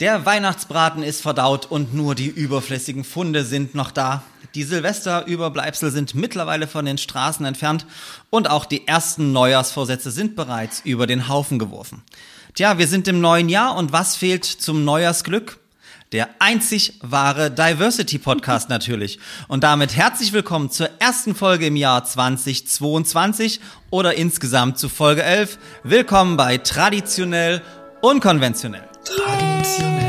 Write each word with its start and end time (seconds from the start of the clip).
Der 0.00 0.26
Weihnachtsbraten 0.26 1.02
ist 1.02 1.22
verdaut 1.22 1.70
und 1.70 1.94
nur 1.94 2.14
die 2.14 2.26
überflüssigen 2.26 3.02
Funde 3.02 3.46
sind 3.46 3.74
noch 3.74 3.90
da. 3.90 4.22
Die 4.54 4.62
Silvesterüberbleibsel 4.62 5.90
sind 5.90 6.14
mittlerweile 6.14 6.66
von 6.66 6.84
den 6.84 6.98
Straßen 6.98 7.46
entfernt 7.46 7.86
und 8.28 8.50
auch 8.50 8.66
die 8.66 8.86
ersten 8.86 9.32
Neujahrsvorsätze 9.32 10.10
sind 10.10 10.36
bereits 10.36 10.82
über 10.84 11.06
den 11.06 11.28
Haufen 11.28 11.58
geworfen. 11.58 12.02
Tja, 12.52 12.76
wir 12.76 12.88
sind 12.88 13.08
im 13.08 13.22
neuen 13.22 13.48
Jahr 13.48 13.74
und 13.74 13.90
was 13.90 14.16
fehlt 14.16 14.44
zum 14.44 14.84
Neujahrsglück? 14.84 15.58
Der 16.12 16.28
einzig 16.40 16.98
wahre 17.00 17.50
Diversity 17.50 18.18
Podcast 18.18 18.68
natürlich. 18.68 19.18
Und 19.48 19.64
damit 19.64 19.96
herzlich 19.96 20.34
willkommen 20.34 20.70
zur 20.70 20.90
ersten 20.98 21.34
Folge 21.34 21.68
im 21.68 21.76
Jahr 21.76 22.04
2022 22.04 23.60
oder 23.88 24.14
insgesamt 24.14 24.78
zu 24.78 24.90
Folge 24.90 25.22
11. 25.22 25.58
Willkommen 25.84 26.36
bei 26.36 26.58
Traditionell 26.58 27.62
Unkonventionell. 28.02 28.85
Traditionell. 29.66 30.05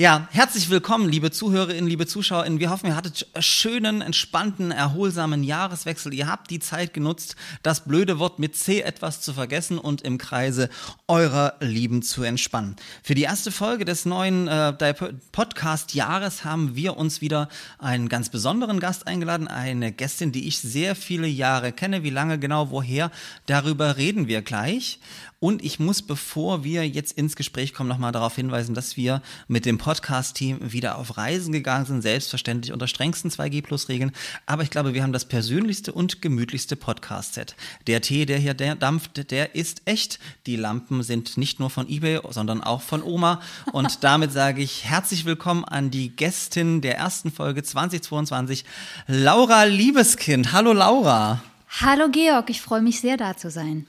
Ja, 0.00 0.28
herzlich 0.30 0.70
willkommen, 0.70 1.10
liebe 1.10 1.30
Zuhörerinnen, 1.30 1.86
liebe 1.86 2.06
Zuschauerinnen. 2.06 2.58
Wir 2.58 2.70
hoffen, 2.70 2.86
ihr 2.86 2.96
hattet 2.96 3.26
einen 3.34 3.42
schönen, 3.42 4.00
entspannten, 4.00 4.70
erholsamen 4.70 5.44
Jahreswechsel. 5.44 6.14
Ihr 6.14 6.26
habt 6.26 6.50
die 6.50 6.58
Zeit 6.58 6.94
genutzt, 6.94 7.36
das 7.62 7.84
blöde 7.84 8.18
Wort 8.18 8.38
mit 8.38 8.56
C 8.56 8.80
etwas 8.80 9.20
zu 9.20 9.34
vergessen 9.34 9.76
und 9.76 10.00
im 10.00 10.16
Kreise 10.16 10.70
eurer 11.06 11.52
Lieben 11.60 12.00
zu 12.00 12.22
entspannen. 12.22 12.76
Für 13.02 13.14
die 13.14 13.24
erste 13.24 13.52
Folge 13.52 13.84
des 13.84 14.06
neuen 14.06 14.48
äh, 14.48 14.94
Podcast-Jahres 15.32 16.46
haben 16.46 16.74
wir 16.74 16.96
uns 16.96 17.20
wieder 17.20 17.50
einen 17.78 18.08
ganz 18.08 18.30
besonderen 18.30 18.80
Gast 18.80 19.06
eingeladen, 19.06 19.48
eine 19.48 19.92
Gästin, 19.92 20.32
die 20.32 20.48
ich 20.48 20.60
sehr 20.60 20.96
viele 20.96 21.26
Jahre 21.26 21.72
kenne. 21.72 22.02
Wie 22.02 22.08
lange 22.08 22.38
genau, 22.38 22.70
woher, 22.70 23.10
darüber 23.44 23.98
reden 23.98 24.28
wir 24.28 24.40
gleich. 24.40 24.98
Und 25.42 25.64
ich 25.64 25.80
muss, 25.80 26.02
bevor 26.02 26.64
wir 26.64 26.86
jetzt 26.86 27.16
ins 27.16 27.34
Gespräch 27.34 27.72
kommen, 27.72 27.88
nochmal 27.88 28.12
darauf 28.12 28.36
hinweisen, 28.36 28.74
dass 28.74 28.98
wir 28.98 29.22
mit 29.48 29.64
dem 29.64 29.78
Podcast-Team 29.78 30.58
wieder 30.70 30.98
auf 30.98 31.16
Reisen 31.16 31.54
gegangen 31.54 31.86
sind, 31.86 32.02
selbstverständlich 32.02 32.74
unter 32.74 32.86
strengsten 32.86 33.30
2G-Plus-Regeln. 33.30 34.12
Aber 34.44 34.64
ich 34.64 34.68
glaube, 34.68 34.92
wir 34.92 35.02
haben 35.02 35.14
das 35.14 35.24
persönlichste 35.24 35.92
und 35.92 36.20
gemütlichste 36.20 36.76
Podcast-Set. 36.76 37.56
Der 37.86 38.02
Tee, 38.02 38.26
der 38.26 38.36
hier 38.36 38.52
dampft, 38.52 39.30
der 39.30 39.54
ist 39.54 39.80
echt. 39.86 40.18
Die 40.44 40.56
Lampen 40.56 41.02
sind 41.02 41.38
nicht 41.38 41.58
nur 41.58 41.70
von 41.70 41.88
eBay, 41.88 42.20
sondern 42.28 42.62
auch 42.62 42.82
von 42.82 43.02
Oma. 43.02 43.40
Und 43.72 44.04
damit 44.04 44.32
sage 44.32 44.60
ich 44.60 44.84
herzlich 44.84 45.24
willkommen 45.24 45.64
an 45.64 45.90
die 45.90 46.14
Gästin 46.14 46.82
der 46.82 46.98
ersten 46.98 47.32
Folge 47.32 47.62
2022, 47.62 48.66
Laura 49.06 49.64
Liebeskind. 49.64 50.52
Hallo 50.52 50.74
Laura. 50.74 51.40
Hallo 51.78 52.08
Georg, 52.10 52.50
ich 52.50 52.60
freue 52.60 52.82
mich 52.82 53.00
sehr 53.00 53.16
da 53.16 53.36
zu 53.36 53.48
sein. 53.48 53.86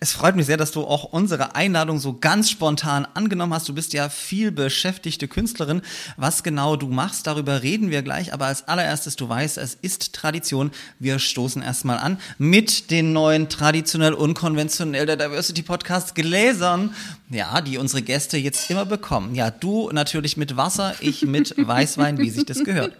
Es 0.00 0.12
freut 0.12 0.36
mich 0.36 0.44
sehr, 0.44 0.58
dass 0.58 0.70
du 0.70 0.82
auch 0.82 1.04
unsere 1.04 1.54
Einladung 1.54 1.98
so 1.98 2.12
ganz 2.12 2.50
spontan 2.50 3.08
angenommen 3.14 3.54
hast. 3.54 3.66
Du 3.70 3.74
bist 3.74 3.94
ja 3.94 4.10
viel 4.10 4.52
beschäftigte 4.52 5.28
Künstlerin. 5.28 5.80
Was 6.18 6.42
genau 6.42 6.76
du 6.76 6.88
machst, 6.88 7.26
darüber 7.26 7.62
reden 7.62 7.90
wir 7.90 8.02
gleich. 8.02 8.34
Aber 8.34 8.46
als 8.46 8.68
allererstes, 8.68 9.16
du 9.16 9.30
weißt, 9.30 9.56
es 9.56 9.74
ist 9.80 10.12
Tradition. 10.12 10.72
Wir 10.98 11.18
stoßen 11.18 11.62
erstmal 11.62 11.96
an 11.96 12.18
mit 12.36 12.90
den 12.90 13.14
neuen 13.14 13.48
traditionell 13.48 14.12
unkonventionell 14.12 15.06
der 15.06 15.16
Diversity 15.16 15.62
Podcast 15.62 16.14
Gläsern. 16.14 16.94
Ja, 17.30 17.62
die 17.62 17.78
unsere 17.78 18.02
Gäste 18.02 18.36
jetzt 18.36 18.70
immer 18.70 18.84
bekommen. 18.84 19.34
Ja, 19.34 19.50
du 19.50 19.90
natürlich 19.90 20.36
mit 20.36 20.58
Wasser, 20.58 20.94
ich 21.00 21.22
mit 21.22 21.54
Weißwein, 21.66 22.18
wie 22.18 22.28
sich 22.28 22.44
das 22.44 22.62
gehört. 22.62 22.92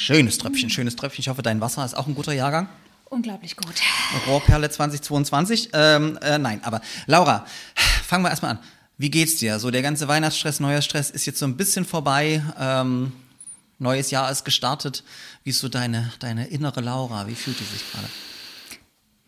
Schönes 0.00 0.38
Tröpfchen, 0.38 0.70
schönes 0.70 0.96
Tröpfchen. 0.96 1.20
Ich 1.20 1.28
hoffe, 1.28 1.42
dein 1.42 1.60
Wasser 1.60 1.84
ist 1.84 1.94
auch 1.94 2.06
ein 2.06 2.14
guter 2.14 2.32
Jahrgang. 2.32 2.70
Unglaublich 3.10 3.54
gut. 3.54 3.74
Rohrperle 4.26 4.70
2022. 4.70 5.68
Ähm, 5.74 6.18
äh, 6.22 6.38
nein, 6.38 6.64
aber 6.64 6.80
Laura, 7.04 7.44
fangen 8.06 8.24
wir 8.24 8.30
erstmal 8.30 8.52
an. 8.52 8.58
Wie 8.96 9.10
geht's 9.10 9.36
dir? 9.36 9.58
So 9.58 9.70
der 9.70 9.82
ganze 9.82 10.08
Weihnachtsstress, 10.08 10.58
neuer 10.58 10.80
Stress 10.80 11.10
ist 11.10 11.26
jetzt 11.26 11.38
so 11.38 11.44
ein 11.44 11.58
bisschen 11.58 11.84
vorbei. 11.84 12.42
Ähm, 12.58 13.12
neues 13.78 14.10
Jahr 14.10 14.30
ist 14.30 14.44
gestartet. 14.44 15.04
Wie 15.44 15.50
ist 15.50 15.58
so 15.58 15.68
deine, 15.68 16.10
deine 16.18 16.46
innere 16.46 16.80
Laura? 16.80 17.26
Wie 17.26 17.34
fühlt 17.34 17.60
die 17.60 17.64
sich 17.64 17.84
gerade? 17.92 18.08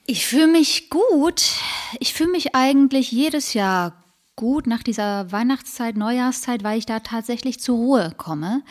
Ich 0.06 0.24
fühle 0.24 0.46
mich 0.46 0.88
gut. 0.88 1.44
Ich 2.00 2.14
fühle 2.14 2.30
mich 2.30 2.54
eigentlich 2.54 3.12
jedes 3.12 3.52
Jahr 3.52 4.02
gut 4.36 4.66
nach 4.66 4.82
dieser 4.82 5.30
Weihnachtszeit, 5.30 5.98
Neujahrszeit, 5.98 6.64
weil 6.64 6.78
ich 6.78 6.86
da 6.86 7.00
tatsächlich 7.00 7.60
zur 7.60 7.76
Ruhe 7.76 8.14
komme. 8.16 8.62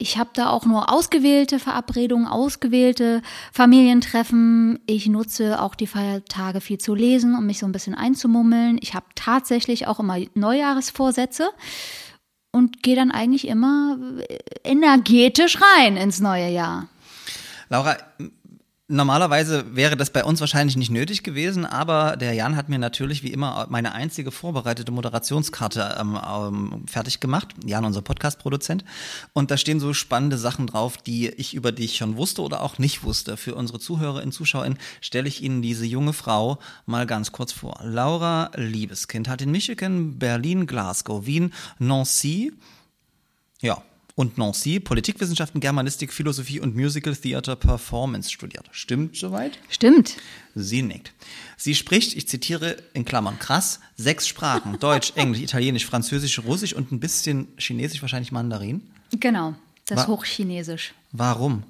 Ich 0.00 0.16
habe 0.16 0.30
da 0.32 0.50
auch 0.50 0.64
nur 0.64 0.92
ausgewählte 0.92 1.58
Verabredungen, 1.58 2.28
ausgewählte 2.28 3.20
Familientreffen. 3.52 4.78
Ich 4.86 5.08
nutze 5.08 5.60
auch 5.60 5.74
die 5.74 5.88
Feiertage 5.88 6.60
viel 6.60 6.78
zu 6.78 6.94
lesen, 6.94 7.34
um 7.34 7.46
mich 7.46 7.58
so 7.58 7.66
ein 7.66 7.72
bisschen 7.72 7.96
einzumummeln. 7.96 8.78
Ich 8.80 8.94
habe 8.94 9.06
tatsächlich 9.16 9.88
auch 9.88 9.98
immer 9.98 10.18
Neujahresvorsätze 10.34 11.50
und 12.52 12.84
gehe 12.84 12.94
dann 12.94 13.10
eigentlich 13.10 13.48
immer 13.48 13.98
energetisch 14.62 15.58
rein 15.60 15.96
ins 15.96 16.20
neue 16.20 16.48
Jahr. 16.48 16.86
Laura, 17.68 17.96
Normalerweise 18.90 19.76
wäre 19.76 19.98
das 19.98 20.08
bei 20.08 20.24
uns 20.24 20.40
wahrscheinlich 20.40 20.74
nicht 20.74 20.90
nötig 20.90 21.22
gewesen, 21.22 21.66
aber 21.66 22.16
der 22.16 22.32
Jan 22.32 22.56
hat 22.56 22.70
mir 22.70 22.78
natürlich 22.78 23.22
wie 23.22 23.34
immer 23.34 23.66
meine 23.68 23.92
einzige 23.92 24.30
vorbereitete 24.30 24.90
Moderationskarte 24.90 25.98
ähm, 26.00 26.18
ähm, 26.18 26.86
fertig 26.86 27.20
gemacht. 27.20 27.48
Jan, 27.66 27.84
unser 27.84 28.00
Podcast-Produzent. 28.00 28.86
Und 29.34 29.50
da 29.50 29.58
stehen 29.58 29.78
so 29.78 29.92
spannende 29.92 30.38
Sachen 30.38 30.66
drauf, 30.66 30.96
die 30.96 31.28
ich 31.28 31.52
über 31.52 31.70
dich 31.70 31.98
schon 31.98 32.16
wusste 32.16 32.40
oder 32.40 32.62
auch 32.62 32.78
nicht 32.78 33.04
wusste. 33.04 33.36
Für 33.36 33.56
unsere 33.56 33.78
Zuhörerinnen, 33.78 34.32
Zuschauerinnen 34.32 34.78
stelle 35.02 35.28
ich 35.28 35.42
Ihnen 35.42 35.60
diese 35.60 35.84
junge 35.84 36.14
Frau 36.14 36.58
mal 36.86 37.04
ganz 37.04 37.30
kurz 37.30 37.52
vor. 37.52 37.78
Laura 37.82 38.50
Liebeskind 38.56 39.28
hat 39.28 39.42
in 39.42 39.50
Michigan, 39.50 40.18
Berlin, 40.18 40.66
Glasgow, 40.66 41.26
Wien, 41.26 41.52
Nancy, 41.78 42.54
ja, 43.60 43.82
und 44.18 44.36
Nancy 44.36 44.80
Politikwissenschaften, 44.80 45.60
Germanistik, 45.60 46.12
Philosophie 46.12 46.58
und 46.58 46.74
Musical 46.74 47.14
Theater 47.14 47.54
Performance 47.54 48.32
studiert. 48.32 48.68
Stimmt 48.72 49.16
soweit? 49.16 49.60
Stimmt. 49.68 50.16
Sie 50.56 50.82
nickt. 50.82 51.12
Sie 51.56 51.76
spricht, 51.76 52.16
ich 52.16 52.26
zitiere 52.26 52.78
in 52.94 53.04
Klammern 53.04 53.38
krass, 53.38 53.78
sechs 53.96 54.26
Sprachen. 54.26 54.76
Deutsch, 54.80 55.12
Englisch, 55.14 55.40
Italienisch, 55.40 55.86
Französisch, 55.86 56.40
Russisch 56.40 56.72
und 56.72 56.90
ein 56.90 56.98
bisschen 56.98 57.46
Chinesisch, 57.58 58.02
wahrscheinlich 58.02 58.32
Mandarin. 58.32 58.82
Genau, 59.12 59.54
das 59.86 60.00
Wa 60.00 60.06
Hochchinesisch. 60.08 60.94
Warum? 61.12 61.62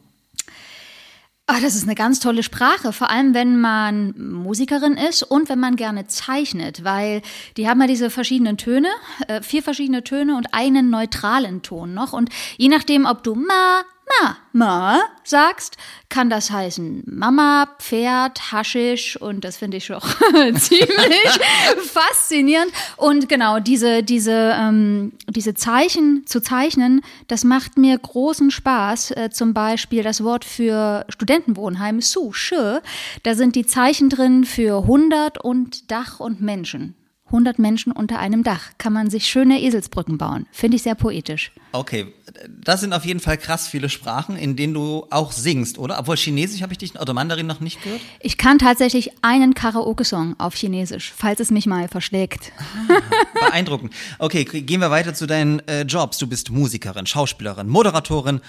Ah, 1.51 1.61
das 1.63 1.75
ist 1.75 1.85
eine 1.85 1.95
ganz 1.95 2.21
tolle 2.21 2.43
Sprache, 2.43 2.93
vor 2.93 3.09
allem 3.09 3.33
wenn 3.33 3.59
man 3.59 4.13
Musikerin 4.19 4.99
ist 4.99 5.23
und 5.23 5.49
wenn 5.49 5.59
man 5.59 5.77
gerne 5.77 6.07
zeichnet, 6.07 6.85
weil 6.85 7.23
die 7.57 7.67
haben 7.67 7.81
ja 7.81 7.87
diese 7.87 8.11
verschiedenen 8.11 8.59
Töne, 8.59 8.89
äh, 9.29 9.41
vier 9.41 9.63
verschiedene 9.63 10.05
Töne 10.05 10.37
und 10.37 10.53
einen 10.53 10.91
neutralen 10.91 11.63
Ton 11.63 11.95
noch. 11.95 12.13
Und 12.13 12.29
je 12.59 12.69
nachdem, 12.69 13.07
ob 13.07 13.23
du 13.23 13.35
ma, 13.35 13.81
ma, 14.09 14.37
ma 14.53 15.01
sagst, 15.25 15.77
kann 16.09 16.31
das 16.31 16.51
heißen 16.51 17.03
Mama, 17.07 17.69
Pferd, 17.79 18.53
Haschisch 18.53 19.21
und 19.21 19.45
das 19.45 19.57
finde 19.57 19.77
ich 19.77 19.87
schon 19.87 20.01
ziemlich 20.57 21.41
faszinierend. 21.83 22.73
Und 22.97 23.29
genau, 23.29 23.61
diese, 23.61 24.03
diese, 24.03 24.55
ähm, 24.59 25.13
diese 25.29 25.55
Zeichen 25.55 26.27
zu 26.27 26.41
zeichnen, 26.41 27.03
das 27.29 27.45
macht 27.45 27.77
mir 27.77 27.99
großen 27.99 28.51
Spaß. 28.51 29.13
Äh, 29.13 29.31
zum 29.31 29.55
Beispiel 29.55 30.03
das 30.03 30.25
Wort 30.25 30.45
für 30.45 31.05
Studentenwohnheim, 31.09 32.01
Su, 32.01 32.33
Shi, 32.33 32.79
da 33.23 33.35
sind 33.35 33.55
die 33.55 33.67
Zeichen 33.67 34.09
drin 34.09 34.45
für 34.45 34.83
100 34.83 35.43
und 35.43 35.91
Dach 35.91 36.21
und 36.21 36.41
Menschen. 36.41 36.95
100 37.29 37.59
Menschen 37.59 37.93
unter 37.93 38.19
einem 38.19 38.43
Dach. 38.43 38.71
Kann 38.79 38.93
man 38.93 39.11
sich 39.11 39.27
schöne 39.27 39.61
Eselsbrücken 39.63 40.19
bauen. 40.19 40.47
Finde 40.53 40.77
ich 40.77 40.83
sehr 40.83 40.95
poetisch. 40.95 41.53
Okay, 41.73 42.13
das 42.49 42.81
sind 42.81 42.93
auf 42.93 43.05
jeden 43.05 43.21
Fall 43.21 43.39
krass 43.39 43.69
viele 43.69 43.89
Sprachen, 43.89 44.37
in 44.37 44.57
denen 44.57 44.75
du 44.75 45.07
auch 45.11 45.33
singst, 45.33 45.79
oder? 45.79 45.99
Obwohl 45.99 46.17
Chinesisch 46.17 46.63
habe 46.63 46.73
ich 46.73 46.79
dich 46.79 46.99
oder 46.99 47.13
Mandarin 47.13 47.47
noch 47.47 47.61
nicht 47.61 47.83
gehört. 47.83 48.01
Ich 48.21 48.39
kann 48.39 48.59
tatsächlich 48.59 49.11
einen 49.23 49.55
Karaoke-Song 49.55 50.37
auf 50.39 50.55
Chinesisch, 50.55 51.13
falls 51.17 51.41
es 51.41 51.51
mich 51.51 51.67
mal 51.67 51.89
verschlägt. 51.89 52.53
Ah, 52.89 53.01
beeindruckend. 53.49 53.93
Okay, 54.19 54.45
gehen 54.45 54.81
wir 54.81 54.91
weiter 54.91 55.15
zu 55.15 55.27
deinen 55.27 55.61
äh, 55.69 55.83
Jobs. 55.83 56.19
Du 56.19 56.27
bist 56.27 56.51
Musikerin, 56.51 57.07
Schauspielerin, 57.07 57.69
Moderatorin, 57.69 58.41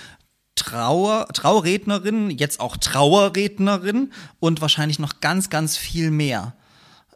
Trauer, 0.55 1.27
Traurednerin, 1.33 2.31
jetzt 2.31 2.59
auch 2.59 2.77
Trauerrednerin 2.77 4.11
und 4.39 4.61
wahrscheinlich 4.61 4.99
noch 4.99 5.21
ganz, 5.21 5.49
ganz 5.49 5.77
viel 5.77 6.11
mehr. 6.11 6.53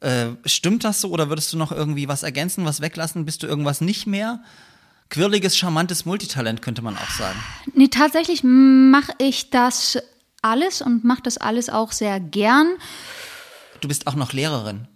Äh, 0.04 0.36
stimmt 0.46 0.84
das 0.84 1.00
so 1.00 1.12
oder 1.12 1.30
würdest 1.30 1.54
du 1.54 1.58
noch 1.58 1.72
irgendwie 1.72 2.10
was 2.10 2.24
ergänzen, 2.24 2.66
was 2.66 2.82
weglassen? 2.82 3.24
Bist 3.24 3.42
du 3.42 3.48
irgendwas 3.48 3.80
nicht 3.80 4.06
mehr? 4.06 4.44
Quirliges, 5.10 5.56
charmantes 5.56 6.06
Multitalent 6.06 6.62
könnte 6.62 6.82
man 6.82 6.98
auch 6.98 7.10
sagen. 7.12 7.40
Nee, 7.74 7.88
tatsächlich 7.88 8.44
mache 8.44 9.14
ich 9.18 9.50
das 9.50 9.98
alles 10.42 10.82
und 10.82 11.06
mache 11.06 11.22
das 11.22 11.38
alles 11.38 11.70
auch 11.70 11.94
sehr 11.94 12.20
gern. 12.20 12.68
du 13.80 13.88
bist 13.88 14.08
auch 14.08 14.16
noch 14.16 14.34
Lehrerin. 14.34 14.90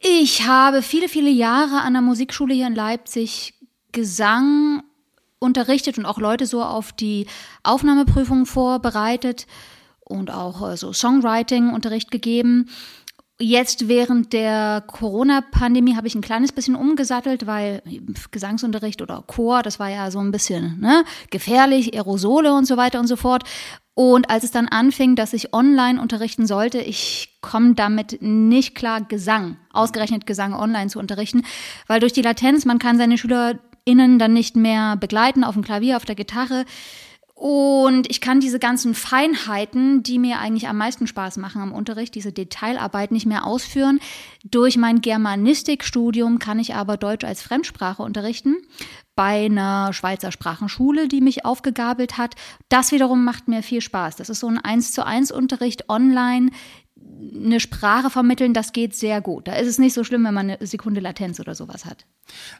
Ich 0.00 0.46
habe 0.46 0.82
viele, 0.82 1.08
viele 1.08 1.30
Jahre 1.30 1.80
an 1.80 1.94
der 1.94 2.02
Musikschule 2.02 2.54
hier 2.54 2.68
in 2.68 2.74
Leipzig 2.76 3.54
Gesang 3.90 4.84
unterrichtet 5.40 5.98
und 5.98 6.06
auch 6.06 6.18
Leute 6.18 6.46
so 6.46 6.62
auf 6.62 6.92
die 6.92 7.26
Aufnahmeprüfung 7.64 8.46
vorbereitet 8.46 9.48
und 10.04 10.30
auch 10.30 10.70
äh, 10.70 10.76
so 10.76 10.92
Songwriting-Unterricht 10.92 12.12
gegeben. 12.12 12.68
Jetzt 13.38 13.86
während 13.86 14.32
der 14.32 14.82
Corona-Pandemie 14.86 15.94
habe 15.94 16.06
ich 16.06 16.14
ein 16.14 16.22
kleines 16.22 16.52
bisschen 16.52 16.74
umgesattelt, 16.74 17.46
weil 17.46 17.82
Gesangsunterricht 18.30 19.02
oder 19.02 19.22
Chor, 19.26 19.62
das 19.62 19.78
war 19.78 19.90
ja 19.90 20.10
so 20.10 20.20
ein 20.20 20.30
bisschen 20.30 20.80
ne, 20.80 21.04
gefährlich, 21.30 21.94
Aerosole 21.94 22.54
und 22.54 22.64
so 22.64 22.78
weiter 22.78 22.98
und 22.98 23.08
so 23.08 23.16
fort. 23.16 23.42
Und 23.92 24.30
als 24.30 24.44
es 24.44 24.52
dann 24.52 24.68
anfing, 24.68 25.16
dass 25.16 25.34
ich 25.34 25.52
online 25.52 26.00
unterrichten 26.00 26.46
sollte, 26.46 26.78
ich 26.78 27.38
komme 27.42 27.74
damit 27.74 28.22
nicht 28.22 28.74
klar, 28.74 29.02
Gesang, 29.02 29.58
ausgerechnet 29.70 30.26
Gesang 30.26 30.54
online 30.54 30.88
zu 30.88 30.98
unterrichten, 30.98 31.42
weil 31.88 32.00
durch 32.00 32.14
die 32.14 32.22
Latenz, 32.22 32.64
man 32.64 32.78
kann 32.78 32.96
seine 32.96 33.18
SchülerInnen 33.18 34.18
dann 34.18 34.32
nicht 34.32 34.56
mehr 34.56 34.96
begleiten 34.96 35.44
auf 35.44 35.54
dem 35.54 35.64
Klavier, 35.64 35.98
auf 35.98 36.06
der 36.06 36.14
Gitarre. 36.14 36.64
Und 37.38 38.10
ich 38.10 38.22
kann 38.22 38.40
diese 38.40 38.58
ganzen 38.58 38.94
Feinheiten, 38.94 40.02
die 40.02 40.18
mir 40.18 40.38
eigentlich 40.38 40.68
am 40.68 40.78
meisten 40.78 41.06
Spaß 41.06 41.36
machen 41.36 41.60
am 41.60 41.72
Unterricht, 41.72 42.14
diese 42.14 42.32
Detailarbeit 42.32 43.12
nicht 43.12 43.26
mehr 43.26 43.44
ausführen. 43.44 44.00
Durch 44.42 44.78
mein 44.78 45.02
Germanistikstudium 45.02 46.38
kann 46.38 46.58
ich 46.58 46.74
aber 46.74 46.96
Deutsch 46.96 47.26
als 47.26 47.42
Fremdsprache 47.42 48.02
unterrichten 48.02 48.56
bei 49.16 49.46
einer 49.46 49.92
Schweizer 49.92 50.32
Sprachenschule, 50.32 51.08
die 51.08 51.20
mich 51.20 51.44
aufgegabelt 51.44 52.16
hat. 52.16 52.36
Das 52.70 52.90
wiederum 52.90 53.22
macht 53.22 53.48
mir 53.48 53.62
viel 53.62 53.82
Spaß. 53.82 54.16
Das 54.16 54.30
ist 54.30 54.40
so 54.40 54.46
ein 54.46 54.58
eins 54.58 54.92
zu 54.92 55.04
eins 55.04 55.30
Unterricht 55.30 55.90
online, 55.90 56.50
eine 57.34 57.60
Sprache 57.60 58.10
vermitteln, 58.10 58.54
das 58.54 58.72
geht 58.72 58.94
sehr 58.94 59.20
gut. 59.20 59.48
Da 59.48 59.54
ist 59.54 59.68
es 59.68 59.78
nicht 59.78 59.94
so 59.94 60.04
schlimm, 60.04 60.24
wenn 60.24 60.34
man 60.34 60.50
eine 60.50 60.66
Sekunde 60.66 61.00
Latenz 61.00 61.40
oder 61.40 61.54
sowas 61.54 61.84
hat. 61.84 62.04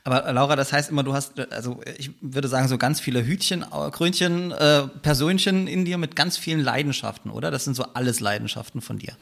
Aber 0.04 0.32
Laura, 0.32 0.56
das 0.56 0.72
heißt 0.72 0.90
immer, 0.90 1.02
du 1.02 1.12
hast, 1.12 1.38
also 1.52 1.80
ich 1.98 2.10
würde 2.20 2.48
sagen, 2.48 2.68
so 2.68 2.78
ganz 2.78 3.00
viele 3.00 3.24
Hütchen, 3.26 3.64
Krönchen, 3.92 4.52
äh, 4.52 4.88
Persönchen 5.02 5.66
in 5.66 5.84
dir 5.84 5.98
mit 5.98 6.16
ganz 6.16 6.36
vielen 6.36 6.60
Leidenschaften, 6.60 7.30
oder? 7.30 7.50
Das 7.50 7.64
sind 7.64 7.74
so 7.74 7.84
alles 7.94 8.20
Leidenschaften 8.20 8.80
von 8.80 8.98
dir. 8.98 9.14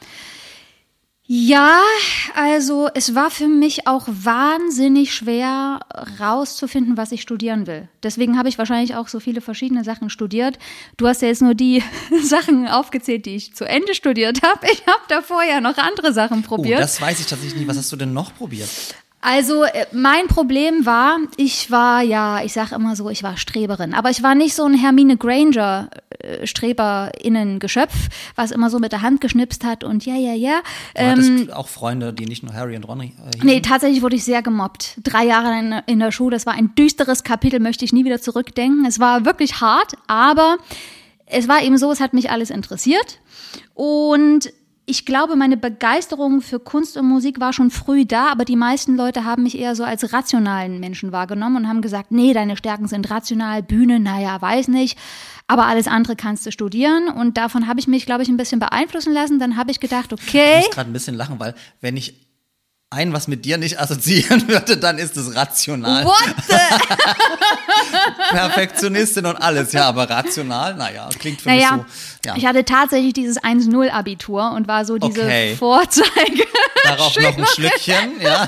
Ja, 1.27 1.81
also 2.35 2.87
es 2.93 3.15
war 3.15 3.31
für 3.31 3.47
mich 3.47 3.87
auch 3.87 4.07
wahnsinnig 4.07 5.15
schwer 5.15 5.79
rauszufinden, 6.19 6.97
was 6.97 7.11
ich 7.11 7.23
studieren 7.23 7.65
will. 7.65 7.87
Deswegen 8.03 8.37
habe 8.37 8.47
ich 8.47 8.59
wahrscheinlich 8.59 8.95
auch 8.95 9.07
so 9.07 9.19
viele 9.19 9.41
verschiedene 9.41 9.83
Sachen 9.83 10.11
studiert. 10.11 10.59
Du 10.97 11.07
hast 11.07 11.23
ja 11.23 11.29
jetzt 11.29 11.41
nur 11.41 11.55
die 11.55 11.81
Sachen 12.23 12.67
aufgezählt, 12.67 13.25
die 13.25 13.37
ich 13.37 13.55
zu 13.55 13.65
Ende 13.65 13.95
studiert 13.95 14.43
habe. 14.43 14.67
Ich 14.71 14.85
habe 14.85 15.01
davor 15.07 15.43
ja 15.43 15.61
noch 15.61 15.77
andere 15.77 16.13
Sachen 16.13 16.43
probiert. 16.43 16.77
Oh, 16.77 16.81
das 16.81 17.01
weiß 17.01 17.19
ich 17.19 17.25
tatsächlich 17.25 17.59
nicht. 17.59 17.67
Was 17.67 17.77
hast 17.77 17.91
du 17.91 17.95
denn 17.95 18.13
noch 18.13 18.35
probiert? 18.35 18.69
Also 19.21 19.63
äh, 19.63 19.87
mein 19.91 20.27
Problem 20.27 20.85
war, 20.85 21.17
ich 21.37 21.71
war 21.71 22.03
ja, 22.03 22.43
ich 22.43 22.53
sage 22.53 22.75
immer 22.75 22.95
so, 22.95 23.09
ich 23.09 23.23
war 23.23 23.37
Streberin, 23.37 23.93
aber 23.93 24.11
ich 24.11 24.21
war 24.21 24.35
nicht 24.35 24.53
so 24.53 24.65
ein 24.65 24.75
Hermine 24.75 25.17
Granger 25.17 25.89
äh, 26.19 26.45
Streberinnen-Geschöpf, 26.45 28.09
was 28.35 28.51
immer 28.51 28.69
so 28.69 28.77
mit 28.79 28.91
der 28.91 29.01
Hand 29.01 29.21
geschnipst 29.21 29.63
hat 29.63 29.83
und 29.83 30.05
ja, 30.05 30.15
ja, 30.15 30.33
ja. 30.33 30.61
Ähm, 30.93 31.49
auch 31.53 31.67
Freunde, 31.67 32.13
die 32.13 32.25
nicht 32.25 32.43
nur 32.43 32.53
Harry 32.53 32.75
und 32.75 32.87
Ron 32.87 33.01
äh, 33.01 33.11
Nee, 33.43 33.61
tatsächlich 33.61 34.01
wurde 34.01 34.15
ich 34.15 34.23
sehr 34.23 34.41
gemobbt. 34.41 34.99
Drei 35.03 35.25
Jahre 35.25 35.59
in, 35.59 35.81
in 35.87 35.99
der 35.99 36.11
Schule, 36.11 36.35
das 36.35 36.45
war 36.45 36.53
ein 36.53 36.75
düsteres 36.75 37.23
Kapitel, 37.23 37.59
möchte 37.59 37.83
ich 37.83 37.93
nie 37.93 38.05
wieder 38.05 38.21
zurückdenken. 38.21 38.85
Es 38.85 38.99
war 38.99 39.25
wirklich 39.25 39.59
hart, 39.61 39.93
aber 40.07 40.57
es 41.25 41.47
war 41.47 41.63
eben 41.63 41.77
so, 41.77 41.91
es 41.91 41.99
hat 41.99 42.13
mich 42.13 42.29
alles 42.29 42.49
interessiert 42.49 43.19
und 43.73 44.51
ich 44.87 45.05
glaube, 45.05 45.35
meine 45.35 45.57
Begeisterung 45.57 46.41
für 46.41 46.59
Kunst 46.59 46.95
und 46.95 47.07
Musik 47.07 47.39
war 47.39 47.53
schon 47.53 47.71
früh 47.71 48.05
da, 48.05 48.31
aber 48.31 48.45
die 48.45 48.55
meisten 48.55 48.95
Leute 48.95 49.23
haben 49.23 49.43
mich 49.43 49.57
eher 49.57 49.75
so 49.75 49.83
als 49.83 50.13
rationalen 50.13 50.79
Menschen 50.79 51.11
wahrgenommen 51.11 51.57
und 51.57 51.67
haben 51.67 51.81
gesagt, 51.81 52.11
nee, 52.11 52.33
deine 52.33 52.55
Stärken 52.55 52.87
sind 52.87 53.09
rational, 53.09 53.63
Bühne, 53.63 53.99
naja, 53.99 54.39
weiß 54.39 54.67
nicht, 54.67 54.97
aber 55.47 55.65
alles 55.65 55.87
andere 55.87 56.15
kannst 56.15 56.45
du 56.45 56.51
studieren 56.51 57.07
und 57.09 57.37
davon 57.37 57.67
habe 57.67 57.79
ich 57.79 57.87
mich, 57.87 58.05
glaube 58.05 58.23
ich, 58.23 58.29
ein 58.29 58.37
bisschen 58.37 58.59
beeinflussen 58.59 59.13
lassen. 59.13 59.39
Dann 59.39 59.57
habe 59.57 59.71
ich 59.71 59.79
gedacht, 59.79 60.13
okay. 60.13 60.59
Ich 60.59 60.65
muss 60.67 60.75
gerade 60.75 60.89
ein 60.89 60.93
bisschen 60.93 61.15
lachen, 61.15 61.39
weil 61.39 61.55
wenn 61.81 61.97
ich 61.97 62.25
ein 62.95 63.11
was 63.11 63.27
mit 63.27 63.45
dir 63.45 63.57
nicht 63.57 63.79
assoziieren 63.79 64.47
würde, 64.47 64.77
dann 64.77 64.97
ist 64.97 65.17
es 65.17 65.35
rational. 65.35 66.05
What 66.05 66.35
the? 66.47 66.55
Perfektionistin 68.31 69.25
und 69.25 69.35
alles, 69.35 69.73
ja, 69.73 69.85
aber 69.85 70.09
rational, 70.09 70.75
naja, 70.75 71.09
klingt 71.19 71.41
für 71.41 71.49
naja, 71.49 71.77
mich 71.77 71.85
so. 71.85 72.29
Ja. 72.29 72.35
Ich 72.37 72.45
hatte 72.45 72.65
tatsächlich 72.65 73.13
dieses 73.13 73.39
1-0-Abitur 73.41 74.51
und 74.51 74.67
war 74.67 74.85
so 74.85 74.97
diese 74.97 75.21
okay. 75.21 75.55
Vorzeige. 75.55 76.43
Darauf 76.83 77.15
noch 77.19 77.37
ein 77.37 77.45
Schlückchen, 77.45 78.21
ja. 78.21 78.45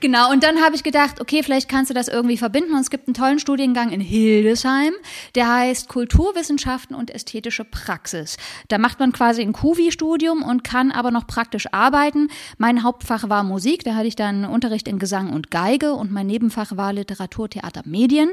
genau, 0.00 0.30
und 0.30 0.42
dann 0.42 0.62
habe 0.62 0.74
ich 0.74 0.82
gedacht, 0.82 1.20
okay, 1.20 1.42
vielleicht 1.42 1.68
kannst 1.68 1.90
du 1.90 1.94
das 1.94 2.08
irgendwie 2.08 2.36
verbinden. 2.36 2.74
Und 2.74 2.80
es 2.80 2.90
gibt 2.90 3.08
einen 3.08 3.14
tollen 3.14 3.38
Studiengang 3.38 3.90
in 3.90 4.00
Hildesheim, 4.00 4.92
der 5.34 5.52
heißt 5.52 5.88
Kulturwissenschaften 5.88 6.94
und 6.94 7.10
ästhetische 7.10 7.64
Praxis. 7.64 8.36
Da 8.68 8.78
macht 8.78 8.98
man 8.98 9.12
quasi 9.12 9.42
ein 9.42 9.52
Kuvi-Studium 9.52 10.42
und 10.42 10.64
kann 10.64 10.90
aber 10.90 11.10
noch 11.10 11.26
praktisch 11.26 11.66
arbeiten. 11.72 12.28
Mein 12.58 12.82
Hauptfach 12.82 13.23
war 13.28 13.42
Musik, 13.42 13.84
da 13.84 13.94
hatte 13.94 14.06
ich 14.06 14.16
dann 14.16 14.44
Unterricht 14.44 14.88
in 14.88 14.98
Gesang 14.98 15.32
und 15.32 15.50
Geige 15.50 15.92
und 15.92 16.10
mein 16.10 16.26
Nebenfach 16.26 16.76
war 16.76 16.92
Literatur, 16.92 17.48
Theater, 17.48 17.82
Medien. 17.84 18.30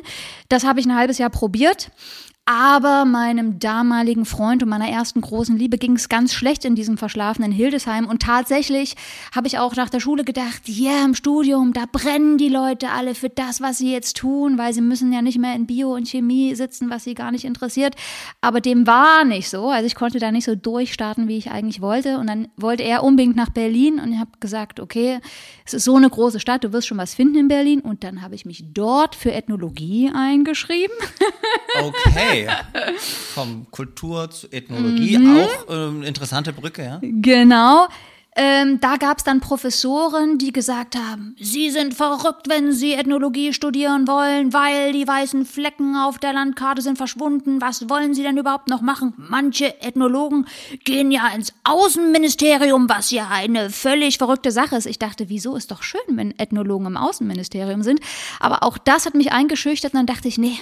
Das 0.50 0.64
habe 0.64 0.80
ich 0.80 0.86
ein 0.86 0.96
halbes 0.96 1.18
Jahr 1.18 1.30
probiert. 1.30 1.92
Aber 2.46 3.06
meinem 3.06 3.60
damaligen 3.60 4.26
Freund 4.26 4.64
und 4.64 4.70
meiner 4.70 4.90
ersten 4.90 5.22
großen 5.22 5.56
Liebe 5.56 5.78
ging 5.78 5.96
es 5.96 6.10
ganz 6.10 6.34
schlecht 6.34 6.66
in 6.66 6.74
diesem 6.74 6.98
verschlafenen 6.98 7.52
Hildesheim. 7.52 8.08
Und 8.08 8.24
tatsächlich 8.24 8.96
habe 9.34 9.48
ich 9.48 9.60
auch 9.60 9.76
nach 9.76 9.90
der 9.90 10.00
Schule 10.00 10.24
gedacht, 10.24 10.64
ja, 10.66 10.92
yeah, 10.92 11.06
im 11.06 11.14
Studium, 11.14 11.72
da 11.72 11.84
brennen 11.90 12.40
die 12.40 12.50
Leute 12.50 12.90
alle 12.90 13.14
für 13.14 13.30
das, 13.30 13.62
was 13.62 13.78
sie 13.78 13.92
jetzt 13.94 14.18
tun, 14.18 14.58
weil 14.58 14.74
sie 14.74 14.82
müssen 14.82 15.14
ja 15.14 15.22
nicht 15.22 15.38
mehr 15.38 15.56
in 15.56 15.68
Bio 15.68 15.94
und 15.94 16.08
Chemie 16.08 16.56
sitzen, 16.56 16.90
was 16.90 17.04
sie 17.04 17.14
gar 17.14 17.32
nicht 17.32 17.46
interessiert. 17.46 17.96
Aber 18.42 18.60
dem 18.60 18.88
war 18.88 19.24
nicht 19.24 19.48
so. 19.48 19.70
Also 19.70 19.86
ich 19.86 19.96
konnte 19.96 20.18
da 20.18 20.32
nicht 20.32 20.46
so 20.46 20.56
durchstarten, 20.56 21.28
wie 21.28 21.38
ich 21.38 21.52
eigentlich 21.52 21.80
wollte. 21.80 22.18
Und 22.18 22.26
dann 22.26 22.48
wollte 22.58 22.82
er 22.82 23.04
unbedingt 23.04 23.36
nach 23.36 23.50
Berlin 23.50 24.00
und 24.00 24.14
ich 24.14 24.20
habe 24.20 24.32
gesagt, 24.40 24.80
okay, 24.80 25.20
es 25.64 25.76
ist 25.76 25.84
so 25.84 25.96
eine 25.96 26.10
große 26.10 26.40
Stadt, 26.40 26.64
du 26.64 26.74
wirst 26.74 26.88
schon 26.88 26.98
was 26.98 27.14
finden 27.14 27.38
in 27.38 27.48
Berlin. 27.48 27.82
Und 27.82 28.04
dann 28.04 28.24
habe 28.24 28.34
ich 28.34 28.46
mich 28.46 28.66
dort 28.74 29.16
für 29.16 29.32
Ethnologie 29.32 30.12
eingeschrieben. 30.12 30.96
Okay. 31.80 32.31
Okay. 32.32 32.48
Vom 33.34 33.68
Kultur 33.72 34.30
zu 34.30 34.52
Ethnologie, 34.52 35.18
mhm. 35.18 35.40
auch 35.40 35.66
ähm, 35.70 36.04
interessante 36.04 36.54
Brücke, 36.54 36.84
ja? 36.84 37.00
Genau. 37.02 37.88
Ähm, 38.34 38.80
da 38.80 38.96
gab 38.96 39.18
es 39.18 39.26
dann 39.26 39.42
Professoren, 39.42 40.38
die 40.38 40.54
gesagt 40.54 40.96
haben, 40.96 41.36
Sie 41.38 41.70
sind 41.70 41.94
verrückt, 41.94 42.48
wenn 42.48 42.72
Sie 42.72 42.94
Ethnologie 42.94 43.52
studieren 43.52 44.08
wollen, 44.08 44.54
weil 44.54 44.94
die 44.94 45.06
weißen 45.06 45.46
Flecken 45.46 45.98
auf 45.98 46.18
der 46.18 46.32
Landkarte 46.32 46.82
sind 46.82 46.98
verschwunden. 46.98 47.60
Was 47.60 47.90
wollen 47.90 48.14
Sie 48.14 48.24
denn 48.24 48.38
überhaupt 48.38 48.70
noch 48.70 48.80
machen? 48.80 49.14
Manche 49.18 49.82
Ethnologen 49.82 50.46
gehen 50.86 51.12
ja 51.12 51.28
ins 51.36 51.54
Außenministerium, 51.66 52.88
was 52.88 53.12
ja 53.12 53.28
eine 53.30 53.70
völlig 53.70 54.18
verrückte 54.18 54.52
Sache 54.52 54.78
ist. 54.78 54.86
Ich 54.86 54.98
dachte, 55.00 55.28
wieso 55.28 55.58
ist 55.58 55.70
doch 55.70 55.84
schön, 55.84 56.00
wenn 56.08 56.34
Ethnologen 56.40 56.86
im 56.86 56.96
Außenministerium 56.98 57.84
sind. 57.84 58.00
Aber 58.40 58.64
auch 58.64 58.78
das 58.78 59.06
hat 59.06 59.14
mich 59.14 59.34
eingeschüchtert 59.34 59.94
und 59.94 59.98
dann 59.98 60.06
dachte 60.06 60.30
ich, 60.30 60.38
nee, 60.38 60.58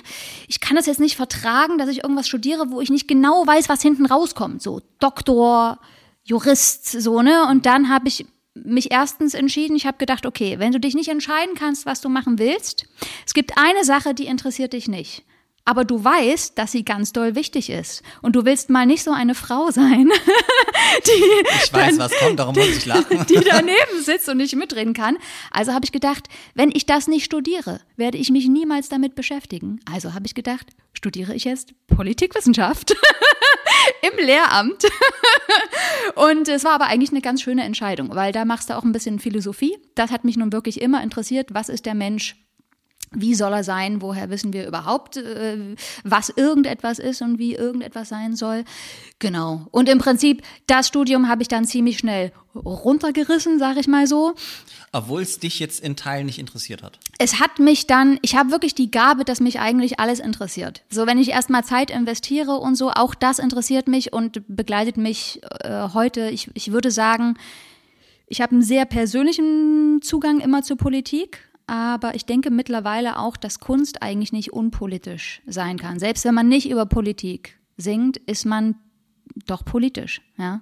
ich 0.48 0.60
kann 0.60 0.76
das 0.76 0.88
jetzt 0.88 1.00
nicht 1.00 1.18
vertragen, 1.18 1.78
dass 1.78 1.90
ich 1.90 2.04
irgendwas 2.04 2.28
studiere, 2.28 2.72
wo 2.72 2.82
ich 2.82 2.90
nicht 2.90 3.08
genau 3.08 3.46
weiß, 3.46 3.70
was 3.70 3.84
hinten 3.84 4.08
rauskommt. 4.08 4.64
So 4.64 4.82
Doktor, 5.00 5.78
Jurist, 6.24 6.86
so, 6.86 7.22
ne? 7.22 7.48
Und 7.50 7.66
dann 7.66 7.90
habe 7.90 8.08
ich 8.08 8.26
mich 8.54 8.92
erstens 8.92 9.34
entschieden, 9.34 9.76
ich 9.76 9.86
habe 9.86 9.98
gedacht, 9.98 10.26
okay, 10.26 10.60
wenn 10.60 10.72
du 10.72 10.80
dich 10.80 10.96
nicht 10.96 11.10
entscheiden 11.10 11.56
kannst, 11.56 11.86
was 11.86 12.02
du 12.02 12.10
machen 12.10 12.40
willst, 12.40 12.86
es 13.26 13.34
gibt 13.34 13.58
eine 13.58 13.84
Sache, 13.84 14.14
die 14.14 14.26
interessiert 14.26 14.74
dich 14.74 14.88
nicht. 14.88 15.24
Aber 15.70 15.86
du 15.86 16.04
weißt, 16.04 16.58
dass 16.58 16.72
sie 16.72 16.84
ganz 16.84 17.14
doll 17.14 17.36
wichtig 17.36 17.70
ist. 17.70 18.02
Und 18.24 18.36
du 18.36 18.44
willst 18.44 18.72
mal 18.72 18.88
nicht 18.88 19.04
so 19.04 19.12
eine 19.12 19.36
Frau 19.36 19.70
sein, 19.70 20.10
die. 21.06 21.46
Ich 21.64 21.72
weiß, 21.72 21.96
dann, 21.96 22.00
was 22.00 22.18
kommt, 22.18 22.40
darum 22.40 22.56
muss 22.56 22.70
ich 22.70 22.88
lachen. 22.88 23.24
Die 23.30 23.36
daneben 23.36 24.02
sitzt 24.02 24.28
und 24.30 24.38
nicht 24.38 24.56
mitreden 24.56 24.96
kann. 24.96 25.20
Also 25.52 25.72
habe 25.72 25.86
ich 25.86 25.92
gedacht, 25.92 26.28
wenn 26.56 26.72
ich 26.74 26.88
das 26.88 27.08
nicht 27.08 27.24
studiere, 27.24 27.82
werde 27.98 28.18
ich 28.18 28.32
mich 28.32 28.48
niemals 28.48 28.90
damit 28.90 29.14
beschäftigen. 29.14 29.80
Also 29.86 30.16
habe 30.16 30.26
ich 30.26 30.34
gedacht, 30.34 30.66
studiere 30.94 31.36
ich 31.36 31.44
jetzt 31.44 31.76
Politikwissenschaft 31.86 32.96
im 34.02 34.26
Lehramt. 34.26 34.86
Und 36.16 36.48
es 36.48 36.64
war 36.64 36.72
aber 36.72 36.88
eigentlich 36.88 37.12
eine 37.12 37.22
ganz 37.22 37.44
schöne 37.44 37.64
Entscheidung, 37.64 38.16
weil 38.16 38.32
da 38.32 38.44
machst 38.44 38.72
du 38.72 38.74
auch 38.76 38.84
ein 38.84 38.92
bisschen 38.92 39.20
Philosophie. 39.20 39.78
Das 39.94 40.10
hat 40.10 40.24
mich 40.24 40.36
nun 40.36 40.52
wirklich 40.52 40.82
immer 40.82 41.04
interessiert. 41.04 41.54
Was 41.54 41.70
ist 41.70 41.86
der 41.86 41.94
Mensch? 41.94 42.38
Wie 43.12 43.34
soll 43.34 43.54
er 43.54 43.64
sein? 43.64 44.02
Woher 44.02 44.30
wissen 44.30 44.54
wir 44.54 44.68
überhaupt, 44.68 45.18
äh, 45.18 45.76
was 46.04 46.30
irgendetwas 46.30 47.00
ist 47.00 47.22
und 47.22 47.40
wie 47.40 47.56
irgendetwas 47.56 48.10
sein 48.10 48.36
soll? 48.36 48.66
Genau. 49.18 49.66
Und 49.72 49.90
im 49.90 49.98
Prinzip, 49.98 50.44
das 50.68 50.88
Studium 50.88 51.28
habe 51.28 51.42
ich 51.42 51.48
dann 51.48 51.66
ziemlich 51.66 51.98
schnell 51.98 52.32
runtergerissen, 52.56 53.58
sage 53.58 53.80
ich 53.80 53.88
mal 53.88 54.06
so. 54.08 54.36
Obwohl 54.92 55.22
es 55.22 55.40
dich 55.40 55.60
jetzt 55.60 55.82
in 55.84 55.96
Teilen 55.96 56.26
nicht 56.26 56.40
interessiert 56.40 56.82
hat. 56.84 57.00
Es 57.20 57.40
hat 57.40 57.60
mich 57.60 57.88
dann, 57.88 58.20
ich 58.22 58.36
habe 58.36 58.52
wirklich 58.52 58.76
die 58.76 58.90
Gabe, 58.92 59.24
dass 59.24 59.40
mich 59.40 59.60
eigentlich 59.60 60.00
alles 60.00 60.20
interessiert. 60.20 60.84
So, 60.90 61.06
wenn 61.08 61.20
ich 61.20 61.30
erstmal 61.30 61.64
Zeit 61.64 61.92
investiere 61.92 62.54
und 62.58 62.76
so, 62.76 62.92
auch 62.92 63.16
das 63.16 63.40
interessiert 63.40 63.88
mich 63.88 64.14
und 64.14 64.42
begleitet 64.48 64.98
mich 64.98 65.42
äh, 65.62 65.90
heute. 65.94 66.30
Ich, 66.30 66.50
ich 66.54 66.72
würde 66.72 66.92
sagen, 66.92 67.38
Ich 68.32 68.42
habe 68.42 68.52
einen 68.52 68.62
sehr 68.62 68.86
persönlichen 68.86 70.02
Zugang 70.04 70.40
immer 70.40 70.62
zur 70.62 70.78
Politik, 70.78 71.49
aber 71.70 72.16
ich 72.16 72.26
denke 72.26 72.50
mittlerweile 72.50 73.20
auch, 73.20 73.38
dass 73.38 73.60
Kunst 73.60 74.02
eigentlich 74.02 74.34
nicht 74.34 74.52
unpolitisch 74.52 75.44
sein 75.46 75.78
kann. 75.78 76.00
Selbst 76.00 76.26
wenn 76.26 76.34
man 76.34 76.48
nicht 76.48 76.68
über 76.68 76.88
Politik 76.88 77.60
singt, 77.78 78.18
ist 78.18 78.46
man 78.46 78.74
doch 79.46 79.64
politisch, 79.64 80.22
ja. 80.38 80.62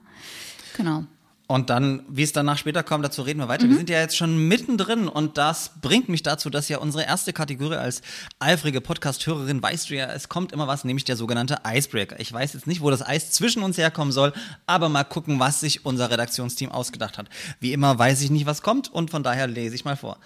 Genau. 0.76 1.06
Und 1.48 1.70
dann, 1.70 2.04
wie 2.10 2.24
es 2.24 2.34
danach 2.34 2.58
später 2.58 2.84
kommt, 2.84 3.06
dazu 3.06 3.22
reden 3.22 3.40
wir 3.40 3.48
weiter. 3.48 3.66
Mhm. 3.66 3.70
Wir 3.70 3.78
sind 3.78 3.90
ja 3.90 4.02
jetzt 4.02 4.18
schon 4.18 4.50
mittendrin 4.50 5.08
und 5.08 5.38
das 5.38 5.80
bringt 5.82 6.10
mich 6.10 6.24
dazu, 6.24 6.50
dass 6.50 6.68
ja 6.68 6.80
unsere 6.80 7.06
erste 7.06 7.32
Kategorie 7.32 7.78
als 7.78 8.02
eifrige 8.40 8.82
Podcast-Hörerin 8.82 9.64
weißt 9.64 9.90
du 9.90 9.96
ja, 9.96 10.08
es 10.08 10.28
kommt 10.28 10.52
immer 10.52 10.68
was, 10.68 10.84
nämlich 10.84 11.06
der 11.06 11.16
sogenannte 11.16 11.60
Icebreaker. 11.66 12.20
Ich 12.20 12.34
weiß 12.34 12.52
jetzt 12.52 12.68
nicht, 12.68 12.82
wo 12.82 12.90
das 12.90 13.02
Eis 13.02 13.32
zwischen 13.32 13.64
uns 13.64 13.78
herkommen 13.78 14.12
soll, 14.12 14.34
aber 14.66 14.90
mal 14.90 15.06
gucken, 15.06 15.40
was 15.40 15.62
sich 15.62 15.86
unser 15.86 16.12
Redaktionsteam 16.12 16.70
ausgedacht 16.70 17.18
hat. 17.18 17.30
Wie 17.62 17.72
immer 17.72 17.98
weiß 17.98 18.22
ich 18.24 18.30
nicht, 18.30 18.46
was 18.46 18.62
kommt 18.62 18.92
und 18.92 19.10
von 19.10 19.24
daher 19.24 19.48
lese 19.48 19.74
ich 19.74 19.86
mal 19.86 19.96
vor. 19.96 20.18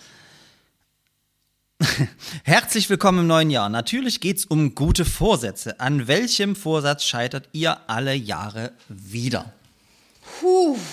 Herzlich 2.44 2.90
willkommen 2.90 3.20
im 3.20 3.28
neuen 3.28 3.50
Jahr. 3.50 3.70
Natürlich 3.70 4.20
geht's 4.20 4.46
um 4.46 4.76
gute 4.76 5.06
Vorsätze. 5.06 5.80
An 5.80 6.08
welchem 6.08 6.56
Vorsatz 6.56 7.04
scheitert 7.04 7.50
ihr 7.54 7.78
alle 7.88 8.14
Jahre 8.14 8.72
wieder? 8.88 9.52
Puh. 10.40 10.78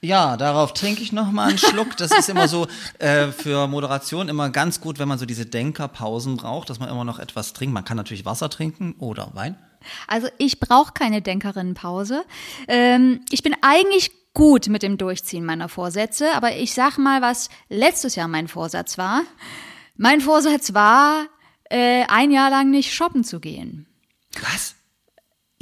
Ja, 0.00 0.36
darauf 0.36 0.74
trinke 0.74 1.00
ich 1.00 1.12
noch 1.12 1.32
mal 1.32 1.48
einen 1.48 1.56
Schluck. 1.56 1.96
Das 1.96 2.10
ist 2.10 2.28
immer 2.28 2.46
so 2.46 2.66
äh, 2.98 3.28
für 3.28 3.66
Moderation 3.66 4.28
immer 4.28 4.50
ganz 4.50 4.82
gut, 4.82 4.98
wenn 4.98 5.08
man 5.08 5.18
so 5.18 5.24
diese 5.24 5.46
Denkerpausen 5.46 6.36
braucht, 6.36 6.68
dass 6.68 6.78
man 6.78 6.90
immer 6.90 7.04
noch 7.04 7.18
etwas 7.18 7.54
trinkt. 7.54 7.72
Man 7.72 7.86
kann 7.86 7.96
natürlich 7.96 8.26
Wasser 8.26 8.50
trinken 8.50 8.96
oder 8.98 9.30
Wein. 9.32 9.56
Also 10.06 10.28
ich 10.36 10.60
brauche 10.60 10.92
keine 10.92 11.22
Denkerinnenpause. 11.22 12.26
Ähm, 12.68 13.20
ich 13.30 13.42
bin 13.42 13.56
eigentlich 13.62 14.10
gut 14.34 14.68
mit 14.68 14.82
dem 14.82 14.98
Durchziehen 14.98 15.44
meiner 15.44 15.68
Vorsätze, 15.68 16.34
aber 16.34 16.56
ich 16.56 16.74
sag 16.74 16.98
mal, 16.98 17.22
was 17.22 17.48
letztes 17.68 18.16
Jahr 18.16 18.28
mein 18.28 18.48
Vorsatz 18.48 18.98
war. 18.98 19.22
Mein 19.96 20.20
Vorsatz 20.20 20.74
war, 20.74 21.28
äh, 21.70 22.04
ein 22.08 22.30
Jahr 22.30 22.50
lang 22.50 22.70
nicht 22.70 22.92
shoppen 22.92 23.24
zu 23.24 23.40
gehen. 23.40 23.86
Was? 24.42 24.74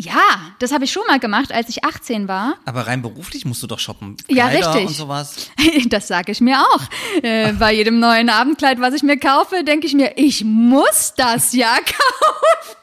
Ja, 0.05 0.55
das 0.59 0.73
habe 0.73 0.85
ich 0.85 0.93
schon 0.93 1.05
mal 1.07 1.21
gemacht, 1.21 1.53
als 1.53 1.69
ich 1.69 1.85
18 1.85 2.27
war. 2.27 2.57
Aber 2.65 2.87
rein 2.89 3.03
beruflich 3.03 3.45
musst 3.45 3.63
du 3.63 3.69
doch 3.69 3.79
shoppen. 3.79 4.17
Ja, 4.29 4.47
richtig. 4.47 4.87
Und 4.89 4.95
sowas. 4.95 5.51
Das 5.87 6.09
sage 6.09 6.33
ich 6.33 6.41
mir 6.41 6.59
auch. 6.59 6.81
Äh, 7.23 7.53
bei 7.59 7.73
jedem 7.73 8.01
neuen 8.01 8.29
Abendkleid, 8.29 8.81
was 8.81 8.95
ich 8.95 9.03
mir 9.03 9.19
kaufe, 9.19 9.65
denke 9.65 9.87
ich 9.87 9.95
mir, 9.95 10.13
ich 10.17 10.45
muss 10.45 11.15
das 11.17 11.53
ja 11.53 11.75
kaufen. 11.77 12.77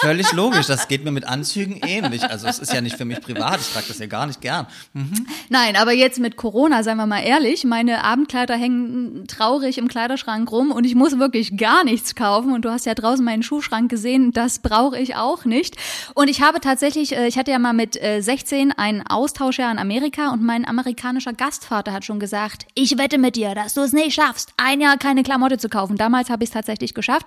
Völlig 0.00 0.32
logisch. 0.32 0.66
Das 0.66 0.88
geht 0.88 1.04
mir 1.04 1.10
mit 1.10 1.26
Anzügen 1.26 1.80
ähnlich. 1.86 2.22
Also 2.24 2.46
es 2.46 2.58
ist 2.58 2.72
ja 2.72 2.80
nicht 2.80 2.96
für 2.96 3.04
mich 3.04 3.20
privat. 3.20 3.60
Ich 3.60 3.68
trage 3.68 3.86
das 3.88 3.98
ja 3.98 4.06
gar 4.06 4.26
nicht 4.26 4.40
gern. 4.40 4.66
Mhm. 4.94 5.26
Nein, 5.50 5.76
aber 5.76 5.92
jetzt 5.92 6.18
mit 6.18 6.36
Corona, 6.36 6.82
seien 6.82 6.96
wir 6.96 7.06
mal 7.06 7.20
ehrlich, 7.20 7.64
meine 7.64 8.02
Abendkleider 8.02 8.54
hängen 8.56 9.26
traurig 9.28 9.76
im 9.76 9.88
Kleiderschrank 9.88 10.50
rum 10.50 10.70
und 10.72 10.84
ich 10.84 10.94
muss 10.94 11.18
wirklich 11.18 11.56
gar 11.58 11.84
nichts 11.84 12.14
kaufen. 12.14 12.52
Und 12.52 12.64
du 12.64 12.70
hast 12.70 12.86
ja 12.86 12.94
draußen 12.94 13.24
meinen 13.24 13.42
Schuhschrank 13.42 13.90
gesehen. 13.90 14.32
Das 14.32 14.60
brauche 14.60 14.98
ich 14.98 15.16
auch 15.16 15.44
nicht. 15.44 15.76
Und 16.14 16.28
ich 16.28 16.40
habe 16.40 16.49
tatsächlich, 16.58 17.16
äh, 17.16 17.28
ich 17.28 17.38
hatte 17.38 17.50
ja 17.50 17.58
mal 17.58 17.72
mit 17.72 17.94
16 17.94 18.70
äh, 18.70 18.74
einen 18.76 19.06
Austauschjahr 19.06 19.70
in 19.70 19.78
Amerika 19.78 20.32
und 20.32 20.42
mein 20.42 20.66
amerikanischer 20.66 21.32
Gastvater 21.32 21.92
hat 21.92 22.04
schon 22.04 22.18
gesagt, 22.18 22.66
ich 22.74 22.98
wette 22.98 23.18
mit 23.18 23.36
dir, 23.36 23.54
dass 23.54 23.74
du 23.74 23.82
es 23.82 23.92
nicht 23.92 24.14
schaffst, 24.14 24.52
ein 24.56 24.80
Jahr 24.80 24.96
keine 24.96 25.22
Klamotte 25.22 25.58
zu 25.58 25.68
kaufen. 25.68 25.96
Damals 25.96 26.30
habe 26.30 26.42
ich 26.42 26.50
es 26.50 26.54
tatsächlich 26.54 26.94
geschafft. 26.94 27.26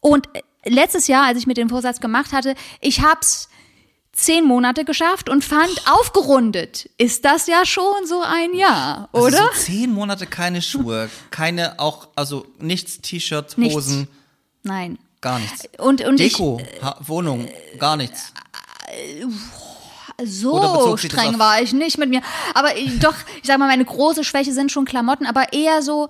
Und 0.00 0.28
äh, 0.34 0.42
letztes 0.64 1.08
Jahr, 1.08 1.26
als 1.26 1.38
ich 1.38 1.46
mir 1.46 1.54
den 1.54 1.68
Vorsatz 1.68 2.00
gemacht 2.00 2.32
hatte, 2.32 2.54
ich 2.80 3.00
hab's 3.02 3.48
zehn 4.12 4.44
Monate 4.44 4.84
geschafft 4.84 5.28
und 5.28 5.44
fand 5.44 5.72
aufgerundet. 5.90 6.88
Ist 6.98 7.24
das 7.24 7.46
ja 7.46 7.66
schon 7.66 8.06
so 8.06 8.22
ein 8.22 8.54
Jahr, 8.54 9.08
also 9.12 9.26
oder? 9.26 9.50
So 9.54 9.60
zehn 9.60 9.90
Monate 9.90 10.26
keine 10.26 10.62
Schuhe, 10.62 11.10
keine 11.30 11.80
auch, 11.80 12.08
also 12.14 12.46
nichts, 12.58 13.00
T-Shirt, 13.00 13.56
Hosen. 13.56 13.98
Nichts. 13.98 14.14
Nein. 14.62 14.98
Gar 15.20 15.38
nichts. 15.38 15.68
Und, 15.78 16.02
und 16.02 16.20
Deko, 16.20 16.60
ich, 16.60 17.08
Wohnung, 17.08 17.48
gar 17.78 17.96
nichts. 17.96 18.34
So 20.24 20.96
streng 20.96 21.38
war 21.38 21.60
ich 21.60 21.72
nicht 21.72 21.98
mit 21.98 22.08
mir. 22.08 22.20
Aber 22.54 22.76
ich, 22.76 22.98
doch, 23.00 23.14
ich 23.42 23.46
sag 23.46 23.58
mal, 23.58 23.66
meine 23.66 23.84
große 23.84 24.22
Schwäche 24.24 24.52
sind 24.52 24.70
schon 24.70 24.84
Klamotten, 24.84 25.26
aber 25.26 25.52
eher 25.52 25.82
so 25.82 26.08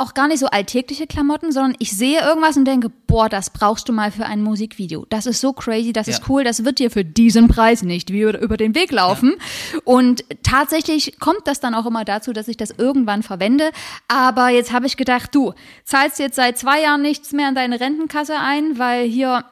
auch 0.00 0.14
gar 0.14 0.28
nicht 0.28 0.38
so 0.38 0.46
alltägliche 0.46 1.08
Klamotten, 1.08 1.50
sondern 1.50 1.74
ich 1.80 1.90
sehe 1.90 2.20
irgendwas 2.20 2.56
und 2.56 2.66
denke, 2.66 2.88
boah, 2.88 3.28
das 3.28 3.50
brauchst 3.50 3.88
du 3.88 3.92
mal 3.92 4.12
für 4.12 4.26
ein 4.26 4.42
Musikvideo. 4.42 5.04
Das 5.10 5.26
ist 5.26 5.40
so 5.40 5.52
crazy, 5.52 5.92
das 5.92 6.06
ja. 6.06 6.12
ist 6.12 6.28
cool, 6.28 6.44
das 6.44 6.64
wird 6.64 6.78
dir 6.78 6.92
für 6.92 7.04
diesen 7.04 7.48
Preis 7.48 7.82
nicht 7.82 8.12
wie 8.12 8.20
über 8.20 8.56
den 8.56 8.76
Weg 8.76 8.92
laufen. 8.92 9.34
Ja. 9.72 9.80
Und 9.84 10.24
tatsächlich 10.44 11.18
kommt 11.18 11.46
das 11.46 11.58
dann 11.58 11.74
auch 11.74 11.84
immer 11.84 12.04
dazu, 12.04 12.32
dass 12.32 12.46
ich 12.46 12.56
das 12.56 12.70
irgendwann 12.70 13.24
verwende. 13.24 13.72
Aber 14.06 14.50
jetzt 14.50 14.72
habe 14.72 14.86
ich 14.86 14.96
gedacht, 14.96 15.34
du 15.34 15.52
zahlst 15.84 16.20
jetzt 16.20 16.36
seit 16.36 16.58
zwei 16.58 16.80
Jahren 16.80 17.02
nichts 17.02 17.32
mehr 17.32 17.48
in 17.48 17.56
deine 17.56 17.80
Rentenkasse 17.80 18.38
ein, 18.38 18.78
weil 18.78 19.04
hier 19.04 19.46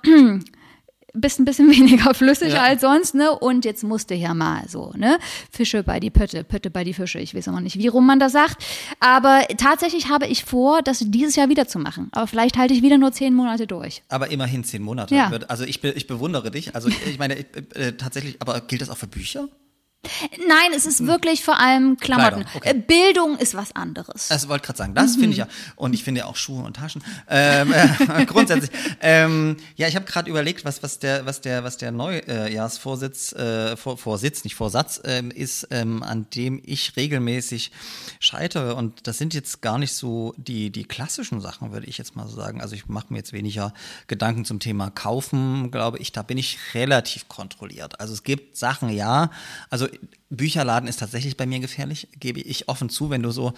bist 1.21 1.39
ein 1.39 1.45
bisschen 1.45 1.71
weniger 1.77 2.15
flüssig 2.15 2.53
ja. 2.53 2.63
als 2.63 2.81
sonst, 2.83 3.15
ne? 3.15 3.31
Und 3.33 3.65
jetzt 3.65 3.83
musste 3.85 4.15
ja 4.15 4.35
mal 4.35 4.69
so, 4.69 4.93
ne? 4.97 5.19
Fische 5.51 5.83
bei 5.83 6.01
die 6.01 6.11
Pötte, 6.11 6.45
Pötte 6.45 6.71
bei 6.71 6.85
die 6.85 6.95
Fische. 6.95 7.19
Ich 7.19 7.35
weiß 7.35 7.49
auch 7.49 7.53
noch 7.53 7.61
nicht, 7.61 7.79
wie 7.79 7.89
rum 7.89 8.07
man 8.07 8.19
das 8.19 8.33
sagt. 8.33 8.65
Aber 9.01 9.43
tatsächlich 9.57 10.09
habe 10.09 10.27
ich 10.27 10.45
vor, 10.45 10.83
das 10.83 11.01
dieses 11.01 11.37
Jahr 11.37 11.49
wieder 11.49 11.67
zu 11.67 11.79
machen. 11.79 12.09
Aber 12.13 12.27
vielleicht 12.27 12.57
halte 12.57 12.75
ich 12.75 12.83
wieder 12.83 12.99
nur 12.99 13.13
zehn 13.13 13.35
Monate 13.35 13.67
durch. 13.67 14.03
Aber 14.09 14.31
immerhin 14.31 14.65
zehn 14.65 14.83
Monate. 14.83 15.15
Ja. 15.15 15.31
Also 15.49 15.65
ich, 15.65 15.83
ich 15.83 16.07
bewundere 16.07 16.51
dich. 16.51 16.75
Also 16.75 16.89
ich 16.89 17.19
meine, 17.19 17.37
äh, 17.75 17.93
tatsächlich, 17.93 18.37
aber 18.41 18.61
gilt 18.61 18.83
das 18.83 18.91
auch 18.91 18.97
für 18.97 19.07
Bücher? 19.07 19.49
Nein, 20.49 20.73
es 20.75 20.87
ist 20.87 21.01
hm. 21.01 21.07
wirklich 21.09 21.45
vor 21.45 21.59
allem 21.59 21.97
Klamotten. 21.97 22.45
Okay. 22.55 22.71
Äh, 22.71 22.75
Bildung 22.75 23.39
ist 23.39 23.55
was 23.55 23.75
anderes. 23.75 24.29
Das 24.29 24.49
wollte 24.49 24.67
gerade 24.67 24.79
sagen. 24.79 24.95
Das 24.95 25.17
mhm. 25.17 25.21
finde 25.21 25.33
ich 25.33 25.39
ja. 25.39 25.49
Und 25.77 25.95
ich 25.95 26.05
finde 26.05 26.21
ja 26.21 26.27
auch 26.27 26.37
Schuhe 26.37 26.65
und 26.65 26.77
Taschen. 26.77 27.03
Ähm, 27.29 27.73
äh, 27.73 28.25
grundsätzlich. 28.27 28.71
Ähm, 29.01 29.57
ja, 29.77 29.89
ich 29.89 29.97
habe 29.97 30.05
gerade 30.05 30.31
überlegt, 30.31 30.65
was, 30.65 30.83
was 30.83 30.99
der, 30.99 31.27
was 31.27 31.41
der, 31.41 31.65
was 31.65 31.77
der 31.77 31.93
Neujahrsvorsitz, 31.93 33.33
äh, 33.33 33.77
Vor, 33.77 33.99
Vorsitz, 33.99 34.45
nicht 34.45 34.55
Vorsatz, 34.55 35.01
ähm, 35.05 35.31
ist, 35.31 35.69
ähm, 35.71 36.03
an 36.03 36.27
dem 36.35 36.61
ich 36.65 36.97
regelmäßig 36.97 37.73
scheitere. 38.21 38.75
Und 38.75 39.07
das 39.07 39.19
sind 39.19 39.35
jetzt 39.35 39.63
gar 39.63 39.79
nicht 39.79 39.93
so 39.93 40.35
die, 40.37 40.71
die 40.71 40.85
klassischen 40.85 41.41
Sachen, 41.41 41.73
würde 41.73 41.87
ich 41.87 41.99
jetzt 41.99 42.17
mal 42.17 42.27
so 42.29 42.37
sagen. 42.37 42.61
Also 42.61 42.75
ich 42.75 42.87
mache 42.87 43.07
mir 43.11 43.19
jetzt 43.19 43.33
weniger 43.33 43.73
Gedanken 44.07 44.45
zum 44.45 44.61
Thema 44.61 44.91
Kaufen, 44.91 45.71
glaube 45.71 45.99
ich. 45.99 46.13
Da 46.13 46.23
bin 46.23 46.39
ich 46.39 46.59
relativ 46.75 47.29
kontrolliert. 47.29 48.01
Also 48.01 48.13
es 48.13 48.23
gibt 48.23 48.57
Sachen, 48.57 48.89
ja. 48.91 49.31
Also 49.71 49.89
Bücherladen 50.31 50.89
ist 50.89 51.01
tatsächlich 51.01 51.37
bei 51.37 51.47
mir 51.47 51.61
gefährlich, 51.61 52.09
gebe 52.19 52.41
ich 52.41 52.69
offen 52.69 52.89
zu, 52.89 53.11
wenn 53.11 53.23
du 53.23 53.31
so 53.31 53.55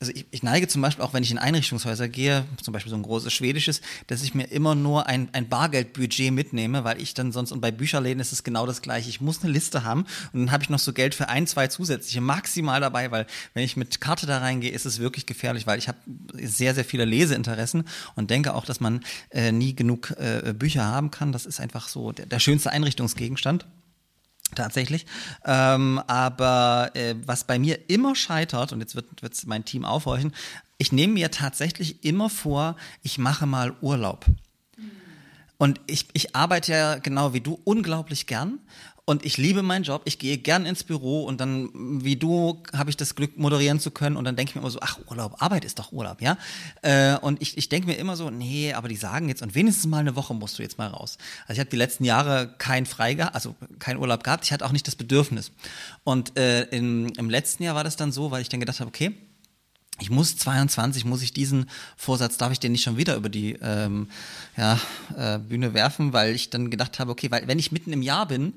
also 0.00 0.12
ich, 0.14 0.26
ich, 0.30 0.42
neige 0.44 0.68
zum 0.68 0.80
Beispiel 0.80 1.04
auch, 1.04 1.12
wenn 1.12 1.24
ich 1.24 1.32
in 1.32 1.38
Einrichtungshäuser 1.38 2.08
gehe, 2.08 2.44
zum 2.62 2.72
Beispiel 2.72 2.90
so 2.90 2.96
ein 2.96 3.02
großes 3.02 3.32
schwedisches, 3.32 3.80
dass 4.06 4.22
ich 4.22 4.32
mir 4.32 4.44
immer 4.44 4.76
nur 4.76 5.06
ein, 5.06 5.28
ein 5.32 5.48
Bargeldbudget 5.48 6.32
mitnehme, 6.32 6.84
weil 6.84 7.02
ich 7.02 7.14
dann 7.14 7.32
sonst, 7.32 7.50
und 7.50 7.60
bei 7.60 7.72
Bücherläden 7.72 8.20
ist 8.20 8.32
es 8.32 8.44
genau 8.44 8.64
das 8.64 8.80
gleiche, 8.80 9.08
ich 9.08 9.20
muss 9.20 9.42
eine 9.42 9.52
Liste 9.52 9.82
haben 9.82 10.06
und 10.32 10.40
dann 10.40 10.52
habe 10.52 10.62
ich 10.62 10.70
noch 10.70 10.78
so 10.78 10.92
Geld 10.92 11.16
für 11.16 11.28
ein, 11.28 11.48
zwei 11.48 11.66
zusätzliche 11.66 12.20
maximal 12.20 12.80
dabei, 12.80 13.10
weil 13.10 13.26
wenn 13.54 13.64
ich 13.64 13.76
mit 13.76 14.00
Karte 14.00 14.26
da 14.26 14.38
reingehe, 14.38 14.70
ist 14.70 14.86
es 14.86 15.00
wirklich 15.00 15.26
gefährlich, 15.26 15.66
weil 15.66 15.80
ich 15.80 15.88
habe 15.88 15.98
sehr, 16.34 16.76
sehr 16.76 16.84
viele 16.84 17.04
Leseinteressen 17.04 17.82
und 18.14 18.30
denke 18.30 18.54
auch, 18.54 18.64
dass 18.64 18.78
man 18.78 19.00
äh, 19.30 19.50
nie 19.50 19.74
genug 19.74 20.12
äh, 20.12 20.54
Bücher 20.56 20.84
haben 20.84 21.10
kann. 21.10 21.32
Das 21.32 21.44
ist 21.44 21.58
einfach 21.58 21.88
so 21.88 22.12
der, 22.12 22.26
der 22.26 22.38
schönste 22.38 22.70
Einrichtungsgegenstand. 22.70 23.66
Tatsächlich. 24.54 25.06
Ähm, 25.44 26.00
aber 26.06 26.90
äh, 26.94 27.14
was 27.24 27.44
bei 27.44 27.58
mir 27.58 27.90
immer 27.90 28.14
scheitert, 28.14 28.72
und 28.72 28.80
jetzt 28.80 28.94
wird 28.94 29.22
wird's 29.22 29.46
mein 29.46 29.64
Team 29.64 29.84
aufhorchen, 29.84 30.34
ich 30.78 30.92
nehme 30.92 31.14
mir 31.14 31.30
tatsächlich 31.30 32.04
immer 32.04 32.30
vor, 32.30 32.76
ich 33.02 33.18
mache 33.18 33.46
mal 33.46 33.74
Urlaub. 33.80 34.26
Und 35.58 35.80
ich, 35.88 36.06
ich 36.12 36.36
arbeite 36.36 36.72
ja 36.72 36.94
genau 36.98 37.34
wie 37.34 37.40
du 37.40 37.60
unglaublich 37.64 38.26
gern. 38.26 38.60
Und 39.08 39.24
ich 39.24 39.38
liebe 39.38 39.62
meinen 39.62 39.84
Job, 39.84 40.02
ich 40.04 40.18
gehe 40.18 40.36
gern 40.36 40.66
ins 40.66 40.84
Büro 40.84 41.24
und 41.24 41.40
dann, 41.40 41.70
wie 42.04 42.16
du, 42.16 42.62
habe 42.76 42.90
ich 42.90 42.96
das 42.98 43.14
Glück, 43.14 43.38
moderieren 43.38 43.80
zu 43.80 43.90
können. 43.90 44.18
Und 44.18 44.26
dann 44.26 44.36
denke 44.36 44.50
ich 44.50 44.54
mir 44.54 44.60
immer 44.60 44.70
so, 44.70 44.80
ach, 44.82 44.98
Urlaub, 45.08 45.40
Arbeit 45.40 45.64
ist 45.64 45.78
doch 45.78 45.92
Urlaub, 45.92 46.20
ja? 46.20 46.36
Äh, 46.82 47.16
und 47.16 47.40
ich, 47.40 47.56
ich 47.56 47.70
denke 47.70 47.86
mir 47.86 47.94
immer 47.94 48.16
so, 48.16 48.28
nee, 48.28 48.74
aber 48.74 48.88
die 48.88 48.96
sagen 48.96 49.30
jetzt, 49.30 49.40
und 49.40 49.54
wenigstens 49.54 49.86
mal 49.86 50.00
eine 50.00 50.14
Woche 50.14 50.34
musst 50.34 50.58
du 50.58 50.62
jetzt 50.62 50.76
mal 50.76 50.88
raus. 50.88 51.16
Also 51.46 51.54
ich 51.54 51.60
habe 51.60 51.70
die 51.70 51.76
letzten 51.76 52.04
Jahre 52.04 52.54
kein 52.58 52.84
Frei 52.84 53.18
also 53.32 53.54
kein 53.78 53.96
Urlaub 53.96 54.24
gehabt, 54.24 54.44
ich 54.44 54.52
hatte 54.52 54.66
auch 54.66 54.72
nicht 54.72 54.86
das 54.86 54.94
Bedürfnis. 54.94 55.52
Und 56.04 56.36
äh, 56.36 56.64
im, 56.64 57.06
im 57.16 57.30
letzten 57.30 57.62
Jahr 57.62 57.74
war 57.74 57.84
das 57.84 57.96
dann 57.96 58.12
so, 58.12 58.30
weil 58.30 58.42
ich 58.42 58.50
dann 58.50 58.60
gedacht 58.60 58.78
habe, 58.80 58.88
okay, 58.88 59.14
ich 60.00 60.10
muss 60.10 60.36
22, 60.36 61.06
muss 61.06 61.22
ich 61.22 61.32
diesen 61.32 61.70
Vorsatz, 61.96 62.36
darf 62.36 62.52
ich 62.52 62.60
den 62.60 62.72
nicht 62.72 62.82
schon 62.82 62.98
wieder 62.98 63.16
über 63.16 63.30
die 63.30 63.54
ähm, 63.62 64.10
ja, 64.58 64.78
äh, 65.16 65.38
Bühne 65.38 65.72
werfen, 65.72 66.12
weil 66.12 66.34
ich 66.34 66.50
dann 66.50 66.70
gedacht 66.70 66.98
habe, 66.98 67.10
okay, 67.10 67.30
weil 67.30 67.48
wenn 67.48 67.58
ich 67.58 67.72
mitten 67.72 67.94
im 67.94 68.02
Jahr 68.02 68.28
bin, 68.28 68.52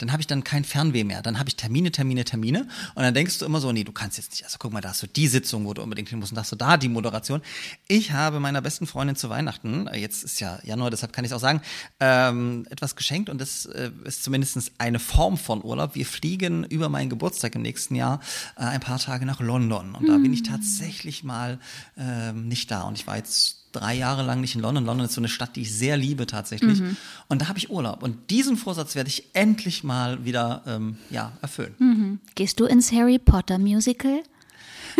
dann 0.00 0.12
habe 0.12 0.20
ich 0.20 0.26
dann 0.26 0.44
kein 0.44 0.64
Fernweh 0.64 1.04
mehr. 1.04 1.22
Dann 1.22 1.38
habe 1.38 1.48
ich 1.48 1.56
Termine, 1.56 1.92
Termine, 1.92 2.24
Termine. 2.24 2.66
Und 2.94 3.02
dann 3.02 3.12
denkst 3.12 3.38
du 3.38 3.44
immer 3.44 3.60
so, 3.60 3.70
nee, 3.70 3.84
du 3.84 3.92
kannst 3.92 4.16
jetzt 4.16 4.30
nicht. 4.30 4.44
Also 4.44 4.56
guck 4.58 4.72
mal, 4.72 4.80
da 4.80 4.90
hast 4.90 5.02
du 5.02 5.06
die 5.06 5.28
Sitzung, 5.28 5.66
wo 5.66 5.74
du 5.74 5.82
unbedingt 5.82 6.08
hin 6.08 6.18
musst 6.18 6.32
und 6.32 6.36
da 6.36 6.42
hast 6.42 6.52
du 6.52 6.56
da 6.56 6.76
die 6.76 6.88
Moderation. 6.88 7.42
Ich 7.86 8.12
habe 8.12 8.40
meiner 8.40 8.62
besten 8.62 8.86
Freundin 8.86 9.16
zu 9.16 9.28
Weihnachten, 9.28 9.86
äh, 9.86 9.98
jetzt 9.98 10.24
ist 10.24 10.40
ja 10.40 10.58
Januar, 10.64 10.90
deshalb 10.90 11.12
kann 11.12 11.24
ich 11.24 11.30
es 11.30 11.36
auch 11.36 11.40
sagen, 11.40 11.60
ähm, 12.00 12.66
etwas 12.70 12.96
geschenkt 12.96 13.28
und 13.28 13.40
das 13.40 13.66
äh, 13.66 13.90
ist 14.04 14.24
zumindest 14.24 14.72
eine 14.78 14.98
Form 14.98 15.36
von 15.36 15.62
Urlaub. 15.62 15.94
Wir 15.94 16.06
fliegen 16.06 16.64
über 16.64 16.88
meinen 16.88 17.10
Geburtstag 17.10 17.54
im 17.54 17.62
nächsten 17.62 17.94
Jahr 17.94 18.20
äh, 18.56 18.62
ein 18.62 18.80
paar 18.80 18.98
Tage 18.98 19.26
nach 19.26 19.40
London. 19.40 19.94
Und 19.94 20.08
da 20.08 20.16
bin 20.16 20.32
ich 20.32 20.42
tatsächlich 20.42 21.24
mal 21.24 21.58
ähm, 21.98 22.48
nicht 22.48 22.70
da. 22.70 22.82
Und 22.82 22.98
ich 22.98 23.06
war 23.06 23.16
jetzt 23.16 23.59
drei 23.72 23.94
Jahre 23.94 24.22
lang 24.22 24.40
nicht 24.40 24.54
in 24.54 24.60
London. 24.60 24.84
London 24.84 25.06
ist 25.06 25.14
so 25.14 25.20
eine 25.20 25.28
Stadt, 25.28 25.56
die 25.56 25.62
ich 25.62 25.74
sehr 25.74 25.96
liebe 25.96 26.26
tatsächlich. 26.26 26.80
Mhm. 26.80 26.96
Und 27.28 27.42
da 27.42 27.48
habe 27.48 27.58
ich 27.58 27.70
Urlaub. 27.70 28.02
Und 28.02 28.30
diesen 28.30 28.56
Vorsatz 28.56 28.94
werde 28.94 29.08
ich 29.08 29.24
endlich 29.34 29.84
mal 29.84 30.24
wieder 30.24 30.62
ähm, 30.66 30.96
ja, 31.10 31.32
erfüllen. 31.42 31.74
Mhm. 31.78 32.20
Gehst 32.34 32.60
du 32.60 32.64
ins 32.64 32.92
Harry 32.92 33.18
Potter 33.18 33.58
Musical? 33.58 34.22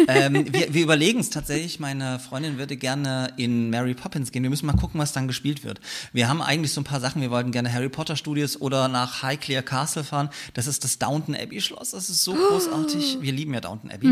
Ähm, 0.08 0.52
wir, 0.52 0.72
wir 0.74 0.82
überlegen 0.82 1.20
es 1.20 1.30
tatsächlich. 1.30 1.80
Meine 1.80 2.18
Freundin 2.18 2.58
würde 2.58 2.76
gerne 2.76 3.32
in 3.36 3.70
Mary 3.70 3.94
Poppins 3.94 4.32
gehen. 4.32 4.42
Wir 4.42 4.50
müssen 4.50 4.66
mal 4.66 4.74
gucken, 4.74 5.00
was 5.00 5.12
dann 5.12 5.28
gespielt 5.28 5.64
wird. 5.64 5.80
Wir 6.12 6.28
haben 6.28 6.42
eigentlich 6.42 6.72
so 6.72 6.80
ein 6.80 6.84
paar 6.84 7.00
Sachen. 7.00 7.22
Wir 7.22 7.30
wollten 7.30 7.52
gerne 7.52 7.72
Harry 7.72 7.88
Potter 7.88 8.16
Studios 8.16 8.60
oder 8.60 8.88
nach 8.88 9.22
Highclere 9.22 9.62
Castle 9.62 10.04
fahren. 10.04 10.30
Das 10.54 10.66
ist 10.66 10.84
das 10.84 10.98
Downton 10.98 11.34
Abbey 11.34 11.60
Schloss. 11.60 11.90
Das 11.90 12.10
ist 12.10 12.24
so 12.24 12.34
großartig. 12.34 13.18
Wir 13.20 13.32
lieben 13.32 13.54
ja 13.54 13.60
Downton 13.60 13.90
Abbey. 13.90 14.08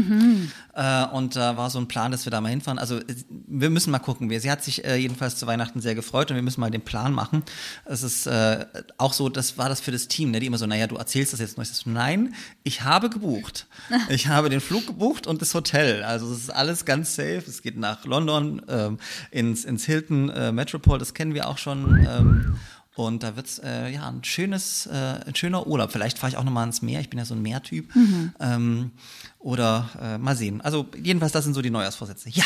Äh, 0.74 1.06
und 1.14 1.36
da 1.36 1.56
war 1.56 1.70
so 1.70 1.78
ein 1.78 1.88
Plan, 1.88 2.12
dass 2.12 2.26
wir 2.26 2.30
da 2.30 2.40
mal 2.40 2.50
hinfahren. 2.50 2.78
Also 2.78 2.98
äh, 2.98 3.04
wir 3.28 3.70
müssen 3.70 3.90
mal 3.90 3.98
gucken. 3.98 4.28
Sie 4.38 4.50
hat 4.50 4.62
sich 4.62 4.84
äh, 4.84 4.96
jedenfalls 4.96 5.36
zu 5.36 5.46
Weihnachten 5.46 5.80
sehr 5.80 5.94
gefreut 5.94 6.30
und 6.30 6.36
wir 6.36 6.42
müssen 6.42 6.60
mal 6.60 6.70
den 6.70 6.82
Plan 6.82 7.12
machen. 7.12 7.42
Es 7.84 8.02
ist 8.02 8.26
äh, 8.26 8.66
auch 8.96 9.12
so, 9.12 9.28
das 9.28 9.58
war 9.58 9.68
das 9.68 9.80
für 9.80 9.90
das 9.90 10.08
Team, 10.08 10.30
ne? 10.30 10.40
die 10.40 10.46
immer 10.46 10.58
so, 10.58 10.66
naja, 10.66 10.86
du 10.86 10.96
erzählst 10.96 11.32
das 11.32 11.40
jetzt 11.40 11.56
noch. 11.58 11.64
Ich 11.64 11.86
Nein, 11.86 12.34
ich 12.62 12.82
habe 12.82 13.10
gebucht. 13.10 13.66
Ich 14.08 14.28
habe 14.28 14.48
den 14.48 14.60
Flug 14.60 14.86
gebucht 14.86 15.26
und 15.26 15.42
das 15.42 15.54
Hotel. 15.54 15.77
Also 16.04 16.32
es 16.32 16.40
ist 16.40 16.50
alles 16.50 16.84
ganz 16.84 17.14
safe. 17.14 17.44
Es 17.46 17.62
geht 17.62 17.76
nach 17.76 18.04
London, 18.04 18.62
ähm, 18.68 18.98
ins, 19.30 19.64
ins 19.64 19.84
Hilton 19.84 20.30
äh, 20.30 20.52
Metropole, 20.52 20.98
das 20.98 21.14
kennen 21.14 21.34
wir 21.34 21.48
auch 21.48 21.58
schon. 21.58 22.06
Ähm, 22.08 22.58
und 22.94 23.22
da 23.22 23.36
wird's 23.36 23.60
äh, 23.60 23.90
ja 23.90 24.08
ein 24.08 24.24
schönes, 24.24 24.86
äh, 24.86 25.20
ein 25.24 25.34
schöner 25.36 25.66
Urlaub. 25.68 25.92
Vielleicht 25.92 26.18
fahre 26.18 26.32
ich 26.32 26.36
auch 26.36 26.42
nochmal 26.42 26.66
ins 26.66 26.82
Meer. 26.82 27.00
Ich 27.00 27.08
bin 27.08 27.18
ja 27.18 27.24
so 27.24 27.34
ein 27.34 27.42
Meertyp. 27.42 27.94
Ähm, 28.40 28.90
oder 29.38 29.88
äh, 30.02 30.18
mal 30.18 30.34
sehen. 30.34 30.60
Also 30.60 30.88
jedenfalls, 31.00 31.32
das 31.32 31.44
sind 31.44 31.54
so 31.54 31.62
die 31.62 31.70
Neujahrsvorsätze. 31.70 32.28
Ja. 32.30 32.44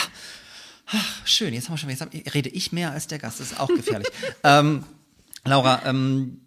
Ach, 0.88 1.26
schön. 1.26 1.54
Jetzt 1.54 1.68
haben 1.68 1.74
wir 1.74 1.78
schon. 1.78 2.10
Jetzt 2.12 2.34
rede 2.34 2.50
ich 2.50 2.70
mehr 2.70 2.92
als 2.92 3.06
der 3.06 3.18
Gast. 3.18 3.40
Das 3.40 3.52
ist 3.52 3.60
auch 3.60 3.68
gefährlich. 3.68 4.08
ähm, 4.44 4.84
Laura, 5.44 5.82
ähm, 5.86 6.42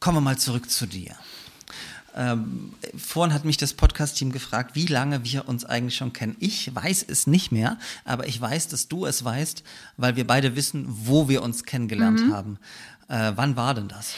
kommen 0.00 0.18
wir 0.18 0.20
mal 0.20 0.38
zurück 0.38 0.68
zu 0.70 0.86
dir. 0.86 1.16
Ähm, 2.16 2.74
vorhin 2.96 3.34
hat 3.34 3.44
mich 3.44 3.56
das 3.56 3.74
Podcast-Team 3.74 4.32
gefragt, 4.32 4.74
wie 4.74 4.86
lange 4.86 5.24
wir 5.24 5.48
uns 5.48 5.64
eigentlich 5.64 5.96
schon 5.96 6.12
kennen. 6.12 6.36
Ich 6.40 6.74
weiß 6.74 7.04
es 7.08 7.26
nicht 7.26 7.52
mehr, 7.52 7.78
aber 8.04 8.26
ich 8.26 8.40
weiß, 8.40 8.68
dass 8.68 8.88
du 8.88 9.06
es 9.06 9.24
weißt, 9.24 9.62
weil 9.96 10.16
wir 10.16 10.26
beide 10.26 10.56
wissen, 10.56 10.86
wo 10.88 11.28
wir 11.28 11.42
uns 11.42 11.64
kennengelernt 11.64 12.32
haben. 12.32 12.58
Äh, 13.08 13.32
wann 13.36 13.56
war 13.56 13.74
denn 13.74 13.88
das? 13.88 14.14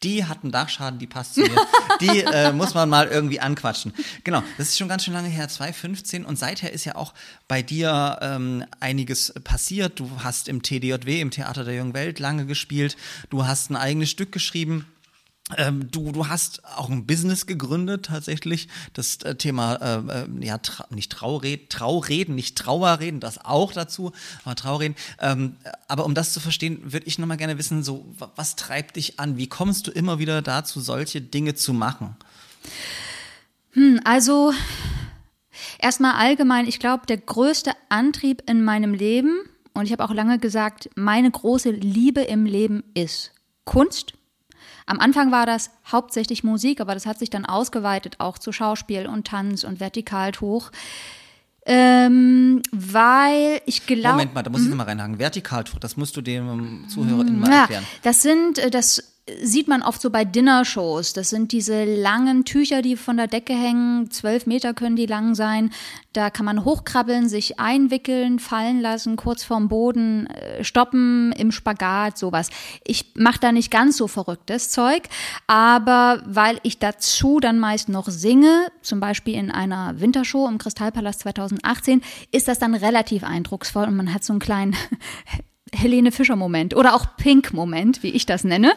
die 0.04 0.26
hat 0.26 0.44
einen 0.44 0.52
Dachschaden, 0.52 1.00
die 1.00 1.08
passt 1.08 1.36
zu 1.36 1.42
mir. 1.42 1.68
Die 2.02 2.20
äh, 2.26 2.52
muss 2.52 2.74
man 2.74 2.90
mal 2.90 3.08
irgendwie 3.08 3.40
anquatschen. 3.40 3.94
Genau, 4.24 4.44
das 4.58 4.70
ist 4.70 4.78
schon 4.78 4.88
ganz 4.88 5.04
schön 5.04 5.14
lange 5.14 5.30
her, 5.30 5.48
2015. 5.48 6.26
Und 6.26 6.38
seither 6.38 6.72
ist 6.72 6.86
ja 6.86 6.96
auch 6.96 7.14
bei 7.48 7.62
dir 7.62 8.20
ähm, 8.22 8.66
einiges 8.80 9.34
passiert. 9.44 10.00
Du 10.00 10.10
hast 10.24 10.48
im 10.48 10.62
TDJW, 10.62 11.22
im 11.22 11.32
Theater 11.32 11.64
der 11.64 11.76
Jungen 11.76 11.94
Welt, 11.94 12.20
lange 12.20 12.46
gespielt. 12.46 12.98
Du 13.30 13.46
hast 13.46 13.70
ein 13.70 13.76
eigenes 13.76 14.10
Stück 14.10 14.32
geschrieben. 14.32 14.86
Ähm, 15.58 15.92
du, 15.92 16.14
du 16.14 16.30
hast 16.30 16.64
auch 16.78 16.90
ein 16.90 17.06
Business 17.06 17.46
gegründet 17.46 18.06
tatsächlich. 18.06 18.70
Das 18.94 19.18
äh, 19.18 19.36
Thema, 19.36 19.76
äh, 19.76 20.24
äh, 20.24 20.28
ja, 20.46 20.58
tra 20.58 20.88
nicht 20.90 21.12
Traureden, 21.12 21.68
Traureden, 21.68 22.34
nicht 22.34 22.58
Trauerreden, 22.58 23.20
das 23.20 23.44
auch 23.44 23.74
dazu, 23.74 24.14
aber 24.46 24.56
Traureden. 24.56 24.96
Ähm, 25.20 25.58
aber 25.90 26.06
um 26.06 26.16
das 26.16 26.32
zu 26.32 26.40
verstehen, 26.40 26.94
würde 26.94 27.08
ich 27.08 27.20
nochmal 27.20 27.38
gerne 27.38 27.58
wissen, 27.58 27.84
so, 27.84 28.06
wa- 28.18 28.32
was 28.36 28.56
treibt 28.56 28.96
dich 28.96 29.20
an? 29.20 29.38
Wie 29.38 29.48
kommst 29.48 29.86
du 29.88 29.92
immer 29.92 30.18
wieder 30.18 30.42
dazu, 30.42 30.80
solche 30.80 31.20
Dinge 31.20 31.56
zu 31.56 31.74
machen? 31.74 32.16
Also 34.06 34.54
erstmal 35.78 36.14
allgemein, 36.14 36.68
ich 36.68 36.80
glaube, 36.80 37.06
der 37.06 37.18
größte 37.18 37.72
Antrieb 37.90 38.50
in 38.50 38.64
meinem 38.64 38.94
Leben, 38.94 39.42
und 39.74 39.86
ich 39.86 39.92
habe 39.92 40.06
auch 40.06 40.14
lange 40.14 40.40
gesagt, 40.40 40.90
meine 40.96 41.30
große 41.30 41.72
Liebe 41.72 42.22
im 42.22 42.46
Leben 42.46 42.84
ist 42.94 43.32
Kunst. 43.66 44.14
Am 44.86 45.00
Anfang 45.00 45.32
war 45.32 45.46
das 45.46 45.72
hauptsächlich 45.92 46.44
Musik, 46.44 46.82
aber 46.82 46.94
das 46.94 47.06
hat 47.06 47.20
sich 47.20 47.30
dann 47.30 47.46
ausgeweitet 47.46 48.16
auch 48.20 48.38
zu 48.38 48.52
Schauspiel 48.52 49.08
und 49.08 49.28
Tanz 49.28 49.64
und 49.64 49.80
Vertikaltuch. 49.80 50.72
Ähm, 51.66 52.62
weil 52.72 53.62
ich 53.66 53.86
glaube. 53.86 54.10
Moment 54.18 54.34
mal, 54.34 54.44
da 54.44 54.50
muss 54.50 54.64
ich 54.64 54.70
nochmal 54.70 54.88
reinhaken. 54.88 55.18
Vertikaltuch, 55.18 55.80
das 55.80 55.96
musst 55.96 56.18
du 56.18 56.22
dem 56.22 56.86
ZuhörerInnen 56.90 57.40
mal 57.40 57.50
Ja, 57.50 57.62
erklären. 57.62 57.86
das 58.02 58.22
sind, 58.22 58.60
äh, 58.60 58.70
das 58.70 59.14
sieht 59.42 59.70
man 59.70 59.84
oft 59.84 60.02
so 60.02 60.10
bei 60.10 60.26
Dinnershows. 60.26 61.14
Das 61.14 61.30
sind 61.30 61.54
diese 61.54 61.86
langen 61.86 62.44
Tücher, 62.44 62.82
die 62.82 62.98
von 62.98 63.16
der 63.16 63.28
Decke 63.28 63.54
hängen. 63.54 64.12
Zwölf 64.12 64.46
Meter 64.46 64.74
können 64.74 64.98
die 64.98 65.06
lang 65.06 65.34
sein. 65.34 65.72
Da 66.12 66.30
kann 66.30 66.46
man 66.46 66.66
hochkrabbeln, 66.66 67.30
sich 67.30 67.58
einwickeln, 67.58 68.40
fallen 68.40 68.82
lassen, 68.82 69.16
kurz 69.16 69.44
vorm 69.44 69.70
Boden, 69.70 70.28
äh, 70.28 70.64
stoppen, 70.64 71.32
im 71.34 71.52
Spagat, 71.54 72.18
sowas. 72.18 72.50
Ich 72.84 73.14
mache 73.16 73.40
da 73.40 73.52
nicht 73.54 73.72
ganz 73.72 73.96
so 73.96 74.10
verrücktes 74.10 74.70
Zeug, 74.70 75.04
aber 75.48 76.22
weil 76.26 76.60
ich 76.64 76.80
dazu 76.80 77.40
dann 77.40 77.60
meist 77.60 77.88
noch 77.88 78.10
singe, 78.10 78.68
zum 78.82 79.00
Beispiel 79.00 79.36
in 79.36 79.52
einer 79.52 80.00
Wintershow 80.02 80.48
im 80.50 80.58
Kristallpalast 80.58 81.22
2018, 81.22 82.02
ist 82.32 82.50
das 82.50 82.60
dann 82.60 82.76
relativ 82.76 83.24
eindrucksvoll 83.24 83.86
und 83.86 83.96
man 83.96 84.14
hat 84.14 84.24
so 84.26 84.34
einen 84.34 84.40
kleinen 84.40 84.76
Helene 85.74 86.12
Fischer-Moment 86.12 86.76
oder 86.76 86.96
auch 86.96 87.18
Pink-Moment, 87.18 88.04
wie 88.04 88.12
ich 88.12 88.26
das 88.26 88.44
nenne. 88.44 88.74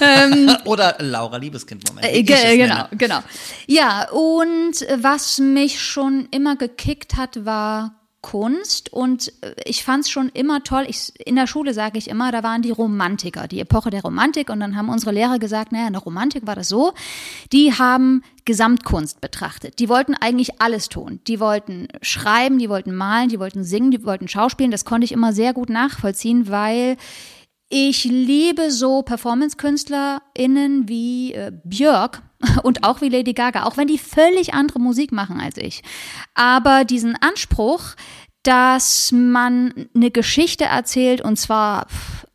Oder 0.64 0.96
Laura 0.98 1.36
Liebeskind-Moment. 1.36 2.06
Äh, 2.06 2.22
genau, 2.22 2.74
nenne. 2.74 2.88
genau. 2.92 3.18
Ja, 3.66 4.08
und 4.10 4.86
was 4.96 5.38
mich 5.38 5.80
schon 5.80 6.28
immer 6.30 6.56
gekickt 6.56 7.16
hat, 7.16 7.44
war 7.44 7.99
Kunst 8.22 8.92
und 8.92 9.32
äh, 9.42 9.54
ich 9.64 9.84
fand 9.84 10.04
es 10.04 10.10
schon 10.10 10.28
immer 10.28 10.62
toll. 10.62 10.84
Ich, 10.88 11.12
in 11.24 11.36
der 11.36 11.46
Schule 11.46 11.72
sage 11.74 11.98
ich 11.98 12.08
immer, 12.08 12.32
da 12.32 12.42
waren 12.42 12.62
die 12.62 12.70
Romantiker, 12.70 13.48
die 13.48 13.60
Epoche 13.60 13.90
der 13.90 14.02
Romantik 14.02 14.50
und 14.50 14.60
dann 14.60 14.76
haben 14.76 14.88
unsere 14.88 15.12
Lehrer 15.12 15.38
gesagt, 15.38 15.72
naja, 15.72 15.86
in 15.86 15.94
der 15.94 16.02
Romantik 16.02 16.46
war 16.46 16.54
das 16.54 16.68
so, 16.68 16.92
die 17.52 17.72
haben 17.72 18.22
Gesamtkunst 18.44 19.20
betrachtet. 19.20 19.78
Die 19.78 19.88
wollten 19.88 20.14
eigentlich 20.14 20.60
alles 20.60 20.88
tun. 20.88 21.20
Die 21.26 21.40
wollten 21.40 21.88
schreiben, 22.02 22.58
die 22.58 22.68
wollten 22.68 22.94
malen, 22.94 23.28
die 23.28 23.40
wollten 23.40 23.64
singen, 23.64 23.90
die 23.90 24.04
wollten 24.04 24.28
schauspielen. 24.28 24.70
Das 24.70 24.84
konnte 24.84 25.04
ich 25.04 25.12
immer 25.12 25.32
sehr 25.32 25.52
gut 25.52 25.70
nachvollziehen, 25.70 26.48
weil 26.48 26.96
ich 27.70 28.04
liebe 28.04 28.70
so 28.72 29.02
Performance-KünstlerInnen 29.02 30.88
wie 30.88 31.32
äh, 31.34 31.52
Björk 31.64 32.22
und 32.64 32.84
auch 32.84 33.00
wie 33.00 33.08
Lady 33.08 33.32
Gaga, 33.32 33.64
auch 33.64 33.76
wenn 33.76 33.86
die 33.86 33.96
völlig 33.96 34.52
andere 34.52 34.80
Musik 34.80 35.12
machen 35.12 35.40
als 35.40 35.56
ich. 35.56 35.82
Aber 36.34 36.84
diesen 36.84 37.16
Anspruch, 37.16 37.94
dass 38.42 39.12
man 39.12 39.86
eine 39.94 40.10
Geschichte 40.10 40.64
erzählt 40.64 41.20
und 41.20 41.36
zwar 41.36 41.86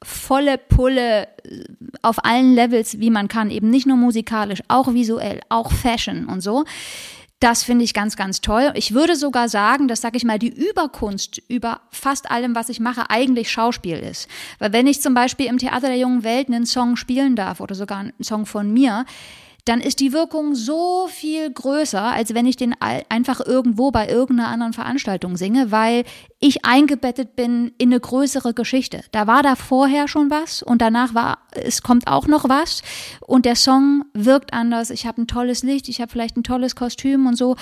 volle 0.01 0.57
Pulle 0.57 1.23
äh, 1.23 1.65
auf 2.01 2.23
allen 2.23 2.53
Levels, 2.55 2.99
wie 2.99 3.09
man 3.09 3.27
kann, 3.27 3.51
eben 3.51 3.69
nicht 3.69 3.87
nur 3.87 3.97
musikalisch, 3.97 4.61
auch 4.69 4.93
visuell, 4.93 5.41
auch 5.49 5.71
Fashion 5.71 6.27
und 6.27 6.41
so. 6.41 6.63
Das 7.39 7.63
finde 7.63 7.83
ich 7.83 7.93
ganz, 7.93 8.15
ganz 8.15 8.39
toll. 8.39 8.71
Ich 8.75 8.93
würde 8.93 9.15
sogar 9.15 9.49
sagen, 9.49 9.87
dass, 9.87 10.01
sage 10.01 10.15
ich 10.15 10.23
mal, 10.23 10.39
die 10.39 10.53
Überkunst 10.53 11.41
über 11.49 11.81
fast 11.91 12.31
allem, 12.31 12.55
was 12.55 12.69
ich 12.69 12.79
mache, 12.79 13.09
eigentlich 13.09 13.51
Schauspiel 13.51 13.97
ist. 13.97 14.29
Weil 14.59 14.71
wenn 14.71 14.87
ich 14.87 15.01
zum 15.01 15.13
Beispiel 15.13 15.47
im 15.47 15.57
Theater 15.57 15.87
der 15.87 15.97
jungen 15.97 16.23
Welt 16.23 16.47
einen 16.47 16.65
Song 16.65 16.95
spielen 16.95 17.35
darf 17.35 17.59
oder 17.59 17.75
sogar 17.75 17.99
einen 17.99 18.13
Song 18.23 18.45
von 18.45 18.71
mir, 18.71 19.05
dann 19.65 19.81
ist 19.81 19.99
die 19.99 20.13
Wirkung 20.13 20.53
so 20.53 21.07
viel 21.09 21.51
größer, 21.51 22.01
als 22.01 22.35
wenn 22.35 22.45
ich 22.45 22.55
den 22.55 22.75
einfach 23.09 23.41
irgendwo 23.43 23.89
bei 23.89 24.07
irgendeiner 24.07 24.49
anderen 24.49 24.73
Veranstaltung 24.73 25.37
singe, 25.37 25.71
weil 25.71 26.03
ich 26.39 26.63
eingebettet 26.63 27.35
bin 27.35 27.71
in 27.79 27.89
eine 27.89 27.99
größere 27.99 28.53
Geschichte. 28.53 29.01
Da 29.11 29.25
war 29.25 29.41
da 29.41 29.55
vorher 29.55 30.07
schon 30.07 30.29
was 30.29 30.61
und 30.61 30.83
danach 30.83 31.15
war, 31.15 31.39
es 31.51 31.81
kommt 31.81 32.07
auch 32.07 32.27
noch 32.27 32.47
was 32.47 32.83
und 33.21 33.45
der 33.45 33.55
Song 33.55 34.05
wirkt 34.13 34.53
anders. 34.53 34.91
Ich 34.91 35.07
habe 35.07 35.23
ein 35.23 35.27
tolles 35.27 35.63
Licht, 35.63 35.89
ich 35.89 35.99
habe 35.99 36.11
vielleicht 36.11 36.37
ein 36.37 36.43
tolles 36.43 36.75
Kostüm 36.75 37.25
und 37.25 37.35
so 37.35 37.55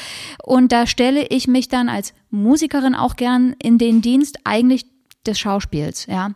und 0.44 0.74
da 0.74 0.86
stelle 0.88 1.26
ich 1.28 1.48
mich 1.48 1.70
dann 1.70 1.88
als 1.88 2.14
Musikerin 2.32 2.96
auch 2.96 3.16
gern 3.16 3.56
in 3.64 3.78
den 3.78 4.02
Dienst 4.02 4.40
eigentlich 4.44 4.86
des 5.26 5.40
Schauspiels, 5.40 6.06
ja. 6.08 6.32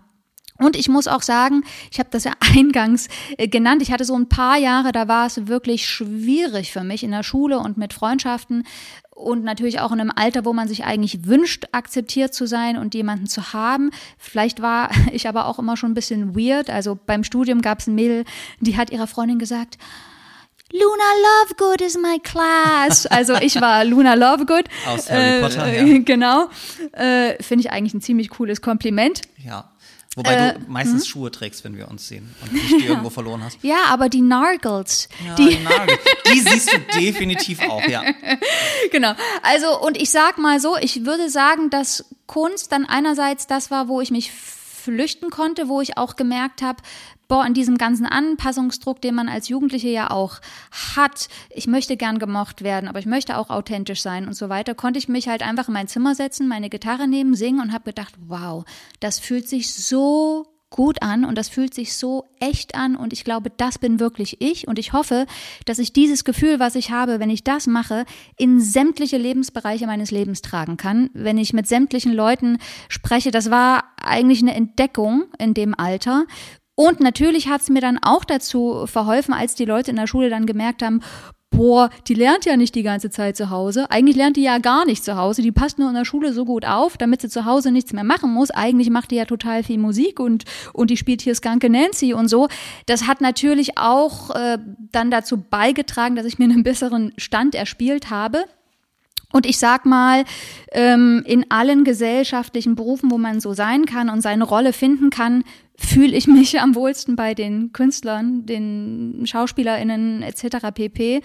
Und 0.60 0.76
ich 0.76 0.90
muss 0.90 1.08
auch 1.08 1.22
sagen, 1.22 1.64
ich 1.92 2.00
habe 2.00 2.10
das 2.12 2.24
ja 2.24 2.34
eingangs 2.56 3.08
äh, 3.38 3.48
genannt, 3.48 3.82
ich 3.82 3.92
hatte 3.92 4.06
so 4.06 4.18
ein 4.18 4.30
paar 4.30 4.58
Jahre, 4.58 4.92
da 4.92 5.08
war 5.08 5.26
es 5.26 5.48
wirklich 5.48 5.88
schwierig 5.88 6.72
für 6.72 6.84
mich 6.84 7.04
in 7.04 7.12
der 7.12 7.24
Schule 7.24 7.60
und 7.60 7.78
mit 7.78 7.94
Freundschaften 7.94 8.64
und 9.18 9.44
natürlich 9.44 9.80
auch 9.80 9.92
in 9.92 10.00
einem 10.00 10.12
Alter, 10.16 10.46
wo 10.46 10.54
man 10.54 10.68
sich 10.68 10.86
eigentlich 10.86 11.26
wünscht, 11.26 11.66
akzeptiert 11.72 12.36
zu 12.36 12.46
sein 12.46 12.78
und 12.78 12.94
jemanden 12.94 13.26
zu 13.26 13.52
haben. 13.52 13.90
Vielleicht 14.18 14.62
war 14.62 14.92
ich 15.12 15.28
aber 15.28 15.48
auch 15.48 15.60
immer 15.60 15.76
schon 15.76 15.92
ein 15.92 15.96
bisschen 15.96 16.36
weird. 16.36 16.70
Also 16.70 16.98
beim 17.06 17.24
Studium 17.24 17.62
gab 17.62 17.80
es 17.80 17.88
ein 17.88 17.96
Mädel, 17.96 18.26
die 18.60 18.78
hat 18.78 18.92
ihrer 18.92 19.08
Freundin 19.08 19.40
gesagt, 19.40 19.78
Luna 20.72 20.84
Lovegood 21.48 21.82
is 21.82 21.98
my 21.98 22.20
class. 22.20 23.06
Also 23.06 23.36
ich 23.36 23.60
war 23.62 23.86
Luna 23.86 24.16
Lovegood. 24.16 24.66
Aus 24.86 25.10
Harry 25.10 25.42
Potter, 25.42 25.66
äh, 25.66 25.94
ja. 25.94 25.98
Genau. 26.00 26.50
Äh, 26.92 27.42
Finde 27.42 27.66
ich 27.66 27.72
eigentlich 27.72 27.94
ein 27.94 28.02
ziemlich 28.02 28.30
cooles 28.30 28.62
Kompliment. 28.62 29.22
Ja. 29.38 29.72
Wobei 30.18 30.34
äh, 30.34 30.54
du 30.56 30.62
meistens 30.68 31.04
hm? 31.04 31.10
Schuhe 31.10 31.32
trägst, 31.32 31.64
wenn 31.64 31.78
wir 31.78 31.88
uns 31.90 32.08
sehen 32.08 32.34
und 32.42 32.52
nicht 32.52 32.72
die 32.72 32.86
irgendwo 32.86 33.12
verloren 33.12 33.44
hast. 33.44 33.60
Ja, 33.62 33.86
aber 33.90 34.10
die 34.10 34.22
Nargles. 34.22 35.10
Ja, 35.24 35.36
die, 35.36 35.50
die 35.50 35.64
Nargles. 35.64 36.00
Die 36.34 36.42
siehst 36.42 36.74
du 36.74 36.80
definitiv 37.00 37.62
auch, 37.62 37.88
ja. 37.88 38.02
Genau. 38.92 39.14
Also, 39.44 39.80
und 39.80 39.96
ich 39.96 40.10
sag 40.10 40.40
mal 40.40 40.60
so, 40.60 40.76
ich 40.76 41.06
würde 41.06 41.30
sagen, 41.30 41.70
dass 41.70 42.04
Kunst 42.26 42.72
dann 42.72 42.86
einerseits 42.86 43.46
das 43.46 43.70
war, 43.70 43.88
wo 43.90 44.02
ich 44.02 44.10
mich 44.10 44.32
flüchten 44.32 45.30
konnte, 45.30 45.68
wo 45.68 45.82
ich 45.82 45.98
auch 45.98 46.16
gemerkt 46.16 46.64
habe, 46.64 46.82
boah, 47.28 47.46
in 47.46 47.54
diesem 47.54 47.78
ganzen 47.78 48.06
Anpassungsdruck, 48.06 49.02
den 49.02 49.16
man 49.16 49.30
als 49.30 49.50
Jugendliche 49.50 49.90
ja 49.90 50.12
auch 50.12 50.40
hat, 50.96 51.28
ich 51.50 51.68
möchte 51.68 51.98
gern 51.98 52.20
gemocht 52.20 52.64
werden, 52.64 52.88
aber 52.88 53.00
ich 53.00 53.06
möchte 53.06 53.38
auch 53.38 53.50
authentisch 53.50 54.02
sein 54.02 54.28
und 54.28 54.34
so 54.34 54.50
weiter, 54.50 54.76
konnte 54.76 55.00
ich 55.00 55.10
mich 55.10 55.28
halt 55.28 55.42
einfach 55.42 55.68
in 55.68 55.74
mein 55.74 55.88
Zimmer 55.88 56.16
setzen, 56.16 56.48
meine 56.48 56.70
Gitarre 56.70 57.08
nehmen, 57.08 57.36
singen 57.36 57.62
und 57.62 57.74
habe 57.74 57.86
gedacht, 57.86 58.14
wow, 58.28 58.66
das 59.00 59.20
fühlt 59.20 59.48
sich 59.48 59.74
so 59.74 60.46
gut 60.70 61.02
an 61.02 61.24
und 61.24 61.38
das 61.38 61.48
fühlt 61.48 61.74
sich 61.74 61.96
so 61.96 62.26
echt 62.40 62.76
an 62.76 62.96
und 62.96 63.14
ich 63.14 63.24
glaube, 63.24 63.50
das 63.56 63.80
bin 63.80 64.00
wirklich 64.00 64.42
ich 64.42 64.68
und 64.68 64.78
ich 64.78 64.92
hoffe, 64.92 65.26
dass 65.66 65.80
ich 65.80 65.94
dieses 65.94 66.26
Gefühl, 66.26 66.60
was 66.60 66.76
ich 66.76 66.92
habe, 66.92 67.20
wenn 67.20 67.30
ich 67.30 67.44
das 67.44 67.68
mache, 67.68 68.06
in 68.38 68.60
sämtliche 68.60 69.18
Lebensbereiche 69.18 69.88
meines 69.88 70.12
Lebens 70.12 70.42
tragen 70.42 70.76
kann. 70.76 71.10
Wenn 71.14 71.38
ich 71.38 71.54
mit 71.54 71.68
sämtlichen 71.68 72.12
Leuten 72.12 72.58
spreche, 72.90 73.32
das 73.32 73.50
war 73.50 73.86
eigentlich 74.02 74.42
eine 74.42 74.56
Entdeckung 74.56 75.26
in 75.40 75.54
dem 75.54 75.74
Alter 75.78 76.26
und 76.80 77.00
natürlich 77.00 77.48
hat 77.48 77.62
es 77.62 77.70
mir 77.70 77.82
dann 77.82 77.98
auch 78.00 78.24
dazu 78.24 78.86
verholfen, 78.86 79.34
als 79.34 79.56
die 79.56 79.66
Leute 79.66 79.90
in 79.90 79.98
der 79.98 80.06
Schule 80.06 80.30
dann 80.30 80.46
gemerkt 80.46 80.84
haben, 80.84 81.02
boah, 81.50 81.90
die 82.08 82.14
lernt 82.14 82.46
ja 82.46 82.56
nicht 82.56 82.76
die 82.76 82.84
ganze 82.84 83.10
Zeit 83.10 83.36
zu 83.36 83.50
Hause. 83.50 83.90
Eigentlich 83.90 84.16
lernt 84.16 84.38
die 84.38 84.44
ja 84.44 84.60
gar 84.60 84.86
nicht 84.86 85.04
zu 85.04 85.18
Hause. 85.18 85.42
Die 85.42 85.52
passt 85.52 85.80
nur 85.80 85.90
in 85.90 85.96
der 85.96 86.06
Schule 86.06 86.34
so 86.34 86.46
gut 86.46 86.66
auf, 86.66 86.96
damit 86.96 87.22
sie 87.22 87.30
zu 87.30 87.46
Hause 87.46 87.72
nichts 87.72 87.94
mehr 87.94 88.04
machen 88.04 88.32
muss. 88.32 88.52
Eigentlich 88.52 88.92
macht 88.92 89.10
die 89.10 89.16
ja 89.16 89.26
total 89.26 89.64
viel 89.64 89.80
Musik 89.80 90.20
und, 90.20 90.44
und 90.72 90.92
die 90.92 90.98
spielt 90.98 91.24
hier 91.24 91.34
Skanke 91.34 91.68
Nancy 91.68 92.14
und 92.14 92.28
so. 92.28 92.48
Das 92.86 93.08
hat 93.08 93.22
natürlich 93.22 93.80
auch 93.80 94.36
äh, 94.36 94.60
dann 94.92 95.10
dazu 95.10 95.38
beigetragen, 95.38 96.16
dass 96.16 96.28
ich 96.28 96.38
mir 96.38 96.46
einen 96.46 96.62
besseren 96.62 97.12
Stand 97.18 97.56
erspielt 97.56 98.12
habe. 98.12 98.44
Und 99.34 99.46
ich 99.46 99.58
sag 99.58 99.86
mal, 99.86 100.24
ähm, 100.72 101.24
in 101.26 101.50
allen 101.50 101.84
gesellschaftlichen 101.84 102.76
Berufen, 102.76 103.12
wo 103.12 103.18
man 103.18 103.42
so 103.42 103.54
sein 103.54 103.86
kann 103.86 104.10
und 104.10 104.22
seine 104.22 104.46
Rolle 104.46 104.72
finden 104.72 105.10
kann, 105.10 105.44
fühle 105.78 106.16
ich 106.16 106.28
mich 106.28 106.60
am 106.60 106.76
wohlsten 106.76 107.16
bei 107.16 107.34
den 107.34 107.72
Künstlern, 107.72 108.46
den 108.46 109.24
SchauspielerInnen 109.26 110.24
etc. 110.24 110.72
pp, 110.74 111.22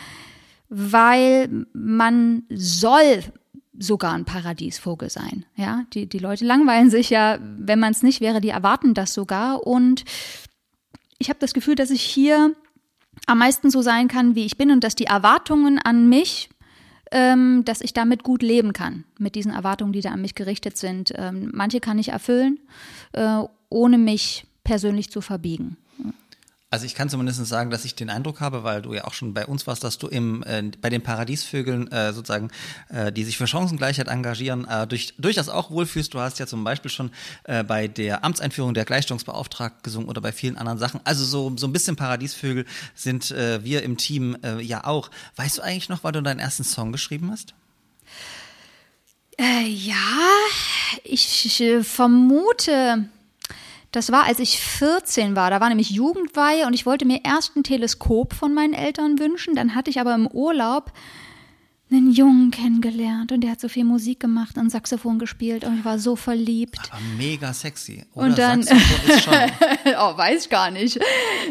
weil 0.68 1.66
man 1.72 2.44
soll 2.50 3.22
sogar 3.78 4.12
ein 4.12 4.24
Paradiesvogel 4.24 5.10
sein. 5.10 5.44
Ja, 5.56 5.84
die, 5.94 6.06
die 6.06 6.18
Leute 6.18 6.44
langweilen 6.44 6.90
sich 6.90 7.10
ja, 7.10 7.38
wenn 7.40 7.80
man 7.80 7.92
es 7.92 8.02
nicht 8.02 8.20
wäre, 8.20 8.40
die 8.40 8.50
erwarten 8.50 8.94
das 8.94 9.14
sogar. 9.14 9.66
Und 9.66 10.04
ich 11.18 11.30
habe 11.30 11.38
das 11.40 11.54
Gefühl, 11.54 11.74
dass 11.74 11.90
ich 11.90 12.02
hier 12.02 12.54
am 13.26 13.38
meisten 13.38 13.70
so 13.70 13.82
sein 13.82 14.08
kann, 14.08 14.34
wie 14.34 14.44
ich 14.44 14.56
bin 14.56 14.70
und 14.70 14.84
dass 14.84 14.94
die 14.94 15.04
Erwartungen 15.04 15.78
an 15.78 16.08
mich, 16.08 16.50
ähm, 17.10 17.64
dass 17.64 17.80
ich 17.80 17.92
damit 17.92 18.22
gut 18.22 18.42
leben 18.42 18.72
kann, 18.72 19.04
mit 19.18 19.34
diesen 19.34 19.52
Erwartungen, 19.52 19.92
die 19.92 20.00
da 20.00 20.10
an 20.10 20.22
mich 20.22 20.34
gerichtet 20.34 20.76
sind. 20.76 21.12
Ähm, 21.16 21.50
manche 21.54 21.80
kann 21.80 21.98
ich 21.98 22.08
erfüllen, 22.08 22.58
äh, 23.12 23.42
ohne 23.72 23.98
mich 23.98 24.46
persönlich 24.64 25.10
zu 25.10 25.20
verbiegen. 25.20 25.76
Also 26.72 26.86
ich 26.86 26.94
kann 26.94 27.10
zumindest 27.10 27.44
sagen, 27.44 27.70
dass 27.70 27.84
ich 27.84 27.96
den 27.96 28.08
Eindruck 28.08 28.40
habe, 28.40 28.64
weil 28.64 28.80
du 28.80 28.94
ja 28.94 29.04
auch 29.04 29.12
schon 29.12 29.34
bei 29.34 29.44
uns 29.44 29.66
warst, 29.66 29.84
dass 29.84 29.98
du 29.98 30.06
im, 30.06 30.42
äh, 30.44 30.62
bei 30.80 30.88
den 30.88 31.02
Paradiesvögeln 31.02 31.92
äh, 31.92 32.14
sozusagen, 32.14 32.50
äh, 32.88 33.12
die 33.12 33.24
sich 33.24 33.36
für 33.36 33.46
Chancengleichheit 33.46 34.08
engagieren, 34.08 34.66
äh, 34.66 34.86
durch, 34.86 35.12
durchaus 35.18 35.50
auch 35.50 35.70
wohlfühlst. 35.70 36.14
Du 36.14 36.20
hast 36.20 36.38
ja 36.38 36.46
zum 36.46 36.64
Beispiel 36.64 36.90
schon 36.90 37.10
äh, 37.44 37.62
bei 37.62 37.88
der 37.88 38.24
Amtseinführung 38.24 38.72
der 38.72 38.86
Gleichstellungsbeauftragten 38.86 39.82
gesungen 39.82 40.08
oder 40.08 40.22
bei 40.22 40.32
vielen 40.32 40.56
anderen 40.56 40.78
Sachen. 40.78 41.00
Also 41.04 41.26
so, 41.26 41.54
so 41.58 41.66
ein 41.66 41.74
bisschen 41.74 41.96
Paradiesvögel 41.96 42.64
sind 42.94 43.30
äh, 43.32 43.62
wir 43.62 43.82
im 43.82 43.98
Team 43.98 44.38
ja 44.60 44.84
auch. 44.84 45.10
Weißt 45.36 45.58
du 45.58 45.62
eigentlich 45.62 45.90
noch, 45.90 46.04
weil 46.04 46.12
du 46.12 46.22
deinen 46.22 46.40
ersten 46.40 46.64
Song 46.64 46.90
geschrieben 46.90 47.30
hast? 47.30 47.52
Ja, 49.38 49.94
ich, 51.04 51.60
ich 51.60 51.86
vermute 51.86 53.08
das 53.92 54.10
war, 54.10 54.24
als 54.24 54.38
ich 54.38 54.58
14 54.58 55.36
war. 55.36 55.50
Da 55.50 55.60
war 55.60 55.68
nämlich 55.68 55.90
Jugendweihe 55.90 56.66
und 56.66 56.72
ich 56.72 56.86
wollte 56.86 57.04
mir 57.04 57.20
erst 57.24 57.56
ein 57.56 57.62
Teleskop 57.62 58.32
von 58.32 58.54
meinen 58.54 58.72
Eltern 58.72 59.18
wünschen. 59.18 59.54
Dann 59.54 59.74
hatte 59.74 59.90
ich 59.90 60.00
aber 60.00 60.14
im 60.14 60.26
Urlaub 60.26 60.92
einen 61.92 62.12
Jungen 62.12 62.50
kennengelernt 62.50 63.32
und 63.32 63.42
der 63.42 63.52
hat 63.52 63.60
so 63.60 63.68
viel 63.68 63.84
Musik 63.84 64.20
gemacht 64.20 64.56
und 64.58 64.70
Saxophon 64.70 65.18
gespielt 65.18 65.64
und 65.64 65.78
ich 65.78 65.84
war 65.84 65.98
so 65.98 66.16
verliebt. 66.16 66.78
Aber 66.90 67.00
mega 67.16 67.52
sexy. 67.52 68.04
Oder 68.14 68.26
und 68.26 68.38
dann, 68.38 68.62
Saxophon 68.62 69.10
ist 69.10 69.24
schon. 69.24 69.34
oh, 69.98 70.16
weiß 70.16 70.44
ich 70.44 70.50
gar 70.50 70.70
nicht. 70.70 70.98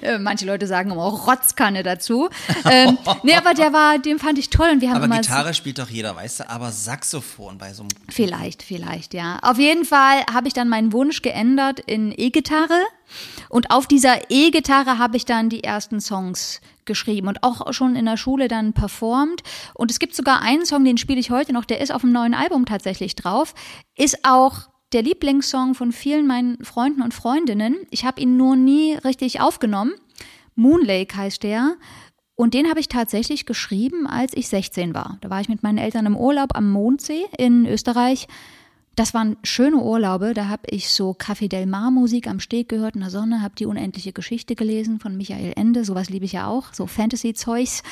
Äh, 0.02 0.20
manche 0.20 0.46
Leute 0.46 0.68
sagen 0.68 0.92
immer 0.92 1.04
Rotzkanne 1.04 1.84
dazu. 1.84 2.30
ähm, 2.70 2.98
nee, 3.24 3.36
aber 3.36 3.54
der 3.54 3.74
war, 3.74 4.00
den 4.00 4.20
fand 4.20 4.40
ich 4.40 4.50
toll 4.50 4.70
und 4.72 4.82
wir 4.82 4.90
haben 4.90 4.98
aber 4.98 5.06
immer. 5.06 5.22
Gitarre 5.22 5.54
spielt 5.54 5.80
doch 5.80 5.90
jeder, 5.90 6.16
weißt 6.16 6.42
du, 6.42 6.50
aber 6.50 6.72
Saxophon 6.72 7.58
bei 7.58 7.74
so 7.74 7.84
einem. 7.84 7.92
Vielleicht, 8.10 8.64
vielleicht, 8.64 9.14
ja. 9.14 9.40
Auf 9.42 9.58
jeden 9.58 9.86
Fall 9.86 10.24
habe 10.32 10.48
ich 10.48 10.54
dann 10.54 10.70
meinen 10.70 10.94
Wunsch 10.94 11.22
geändert 11.22 11.80
in 11.80 12.14
E-Gitarre. 12.16 12.82
Und 13.50 13.72
auf 13.72 13.88
dieser 13.88 14.30
E-Gitarre 14.30 14.98
habe 14.98 15.18
ich 15.18 15.26
dann 15.26 15.50
die 15.50 15.64
ersten 15.64 16.00
Songs 16.00 16.62
geschrieben 16.92 17.30
und 17.30 17.44
auch 17.44 17.72
schon 17.74 17.96
in 17.96 18.06
der 18.06 18.18
Schule 18.18 18.50
dann 18.50 18.74
performt. 18.74 19.42
Und 19.74 19.90
es 19.90 20.00
gibt 20.00 20.14
sogar 20.14 20.42
einen 20.42 20.66
Song, 20.66 20.84
den 20.84 20.98
spiele 20.98 21.20
ich 21.20 21.32
heute 21.32 21.54
noch, 21.54 21.64
der 21.64 21.80
ist 21.80 21.94
auf 21.94 22.02
dem 22.02 22.12
neuen 22.12 22.34
Album 22.34 22.66
tatsächlich 22.66 23.16
drauf, 23.16 23.54
ist 23.96 24.20
auch 24.24 24.68
der 24.92 25.04
Lieblingssong 25.04 25.74
von 25.74 25.94
vielen 25.94 26.28
meinen 26.28 26.64
Freunden 26.66 27.02
und 27.02 27.14
Freundinnen. 27.14 27.78
Ich 27.92 28.04
habe 28.04 28.20
ihn 28.20 28.36
nur 28.36 28.58
nie 28.58 28.96
richtig 28.96 29.40
aufgenommen. 29.40 29.94
Moon 30.56 30.84
Lake 30.84 31.16
heißt 31.16 31.44
der. 31.44 31.78
Und 32.36 32.54
den 32.54 32.70
habe 32.70 32.80
ich 32.80 32.90
tatsächlich 32.90 33.46
geschrieben, 33.46 34.08
als 34.08 34.34
ich 34.34 34.50
16 34.50 34.94
war. 34.94 35.18
Da 35.22 35.30
war 35.30 35.40
ich 35.40 35.50
mit 35.50 35.64
meinen 35.64 35.78
Eltern 35.78 36.06
im 36.06 36.18
Urlaub 36.18 36.56
am 36.56 36.70
Mondsee 36.70 37.24
in 37.38 37.66
Österreich 37.66 38.28
das 38.96 39.14
waren 39.14 39.38
schöne 39.44 39.78
Urlaube. 39.78 40.34
Da 40.34 40.48
habe 40.48 40.64
ich 40.68 40.90
so 40.90 41.12
Café 41.12 41.48
Del 41.48 41.66
Mar 41.66 41.92
Musik 41.92 42.28
am 42.28 42.40
Steg 42.40 42.70
gehört 42.70 42.96
in 42.96 43.02
der 43.02 43.10
Sonne, 43.10 43.42
habe 43.42 43.56
die 43.56 43.66
unendliche 43.66 44.12
Geschichte 44.12 44.56
gelesen 44.56 45.00
von 45.00 45.16
Michael 45.16 45.54
Ende. 45.56 45.86
Sowas 45.86 46.10
liebe 46.10 46.26
ich 46.26 46.34
ja 46.34 46.48
auch, 46.48 46.74
so 46.74 46.88
Fantasy-Zeugs. 46.88 47.84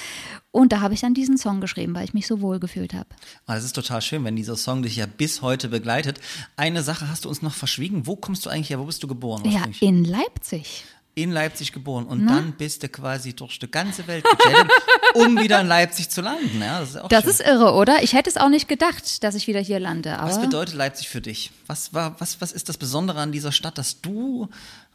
Und 0.51 0.73
da 0.73 0.81
habe 0.81 0.93
ich 0.93 0.99
dann 0.99 1.13
diesen 1.13 1.37
Song 1.37 1.61
geschrieben, 1.61 1.95
weil 1.95 2.03
ich 2.03 2.13
mich 2.13 2.27
so 2.27 2.41
wohl 2.41 2.59
gefühlt 2.59 2.93
habe. 2.93 3.07
Ah, 3.45 3.55
das 3.55 3.63
ist 3.63 3.73
total 3.73 4.01
schön, 4.01 4.23
wenn 4.25 4.35
dieser 4.35 4.57
Song 4.57 4.81
dich 4.81 4.97
ja 4.97 5.05
bis 5.05 5.41
heute 5.41 5.69
begleitet. 5.69 6.19
Eine 6.57 6.83
Sache 6.83 7.07
hast 7.07 7.25
du 7.25 7.29
uns 7.29 7.41
noch 7.41 7.53
verschwiegen. 7.53 8.05
Wo 8.05 8.15
kommst 8.15 8.45
du 8.45 8.49
eigentlich 8.49 8.69
her? 8.69 8.79
Wo 8.79 8.85
bist 8.85 9.01
du 9.01 9.07
geboren? 9.07 9.49
Ja, 9.49 9.63
in 9.79 10.03
Leipzig. 10.03 10.85
In 11.23 11.31
Leipzig 11.31 11.71
geboren 11.71 12.05
und 12.05 12.25
dann 12.25 12.53
bist 12.53 12.83
du 12.83 12.89
quasi 12.89 13.33
durch 13.33 13.59
die 13.59 13.69
ganze 13.69 14.07
Welt 14.07 14.23
gechattet, 14.23 14.71
um 15.13 15.39
wieder 15.39 15.61
in 15.61 15.67
Leipzig 15.67 16.09
zu 16.09 16.21
landen. 16.21 16.61
Ja, 16.61 16.79
das 16.79 16.95
ist 16.95 17.01
Das 17.09 17.25
ist 17.25 17.39
irre, 17.41 17.73
oder? 17.73 18.03
Ich 18.03 18.13
hätte 18.13 18.29
es 18.29 18.37
auch 18.37 18.49
nicht 18.49 18.67
gedacht, 18.67 19.23
dass 19.23 19.35
ich 19.35 19.47
wieder 19.47 19.59
hier 19.59 19.79
lande. 19.79 20.17
Was 20.19 20.41
bedeutet 20.41 20.75
Leipzig 20.75 21.09
für 21.09 21.21
dich? 21.21 21.51
Was, 21.67 21.93
war, 21.93 22.15
was, 22.19 22.41
was 22.41 22.51
ist 22.51 22.69
das 22.69 22.77
Besondere 22.77 23.19
an 23.19 23.31
dieser 23.31 23.51
Stadt, 23.51 23.77
dass 23.77 24.01
du, 24.01 24.49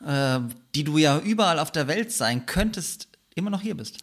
äh, 0.06 0.40
die 0.74 0.84
du 0.84 0.98
ja 0.98 1.18
überall 1.18 1.58
auf 1.58 1.70
der 1.70 1.88
Welt 1.88 2.12
sein 2.12 2.46
könntest, 2.46 3.08
immer 3.34 3.50
noch 3.50 3.60
hier 3.60 3.76
bist? 3.76 3.98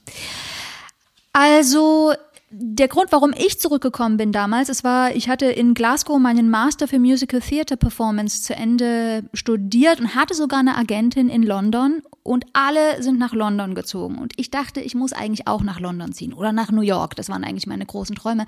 Also 1.33 2.13
der 2.53 2.89
Grund, 2.89 3.11
warum 3.11 3.33
ich 3.33 3.59
zurückgekommen 3.59 4.17
bin 4.17 4.33
damals, 4.33 4.67
es 4.67 4.83
war, 4.83 5.15
ich 5.15 5.29
hatte 5.29 5.45
in 5.45 5.73
Glasgow 5.73 6.19
meinen 6.19 6.49
Master 6.49 6.87
für 6.87 6.99
Musical 6.99 7.39
Theatre 7.39 7.77
Performance 7.77 8.43
zu 8.43 8.53
Ende 8.53 9.23
studiert 9.33 10.01
und 10.01 10.15
hatte 10.15 10.33
sogar 10.33 10.59
eine 10.59 10.75
Agentin 10.75 11.29
in 11.29 11.43
London 11.43 12.01
und 12.23 12.45
alle 12.53 13.01
sind 13.01 13.17
nach 13.19 13.33
London 13.33 13.75
gezogen. 13.75 14.17
Und 14.17 14.33
ich 14.37 14.51
dachte, 14.51 14.81
ich 14.81 14.95
muss 14.95 15.13
eigentlich 15.13 15.47
auch 15.47 15.61
nach 15.61 15.79
London 15.79 16.13
ziehen 16.13 16.33
oder 16.33 16.51
nach 16.51 16.71
New 16.71 16.81
York. 16.81 17.15
Das 17.15 17.29
waren 17.29 17.43
eigentlich 17.43 17.67
meine 17.67 17.85
großen 17.85 18.15
Träume. 18.15 18.45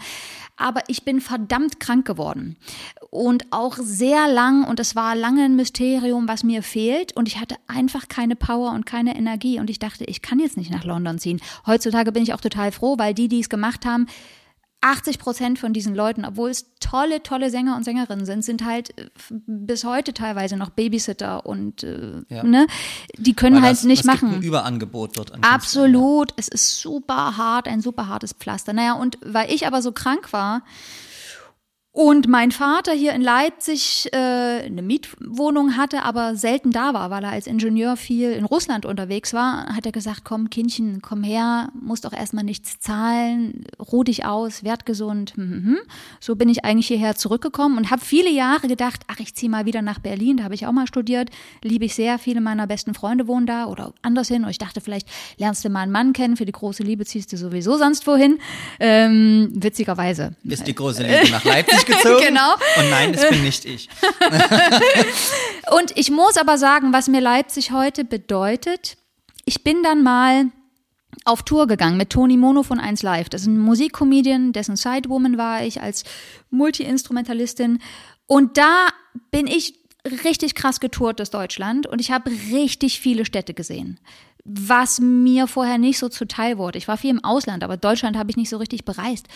Aber 0.58 0.82
ich 0.88 1.04
bin 1.04 1.22
verdammt 1.22 1.80
krank 1.80 2.06
geworden 2.06 2.58
und 3.10 3.46
auch 3.52 3.78
sehr 3.78 4.28
lang 4.28 4.64
und 4.64 4.80
es 4.80 4.96
war 4.96 5.16
lange 5.16 5.44
ein 5.44 5.56
Mysterium, 5.56 6.28
was 6.28 6.44
mir 6.44 6.64
fehlt 6.64 7.16
und 7.16 7.28
ich 7.28 7.40
hatte 7.40 7.56
einfach 7.68 8.08
keine 8.08 8.36
Power 8.36 8.72
und 8.72 8.86
keine 8.86 9.16
Energie 9.16 9.60
und 9.60 9.70
ich 9.70 9.80
dachte, 9.80 10.04
ich 10.06 10.22
kann 10.22 10.40
jetzt 10.40 10.58
nicht 10.58 10.72
nach 10.72 10.84
London 10.84 11.18
ziehen. 11.18 11.42
Heutzutage 11.66 12.12
bin 12.12 12.24
ich 12.24 12.34
auch 12.34 12.42
total 12.42 12.72
froh, 12.72 12.98
weil 12.98 13.14
die, 13.14 13.28
die 13.28 13.40
es 13.40 13.50
gemacht 13.50 13.86
haben, 13.86 14.08
80 14.84 15.18
Prozent 15.18 15.60
von 15.60 15.74
diesen 15.74 15.96
Leuten, 15.96 16.26
obwohl 16.26 16.52
es 16.52 16.68
tolle, 16.80 17.24
tolle 17.24 17.50
Sänger 17.50 17.76
und 17.76 17.84
Sängerinnen 17.84 18.26
sind, 18.26 18.44
sind 18.44 18.64
halt 18.66 18.98
äh, 19.00 19.10
bis 19.48 19.84
heute 19.84 20.14
teilweise 20.14 20.58
noch 20.58 20.70
Babysitter 20.70 21.46
und 21.46 21.84
äh, 21.84 22.22
Ja. 22.30 22.44
ne, 22.44 22.68
die 23.18 23.34
können 23.34 23.56
Weil 23.56 23.64
halt 23.64 23.78
das, 23.78 23.84
nicht 23.84 24.02
es 24.02 24.06
machen. 24.06 24.30
Gibt 24.30 24.44
ein 24.44 24.48
Überangebot 24.48 25.14
Künstlern, 25.34 25.54
Absolut. 25.54 26.34
Es 26.38 26.48
ist 26.48 26.80
super 26.82 27.38
hart, 27.38 27.68
ein 27.68 27.82
super 27.82 28.08
hartes 28.08 28.34
Pflaster. 28.34 28.74
Naja, 28.74 28.94
und 28.94 29.18
weil 29.24 29.52
ich 29.52 29.68
aber 29.68 29.82
so 29.82 29.92
krank 29.92 30.32
war 30.34 30.64
und 31.96 32.28
mein 32.28 32.52
Vater 32.52 32.92
hier 32.92 33.14
in 33.14 33.22
Leipzig 33.22 34.10
äh, 34.14 34.18
eine 34.18 34.82
Mietwohnung 34.82 35.78
hatte, 35.78 36.02
aber 36.02 36.36
selten 36.36 36.72
da 36.72 36.96
war, 36.96 37.12
weil 37.12 37.24
er 37.24 37.30
als 37.30 37.46
Ingenieur 37.46 37.98
viel 37.98 38.32
in 38.32 38.46
Russland 38.46 38.88
unterwegs 38.88 39.32
war, 39.32 39.68
hat 39.76 39.86
er 39.86 39.92
gesagt, 39.92 40.22
komm 40.24 40.50
Kindchen, 40.50 41.04
komm 41.04 41.24
her, 41.24 41.70
musst 41.80 42.08
auch 42.08 42.14
erstmal 42.14 42.46
nichts 42.46 42.80
zahlen, 42.80 43.66
ruh 43.80 44.04
dich 44.04 44.26
aus, 44.26 44.64
werd 44.64 44.88
gesund. 44.88 45.34
Hm, 45.36 45.52
hm, 45.52 45.66
hm. 45.66 45.78
So 46.20 46.36
bin 46.36 46.50
ich 46.50 46.66
eigentlich 46.66 46.88
hierher 46.88 47.16
zurückgekommen 47.16 47.78
und 47.78 47.92
habe 47.92 48.04
viele 48.04 48.32
Jahre 48.32 48.68
gedacht, 48.68 49.02
ach, 49.06 49.20
ich 49.20 49.36
ziehe 49.36 49.52
mal 49.52 49.68
wieder 49.68 49.84
nach 49.84 50.00
Berlin, 50.00 50.38
da 50.38 50.46
habe 50.46 50.56
ich 50.56 50.66
auch 50.66 50.72
mal 50.72 50.88
studiert, 50.88 51.30
liebe 51.62 51.86
ich 51.86 51.94
sehr, 51.94 52.18
viele 52.18 52.42
meiner 52.42 52.66
besten 52.66 52.96
Freunde 52.96 53.28
wohnen 53.28 53.46
da 53.46 53.68
oder 53.68 53.94
anders 54.02 54.30
hin 54.30 54.44
und 54.44 54.50
ich 54.50 54.58
dachte, 54.58 54.82
vielleicht 54.82 55.08
lernst 55.38 55.64
du 55.64 55.70
mal 55.70 55.82
einen 55.82 55.92
Mann 55.92 56.14
kennen, 56.14 56.38
für 56.38 56.46
die 56.46 56.54
große 56.54 56.82
Liebe 56.82 57.06
ziehst 57.06 57.32
du 57.34 57.38
sowieso 57.38 57.78
sonst 57.78 58.08
wohin. 58.08 58.40
Ähm, 58.80 59.52
witzigerweise. 59.54 60.36
Ist 60.44 60.66
die 60.66 60.74
große 60.74 61.04
Liebe 61.04 61.30
nach 61.30 61.44
Leipzig 61.44 61.83
gezogen? 61.86 62.24
Genau. 62.28 62.54
Und 62.78 62.90
nein, 62.90 63.14
es 63.14 63.30
bin 63.30 63.44
nicht 63.44 63.66
ich. 63.66 63.90
Und 65.72 65.96
ich 65.96 66.10
muss 66.10 66.38
aber 66.38 66.58
sagen, 66.58 66.94
was 66.94 67.08
mir 67.08 67.22
Leipzig 67.22 67.72
heute 67.72 68.06
bedeutet. 68.06 68.98
Ich 69.46 69.64
bin 69.64 69.84
dann 69.84 70.04
mal 70.04 70.46
auf 71.26 71.44
Tour 71.44 71.68
gegangen 71.68 71.98
mit 71.98 72.10
Toni 72.10 72.38
Mono 72.38 72.64
von 72.64 72.80
1 72.80 73.04
Live. 73.04 73.30
Das 73.30 73.42
ist 73.42 73.48
ein 73.48 73.60
Musikcomedian, 73.60 74.54
dessen 74.54 74.76
Sidewoman 74.76 75.38
war 75.38 75.64
ich 75.64 75.82
als 75.82 76.04
Multi-Instrumentalistin. 76.50 77.80
Und 78.26 78.58
da 78.58 78.88
bin 79.32 79.48
ich 79.48 79.76
richtig 80.26 80.56
krass 80.56 80.80
getourt 80.80 81.20
durch 81.20 81.30
Deutschland 81.30 81.88
und 81.88 82.02
ich 82.02 82.12
habe 82.12 82.32
richtig 82.52 83.00
viele 83.00 83.26
Städte 83.26 83.54
gesehen. 83.54 84.00
Was 84.44 85.00
mir 85.00 85.48
vorher 85.48 85.78
nicht 85.78 85.98
so 85.98 86.10
zuteil 86.10 86.58
wurde. 86.58 86.78
Ich 86.78 86.90
war 86.90 86.98
viel 86.98 87.12
im 87.12 87.24
Ausland, 87.24 87.64
aber 87.64 87.78
Deutschland 87.78 88.18
habe 88.18 88.30
ich 88.30 88.36
nicht 88.38 88.50
so 88.50 88.58
richtig 88.58 88.84
bereist. 88.84 89.28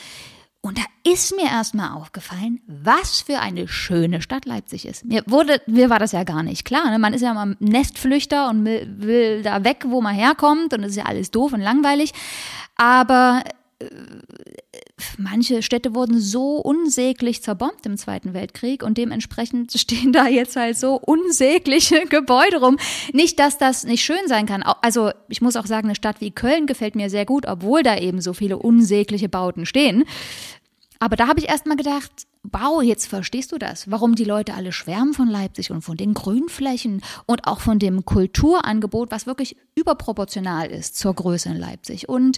Und 0.67 0.77
da 0.77 0.84
ist 1.10 1.34
mir 1.34 1.45
erstmal 1.45 1.93
aufgefallen, 1.93 2.60
was 2.67 3.21
für 3.21 3.39
eine 3.39 3.69
schöne 3.69 4.21
Stadt 4.21 4.43
Leipzig 4.43 4.86
ist. 4.86 5.06
Mir 5.06 5.23
wurde, 5.25 5.62
mir 5.65 5.89
war 5.89 5.97
das 5.97 6.12
ja 6.12 6.25
gar 6.25 6.43
nicht 6.43 6.65
klar. 6.65 6.91
Ne? 6.91 6.99
Man 6.99 7.13
ist 7.13 7.21
ja 7.21 7.34
mal 7.34 7.56
Nestflüchter 7.62 8.49
und 8.49 8.65
will, 8.65 8.86
will 8.97 9.43
da 9.43 9.63
weg, 9.63 9.86
wo 9.88 10.01
man 10.01 10.13
herkommt 10.13 10.73
und 10.73 10.82
das 10.82 10.91
ist 10.91 10.97
ja 10.97 11.06
alles 11.06 11.32
doof 11.32 11.53
und 11.53 11.62
langweilig. 11.62 12.12
Aber 12.75 13.43
äh, 13.80 13.86
manche 15.17 15.62
Städte 15.62 15.95
wurden 15.95 16.19
so 16.19 16.58
unsäglich 16.58 17.43
zerbombt 17.43 17.86
im 17.86 17.97
Zweiten 17.97 18.34
Weltkrieg 18.34 18.84
und 18.84 18.97
dementsprechend 18.97 19.71
stehen 19.75 20.12
da 20.12 20.27
jetzt 20.27 20.56
halt 20.56 20.77
so 20.77 20.95
unsägliche 20.95 22.06
Gebäude 22.08 22.60
rum. 22.60 22.77
Nicht, 23.13 23.39
dass 23.39 23.58
das 23.58 23.84
nicht 23.84 24.03
schön 24.03 24.27
sein 24.27 24.45
kann. 24.45 24.63
Also 24.82 25.12
ich 25.30 25.41
muss 25.41 25.56
auch 25.56 25.65
sagen, 25.65 25.88
eine 25.88 25.95
Stadt 25.95 26.19
wie 26.19 26.32
Köln 26.32 26.65
gefällt 26.65 26.95
mir 26.95 27.10
sehr 27.10 27.25
gut, 27.25 27.45
obwohl 27.47 27.84
da 27.84 27.97
eben 27.97 28.21
so 28.21 28.34
viele 28.34 28.58
unsägliche 28.58 29.30
Bauten 29.30 29.65
stehen. 29.65 30.03
Aber 30.99 31.15
da 31.15 31.27
habe 31.27 31.39
ich 31.39 31.49
erst 31.49 31.65
mal 31.65 31.75
gedacht, 31.75 32.12
wow, 32.51 32.81
jetzt 32.81 33.07
verstehst 33.07 33.51
du 33.51 33.57
das, 33.57 33.89
warum 33.89 34.15
die 34.15 34.23
Leute 34.23 34.53
alle 34.53 34.71
schwärmen 34.71 35.13
von 35.13 35.27
Leipzig 35.27 35.71
und 35.71 35.81
von 35.81 35.97
den 35.97 36.13
Grünflächen 36.13 37.01
und 37.25 37.45
auch 37.45 37.60
von 37.60 37.79
dem 37.79 38.05
Kulturangebot, 38.05 39.12
was 39.12 39.25
wirklich 39.25 39.57
überproportional 39.75 40.69
ist 40.69 40.97
zur 40.97 41.13
Größe 41.13 41.49
in 41.49 41.57
Leipzig. 41.57 42.10
Und 42.10 42.38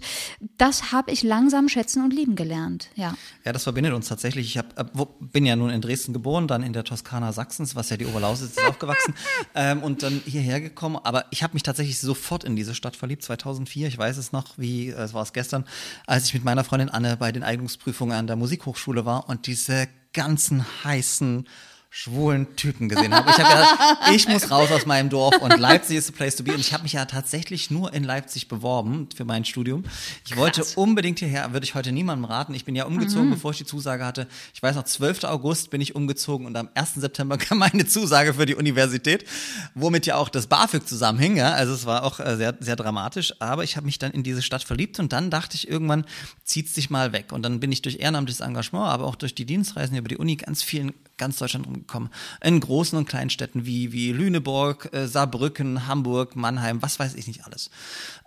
das 0.58 0.92
habe 0.92 1.12
ich 1.12 1.24
langsam 1.24 1.70
schätzen 1.70 2.04
und 2.04 2.14
lieben 2.14 2.36
gelernt, 2.36 2.90
ja. 2.96 3.16
Ja, 3.46 3.54
das 3.54 3.64
verbindet 3.64 3.94
uns 3.94 4.08
tatsächlich. 4.08 4.48
Ich 4.48 4.58
hab, 4.58 4.78
äh, 4.80 5.06
bin 5.20 5.46
ja 5.46 5.56
nun 5.56 5.70
in 5.70 5.82
Dresden 5.82 6.14
geboren, 6.14 6.48
dann 6.48 6.64
in 6.64 6.74
der 6.74 6.84
Toskana 6.84 7.32
Sachsens, 7.32 7.76
was 7.76 7.90
ja 7.90 7.98
die 7.98 8.06
Oberlausitz 8.06 8.52
ist, 8.52 8.66
aufgewachsen 8.66 9.14
ähm, 9.56 9.84
und 9.84 10.04
dann 10.04 10.22
hierher 10.26 10.60
gekommen. 10.60 10.98
Aber 11.04 11.26
ich 11.32 11.44
habe 11.44 11.54
mich 11.54 11.64
tatsächlich 11.64 12.00
sofort 12.00 12.44
in 12.44 12.56
diese 12.56 12.76
Stadt 12.76 12.96
verliebt, 12.96 13.24
2004. 13.24 13.88
Ich 13.88 13.98
weiß 13.98 14.18
es 14.18 14.32
noch, 14.32 14.58
wie 14.58 14.90
äh, 14.90 14.94
es 14.94 15.14
war 15.14 15.24
es 15.24 15.34
gestern, 15.34 15.66
als 16.08 16.26
ich 16.26 16.34
mit 16.34 16.44
meiner 16.44 16.64
Freundin 16.64 16.90
Anne 16.90 17.16
bei 17.18 17.32
den 17.32 17.44
Eignungsprüfungen 17.44 18.18
an 18.18 18.28
der 18.28 18.36
Musikhochschule 18.36 19.06
war 19.06 19.30
und 19.30 19.48
diese 19.48 19.88
ganzen 20.20 20.66
heißen 20.84 21.48
schwulen 21.92 22.56
Typen 22.56 22.88
gesehen 22.88 23.16
habe. 23.16 23.32
Ich 23.32 23.38
habe 23.40 23.50
ja, 23.50 24.00
ich 24.14 24.28
muss 24.28 24.52
raus 24.52 24.72
aus 24.72 24.86
meinem 24.86 25.10
Dorf 25.10 25.36
und 25.40 25.58
Leipzig 25.58 25.98
ist 25.98 26.06
the 26.08 26.12
place 26.12 26.36
to 26.36 26.44
be. 26.44 26.54
Und 26.54 26.60
ich 26.60 26.72
habe 26.72 26.84
mich 26.84 26.94
ja 26.94 27.06
tatsächlich 27.06 27.72
nur 27.72 27.94
in 27.94 28.04
Leipzig 28.04 28.48
beworben 28.48 29.10
für 29.16 29.26
mein 29.26 29.44
Studium. 29.44 29.84
Ich 30.24 30.38
wollte 30.38 30.64
unbedingt 30.76 31.18
hierher, 31.18 31.52
würde 31.52 31.64
ich 31.64 31.74
heute 31.74 31.92
niemandem 31.92 32.26
raten. 32.26 32.54
Ich 32.54 32.64
bin 32.64 32.76
ja 32.76 32.86
umgezogen, 32.86 33.32
bevor 33.32 33.52
ich 33.52 33.58
die 33.58 33.66
Zusage 33.66 34.06
hatte. 34.06 34.28
Ich 34.54 34.62
weiß 34.62 34.76
noch, 34.76 34.84
12. 34.84 35.24
August 35.24 35.72
bin 35.72 35.82
ich 35.82 35.96
umgezogen 35.96 36.46
und 36.46 36.56
am 36.56 36.70
1. 36.76 36.96
September 36.96 37.38
kam 37.40 37.58
meine 37.58 37.88
Zusage 37.88 38.36
für 38.36 38.46
die 38.46 38.56
Universität, 38.56 39.26
womit 39.74 40.06
ja 40.06 40.16
auch 40.16 40.30
das 40.30 40.46
BAföG 40.46 40.88
zusammenhing. 40.88 41.38
Ja? 41.38 41.54
Also 41.54 41.74
es 41.74 41.88
war 41.88 42.04
auch 42.04 42.20
äh, 42.20 42.38
sehr, 42.38 42.56
sehr 42.60 42.76
dramatisch. 42.76 43.34
Aber 43.40 43.64
ich 43.64 43.78
habe 43.78 43.88
mich 43.88 43.98
dann 43.98 44.12
in 44.12 44.22
diese 44.22 44.44
Stadt 44.44 44.64
verliebt 44.64 45.00
und 45.00 45.12
dann 45.12 45.32
dachte 45.32 45.56
ich 45.56 45.68
irgendwann, 45.68 46.06
zieht's 46.44 46.74
dich 46.74 46.92
mal 46.92 47.14
weg. 47.14 47.32
Und 47.32 47.42
dann 47.42 47.60
bin 47.60 47.72
ich 47.72 47.82
durch 47.82 47.98
ehrenamtliches 48.00 48.42
Engagement, 48.42 48.86
aber 48.86 49.06
auch 49.06 49.16
durch 49.16 49.34
die 49.34 49.46
Dienstreisen 49.46 49.98
über 49.98 50.08
die 50.08 50.18
Uni 50.18 50.36
ganz 50.36 50.62
vielen 50.62 50.94
ganz 51.20 51.38
Deutschland 51.38 51.68
rumgekommen. 51.68 52.10
In 52.42 52.60
großen 52.60 52.98
und 52.98 53.08
kleinen 53.08 53.30
Städten 53.30 53.68
wie, 53.68 53.92
wie 53.92 54.12
Lüneburg, 54.12 54.90
äh, 54.94 55.08
Saarbrücken, 55.08 55.86
Hamburg, 55.88 56.36
Mannheim, 56.36 56.82
was 56.82 56.98
weiß 56.98 57.14
ich 57.14 57.28
nicht 57.28 57.46
alles. 57.46 57.70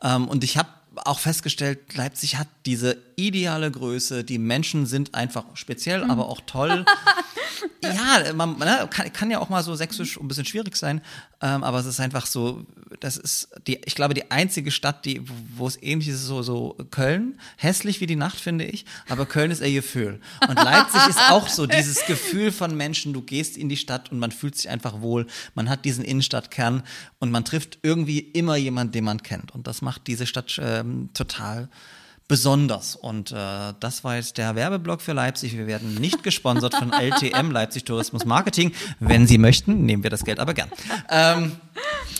Ähm, 0.02 0.28
und 0.28 0.44
ich 0.44 0.56
habe 0.56 0.68
auch 0.96 1.18
festgestellt, 1.18 1.94
Leipzig 1.96 2.36
hat 2.36 2.48
diese 2.66 2.98
ideale 3.16 3.70
Größe. 3.70 4.24
Die 4.24 4.38
Menschen 4.38 4.86
sind 4.86 5.14
einfach 5.14 5.44
speziell, 5.54 6.04
aber 6.04 6.28
auch 6.28 6.40
toll. 6.46 6.84
ja, 7.82 8.32
man 8.32 8.58
ne, 8.58 8.88
kann, 8.90 9.12
kann 9.12 9.30
ja 9.30 9.38
auch 9.38 9.48
mal 9.48 9.62
so 9.62 9.74
sächsisch 9.74 10.18
ein 10.18 10.28
bisschen 10.28 10.44
schwierig 10.44 10.76
sein, 10.76 11.00
ähm, 11.40 11.64
aber 11.64 11.78
es 11.78 11.86
ist 11.86 12.00
einfach 12.00 12.26
so, 12.26 12.64
das 13.00 13.16
ist 13.16 13.48
die, 13.66 13.80
ich 13.84 13.94
glaube, 13.94 14.14
die 14.14 14.30
einzige 14.30 14.70
Stadt, 14.70 15.04
die, 15.04 15.22
wo 15.56 15.66
es 15.66 15.82
ähnlich 15.82 16.08
ist, 16.08 16.24
so, 16.24 16.42
so 16.42 16.76
Köln. 16.90 17.40
Hässlich 17.56 18.00
wie 18.00 18.06
die 18.06 18.16
Nacht, 18.16 18.38
finde 18.38 18.64
ich, 18.64 18.84
aber 19.08 19.26
Köln 19.26 19.50
ist 19.50 19.60
eher 19.60 19.72
Gefühl. 19.72 20.20
Und 20.48 20.54
Leipzig 20.54 21.00
ist 21.08 21.18
auch 21.30 21.48
so 21.48 21.66
dieses 21.66 22.06
Gefühl 22.06 22.52
von 22.52 22.76
Menschen, 22.76 23.12
du 23.12 23.22
gehst 23.22 23.56
in 23.56 23.68
die 23.68 23.76
Stadt 23.76 24.12
und 24.12 24.18
man 24.18 24.30
fühlt 24.30 24.56
sich 24.56 24.68
einfach 24.68 25.00
wohl. 25.00 25.26
Man 25.54 25.68
hat 25.68 25.84
diesen 25.84 26.04
Innenstadtkern 26.04 26.82
und 27.18 27.30
man 27.30 27.44
trifft 27.44 27.78
irgendwie 27.82 28.18
immer 28.18 28.56
jemanden, 28.56 28.92
den 28.92 29.04
man 29.04 29.22
kennt. 29.22 29.52
Und 29.52 29.66
das 29.66 29.82
macht 29.82 30.06
diese 30.06 30.26
Stadt 30.26 30.58
ähm, 30.62 31.10
total 31.14 31.68
besonders. 32.32 32.96
Und 32.96 33.30
äh, 33.30 33.74
das 33.78 34.04
war 34.04 34.16
jetzt 34.16 34.38
der 34.38 34.54
Werbeblock 34.56 35.02
für 35.02 35.12
Leipzig. 35.12 35.54
Wir 35.54 35.66
werden 35.66 35.96
nicht 35.96 36.22
gesponsert 36.22 36.74
von 36.74 36.90
LTM, 36.98 37.50
Leipzig 37.50 37.84
Tourismus 37.84 38.24
Marketing. 38.24 38.72
Wenn 39.00 39.26
Sie 39.26 39.36
möchten, 39.36 39.84
nehmen 39.84 40.02
wir 40.02 40.08
das 40.08 40.24
Geld 40.24 40.40
aber 40.40 40.54
gern. 40.54 40.70
Ähm, 41.10 41.56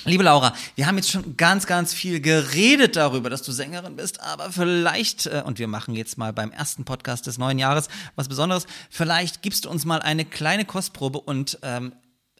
liebe 0.04 0.22
Laura, 0.22 0.52
wir 0.74 0.86
haben 0.86 0.96
jetzt 0.96 1.10
schon 1.10 1.38
ganz, 1.38 1.66
ganz 1.66 1.94
viel 1.94 2.20
geredet 2.20 2.96
darüber, 2.96 3.30
dass 3.30 3.40
du 3.40 3.52
Sängerin 3.52 3.96
bist, 3.96 4.20
aber 4.20 4.52
vielleicht, 4.52 5.28
äh, 5.28 5.42
und 5.46 5.58
wir 5.58 5.66
machen 5.66 5.94
jetzt 5.94 6.18
mal 6.18 6.34
beim 6.34 6.52
ersten 6.52 6.84
Podcast 6.84 7.26
des 7.26 7.38
neuen 7.38 7.58
Jahres 7.58 7.88
was 8.14 8.28
Besonderes, 8.28 8.66
vielleicht 8.90 9.40
gibst 9.40 9.64
du 9.64 9.70
uns 9.70 9.86
mal 9.86 10.02
eine 10.02 10.26
kleine 10.26 10.66
Kostprobe 10.66 11.20
und 11.20 11.58
ähm, 11.62 11.94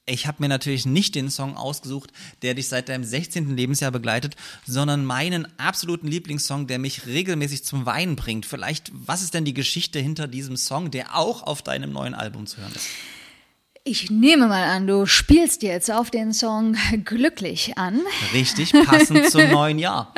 ich 0.04 0.26
habe 0.26 0.38
mir 0.40 0.48
natürlich 0.48 0.84
nicht 0.84 1.14
den 1.14 1.30
Song 1.30 1.56
ausgesucht, 1.56 2.10
der 2.42 2.54
dich 2.54 2.68
seit 2.68 2.88
deinem 2.88 3.04
16. 3.04 3.56
Lebensjahr 3.56 3.92
begleitet, 3.92 4.34
sondern 4.66 5.04
meinen 5.04 5.46
absoluten 5.58 6.08
Lieblingssong, 6.08 6.66
der 6.66 6.80
mich 6.80 7.06
regelmäßig 7.06 7.64
zum 7.64 7.86
Weinen 7.86 8.16
bringt. 8.16 8.44
Vielleicht, 8.44 8.90
was 8.92 9.22
ist 9.22 9.34
denn 9.34 9.44
die 9.44 9.54
Geschichte 9.54 10.00
hinter 10.00 10.26
diesem 10.26 10.56
Song, 10.56 10.90
der 10.90 11.16
auch 11.16 11.44
auf 11.44 11.62
deinem 11.62 11.92
neuen 11.92 12.14
Album 12.14 12.46
zu 12.46 12.58
hören 12.60 12.72
ist? 12.74 12.88
Ich 13.84 14.10
nehme 14.10 14.46
mal 14.48 14.64
an, 14.64 14.86
du 14.86 15.06
spielst 15.06 15.62
jetzt 15.62 15.90
auf 15.90 16.10
den 16.10 16.32
Song 16.32 16.76
Glücklich 17.04 17.78
an. 17.78 18.00
Richtig, 18.32 18.72
passend 18.72 19.26
zum 19.30 19.50
neuen 19.50 19.78
Jahr. 19.78 20.14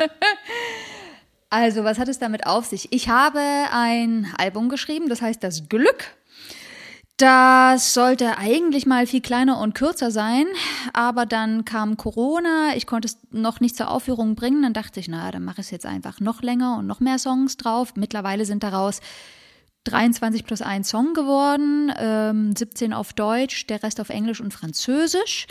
Also, 1.49 1.83
was 1.83 1.99
hat 1.99 2.07
es 2.07 2.19
damit 2.19 2.45
auf 2.47 2.65
sich? 2.65 2.91
Ich 2.91 3.09
habe 3.09 3.39
ein 3.71 4.31
Album 4.37 4.69
geschrieben, 4.69 5.09
das 5.09 5.21
heißt 5.21 5.43
Das 5.43 5.69
Glück. 5.69 6.15
Das 7.17 7.93
sollte 7.93 8.37
eigentlich 8.37 8.85
mal 8.85 9.07
viel 9.07 9.21
kleiner 9.21 9.59
und 9.59 9.73
kürzer 9.73 10.11
sein, 10.11 10.47
aber 10.91 11.25
dann 11.25 11.63
kam 11.63 11.95
Corona, 11.95 12.75
ich 12.75 12.87
konnte 12.87 13.07
es 13.07 13.17
noch 13.31 13.61
nicht 13.61 13.77
zur 13.77 13.89
Aufführung 13.89 14.35
bringen, 14.35 14.63
dann 14.63 14.73
dachte 14.73 14.99
ich, 14.99 15.07
na, 15.07 15.31
dann 15.31 15.45
mache 15.45 15.61
ich 15.61 15.67
es 15.67 15.71
jetzt 15.71 15.85
einfach 15.85 16.19
noch 16.19 16.41
länger 16.41 16.77
und 16.77 16.87
noch 16.87 16.99
mehr 16.99 17.17
Songs 17.17 17.55
drauf. 17.55 17.93
Mittlerweile 17.95 18.43
sind 18.45 18.63
daraus 18.63 18.99
23 19.85 20.43
plus 20.43 20.61
ein 20.61 20.83
Song 20.83 21.13
geworden, 21.13 21.93
ähm, 21.97 22.53
17 22.53 22.91
auf 22.91 23.13
Deutsch, 23.13 23.65
der 23.67 23.81
Rest 23.81 24.01
auf 24.01 24.09
Englisch 24.09 24.41
und 24.41 24.53
Französisch. 24.53 25.47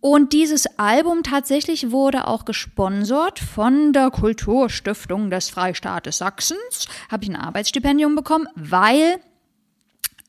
Und 0.00 0.32
dieses 0.32 0.66
Album 0.78 1.22
tatsächlich 1.22 1.92
wurde 1.92 2.26
auch 2.26 2.44
gesponsert 2.44 3.38
von 3.38 3.92
der 3.92 4.10
Kulturstiftung 4.10 5.30
des 5.30 5.50
Freistaates 5.50 6.18
Sachsens. 6.18 6.88
Habe 7.10 7.24
ich 7.24 7.30
ein 7.30 7.36
Arbeitsstipendium 7.36 8.16
bekommen, 8.16 8.48
weil 8.56 9.20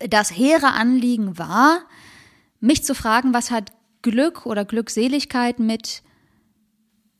das 0.09 0.31
hehre 0.31 0.73
Anliegen 0.73 1.37
war, 1.37 1.81
mich 2.59 2.83
zu 2.83 2.95
fragen, 2.95 3.33
was 3.33 3.51
hat 3.51 3.71
Glück 4.01 4.45
oder 4.45 4.65
Glückseligkeit 4.65 5.59
mit 5.59 6.03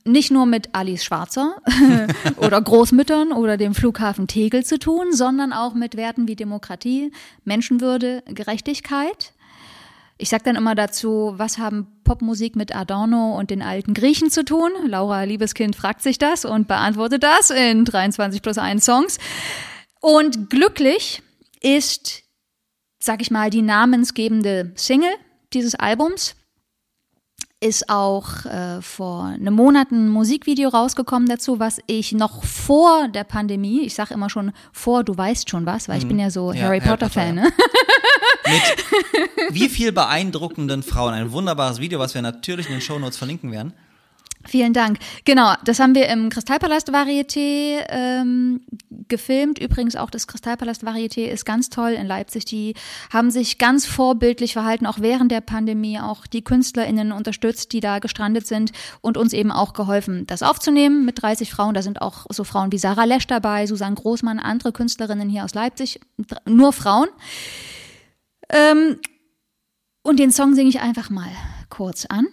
nicht 0.07 0.31
nur 0.31 0.45
mit 0.45 0.69
Alice 0.73 1.03
Schwarzer 1.03 1.55
oder 2.37 2.61
Großmüttern 2.61 3.31
oder 3.31 3.57
dem 3.57 3.73
Flughafen 3.73 4.27
Tegel 4.27 4.63
zu 4.63 4.77
tun, 4.77 5.13
sondern 5.13 5.51
auch 5.51 5.73
mit 5.73 5.97
Werten 5.97 6.27
wie 6.27 6.35
Demokratie, 6.35 7.11
Menschenwürde, 7.43 8.23
Gerechtigkeit. 8.27 9.33
Ich 10.17 10.29
sage 10.29 10.43
dann 10.45 10.55
immer 10.55 10.75
dazu, 10.75 11.33
was 11.35 11.57
haben 11.57 11.87
Popmusik 12.03 12.55
mit 12.55 12.73
Adorno 12.73 13.37
und 13.37 13.49
den 13.49 13.61
alten 13.61 13.93
Griechen 13.93 14.29
zu 14.29 14.45
tun? 14.45 14.71
Laura 14.85 15.23
Liebeskind 15.23 15.75
fragt 15.75 16.03
sich 16.03 16.19
das 16.19 16.45
und 16.45 16.67
beantwortet 16.67 17.23
das 17.23 17.49
in 17.49 17.83
23 17.83 18.41
plus 18.41 18.57
1 18.57 18.85
Songs. 18.85 19.17
Und 19.99 20.49
glücklich 20.49 21.21
ist 21.61 22.24
sag 23.05 23.21
ich 23.21 23.29
mal, 23.29 23.49
die 23.49 23.61
namensgebende 23.61 24.71
Single 24.75 25.13
dieses 25.53 25.75
Albums. 25.75 26.35
Ist 27.61 27.89
auch 27.89 28.45
äh, 28.45 28.81
vor 28.81 29.25
einem 29.25 29.53
Monat 29.53 29.89
ein 29.91 30.09
Musikvideo 30.09 30.69
rausgekommen 30.69 31.27
dazu, 31.27 31.57
was 31.57 31.79
ich 31.87 32.11
noch 32.11 32.43
vor 32.43 33.07
der 33.07 33.23
Pandemie, 33.23 33.81
ich 33.81 33.95
sage 33.95 34.13
immer 34.13 34.29
schon 34.29 34.51
vor, 34.73 35.03
du 35.03 35.17
weißt 35.17 35.49
schon 35.49 35.65
was, 35.65 35.87
weil 35.87 35.99
ich 35.99 36.07
bin 36.07 36.19
ja 36.19 36.29
so 36.29 36.51
Ja, 36.51 36.63
Harry 36.63 36.79
Harry 36.79 36.89
Potter-Fan, 36.89 37.35
Potter, 37.37 37.49
ne? 37.49 37.53
Mit 39.49 39.55
wie 39.55 39.69
viel 39.69 39.91
beeindruckenden 39.93 40.83
Frauen. 40.83 41.13
Ein 41.13 41.31
wunderbares 41.31 41.79
Video, 41.79 41.97
was 41.97 42.13
wir 42.13 42.21
natürlich 42.21 42.67
in 42.67 42.73
den 42.73 42.81
Shownotes 42.81 43.17
verlinken 43.17 43.51
werden. 43.51 43.73
Vielen 44.47 44.73
Dank. 44.73 44.99
Genau, 45.25 45.53
das 45.63 45.79
haben 45.79 45.95
wir 45.95 46.07
im 46.07 46.29
Kristallpalast 46.29 46.91
Varieté 46.91 47.83
ähm, 47.89 48.61
gefilmt. 49.07 49.57
Übrigens 49.57 49.95
auch 49.95 50.11
das 50.11 50.27
Kristallpalast 50.27 50.83
Varieté 50.83 51.25
ist 51.25 51.45
ganz 51.45 51.69
toll 51.69 51.91
in 51.91 52.05
Leipzig. 52.05 52.45
Die 52.45 52.75
haben 53.11 53.31
sich 53.31 53.57
ganz 53.57 53.87
vorbildlich 53.87 54.53
verhalten, 54.53 54.85
auch 54.85 54.99
während 54.99 55.31
der 55.31 55.41
Pandemie, 55.41 55.99
auch 55.99 56.27
die 56.27 56.43
KünstlerInnen 56.43 57.11
unterstützt, 57.11 57.73
die 57.73 57.79
da 57.79 57.97
gestrandet 57.97 58.45
sind 58.45 58.71
und 59.01 59.17
uns 59.17 59.33
eben 59.33 59.51
auch 59.51 59.73
geholfen, 59.73 60.27
das 60.27 60.43
aufzunehmen 60.43 61.05
mit 61.05 61.21
30 61.21 61.49
Frauen. 61.49 61.73
Da 61.73 61.81
sind 61.81 62.01
auch 62.01 62.27
so 62.29 62.43
Frauen 62.43 62.71
wie 62.71 62.77
Sarah 62.77 63.05
Lesch 63.05 63.25
dabei, 63.25 63.65
Susanne 63.65 63.95
Großmann, 63.95 64.37
andere 64.37 64.71
Künstlerinnen 64.73 65.27
hier 65.27 65.43
aus 65.43 65.55
Leipzig, 65.55 65.99
nur 66.45 66.71
Frauen. 66.71 67.07
Ähm, 68.49 68.99
und 70.03 70.19
den 70.19 70.31
Song 70.31 70.53
singe 70.53 70.69
ich 70.69 70.81
einfach 70.81 71.09
mal 71.09 71.31
kurz 71.69 72.05
an. 72.05 72.27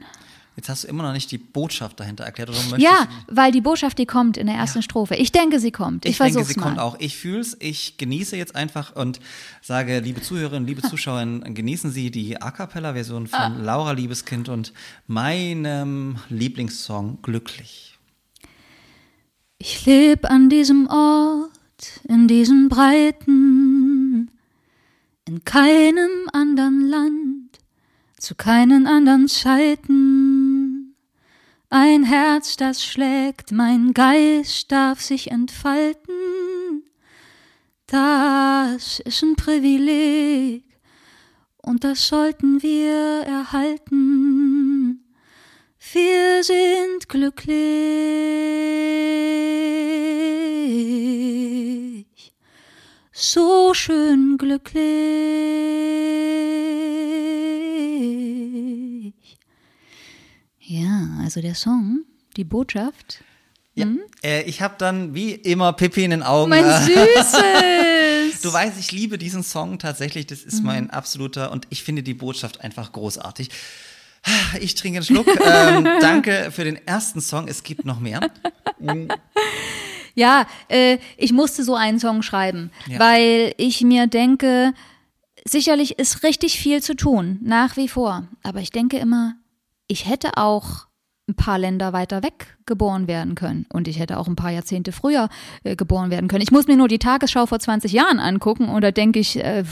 Jetzt 0.54 0.68
hast 0.68 0.84
du 0.84 0.88
immer 0.88 1.02
noch 1.02 1.12
nicht 1.14 1.30
die 1.30 1.38
Botschaft 1.38 1.98
dahinter 1.98 2.24
erklärt. 2.24 2.50
Ja, 2.76 3.08
weil 3.28 3.52
die 3.52 3.62
Botschaft, 3.62 3.98
die 3.98 4.04
kommt 4.04 4.36
in 4.36 4.46
der 4.46 4.56
ersten 4.56 4.82
Strophe. 4.82 5.14
Ich 5.16 5.32
denke, 5.32 5.58
sie 5.58 5.70
kommt. 5.72 6.04
Ich, 6.04 6.12
Ich 6.12 6.18
denke, 6.18 6.44
sie 6.44 6.58
mal. 6.60 6.62
kommt 6.66 6.78
auch. 6.78 6.96
Ich 7.00 7.16
fühl's, 7.16 7.56
ich 7.58 7.96
genieße 7.96 8.36
jetzt 8.36 8.54
einfach 8.54 8.94
und 8.94 9.18
sage, 9.62 10.00
liebe 10.00 10.20
Zuhörerinnen, 10.20 10.66
liebe 10.66 10.82
Zuschauerinnen, 10.88 11.54
genießen 11.54 11.90
Sie 11.90 12.10
die 12.10 12.40
A 12.42 12.50
Cappella-Version 12.50 13.28
von 13.28 13.38
Ah. 13.40 13.48
Laura 13.62 13.92
Liebeskind 13.92 14.50
und 14.50 14.72
meinem 15.06 16.16
Lieblingssong 16.28 17.18
Glücklich. 17.22 17.98
Ich 19.58 19.86
leb 19.86 20.28
an 20.28 20.50
diesem 20.50 20.86
Ort, 20.88 21.50
in 22.08 22.28
diesen 22.28 22.68
Breiten, 22.68 24.30
in 25.26 25.44
keinem 25.44 26.10
anderen 26.32 26.88
Land, 26.88 27.58
zu 28.18 28.34
keinen 28.34 28.86
anderen 28.86 29.28
Zeiten. 29.28 30.31
Ein 31.74 32.04
Herz, 32.04 32.58
das 32.58 32.84
schlägt, 32.84 33.50
mein 33.50 33.94
Geist 33.94 34.70
darf 34.70 35.00
sich 35.00 35.30
entfalten. 35.30 36.82
Das 37.86 39.00
ist 39.00 39.22
ein 39.22 39.36
Privileg 39.36 40.64
und 41.56 41.82
das 41.82 42.08
sollten 42.08 42.62
wir 42.62 43.22
erhalten. 43.26 45.02
Wir 45.94 46.44
sind 46.44 47.08
glücklich, 47.08 47.54
so 53.12 53.72
schön 53.72 54.36
glücklich. 54.36 54.82
Ja, 60.72 61.06
also 61.22 61.42
der 61.42 61.54
Song, 61.54 62.00
die 62.38 62.44
Botschaft. 62.44 63.22
Ja. 63.74 63.86
Äh, 64.24 64.42
ich 64.44 64.62
habe 64.62 64.74
dann 64.78 65.14
wie 65.14 65.32
immer 65.32 65.74
Pippi 65.74 66.02
in 66.04 66.12
den 66.12 66.22
Augen. 66.22 66.48
Mein 66.48 66.64
Süßes! 66.86 68.40
Du 68.40 68.50
weißt, 68.50 68.78
ich 68.80 68.90
liebe 68.90 69.18
diesen 69.18 69.42
Song 69.42 69.78
tatsächlich. 69.78 70.26
Das 70.28 70.40
Mhm. 70.42 70.48
ist 70.48 70.62
mein 70.64 70.90
absoluter 70.90 71.52
und 71.52 71.66
ich 71.68 71.82
finde 71.82 72.02
die 72.02 72.14
Botschaft 72.14 72.60
einfach 72.62 72.92
großartig. 72.92 73.50
Ich 74.60 74.74
trinke 74.76 74.98
einen 74.98 75.04
Schluck. 75.04 75.26
ähm, 75.44 75.84
danke 76.00 76.50
für 76.52 76.64
den 76.64 76.76
ersten 76.86 77.20
Song. 77.20 77.48
Es 77.48 77.62
gibt 77.64 77.84
noch 77.84 78.00
mehr. 78.00 78.20
Ja, 80.14 80.46
äh, 80.68 80.98
ich 81.16 81.32
musste 81.32 81.64
so 81.64 81.74
einen 81.74 81.98
Song 81.98 82.22
schreiben, 82.22 82.70
Ja. 82.86 82.98
weil 82.98 83.54
ich 83.56 83.80
mir 83.80 84.06
denke, 84.06 84.74
sicherlich 85.46 85.98
ist 85.98 86.22
richtig 86.22 86.58
viel 86.58 86.82
zu 86.82 86.94
tun, 86.94 87.38
nach 87.42 87.78
wie 87.78 87.88
vor. 87.88 88.28
Aber 88.42 88.60
ich 88.60 88.70
denke 88.70 88.98
immer, 88.98 89.36
ich 89.92 90.08
hätte 90.08 90.38
auch 90.38 90.86
ein 91.28 91.36
paar 91.36 91.58
Länder 91.58 91.92
weiter 91.92 92.22
weg 92.22 92.56
geboren 92.66 93.06
werden 93.06 93.34
können. 93.34 93.66
Und 93.72 93.88
ich 93.88 93.98
hätte 93.98 94.18
auch 94.18 94.26
ein 94.26 94.36
paar 94.36 94.50
Jahrzehnte 94.50 94.90
früher 94.90 95.28
äh, 95.64 95.76
geboren 95.76 96.10
werden 96.10 96.28
können. 96.28 96.42
Ich 96.42 96.50
muss 96.50 96.66
mir 96.66 96.76
nur 96.76 96.88
die 96.88 96.98
Tagesschau 96.98 97.46
vor 97.46 97.60
20 97.60 97.92
Jahren 97.92 98.18
angucken 98.18 98.68
und 98.68 98.82
da 98.82 98.90
denke 98.90 99.20
ich, 99.20 99.36
äh, 99.36 99.64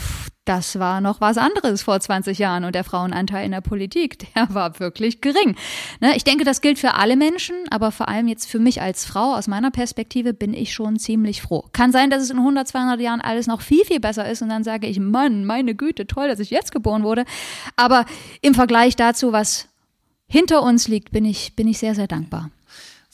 das 0.45 0.79
war 0.79 1.01
noch 1.01 1.21
was 1.21 1.37
anderes 1.37 1.83
vor 1.83 1.99
20 1.99 2.37
Jahren 2.39 2.63
und 2.63 2.73
der 2.73 2.83
Frauenanteil 2.83 3.45
in 3.45 3.51
der 3.51 3.61
Politik, 3.61 4.19
der 4.35 4.53
war 4.53 4.79
wirklich 4.79 5.21
gering. 5.21 5.55
Ne, 5.99 6.15
ich 6.15 6.23
denke, 6.23 6.45
das 6.45 6.61
gilt 6.61 6.79
für 6.79 6.95
alle 6.95 7.15
Menschen, 7.15 7.55
aber 7.69 7.91
vor 7.91 8.07
allem 8.07 8.27
jetzt 8.27 8.49
für 8.49 8.59
mich 8.59 8.81
als 8.81 9.05
Frau, 9.05 9.35
aus 9.35 9.47
meiner 9.47 9.71
Perspektive, 9.71 10.33
bin 10.33 10.53
ich 10.53 10.73
schon 10.73 10.99
ziemlich 10.99 11.41
froh. 11.41 11.65
Kann 11.73 11.91
sein, 11.91 12.09
dass 12.09 12.23
es 12.23 12.29
in 12.29 12.37
100, 12.37 12.67
200 12.67 13.01
Jahren 13.01 13.21
alles 13.21 13.47
noch 13.47 13.61
viel, 13.61 13.83
viel 13.85 13.99
besser 13.99 14.29
ist 14.29 14.41
und 14.41 14.49
dann 14.49 14.63
sage 14.63 14.87
ich, 14.87 14.99
Mann, 14.99 15.45
meine 15.45 15.75
Güte, 15.75 16.07
toll, 16.07 16.27
dass 16.27 16.39
ich 16.39 16.49
jetzt 16.49 16.71
geboren 16.71 17.03
wurde. 17.03 17.25
Aber 17.75 18.05
im 18.41 18.53
Vergleich 18.53 18.95
dazu, 18.95 19.31
was 19.31 19.70
hinter 20.31 20.63
uns 20.63 20.87
liegt, 20.87 21.11
bin 21.11 21.25
ich, 21.25 21.53
bin 21.55 21.67
ich 21.67 21.77
sehr, 21.77 21.93
sehr 21.93 22.07
dankbar. 22.07 22.49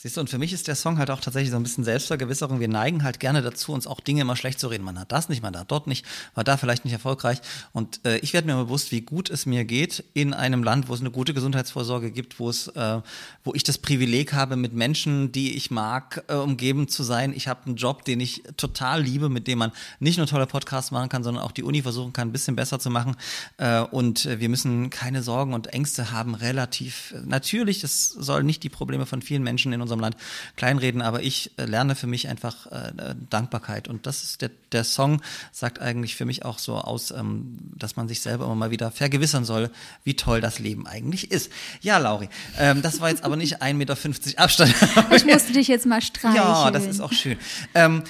Siehst 0.07 0.15
du, 0.15 0.21
und 0.21 0.29
für 0.29 0.37
mich 0.37 0.53
ist 0.53 0.69
der 0.69 0.75
Song 0.75 0.99
halt 0.99 1.11
auch 1.11 1.19
tatsächlich 1.19 1.51
so 1.51 1.57
ein 1.57 1.63
bisschen 1.63 1.83
Selbstvergewisserung. 1.83 2.61
Wir 2.61 2.69
neigen 2.69 3.03
halt 3.03 3.19
gerne 3.19 3.41
dazu, 3.41 3.73
uns 3.73 3.87
auch 3.87 3.99
Dinge 3.99 4.21
immer 4.21 4.37
schlecht 4.37 4.57
zu 4.57 4.69
reden. 4.69 4.85
Man 4.85 4.97
hat 4.97 5.11
das 5.11 5.27
nicht, 5.27 5.43
man 5.43 5.53
hat 5.57 5.69
dort 5.69 5.85
nicht, 5.85 6.05
war 6.33 6.45
da 6.45 6.55
vielleicht 6.55 6.85
nicht 6.85 6.93
erfolgreich. 6.93 7.39
Und 7.73 7.99
äh, 8.05 8.17
ich 8.19 8.31
werde 8.31 8.47
mir 8.47 8.55
bewusst, 8.55 8.93
wie 8.93 9.01
gut 9.01 9.29
es 9.29 9.45
mir 9.45 9.65
geht 9.65 10.05
in 10.13 10.33
einem 10.33 10.63
Land, 10.63 10.87
wo 10.87 10.93
es 10.93 11.01
eine 11.01 11.11
gute 11.11 11.33
Gesundheitsvorsorge 11.33 12.11
gibt, 12.11 12.39
wo 12.39 12.49
es, 12.49 12.69
äh, 12.69 13.01
wo 13.43 13.53
ich 13.53 13.63
das 13.63 13.79
Privileg 13.79 14.31
habe, 14.31 14.55
mit 14.55 14.71
Menschen, 14.71 15.33
die 15.33 15.57
ich 15.57 15.71
mag, 15.71 16.23
äh, 16.29 16.35
umgeben 16.35 16.87
zu 16.87 17.03
sein. 17.03 17.33
Ich 17.35 17.49
habe 17.49 17.65
einen 17.65 17.75
Job, 17.75 18.05
den 18.05 18.21
ich 18.21 18.43
total 18.55 19.03
liebe, 19.03 19.27
mit 19.27 19.45
dem 19.47 19.59
man 19.59 19.73
nicht 19.99 20.17
nur 20.17 20.27
tolle 20.27 20.47
Podcasts 20.47 20.91
machen 20.91 21.09
kann, 21.09 21.25
sondern 21.25 21.43
auch 21.43 21.51
die 21.51 21.63
Uni 21.63 21.81
versuchen 21.81 22.13
kann, 22.13 22.29
ein 22.29 22.31
bisschen 22.31 22.55
besser 22.55 22.79
zu 22.79 22.89
machen. 22.89 23.17
Äh, 23.57 23.81
und 23.81 24.25
äh, 24.25 24.39
wir 24.39 24.47
müssen 24.47 24.89
keine 24.89 25.21
Sorgen 25.21 25.53
und 25.53 25.67
Ängste 25.67 26.11
haben, 26.11 26.33
relativ. 26.33 27.13
Natürlich, 27.25 27.81
das 27.81 28.07
soll 28.07 28.45
nicht 28.45 28.63
die 28.63 28.69
Probleme 28.69 29.05
von 29.05 29.21
vielen 29.21 29.43
Menschen 29.43 29.73
in 29.73 29.81
unserem 29.81 29.96
Land 29.99 30.15
kleinreden, 30.55 31.01
aber 31.01 31.21
ich 31.21 31.51
äh, 31.57 31.65
lerne 31.65 31.95
für 31.95 32.07
mich 32.07 32.27
einfach 32.27 32.67
äh, 32.67 33.15
Dankbarkeit. 33.29 33.87
Und 33.87 34.05
das 34.05 34.23
ist 34.23 34.41
der, 34.41 34.51
der 34.71 34.83
Song, 34.83 35.21
sagt 35.51 35.79
eigentlich 35.79 36.15
für 36.15 36.25
mich 36.25 36.45
auch 36.45 36.59
so 36.59 36.75
aus, 36.75 37.11
ähm, 37.11 37.57
dass 37.75 37.95
man 37.95 38.07
sich 38.07 38.21
selber 38.21 38.45
immer 38.45 38.55
mal 38.55 38.71
wieder 38.71 38.91
vergewissern 38.91 39.45
soll, 39.45 39.69
wie 40.03 40.15
toll 40.15 40.41
das 40.41 40.59
Leben 40.59 40.87
eigentlich 40.87 41.31
ist. 41.31 41.51
Ja, 41.81 41.97
Lauri, 41.97 42.29
ähm, 42.57 42.81
das 42.81 42.99
war 42.99 43.09
jetzt 43.09 43.23
aber 43.23 43.35
nicht 43.35 43.61
1,50 43.61 43.73
Meter 43.73 43.97
Abstand. 44.37 44.75
Ich 45.11 45.25
musste 45.25 45.53
dich 45.53 45.67
jetzt 45.67 45.85
mal 45.85 46.01
streicheln. 46.01 46.35
Ja, 46.35 46.71
das 46.71 46.85
ist 46.85 46.99
auch 46.99 47.13
schön. 47.13 47.37
Ähm, 47.73 48.03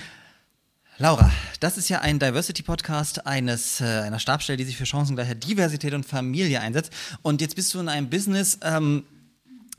Laura, 1.00 1.32
das 1.60 1.78
ist 1.78 1.90
ja 1.90 2.02
ein 2.02 2.18
Diversity-Podcast 2.18 3.28
eines 3.28 3.82
äh, 3.82 3.86
einer 3.86 4.18
Stabstelle, 4.18 4.58
die 4.58 4.64
sich 4.64 4.78
für 4.78 4.88
Chancengleichheit, 4.88 5.48
Diversität 5.48 5.94
und 5.94 6.08
Familie 6.08 6.60
einsetzt. 6.60 6.92
Und 7.22 7.40
jetzt 7.40 7.56
bist 7.56 7.72
du 7.76 7.80
in 7.80 7.88
einem 7.88 8.10
Business, 8.10 8.58
ähm, 8.64 9.04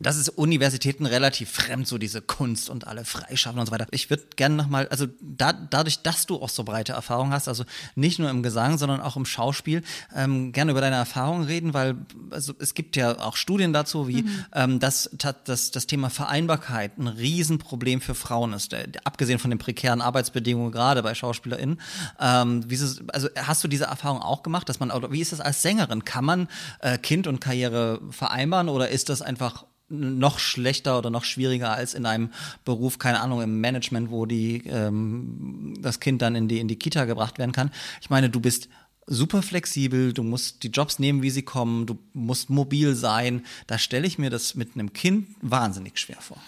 das 0.01 0.17
ist 0.17 0.29
Universitäten 0.29 1.07
relativ 1.07 1.51
fremd, 1.51 1.89
so 1.89 1.99
diese 1.99 2.23
Kunst 2.23 2.71
und 2.71 2.87
alle 2.87 3.05
freischaffen 3.05 3.59
und 3.59 3.67
so 3.67 3.73
weiter. 3.73 3.87
Ich 3.91 4.11
würde 4.11 4.25
gerne 4.37 4.55
nochmal, 4.55 4.87
also 4.89 5.07
da, 5.21 5.53
dadurch, 5.53 6.03
dass 6.03 6.27
du 6.27 6.41
auch 6.41 6.49
so 6.49 6.63
breite 6.63 6.93
Erfahrung 6.93 7.33
hast, 7.33 7.49
also 7.49 7.65
nicht 7.97 8.21
nur 8.21 8.31
im 8.31 8.45
Gesang, 8.45 8.79
sondern 8.79 9.01
auch 9.01 9.17
im 9.17 9.27
Schauspiel, 9.27 9.83
ähm, 10.15 10.53
gerne 10.53 10.71
über 10.71 10.81
deine 10.81 10.97
Erfahrungen 10.97 11.45
reden, 11.45 11.75
weil 11.75 11.97
also 12.31 12.55
es 12.61 12.75
gibt 12.75 12.95
ja 12.95 13.19
auch 13.19 13.37
Studien 13.37 13.73
dazu, 13.73 14.07
wie 14.07 14.23
mhm. 14.23 14.45
ähm, 14.55 14.79
dass, 14.79 15.11
dass 15.45 15.71
das 15.73 15.87
Thema 15.89 16.11
Vereinbarkeit 16.11 16.97
ein 16.99 17.09
Riesenproblem 17.09 18.01
für 18.01 18.15
Frauen 18.15 18.53
ist, 18.53 18.71
der, 18.71 18.87
abgesehen 19.03 19.41
von 19.41 19.51
den 19.51 19.59
prekären 19.59 20.01
Arbeitsbedingungen 20.01 20.71
gerade 20.71 21.03
bei 21.03 21.15
SchauspielerInnen. 21.15 21.81
Ähm, 22.21 22.71
wie 22.71 22.75
ist 22.75 22.83
es, 22.83 23.03
also 23.09 23.29
hast 23.37 23.65
du 23.65 23.69
diese 23.69 23.87
Erfahrung 23.87 24.23
auch 24.23 24.45
gemacht, 24.45 24.69
dass 24.69 24.79
man, 24.79 24.93
oder 24.93 25.11
wie 25.11 25.21
ist 25.21 25.33
das 25.33 25.41
als 25.41 25.61
Sängerin? 25.63 26.05
Kann 26.05 26.25
man 26.25 26.49
äh, 26.81 26.99
Kind 26.99 27.27
und 27.27 27.41
Karriere 27.41 28.01
vereinbaren 28.11 28.69
oder 28.69 28.91
ist 28.91 29.09
das 29.09 29.23
einfach 29.23 29.65
noch 29.89 30.39
schlechter 30.39 30.99
oder 30.99 31.11
noch 31.11 31.25
schwieriger 31.25 31.73
als 31.73 31.95
in 31.95 32.07
einem 32.07 32.31
Beruf, 32.65 32.99
keine 32.99 33.21
Ahnung, 33.21 33.43
im 33.43 33.61
Management, 33.61 34.11
wo 34.11 34.27
die 34.27 34.63
ähm, 34.67 35.75
das 35.81 36.01
Kind 36.01 36.23
dann 36.23 36.35
in 36.35 36.49
die 36.49 36.61
in 36.61 36.69
die 36.69 36.77
Kita 36.77 37.05
gebracht 37.05 37.39
werden 37.39 37.53
kann. 37.53 37.71
Ich 38.01 38.11
meine, 38.11 38.31
du 38.31 38.41
bist 38.41 38.69
super 39.07 39.43
flexibel, 39.43 40.13
du 40.13 40.23
musst 40.23 40.63
die 40.63 40.69
Jobs 40.69 40.99
nehmen, 40.99 41.23
wie 41.23 41.31
sie 41.31 41.43
kommen, 41.43 41.87
du 41.87 41.99
musst 42.13 42.51
mobil 42.51 42.95
sein. 42.95 43.45
Da 43.67 43.79
stelle 43.79 44.07
ich 44.07 44.19
mir 44.19 44.31
das 44.31 44.55
mit 44.55 44.75
einem 44.75 44.93
Kind 44.93 45.29
wahnsinnig 45.41 45.99
schwer 45.99 46.21
vor. 46.21 46.39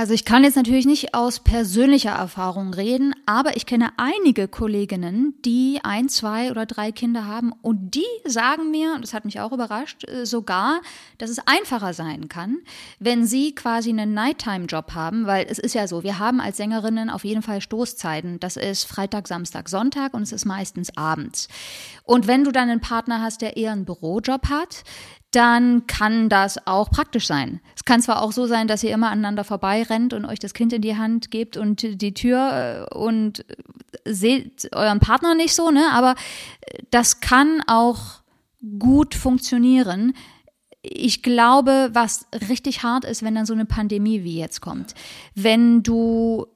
Also 0.00 0.14
ich 0.14 0.24
kann 0.24 0.44
jetzt 0.44 0.56
natürlich 0.56 0.86
nicht 0.86 1.12
aus 1.12 1.40
persönlicher 1.40 2.12
Erfahrung 2.12 2.72
reden, 2.72 3.14
aber 3.26 3.58
ich 3.58 3.66
kenne 3.66 3.90
einige 3.98 4.48
Kolleginnen, 4.48 5.34
die 5.44 5.80
ein, 5.82 6.08
zwei 6.08 6.50
oder 6.50 6.64
drei 6.64 6.90
Kinder 6.90 7.26
haben 7.26 7.52
und 7.60 7.94
die 7.94 8.06
sagen 8.24 8.70
mir, 8.70 8.94
und 8.94 9.02
das 9.02 9.12
hat 9.12 9.26
mich 9.26 9.40
auch 9.40 9.52
überrascht, 9.52 10.08
äh, 10.08 10.24
sogar, 10.24 10.80
dass 11.18 11.28
es 11.28 11.46
einfacher 11.46 11.92
sein 11.92 12.30
kann, 12.30 12.60
wenn 12.98 13.26
sie 13.26 13.54
quasi 13.54 13.90
einen 13.90 14.14
Nighttime-Job 14.14 14.94
haben, 14.94 15.26
weil 15.26 15.44
es 15.50 15.58
ist 15.58 15.74
ja 15.74 15.86
so, 15.86 16.02
wir 16.02 16.18
haben 16.18 16.40
als 16.40 16.56
Sängerinnen 16.56 17.10
auf 17.10 17.26
jeden 17.26 17.42
Fall 17.42 17.60
Stoßzeiten. 17.60 18.40
Das 18.40 18.56
ist 18.56 18.84
Freitag, 18.84 19.28
Samstag, 19.28 19.68
Sonntag 19.68 20.14
und 20.14 20.22
es 20.22 20.32
ist 20.32 20.46
meistens 20.46 20.96
abends. 20.96 21.48
Und 22.04 22.26
wenn 22.26 22.44
du 22.44 22.52
dann 22.52 22.70
einen 22.70 22.80
Partner 22.80 23.20
hast, 23.20 23.42
der 23.42 23.58
eher 23.58 23.72
einen 23.72 23.84
Bürojob 23.84 24.48
hat, 24.48 24.82
dann 25.30 25.86
kann 25.86 26.28
das 26.28 26.66
auch 26.66 26.90
praktisch 26.90 27.26
sein. 27.26 27.60
Es 27.76 27.84
kann 27.84 28.00
zwar 28.00 28.22
auch 28.22 28.32
so 28.32 28.46
sein, 28.46 28.66
dass 28.66 28.82
ihr 28.82 28.92
immer 28.92 29.10
aneinander 29.10 29.44
vorbeirennt 29.44 30.12
und 30.12 30.24
euch 30.24 30.38
das 30.38 30.54
Kind 30.54 30.72
in 30.72 30.82
die 30.82 30.96
Hand 30.96 31.30
gebt 31.30 31.56
und 31.56 32.02
die 32.02 32.14
Tür 32.14 32.88
äh, 32.90 32.94
und 32.94 33.44
seht 34.04 34.68
euren 34.74 34.98
Partner 34.98 35.34
nicht 35.34 35.54
so, 35.54 35.70
ne? 35.70 35.90
Aber 35.92 36.16
das 36.90 37.20
kann 37.20 37.62
auch 37.66 38.22
gut 38.78 39.14
funktionieren. 39.14 40.14
Ich 40.82 41.22
glaube, 41.22 41.90
was 41.92 42.26
richtig 42.48 42.82
hart 42.82 43.04
ist, 43.04 43.22
wenn 43.22 43.34
dann 43.34 43.46
so 43.46 43.52
eine 43.52 43.66
Pandemie 43.66 44.24
wie 44.24 44.38
jetzt 44.38 44.60
kommt. 44.60 44.94
Wenn 45.34 45.82
du 45.82 46.46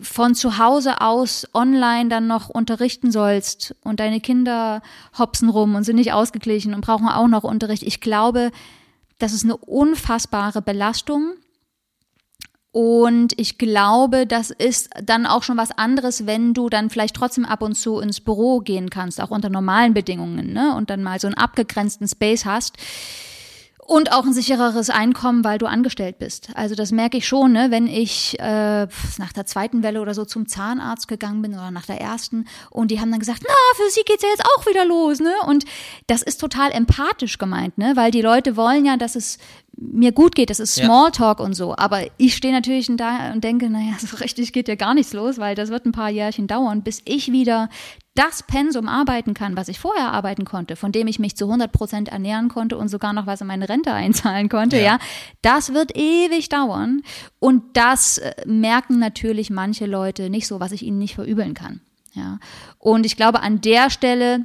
von 0.00 0.34
zu 0.34 0.58
Hause 0.58 1.00
aus 1.00 1.46
online 1.54 2.08
dann 2.08 2.26
noch 2.26 2.48
unterrichten 2.48 3.10
sollst 3.10 3.74
und 3.82 4.00
deine 4.00 4.20
Kinder 4.20 4.82
hopsen 5.18 5.48
rum 5.48 5.74
und 5.74 5.84
sind 5.84 5.96
nicht 5.96 6.12
ausgeglichen 6.12 6.74
und 6.74 6.82
brauchen 6.82 7.08
auch 7.08 7.28
noch 7.28 7.44
Unterricht. 7.44 7.82
Ich 7.82 8.00
glaube, 8.00 8.50
das 9.18 9.32
ist 9.32 9.44
eine 9.44 9.56
unfassbare 9.56 10.62
Belastung. 10.62 11.34
Und 12.72 13.38
ich 13.38 13.58
glaube, 13.58 14.26
das 14.26 14.50
ist 14.50 14.88
dann 15.02 15.26
auch 15.26 15.42
schon 15.42 15.58
was 15.58 15.72
anderes, 15.72 16.26
wenn 16.26 16.54
du 16.54 16.70
dann 16.70 16.88
vielleicht 16.88 17.14
trotzdem 17.14 17.44
ab 17.44 17.60
und 17.60 17.74
zu 17.74 17.98
ins 17.98 18.20
Büro 18.20 18.60
gehen 18.60 18.88
kannst, 18.88 19.20
auch 19.20 19.30
unter 19.30 19.50
normalen 19.50 19.92
Bedingungen, 19.92 20.54
ne? 20.54 20.74
Und 20.74 20.88
dann 20.88 21.02
mal 21.02 21.20
so 21.20 21.26
einen 21.26 21.36
abgegrenzten 21.36 22.08
Space 22.08 22.46
hast 22.46 22.78
und 23.84 24.12
auch 24.12 24.24
ein 24.24 24.32
sichereres 24.32 24.90
Einkommen, 24.90 25.42
weil 25.42 25.58
du 25.58 25.66
angestellt 25.66 26.18
bist. 26.18 26.50
Also 26.54 26.76
das 26.76 26.92
merke 26.92 27.18
ich 27.18 27.26
schon, 27.26 27.52
ne? 27.52 27.70
wenn 27.70 27.88
ich 27.88 28.38
äh, 28.38 28.86
nach 29.18 29.32
der 29.34 29.44
zweiten 29.44 29.82
Welle 29.82 30.00
oder 30.00 30.14
so 30.14 30.24
zum 30.24 30.46
Zahnarzt 30.46 31.08
gegangen 31.08 31.42
bin 31.42 31.52
oder 31.54 31.72
nach 31.72 31.86
der 31.86 32.00
ersten 32.00 32.46
und 32.70 32.92
die 32.92 33.00
haben 33.00 33.10
dann 33.10 33.18
gesagt, 33.18 33.42
na, 33.44 33.54
für 33.74 33.90
sie 33.90 34.02
geht's 34.04 34.22
ja 34.22 34.28
jetzt 34.28 34.44
auch 34.44 34.66
wieder 34.66 34.84
los, 34.84 35.18
ne? 35.18 35.32
Und 35.46 35.64
das 36.06 36.22
ist 36.22 36.40
total 36.40 36.70
empathisch 36.70 37.38
gemeint, 37.38 37.76
ne? 37.76 37.92
Weil 37.96 38.12
die 38.12 38.22
Leute 38.22 38.56
wollen 38.56 38.84
ja, 38.84 38.96
dass 38.96 39.16
es 39.16 39.38
mir 39.90 40.12
gut 40.12 40.34
geht, 40.34 40.50
das 40.50 40.60
ist 40.60 40.74
Smalltalk 40.74 41.38
ja. 41.38 41.44
und 41.44 41.54
so. 41.54 41.74
Aber 41.76 42.02
ich 42.16 42.36
stehe 42.36 42.54
natürlich 42.54 42.90
da 42.96 43.32
und 43.32 43.42
denke, 43.42 43.68
naja, 43.68 43.94
so 43.98 44.16
richtig 44.16 44.52
geht 44.52 44.68
ja 44.68 44.74
gar 44.74 44.94
nichts 44.94 45.12
los, 45.12 45.38
weil 45.38 45.54
das 45.54 45.70
wird 45.70 45.86
ein 45.86 45.92
paar 45.92 46.10
Jährchen 46.10 46.46
dauern, 46.46 46.82
bis 46.82 47.02
ich 47.04 47.32
wieder 47.32 47.68
das 48.14 48.42
Pensum 48.42 48.88
arbeiten 48.88 49.32
kann, 49.32 49.56
was 49.56 49.68
ich 49.68 49.78
vorher 49.78 50.12
arbeiten 50.12 50.44
konnte, 50.44 50.76
von 50.76 50.92
dem 50.92 51.06
ich 51.06 51.18
mich 51.18 51.34
zu 51.34 51.46
100 51.46 51.72
Prozent 51.72 52.08
ernähren 52.10 52.48
konnte 52.48 52.76
und 52.76 52.88
sogar 52.88 53.14
noch 53.14 53.26
was 53.26 53.40
in 53.40 53.46
meine 53.46 53.68
Rente 53.68 53.92
einzahlen 53.94 54.48
konnte, 54.48 54.76
ja. 54.76 54.82
ja, 54.82 54.98
das 55.40 55.72
wird 55.72 55.96
ewig 55.96 56.48
dauern. 56.48 57.02
Und 57.38 57.62
das 57.74 58.18
äh, 58.18 58.34
merken 58.46 58.98
natürlich 58.98 59.50
manche 59.50 59.86
Leute 59.86 60.30
nicht 60.30 60.46
so, 60.46 60.60
was 60.60 60.72
ich 60.72 60.82
ihnen 60.82 60.98
nicht 60.98 61.14
verübeln 61.14 61.54
kann. 61.54 61.80
Ja. 62.14 62.38
Und 62.78 63.06
ich 63.06 63.16
glaube, 63.16 63.40
an 63.40 63.60
der 63.62 63.88
Stelle 63.88 64.44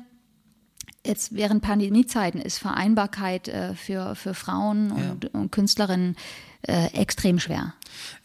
jetzt 1.07 1.35
während 1.35 1.61
Pandemiezeiten 1.61 2.41
ist 2.41 2.59
Vereinbarkeit 2.59 3.47
äh, 3.47 3.73
für, 3.73 4.15
für 4.15 4.33
Frauen 4.33 4.91
und, 4.91 5.23
ja. 5.23 5.29
und 5.33 5.51
Künstlerinnen 5.51 6.15
äh, 6.63 6.87
extrem 6.87 7.39
schwer. 7.39 7.73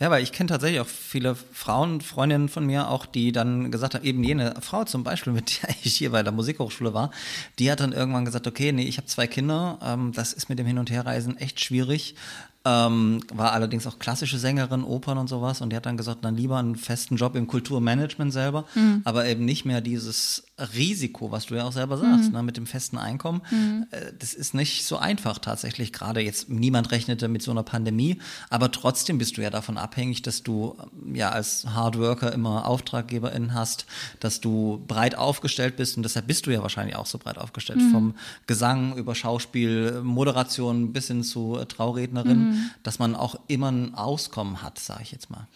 Ja, 0.00 0.10
weil 0.10 0.22
ich 0.22 0.32
kenne 0.32 0.48
tatsächlich 0.48 0.80
auch 0.80 0.86
viele 0.86 1.34
Frauen, 1.34 2.00
Freundinnen 2.00 2.48
von 2.48 2.66
mir 2.66 2.88
auch, 2.88 3.06
die 3.06 3.30
dann 3.30 3.70
gesagt 3.70 3.94
haben, 3.94 4.04
eben 4.04 4.24
jene 4.24 4.54
Frau 4.60 4.84
zum 4.84 5.04
Beispiel, 5.04 5.32
mit 5.34 5.62
der 5.62 5.70
ich 5.82 5.96
hier 5.96 6.10
bei 6.10 6.22
der 6.22 6.32
Musikhochschule 6.32 6.92
war, 6.92 7.10
die 7.58 7.70
hat 7.70 7.80
dann 7.80 7.92
irgendwann 7.92 8.24
gesagt, 8.24 8.46
okay, 8.46 8.72
nee, 8.72 8.84
ich 8.84 8.96
habe 8.96 9.06
zwei 9.06 9.26
Kinder, 9.26 9.78
ähm, 9.82 10.12
das 10.12 10.32
ist 10.32 10.48
mit 10.48 10.58
dem 10.58 10.66
Hin- 10.66 10.78
und 10.78 10.90
Herreisen 10.90 11.36
echt 11.36 11.60
schwierig. 11.60 12.16
Ähm, 12.64 13.20
war 13.32 13.52
allerdings 13.52 13.88
auch 13.88 13.98
klassische 13.98 14.38
Sängerin, 14.38 14.84
Opern 14.84 15.18
und 15.18 15.28
sowas. 15.28 15.60
Und 15.60 15.70
die 15.70 15.76
hat 15.76 15.86
dann 15.86 15.96
gesagt, 15.96 16.24
dann 16.24 16.36
lieber 16.36 16.58
einen 16.58 16.76
festen 16.76 17.16
Job 17.16 17.34
im 17.34 17.48
Kulturmanagement 17.48 18.32
selber, 18.32 18.66
mhm. 18.76 19.02
aber 19.04 19.26
eben 19.26 19.44
nicht 19.44 19.64
mehr 19.64 19.80
dieses 19.80 20.44
Risiko, 20.74 21.32
was 21.32 21.46
du 21.46 21.56
ja 21.56 21.64
auch 21.64 21.72
selber 21.72 21.98
sagst, 21.98 22.28
mhm. 22.28 22.36
ne, 22.36 22.42
mit 22.44 22.56
dem 22.56 22.66
festen 22.66 22.98
Einkommen. 22.98 23.42
Mhm. 23.50 23.86
Äh, 23.90 24.12
das 24.16 24.34
ist 24.34 24.54
nicht 24.54 24.84
so 24.84 24.96
einfach 24.96 25.38
tatsächlich. 25.38 25.92
Gerade 25.92 26.20
jetzt, 26.20 26.50
niemand 26.50 26.92
rechnete 26.92 27.26
mit 27.26 27.42
so 27.42 27.50
einer 27.50 27.64
Pandemie, 27.64 28.20
aber 28.48 28.70
trotzdem 28.70 29.18
bist 29.18 29.36
du 29.36 29.42
ja 29.42 29.50
davon 29.50 29.76
abhängig, 29.76 30.22
dass 30.22 30.44
du 30.44 30.76
ähm, 31.04 31.16
ja 31.16 31.30
als 31.30 31.66
Hardworker 31.66 32.32
immer 32.32 32.68
AuftraggeberInnen 32.68 33.54
hast, 33.54 33.86
dass 34.20 34.40
du 34.40 34.84
breit 34.86 35.16
aufgestellt 35.16 35.76
bist 35.76 35.96
und 35.96 36.04
deshalb 36.04 36.28
bist 36.28 36.46
du 36.46 36.52
ja 36.52 36.62
wahrscheinlich 36.62 36.94
auch 36.94 37.06
so 37.06 37.18
breit 37.18 37.38
aufgestellt. 37.38 37.80
Mhm. 37.80 37.90
Vom 37.90 38.14
Gesang 38.46 38.96
über 38.96 39.16
Schauspiel, 39.16 40.00
Moderation 40.04 40.92
bis 40.92 41.08
hin 41.08 41.24
zu 41.24 41.58
Traurednerin 41.66 42.51
mhm. 42.52 42.70
dass 42.82 42.98
man 42.98 43.14
auch 43.14 43.36
immer 43.48 43.70
ein 43.70 43.94
Auskommen 43.94 44.62
hat, 44.62 44.78
sage 44.78 45.02
ich 45.02 45.12
jetzt 45.12 45.30
mal. 45.30 45.46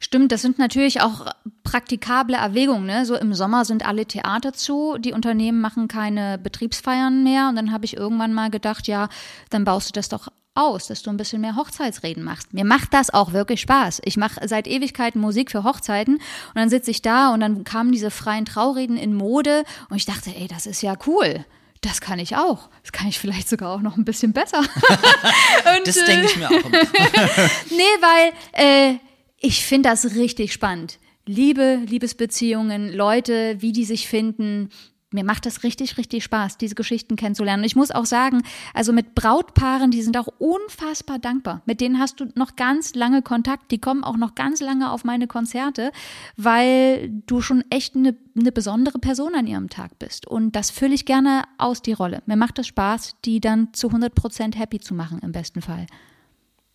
Stimmt, 0.00 0.32
das 0.32 0.42
sind 0.42 0.58
natürlich 0.58 1.00
auch 1.00 1.26
praktikable 1.62 2.36
Erwägungen. 2.36 2.86
Ne? 2.86 3.06
So 3.06 3.16
im 3.16 3.34
Sommer 3.34 3.64
sind 3.64 3.86
alle 3.86 4.06
Theater 4.06 4.52
zu, 4.52 4.96
die 4.98 5.12
Unternehmen 5.12 5.60
machen 5.60 5.88
keine 5.88 6.38
Betriebsfeiern 6.38 7.22
mehr 7.22 7.48
und 7.48 7.56
dann 7.56 7.72
habe 7.72 7.84
ich 7.84 7.96
irgendwann 7.96 8.32
mal 8.32 8.50
gedacht, 8.50 8.86
ja, 8.86 9.08
dann 9.50 9.64
baust 9.64 9.88
du 9.88 9.92
das 9.92 10.08
doch 10.08 10.28
aus, 10.54 10.86
dass 10.86 11.02
du 11.02 11.10
ein 11.10 11.16
bisschen 11.16 11.40
mehr 11.40 11.56
Hochzeitsreden 11.56 12.22
machst. 12.22 12.54
Mir 12.54 12.64
macht 12.64 12.94
das 12.94 13.12
auch 13.12 13.32
wirklich 13.32 13.60
Spaß. 13.60 14.02
Ich 14.04 14.16
mache 14.16 14.46
seit 14.46 14.68
Ewigkeiten 14.68 15.20
Musik 15.20 15.50
für 15.50 15.64
Hochzeiten 15.64 16.14
und 16.14 16.54
dann 16.54 16.70
sitze 16.70 16.92
ich 16.92 17.02
da 17.02 17.34
und 17.34 17.40
dann 17.40 17.64
kamen 17.64 17.90
diese 17.90 18.10
freien 18.10 18.44
Traureden 18.44 18.96
in 18.96 19.14
Mode 19.14 19.64
und 19.90 19.96
ich 19.96 20.06
dachte, 20.06 20.30
ey, 20.34 20.46
das 20.46 20.66
ist 20.66 20.82
ja 20.82 20.94
cool 21.06 21.44
das 21.84 22.00
kann 22.00 22.18
ich 22.18 22.36
auch. 22.36 22.70
Das 22.82 22.92
kann 22.92 23.08
ich 23.08 23.18
vielleicht 23.18 23.48
sogar 23.48 23.70
auch 23.74 23.80
noch 23.80 23.96
ein 23.96 24.04
bisschen 24.04 24.32
besser. 24.32 24.58
Und, 25.78 25.86
das 25.86 26.04
denke 26.04 26.26
ich 26.26 26.36
mir 26.36 26.48
auch. 26.48 26.52
nee, 27.70 27.82
weil 28.00 28.32
äh, 28.52 28.98
ich 29.38 29.64
finde 29.64 29.90
das 29.90 30.14
richtig 30.14 30.52
spannend. 30.52 30.98
Liebe, 31.26 31.80
Liebesbeziehungen, 31.86 32.92
Leute, 32.92 33.56
wie 33.60 33.72
die 33.72 33.84
sich 33.84 34.08
finden, 34.08 34.70
mir 35.14 35.24
macht 35.24 35.46
das 35.46 35.62
richtig, 35.62 35.96
richtig 35.96 36.24
Spaß, 36.24 36.58
diese 36.58 36.74
Geschichten 36.74 37.16
kennenzulernen. 37.16 37.62
Und 37.62 37.66
ich 37.66 37.76
muss 37.76 37.90
auch 37.90 38.04
sagen, 38.04 38.42
also 38.74 38.92
mit 38.92 39.14
Brautpaaren, 39.14 39.90
die 39.90 40.02
sind 40.02 40.16
auch 40.16 40.28
unfassbar 40.38 41.18
dankbar. 41.18 41.62
Mit 41.66 41.80
denen 41.80 41.98
hast 41.98 42.20
du 42.20 42.26
noch 42.34 42.56
ganz 42.56 42.94
lange 42.94 43.22
Kontakt. 43.22 43.70
Die 43.70 43.78
kommen 43.78 44.04
auch 44.04 44.16
noch 44.16 44.34
ganz 44.34 44.60
lange 44.60 44.90
auf 44.90 45.04
meine 45.04 45.26
Konzerte, 45.26 45.92
weil 46.36 47.10
du 47.26 47.40
schon 47.40 47.64
echt 47.70 47.94
eine, 47.94 48.16
eine 48.36 48.52
besondere 48.52 48.98
Person 48.98 49.34
an 49.34 49.46
ihrem 49.46 49.70
Tag 49.70 49.98
bist. 49.98 50.26
Und 50.26 50.56
das 50.56 50.70
fülle 50.70 50.94
ich 50.94 51.06
gerne 51.06 51.44
aus, 51.56 51.80
die 51.80 51.92
Rolle. 51.92 52.22
Mir 52.26 52.36
macht 52.36 52.58
es 52.58 52.66
Spaß, 52.66 53.16
die 53.24 53.40
dann 53.40 53.72
zu 53.72 53.86
100 53.86 54.14
Prozent 54.14 54.58
happy 54.58 54.80
zu 54.80 54.94
machen, 54.94 55.20
im 55.20 55.32
besten 55.32 55.62
Fall. 55.62 55.86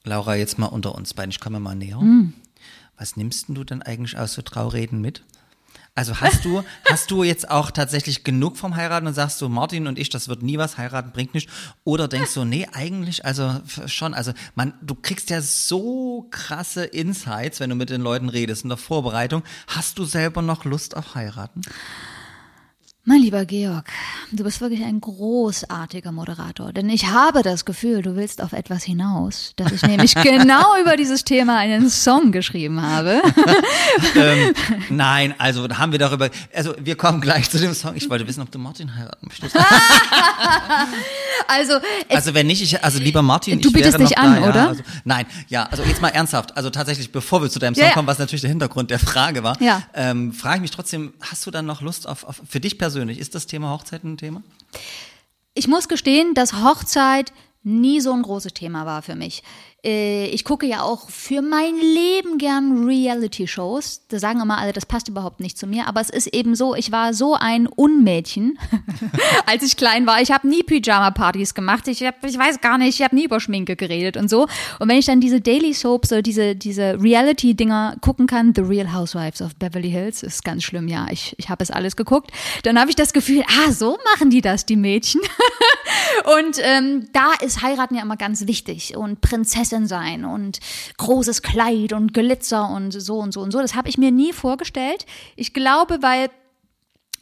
Laura, 0.06 0.36
jetzt 0.36 0.58
mal 0.58 0.68
unter 0.68 0.96
uns 0.96 1.14
beiden. 1.14 1.32
Ich 1.32 1.42
komme 1.42 1.60
mal 1.60 1.76
näher. 1.76 2.00
Mm. 2.00 2.34
Was 2.98 3.18
nimmst 3.18 3.46
du 3.50 3.64
denn 3.64 3.82
eigentlich 3.82 4.18
aus 4.18 4.34
so 4.34 4.42
Traureden 4.42 5.02
mit? 5.02 5.24
Also 5.96 6.22
hast 6.22 6.46
du, 6.46 6.64
hast 6.90 7.12
du 7.12 7.24
jetzt 7.24 7.52
auch 7.52 7.72
tatsächlich 7.72 8.24
genug 8.24 8.56
vom 8.56 8.78
Heiraten 8.78 9.06
und 9.08 9.14
sagst 9.14 9.42
du, 9.42 9.50
Martin 9.50 9.86
und 9.86 10.00
ich, 10.00 10.10
das 10.10 10.30
wird 10.30 10.44
nie 10.44 10.58
was, 10.58 10.78
heiraten 10.78 11.12
bringt 11.12 11.34
nichts? 11.34 11.52
Oder 11.84 12.08
denkst 12.08 12.34
du, 12.36 12.46
nee, 12.46 12.68
eigentlich, 12.72 13.26
also 13.26 13.60
schon, 13.86 14.14
also 14.14 14.32
man, 14.56 14.74
du 14.82 14.96
kriegst 14.96 15.30
ja 15.30 15.42
so 15.42 16.28
krasse 16.32 16.86
Insights, 16.86 17.60
wenn 17.60 17.70
du 17.70 17.76
mit 17.76 17.90
den 17.90 18.02
Leuten 18.02 18.30
redest 18.30 18.64
in 18.64 18.70
der 18.70 18.78
Vorbereitung. 18.78 19.44
Hast 19.68 20.00
du 20.00 20.06
selber 20.06 20.42
noch 20.42 20.64
Lust 20.64 20.96
auf 20.96 21.16
heiraten? 21.16 21.62
Mein 23.10 23.22
lieber 23.24 23.44
Georg, 23.46 23.86
du 24.32 24.44
bist 24.44 24.62
wirklich 24.62 24.84
ein 24.84 25.02
großartiger 25.02 26.12
Moderator, 26.12 26.72
denn 26.72 26.92
ich 26.92 27.08
habe 27.08 27.42
das 27.42 27.66
Gefühl, 27.66 28.04
du 28.04 28.16
willst 28.16 28.40
auf 28.40 28.54
etwas 28.54 28.84
hinaus, 28.84 29.54
dass 29.56 29.72
ich 29.72 29.82
nämlich 29.82 30.14
genau 30.24 30.80
über 30.80 30.96
dieses 30.96 31.24
Thema 31.24 31.58
einen 31.58 31.90
Song 31.90 32.32
geschrieben 32.32 32.84
habe. 32.84 33.20
ähm, 34.16 34.54
nein, 34.92 35.34
also 35.40 35.68
haben 35.76 35.92
wir 35.92 35.98
darüber, 35.98 36.30
also 36.54 36.76
wir 36.80 36.96
kommen 36.98 37.20
gleich 37.20 37.50
zu 37.50 37.58
dem 37.58 37.74
Song. 37.74 37.96
Ich 37.96 38.08
wollte 38.12 38.28
wissen, 38.28 38.44
ob 38.44 38.52
du 38.52 38.60
Martin 38.60 38.96
heiraten 38.96 39.28
möchtest. 39.28 39.56
Also, 41.48 41.80
Also 42.10 42.34
wenn 42.36 42.46
nicht, 42.46 42.62
ich, 42.62 42.84
also 42.84 43.00
lieber 43.00 43.24
Martin, 43.24 43.60
Du 43.60 43.70
ich 43.70 43.74
bietest 43.74 43.98
dich 44.00 44.18
an, 44.18 44.36
da, 44.36 44.42
ja, 44.42 44.50
oder? 44.50 44.68
Also, 44.70 44.84
nein, 45.04 45.26
ja, 45.48 45.64
also 45.64 45.82
jetzt 45.84 46.00
mal 46.02 46.10
ernsthaft. 46.10 46.56
Also 46.56 46.70
tatsächlich, 46.70 47.12
bevor 47.12 47.42
wir 47.42 47.50
zu 47.50 47.58
deinem 47.58 47.74
Song 47.74 47.82
Ja, 47.84 47.88
ja. 47.90 47.94
kommen, 47.96 48.08
was 48.08 48.20
natürlich 48.20 48.42
der 48.42 48.52
Hintergrund 48.52 48.92
der 48.92 49.00
Frage 49.00 49.42
war, 49.42 49.60
Ja. 49.60 49.82
ähm, 49.96 50.32
frage 50.32 50.58
ich 50.58 50.62
mich 50.62 50.72
trotzdem, 50.72 51.14
hast 51.22 51.46
du 51.48 51.52
dann 51.52 51.66
noch 51.66 51.82
Lust 51.82 52.08
auf, 52.08 52.24
auf, 52.24 52.42
für 52.48 52.60
dich 52.60 52.78
persönlich, 52.78 52.99
ist 53.08 53.36
das 53.36 53.48
Thema 53.48 53.70
Hochzeit 53.70 54.04
ein 54.04 54.18
Thema? 54.18 54.44
ich 55.60 55.68
muss 55.68 55.90
gestehen, 55.90 56.34
dass 56.34 56.54
Hochzeit 56.54 57.34
nie 57.64 58.00
so 58.00 58.14
ein 58.14 58.22
großes 58.22 58.54
Thema 58.54 58.86
war 58.86 59.02
für 59.02 59.16
mich. 59.16 59.44
Äh, 59.84 60.28
Ich 60.28 60.44
gucke 60.44 60.66
ja 60.66 60.82
auch 60.82 61.10
für 61.10 61.42
mein 61.42 61.76
Leben 61.76 62.38
gern 62.38 62.86
Reality-Shows. 62.86 64.02
Da 64.10 64.20
sagen 64.20 64.42
immer 64.42 64.58
alle, 64.58 64.74
das 64.74 64.86
passt 64.86 65.08
überhaupt 65.08 65.40
nicht 65.40 65.58
zu 65.58 65.68
mir. 65.68 65.88
Aber 65.88 66.02
es 66.02 66.10
ist 66.10 66.28
eben 66.28 66.56
so, 66.56 66.76
ich 66.76 66.92
war 66.92 67.14
so 67.14 67.36
ein 67.36 67.68
Unmädchen, 67.68 68.58
als 69.46 69.64
ich 69.64 69.78
klein 69.78 70.06
war. 70.06 70.22
Ich 70.22 70.32
habe 70.32 70.48
nie 70.48 70.64
Pyjama-Partys 70.64 71.54
gemacht. 71.54 71.88
Ich, 71.88 72.04
hab, 72.04 72.24
ich 72.24 72.38
weiß 72.38 72.62
gar 72.62 72.78
nicht, 72.78 73.00
ich 73.00 73.04
habe 73.04 73.16
nie 73.16 73.26
über 73.26 73.40
Schminke 73.40 73.76
geredet 73.76 74.18
und 74.18 74.30
so. 74.30 74.48
Und 74.80 74.90
wenn 74.90 74.98
ich 74.98 75.06
dann 75.06 75.22
diese 75.22 75.42
Daily 75.42 75.74
Soaps 75.74 76.12
oder 76.12 76.22
diese, 76.22 76.56
diese 76.56 77.02
Reality-Dinger 77.02 77.98
gucken 78.02 78.28
kann, 78.28 78.54
The 78.56 78.62
Real 78.62 78.94
Housewives 78.94 79.42
of 79.42 79.56
Beverly 79.56 79.90
Hills, 79.92 80.24
ist 80.24 80.44
ganz 80.44 80.64
schlimm, 80.64 80.88
ja. 80.88 81.08
Ich, 81.12 81.36
ich 81.38 81.50
habe 81.50 81.64
es 81.64 81.72
alles 81.72 81.96
geguckt. 81.96 82.32
Dann 82.64 82.80
habe 82.80 82.90
ich 82.90 82.96
das 82.96 83.14
Gefühl, 83.14 83.44
ah, 83.48 83.72
so 83.72 83.98
machen 84.14 84.30
die 84.30 84.42
das, 84.42 84.66
die 84.66 84.76
Mädchen. 84.76 85.22
Und 86.38 86.58
ähm, 86.62 87.08
da 87.14 87.32
ist 87.44 87.62
heiraten 87.62 87.96
ja 87.96 88.02
immer 88.02 88.18
ganz 88.18 88.46
wichtig 88.46 88.96
und 88.96 89.22
Prinzessin 89.22 89.69
sein 89.88 90.26
und 90.26 90.60
großes 90.98 91.42
Kleid 91.42 91.94
und 91.94 92.14
Glitzer 92.14 92.70
und 92.70 92.92
so 92.92 93.20
und 93.20 93.34
so 93.34 93.42
und 93.42 93.52
so. 93.52 93.60
Das 93.62 93.76
habe 93.76 93.90
ich 93.90 93.98
mir 93.98 94.12
nie 94.12 94.34
vorgestellt. 94.34 95.06
Ich 95.36 95.54
glaube, 95.54 96.00
weil 96.02 96.30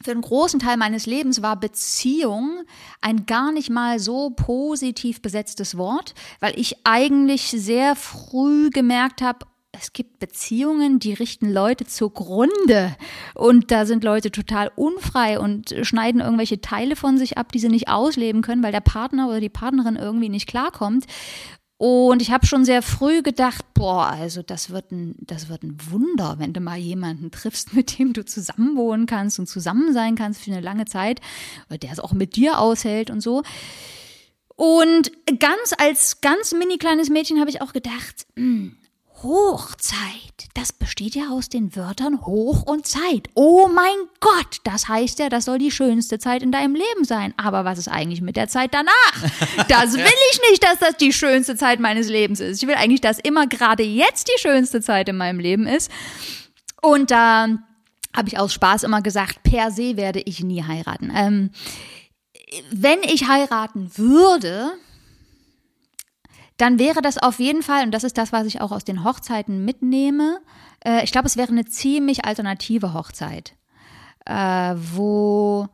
für 0.03 0.11
einen 0.11 0.21
großen 0.21 0.59
Teil 0.59 0.77
meines 0.77 1.05
Lebens 1.05 1.41
war 1.41 1.59
Beziehung 1.59 2.63
ein 3.01 3.25
gar 3.25 3.51
nicht 3.51 3.69
mal 3.69 3.99
so 3.99 4.29
positiv 4.29 5.21
besetztes 5.21 5.77
Wort, 5.77 6.13
weil 6.39 6.57
ich 6.59 6.77
eigentlich 6.83 7.49
sehr 7.49 7.95
früh 7.95 8.69
gemerkt 8.69 9.21
habe, 9.21 9.45
es 9.79 9.93
gibt 9.93 10.19
Beziehungen, 10.19 10.99
die 10.99 11.13
richten 11.13 11.51
Leute 11.51 11.85
zugrunde. 11.85 12.95
Und 13.35 13.71
da 13.71 13.85
sind 13.85 14.03
Leute 14.03 14.31
total 14.31 14.71
unfrei 14.75 15.39
und 15.39 15.75
schneiden 15.83 16.21
irgendwelche 16.21 16.61
Teile 16.61 16.95
von 16.95 17.17
sich 17.17 17.37
ab, 17.37 17.51
die 17.51 17.59
sie 17.59 17.69
nicht 17.69 17.87
ausleben 17.87 18.41
können, 18.41 18.63
weil 18.63 18.71
der 18.71 18.81
Partner 18.81 19.27
oder 19.27 19.39
die 19.39 19.49
Partnerin 19.49 19.95
irgendwie 19.95 20.29
nicht 20.29 20.47
klarkommt. 20.47 21.05
Und 21.77 22.23
ich 22.23 22.31
habe 22.31 22.47
schon 22.47 22.65
sehr 22.65 22.81
früh 22.81 23.21
gedacht, 23.21 23.63
boah, 23.75 24.07
also 24.07 24.41
das 24.41 24.71
wird 24.71 24.91
ein, 24.91 25.15
das 25.19 25.47
wird 25.47 25.61
ein 25.61 25.77
Wunder, 25.91 26.35
wenn 26.39 26.51
du 26.51 26.59
mal 26.59 26.77
jemanden 26.77 27.29
triffst, 27.29 27.73
mit 27.75 27.99
dem 27.99 28.13
du 28.13 28.25
zusammenwohnen 28.25 29.05
kannst 29.05 29.39
und 29.39 29.47
zusammen 29.47 29.93
sein 29.93 30.15
kannst 30.15 30.41
für 30.41 30.51
eine 30.51 30.61
lange 30.61 30.85
Zeit, 30.85 31.21
der 31.69 31.91
es 31.91 31.99
auch 31.99 32.13
mit 32.13 32.35
dir 32.35 32.59
aushält 32.59 33.09
und 33.11 33.21
so. 33.21 33.43
Und 34.55 35.11
ganz 35.39 35.73
als 35.77 36.21
ganz 36.21 36.51
mini 36.53 36.77
kleines 36.77 37.11
Mädchen 37.11 37.39
habe 37.39 37.51
ich 37.51 37.61
auch 37.61 37.73
gedacht, 37.73 38.25
hm, 38.35 38.75
Hochzeit, 39.23 40.47
das 40.53 40.71
besteht 40.71 41.15
ja 41.15 41.29
aus 41.31 41.49
den 41.49 41.75
Wörtern 41.75 42.25
Hoch 42.25 42.61
und 42.63 42.85
Zeit. 42.85 43.29
Oh 43.33 43.67
mein 43.67 43.95
Gott, 44.19 44.57
das 44.63 44.87
heißt 44.87 45.17
ja, 45.17 45.29
das 45.29 45.45
soll 45.45 45.57
die 45.57 45.71
schönste 45.71 46.19
Zeit 46.19 46.43
in 46.43 46.51
deinem 46.51 46.75
Leben 46.75 47.03
sein. 47.03 47.33
Aber 47.35 47.65
was 47.65 47.79
ist 47.79 47.87
eigentlich 47.87 48.21
mit 48.21 48.37
der 48.37 48.47
Zeit 48.47 48.73
danach? 48.73 48.93
Das 49.69 49.93
will 49.93 50.05
ich 50.31 50.39
nicht, 50.49 50.63
dass 50.63 50.79
das 50.79 50.97
die 50.97 51.11
schönste 51.11 51.55
Zeit 51.55 51.79
meines 51.79 52.07
Lebens 52.09 52.39
ist. 52.39 52.61
Ich 52.61 52.67
will 52.67 52.75
eigentlich, 52.75 53.01
dass 53.01 53.19
immer 53.19 53.47
gerade 53.47 53.83
jetzt 53.83 54.27
die 54.27 54.39
schönste 54.39 54.81
Zeit 54.81 55.09
in 55.09 55.17
meinem 55.17 55.39
Leben 55.39 55.65
ist. 55.65 55.91
Und 56.81 57.11
da 57.11 57.47
habe 58.15 58.27
ich 58.27 58.37
aus 58.37 58.53
Spaß 58.53 58.83
immer 58.83 59.01
gesagt, 59.01 59.43
per 59.43 59.71
se 59.71 59.97
werde 59.97 60.21
ich 60.21 60.43
nie 60.43 60.63
heiraten. 60.63 61.11
Ähm, 61.13 61.49
wenn 62.71 63.01
ich 63.03 63.27
heiraten 63.27 63.91
würde, 63.97 64.73
dann 66.57 66.79
wäre 66.79 67.01
das 67.01 67.17
auf 67.17 67.39
jeden 67.39 67.61
Fall, 67.61 67.83
und 67.83 67.91
das 67.91 68.03
ist 68.03 68.17
das, 68.17 68.31
was 68.31 68.45
ich 68.45 68.61
auch 68.61 68.71
aus 68.71 68.83
den 68.83 69.03
Hochzeiten 69.03 69.63
mitnehme, 69.63 70.39
äh, 70.83 71.03
ich 71.03 71.11
glaube, 71.11 71.27
es 71.27 71.37
wäre 71.37 71.51
eine 71.51 71.65
ziemlich 71.65 72.25
alternative 72.25 72.93
Hochzeit, 72.93 73.53
äh, 74.25 74.73
wo 74.75 75.67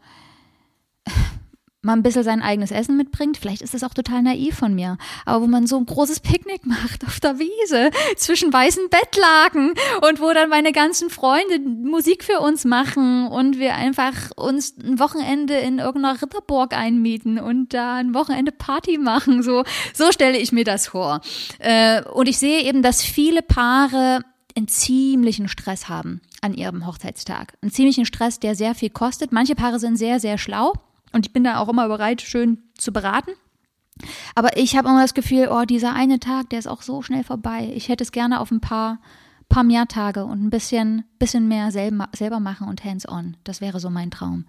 man 1.84 1.99
ein 1.99 2.03
bisschen 2.03 2.23
sein 2.23 2.41
eigenes 2.41 2.71
Essen 2.71 2.97
mitbringt. 2.97 3.38
Vielleicht 3.38 3.61
ist 3.61 3.73
das 3.73 3.84
auch 3.84 3.93
total 3.93 4.23
naiv 4.23 4.55
von 4.55 4.73
mir. 4.73 4.97
Aber 5.25 5.43
wo 5.43 5.47
man 5.47 5.67
so 5.67 5.77
ein 5.77 5.86
großes 5.86 6.21
Picknick 6.21 6.65
macht 6.65 7.05
auf 7.05 7.19
der 7.19 7.39
Wiese 7.39 7.91
zwischen 8.15 8.51
weißen 8.51 8.89
Bettlaken 8.89 9.73
und 10.07 10.19
wo 10.19 10.31
dann 10.34 10.49
meine 10.49 10.71
ganzen 10.71 11.09
Freunde 11.09 11.59
Musik 11.59 12.23
für 12.23 12.39
uns 12.39 12.65
machen 12.65 13.27
und 13.27 13.59
wir 13.59 13.75
einfach 13.75 14.31
uns 14.36 14.75
ein 14.77 14.99
Wochenende 14.99 15.55
in 15.55 15.79
irgendeiner 15.79 16.21
Ritterburg 16.21 16.73
einmieten 16.73 17.39
und 17.39 17.73
da 17.73 17.95
ein 17.95 18.13
Wochenende 18.13 18.51
Party 18.51 18.97
machen. 18.97 19.43
So, 19.43 19.63
so 19.93 20.11
stelle 20.11 20.38
ich 20.38 20.51
mir 20.51 20.63
das 20.63 20.88
vor. 20.88 21.21
Äh, 21.59 22.01
und 22.03 22.27
ich 22.27 22.38
sehe 22.38 22.63
eben, 22.63 22.81
dass 22.81 23.01
viele 23.01 23.41
Paare 23.41 24.21
einen 24.55 24.67
ziemlichen 24.67 25.47
Stress 25.47 25.89
haben 25.89 26.21
an 26.41 26.53
ihrem 26.53 26.86
Hochzeitstag. 26.86 27.53
Einen 27.61 27.71
ziemlichen 27.71 28.05
Stress, 28.05 28.39
der 28.39 28.55
sehr 28.55 28.75
viel 28.75 28.89
kostet. 28.89 29.31
Manche 29.31 29.55
Paare 29.55 29.79
sind 29.79 29.97
sehr, 29.97 30.19
sehr 30.19 30.38
schlau. 30.38 30.73
Und 31.14 31.26
ich 31.26 31.34
bin 31.34 31.43
da 31.43 31.59
auch 31.59 31.70
immer 31.70 31.88
bereit, 31.88 32.22
schön 32.22 32.57
zu 32.78 32.91
beraten. 32.91 33.32
Aber 34.36 34.57
ich 34.57 34.76
habe 34.76 34.89
immer 34.89 35.01
das 35.01 35.14
Gefühl, 35.14 35.49
oh, 35.51 35.64
dieser 35.64 35.93
eine 35.93 36.20
Tag, 36.20 36.49
der 36.49 36.59
ist 36.59 36.68
auch 36.68 36.82
so 36.82 37.01
schnell 37.01 37.24
vorbei. 37.24 37.72
Ich 37.76 37.89
hätte 37.89 38.03
es 38.03 38.11
gerne 38.11 38.39
auf 38.39 38.51
ein 38.51 38.61
paar, 38.61 38.99
paar 39.49 39.64
mehr 39.64 39.88
Tage 39.88 40.26
und 40.26 40.43
ein 40.43 40.49
bisschen, 40.49 41.05
bisschen 41.20 41.47
mehr 41.47 41.72
selber, 41.72 42.09
selber 42.14 42.39
machen 42.39 42.68
und 42.68 42.84
hands-on. 42.84 43.38
Das 43.43 43.61
wäre 43.61 43.80
so 43.80 43.89
mein 43.89 44.11
Traum. 44.11 44.45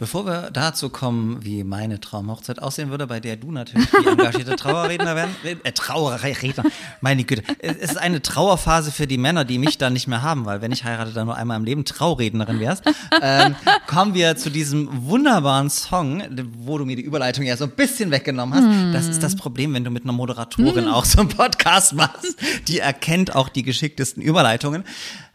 Bevor 0.00 0.24
wir 0.24 0.50
dazu 0.50 0.88
kommen, 0.88 1.44
wie 1.44 1.62
meine 1.62 2.00
Traumhochzeit 2.00 2.62
aussehen 2.62 2.88
würde, 2.88 3.06
bei 3.06 3.20
der 3.20 3.36
du 3.36 3.52
natürlich 3.52 3.86
die 3.90 4.08
engagierte 4.08 4.56
Trauerredner 4.56 5.14
werden, 5.14 5.36
äh, 5.62 5.72
Trauerredner, 5.72 6.64
meine 7.02 7.24
Güte. 7.24 7.42
Es 7.58 7.76
ist 7.76 7.98
eine 7.98 8.22
Trauerphase 8.22 8.92
für 8.92 9.06
die 9.06 9.18
Männer, 9.18 9.44
die 9.44 9.58
mich 9.58 9.76
dann 9.76 9.92
nicht 9.92 10.08
mehr 10.08 10.22
haben, 10.22 10.46
weil 10.46 10.62
wenn 10.62 10.72
ich 10.72 10.84
heirate, 10.84 11.12
dann 11.12 11.26
nur 11.26 11.36
einmal 11.36 11.58
im 11.58 11.64
Leben 11.64 11.84
Traurednerin 11.84 12.60
wärst. 12.60 12.84
Ähm, 13.20 13.54
kommen 13.86 14.14
wir 14.14 14.36
zu 14.36 14.48
diesem 14.50 14.88
wunderbaren 15.06 15.68
Song, 15.68 16.22
wo 16.56 16.78
du 16.78 16.86
mir 16.86 16.96
die 16.96 17.02
Überleitung 17.02 17.44
ja 17.44 17.58
so 17.58 17.64
ein 17.64 17.72
bisschen 17.72 18.10
weggenommen 18.10 18.54
hast. 18.54 18.94
Das 18.94 19.06
ist 19.06 19.22
das 19.22 19.36
Problem, 19.36 19.74
wenn 19.74 19.84
du 19.84 19.90
mit 19.90 20.04
einer 20.04 20.14
Moderatorin 20.14 20.88
auch 20.88 21.04
so 21.04 21.20
einen 21.20 21.28
Podcast 21.28 21.92
machst. 21.92 22.36
Die 22.68 22.78
erkennt 22.78 23.36
auch 23.36 23.50
die 23.50 23.64
geschicktesten 23.64 24.22
Überleitungen. 24.22 24.84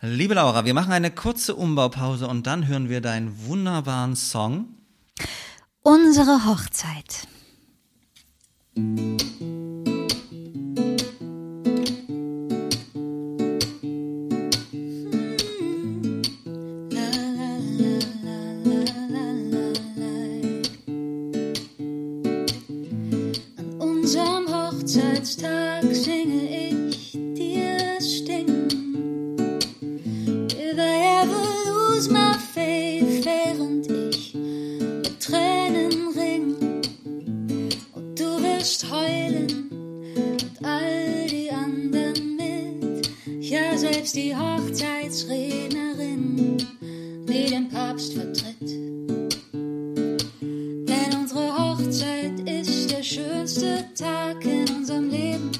Liebe 0.01 0.36
Laura, 0.36 0.66
wir 0.66 0.74
machen 0.74 0.91
eine 0.91 1.09
kurze 1.09 1.55
Umbaupause 1.55 2.28
und 2.28 2.47
dann 2.47 2.68
hören 2.68 2.89
wir 2.89 3.01
deinen 3.01 3.47
wunderbaren 3.47 4.16
Song. 4.16 4.55
Unsere 5.82 6.45
Hochzeit. 6.45 7.28
An 23.57 23.72
unserem 23.80 24.47
Hochzeitstag 24.47 25.84
singe 25.93 26.49
ich 26.49 26.64
und 40.60 40.66
all 40.66 41.28
die 41.28 41.51
anderen 41.51 42.36
mit. 42.36 43.10
Ja, 43.39 43.78
selbst 43.78 44.16
die 44.16 44.36
Hochzeitsrednerin, 44.36 46.58
die 47.28 47.45
den 47.45 47.70
Papst 47.70 48.14
vertritt. 48.14 48.72
Denn 49.51 51.14
unsere 51.20 51.56
Hochzeit 51.58 52.39
ist 52.49 52.91
der 52.91 53.03
schönste 53.03 53.86
Tag 53.95 54.43
in 54.45 54.68
unserem 54.70 55.10
Leben. 55.10 55.51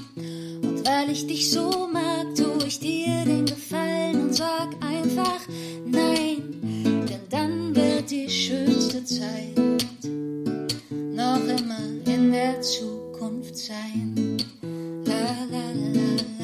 Und 0.62 0.86
weil 0.86 1.10
ich 1.10 1.26
dich 1.26 1.50
so 1.50 1.88
mag, 1.92 2.34
tu 2.34 2.58
ich 2.66 2.80
dir 2.80 3.24
den 3.24 3.44
Gefallen 3.46 4.22
und 4.22 4.34
sag 4.34 4.74
einfach 4.80 5.40
nein. 5.84 6.16
Zeit 9.06 9.56
noch 10.90 11.44
immer 11.44 11.78
in 12.06 12.32
der 12.32 12.60
Zukunft 12.60 13.56
sein. 13.56 14.36
La 15.26 15.32
la 15.50 15.72
la 15.74 16.35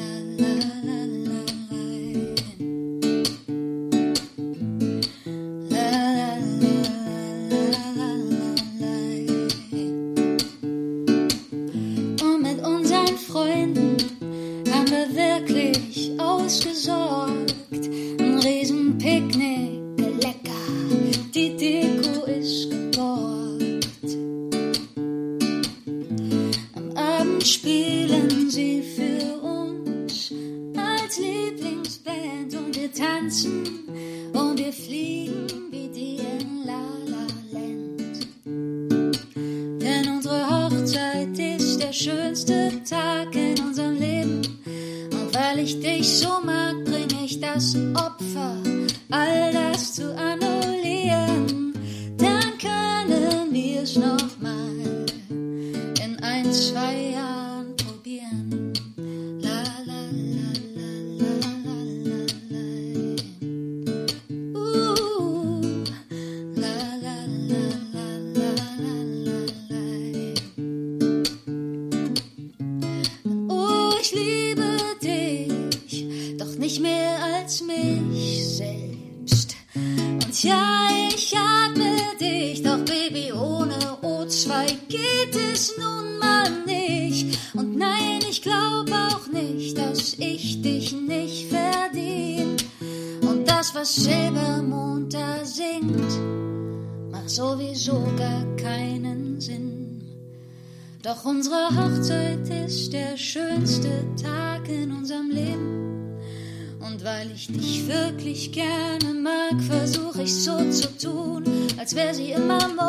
ich 107.43 107.47
dich 107.51 107.87
wirklich 107.87 108.51
gerne 108.53 109.13
mag, 109.13 109.61
versuche 109.67 110.23
ich 110.23 110.33
so 110.33 110.57
zu 110.71 110.87
tun, 110.97 111.43
als 111.77 111.93
wäre 111.93 112.13
sie 112.13 112.31
immer 112.31 112.59
morgen. 112.69 112.82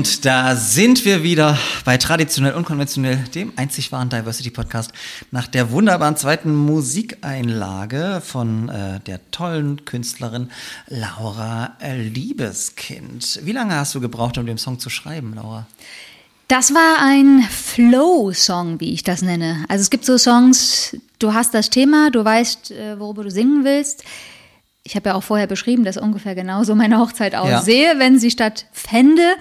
Und 0.00 0.24
da 0.24 0.56
sind 0.56 1.04
wir 1.04 1.22
wieder 1.22 1.58
bei 1.84 1.98
Traditionell 1.98 2.54
Unkonventionell, 2.54 3.18
dem 3.34 3.52
einzig 3.56 3.92
wahren 3.92 4.08
Diversity 4.08 4.48
Podcast, 4.48 4.92
nach 5.30 5.46
der 5.46 5.72
wunderbaren 5.72 6.16
zweiten 6.16 6.54
Musikeinlage 6.54 8.22
von 8.24 8.70
äh, 8.70 9.00
der 9.00 9.20
tollen 9.30 9.84
Künstlerin 9.84 10.48
Laura 10.86 11.76
Liebeskind. 11.82 13.40
Wie 13.42 13.52
lange 13.52 13.74
hast 13.74 13.94
du 13.94 14.00
gebraucht, 14.00 14.38
um 14.38 14.46
den 14.46 14.56
Song 14.56 14.78
zu 14.78 14.88
schreiben, 14.88 15.34
Laura? 15.34 15.66
Das 16.48 16.72
war 16.72 17.04
ein 17.06 17.42
Flow-Song, 17.42 18.80
wie 18.80 18.94
ich 18.94 19.04
das 19.04 19.20
nenne. 19.20 19.66
Also 19.68 19.82
es 19.82 19.90
gibt 19.90 20.06
so 20.06 20.16
Songs, 20.16 20.96
du 21.18 21.34
hast 21.34 21.52
das 21.52 21.68
Thema, 21.68 22.10
du 22.10 22.24
weißt, 22.24 22.70
äh, 22.70 22.98
worüber 22.98 23.24
du 23.24 23.30
singen 23.30 23.64
willst. 23.64 24.02
Ich 24.82 24.96
habe 24.96 25.10
ja 25.10 25.14
auch 25.14 25.22
vorher 25.22 25.46
beschrieben, 25.46 25.84
dass 25.84 25.98
ungefähr 25.98 26.34
genauso 26.34 26.74
meine 26.74 26.98
Hochzeit 26.98 27.34
aussehe, 27.34 27.98
wenn 27.98 28.18
sie 28.18 28.30
stattfände. 28.30 29.34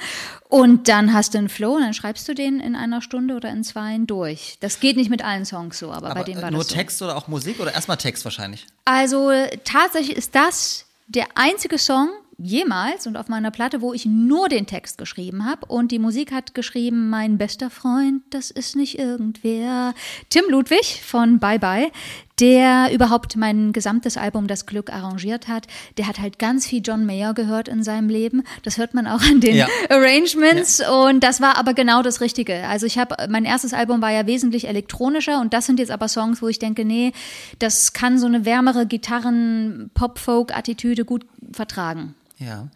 Und 0.49 0.87
dann 0.87 1.13
hast 1.13 1.35
du 1.35 1.37
einen 1.37 1.47
Flow 1.47 1.75
und 1.75 1.81
dann 1.81 1.93
schreibst 1.93 2.27
du 2.27 2.33
den 2.33 2.59
in 2.59 2.75
einer 2.75 3.03
Stunde 3.03 3.35
oder 3.35 3.49
in 3.51 3.63
zwei 3.63 3.99
durch. 3.99 4.57
Das 4.61 4.79
geht 4.79 4.97
nicht 4.97 5.11
mit 5.11 5.23
allen 5.23 5.45
Songs 5.45 5.77
so, 5.77 5.91
aber, 5.91 6.11
bei 6.15 6.23
dem 6.23 6.41
war 6.41 6.49
nur 6.49 6.61
das 6.61 6.69
so. 6.69 6.75
Text 6.75 7.01
oder 7.03 7.15
auch 7.15 7.27
Musik 7.27 7.59
oder 7.59 7.71
erstmal 7.71 7.97
Text 7.97 8.25
wahrscheinlich? 8.25 8.65
Also 8.83 9.31
tatsächlich 9.63 10.17
ist 10.17 10.33
das 10.33 10.85
der 11.07 11.27
einzige 11.35 11.77
Song 11.77 12.09
jemals 12.39 13.05
und 13.05 13.17
auf 13.17 13.27
meiner 13.27 13.51
Platte, 13.51 13.81
wo 13.81 13.93
ich 13.93 14.05
nur 14.05 14.49
den 14.49 14.65
Text 14.65 14.97
geschrieben 14.97 15.45
habe 15.45 15.65
und 15.67 15.91
die 15.91 15.99
Musik 15.99 16.31
hat 16.31 16.55
geschrieben 16.55 17.09
mein 17.09 17.37
bester 17.37 17.69
Freund, 17.69 18.23
das 18.31 18.49
ist 18.49 18.75
nicht 18.75 18.97
irgendwer, 18.97 19.93
Tim 20.29 20.45
Ludwig 20.49 21.03
von 21.03 21.39
Bye 21.39 21.59
Bye, 21.59 21.91
der 22.39 22.89
überhaupt 22.93 23.35
mein 23.35 23.73
gesamtes 23.73 24.17
Album 24.17 24.47
Das 24.47 24.65
Glück 24.65 24.91
arrangiert 24.91 25.47
hat. 25.47 25.67
Der 25.97 26.07
hat 26.07 26.19
halt 26.19 26.39
ganz 26.39 26.65
viel 26.65 26.81
John 26.83 27.05
Mayer 27.05 27.33
gehört 27.33 27.67
in 27.67 27.83
seinem 27.83 28.09
Leben. 28.09 28.43
Das 28.63 28.77
hört 28.77 28.93
man 28.93 29.07
auch 29.07 29.21
an 29.21 29.41
den 29.41 29.55
Ja. 29.55 29.67
Arrangements 29.89 30.81
und 30.87 31.21
das 31.21 31.41
war 31.41 31.57
aber 31.57 31.73
genau 31.73 32.01
das 32.01 32.21
Richtige. 32.21 32.67
Also 32.67 32.85
ich 32.85 32.97
habe 32.97 33.15
mein 33.29 33.45
erstes 33.45 33.73
Album 33.73 34.01
war 34.01 34.11
ja 34.11 34.25
wesentlich 34.27 34.67
elektronischer 34.67 35.39
und 35.41 35.53
das 35.53 35.65
sind 35.65 35.79
jetzt 35.79 35.91
aber 35.91 36.07
Songs, 36.07 36.41
wo 36.41 36.47
ich 36.47 36.59
denke, 36.59 36.85
nee, 36.85 37.13
das 37.59 37.93
kann 37.93 38.19
so 38.19 38.25
eine 38.25 38.45
wärmere 38.45 38.85
Gitarren 38.85 39.91
Pop 39.93 40.19
Folk 40.19 40.55
Attitüde 40.55 41.05
gut 41.05 41.25
vertragen. 41.51 42.15
Ja. 42.37 42.67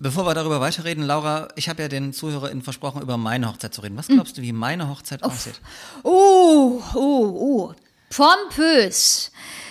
Bevor 0.00 0.26
wir 0.26 0.34
darüber 0.34 0.60
weiterreden, 0.60 1.02
Laura, 1.04 1.48
ich 1.56 1.68
habe 1.68 1.82
ja 1.82 1.88
den 1.88 2.12
ZuhörerInnen 2.12 2.62
versprochen, 2.62 3.02
über 3.02 3.16
meine 3.16 3.48
Hochzeit 3.48 3.74
zu 3.74 3.80
reden. 3.80 3.96
Was 3.96 4.06
glaubst 4.06 4.38
du, 4.38 4.42
wie 4.42 4.52
meine 4.52 4.88
Hochzeit 4.88 5.24
aussieht? 5.24 5.60
Oh, 6.04 6.80
oh, 6.94 7.00
oh. 7.00 7.74
Pompös. 8.14 9.30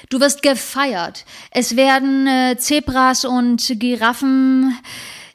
Du 0.10 0.20
wirst 0.20 0.42
gefeiert. 0.42 1.26
Es 1.52 1.76
werden 1.76 2.28
äh, 2.28 2.56
Zebras 2.58 3.26
und 3.26 3.74
Giraffen 3.80 4.78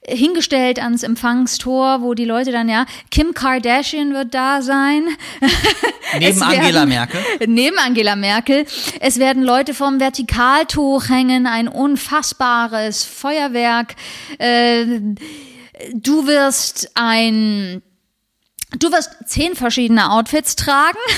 hingestellt 0.04 0.80
ans 0.80 1.04
Empfangstor, 1.04 2.00
wo 2.02 2.14
die 2.14 2.24
Leute 2.24 2.50
dann, 2.50 2.68
ja, 2.68 2.86
Kim 3.12 3.34
Kardashian 3.34 4.12
wird 4.14 4.34
da 4.34 4.60
sein. 4.62 5.04
Neben 6.18 6.24
Es 6.24 6.42
Angela 6.42 6.72
werden- 6.80 6.88
Merkel. 6.88 7.20
Neben 7.46 7.78
Angela 7.78 8.16
Merkel. 8.16 8.66
Es 9.00 9.18
werden 9.18 9.42
Leute 9.44 9.74
vom 9.74 10.00
Vertikaltuch 10.00 11.08
hängen, 11.08 11.46
ein 11.46 11.68
unfassbares 11.68 13.04
Feuerwerk. 13.04 13.94
Äh, 14.38 14.86
du 15.94 16.26
wirst 16.26 16.90
ein, 16.94 17.82
du 18.78 18.90
wirst 18.90 19.10
zehn 19.26 19.54
verschiedene 19.54 20.10
Outfits 20.10 20.56
tragen. 20.56 20.98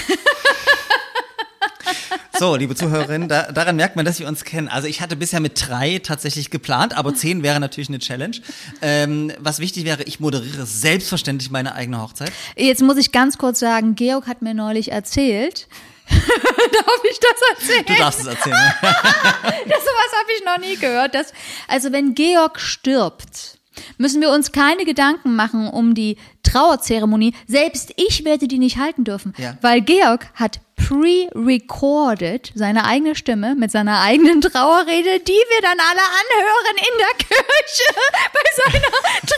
So, 2.39 2.57
liebe 2.57 2.75
Zuhörerinnen, 2.75 3.29
da, 3.29 3.53
daran 3.53 3.77
merkt 3.77 3.95
man, 3.95 4.05
dass 4.05 4.19
wir 4.19 4.27
uns 4.27 4.43
kennen. 4.45 4.67
Also 4.67 4.89
ich 4.89 5.01
hatte 5.01 5.15
bisher 5.15 5.39
mit 5.39 5.69
drei 5.69 6.01
tatsächlich 6.01 6.51
geplant, 6.51 6.97
aber 6.97 7.15
zehn 7.15 7.45
wäre 7.45 7.61
natürlich 7.61 7.89
eine 7.89 8.01
Challenge. 8.01 8.37
Ähm, 8.83 9.33
was 9.39 9.61
wichtig 9.61 9.85
wäre, 9.85 10.03
ich 10.03 10.19
moderiere 10.19 10.67
selbstverständlich 10.67 11.51
meine 11.53 11.77
eigene 11.77 12.03
Hochzeit. 12.03 12.33
Jetzt 12.57 12.83
muss 12.83 12.97
ich 12.97 13.13
ganz 13.13 13.39
kurz 13.39 13.61
sagen, 13.61 13.95
Georg 13.95 14.27
hat 14.27 14.43
mir 14.43 14.53
neulich 14.53 14.91
erzählt. 14.91 15.69
Darf 16.11 17.01
ich 17.11 17.19
das 17.21 17.69
erzählen? 17.69 17.85
Du 17.87 17.95
darfst 17.97 18.21
es 18.21 18.27
erzählen. 18.27 18.57
Das 18.83 19.81
sowas 19.83 20.13
habe 20.21 20.31
ich 20.37 20.45
noch 20.45 20.59
nie 20.59 20.77
gehört. 20.77 21.15
Dass, 21.15 21.33
also 21.69 21.93
wenn 21.93 22.15
Georg 22.15 22.61
stirbt, 22.61 23.59
müssen 23.97 24.21
wir 24.21 24.31
uns 24.31 24.53
keine 24.53 24.85
Gedanken 24.85 25.37
machen 25.37 25.69
um 25.69 25.95
die 25.95 26.17
Trauerzeremonie. 26.43 27.35
Selbst 27.47 27.93
ich 27.97 28.25
werde 28.25 28.49
die 28.49 28.59
nicht 28.59 28.79
halten 28.79 29.05
dürfen, 29.05 29.35
Ja. 29.39 29.57
weil 29.63 29.81
Georg 29.81 30.27
hat 30.35 30.61
pre-recorded 30.85 32.53
seine 32.55 32.85
eigene 32.85 33.15
Stimme 33.15 33.55
mit 33.55 33.71
seiner 33.71 34.01
eigenen 34.03 34.41
Trauerrede, 34.41 35.21
die 35.21 35.33
wir 35.33 35.63
dann 35.63 35.79
alle 35.81 36.03
anhören 36.21 36.77
in 36.77 36.99
der 36.99 37.27
Kirche 37.27 37.95
bei 38.33 38.41
seiner 38.63 38.95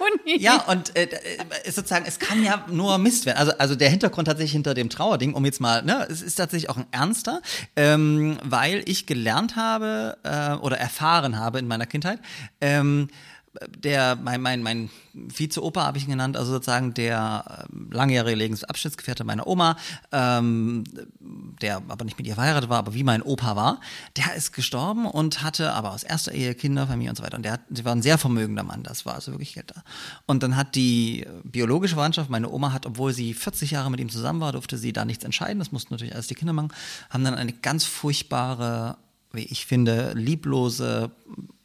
Trauerzeremonie. 0.00 0.40
Ja, 0.40 0.62
und 0.62 0.96
äh, 0.96 1.04
äh, 1.04 1.70
sozusagen, 1.70 2.06
es 2.06 2.18
kann 2.18 2.42
ja 2.42 2.64
nur 2.70 2.96
Mist 2.98 3.26
werden. 3.26 3.38
Also, 3.38 3.52
also 3.58 3.74
der 3.74 3.90
Hintergrund 3.90 4.26
tatsächlich 4.26 4.52
hinter 4.52 4.72
dem 4.74 4.88
Trauerding, 4.88 5.34
um 5.34 5.44
jetzt 5.44 5.60
mal, 5.60 5.82
ne, 5.82 6.06
es 6.10 6.22
ist 6.22 6.36
tatsächlich 6.36 6.70
auch 6.70 6.78
ein 6.78 6.86
ernster, 6.90 7.42
ähm, 7.76 8.38
weil 8.42 8.82
ich 8.86 9.06
gelernt 9.06 9.56
habe 9.56 10.16
äh, 10.22 10.54
oder 10.54 10.78
erfahren 10.78 11.38
habe 11.38 11.58
in 11.58 11.68
meiner 11.68 11.86
Kindheit, 11.86 12.18
ähm, 12.60 13.08
der, 13.78 14.16
mein, 14.16 14.40
mein, 14.40 14.62
mein 14.62 14.90
Vize-Opa 15.14 15.84
habe 15.84 15.98
ich 15.98 16.04
ihn 16.04 16.10
genannt, 16.10 16.36
also 16.36 16.52
sozusagen 16.52 16.92
der 16.94 17.66
ähm, 17.72 17.90
langjährige 17.92 18.36
Lebensabschnittsgefährte 18.36 19.24
meiner 19.24 19.46
Oma, 19.46 19.76
ähm, 20.10 20.84
der 21.62 21.82
aber 21.88 22.04
nicht 22.04 22.18
mit 22.18 22.26
ihr 22.26 22.34
verheiratet 22.34 22.68
war, 22.68 22.78
aber 22.78 22.94
wie 22.94 23.04
mein 23.04 23.22
Opa 23.22 23.54
war, 23.54 23.80
der 24.16 24.34
ist 24.34 24.52
gestorben 24.52 25.06
und 25.06 25.42
hatte 25.42 25.72
aber 25.72 25.92
aus 25.92 26.02
erster 26.02 26.32
Ehe 26.32 26.54
Kinder, 26.54 26.86
Familie 26.86 27.10
und 27.10 27.16
so 27.16 27.22
weiter. 27.22 27.36
Und 27.36 27.44
der 27.44 27.52
hat, 27.52 27.60
sie 27.70 27.84
war 27.84 27.94
ein 27.94 28.02
sehr 28.02 28.18
vermögender 28.18 28.64
Mann, 28.64 28.82
das 28.82 29.06
war 29.06 29.14
also 29.14 29.32
wirklich 29.32 29.54
Geld 29.54 29.70
da. 29.70 29.82
Und 30.26 30.42
dann 30.42 30.56
hat 30.56 30.74
die 30.74 31.22
äh, 31.22 31.28
biologische 31.44 31.94
Verwandtschaft, 31.94 32.30
meine 32.30 32.50
Oma 32.50 32.72
hat, 32.72 32.86
obwohl 32.86 33.12
sie 33.12 33.34
40 33.34 33.70
Jahre 33.70 33.90
mit 33.90 34.00
ihm 34.00 34.08
zusammen 34.08 34.40
war, 34.40 34.52
durfte 34.52 34.78
sie 34.78 34.92
da 34.92 35.04
nichts 35.04 35.24
entscheiden, 35.24 35.60
das 35.60 35.70
mussten 35.70 35.94
natürlich 35.94 36.14
alles 36.14 36.26
die 36.26 36.34
Kinder 36.34 36.52
machen, 36.52 36.72
haben 37.10 37.24
dann 37.24 37.34
eine 37.34 37.52
ganz 37.52 37.84
furchtbare, 37.84 38.96
wie 39.32 39.44
ich 39.44 39.66
finde, 39.66 40.12
lieblose, 40.14 41.10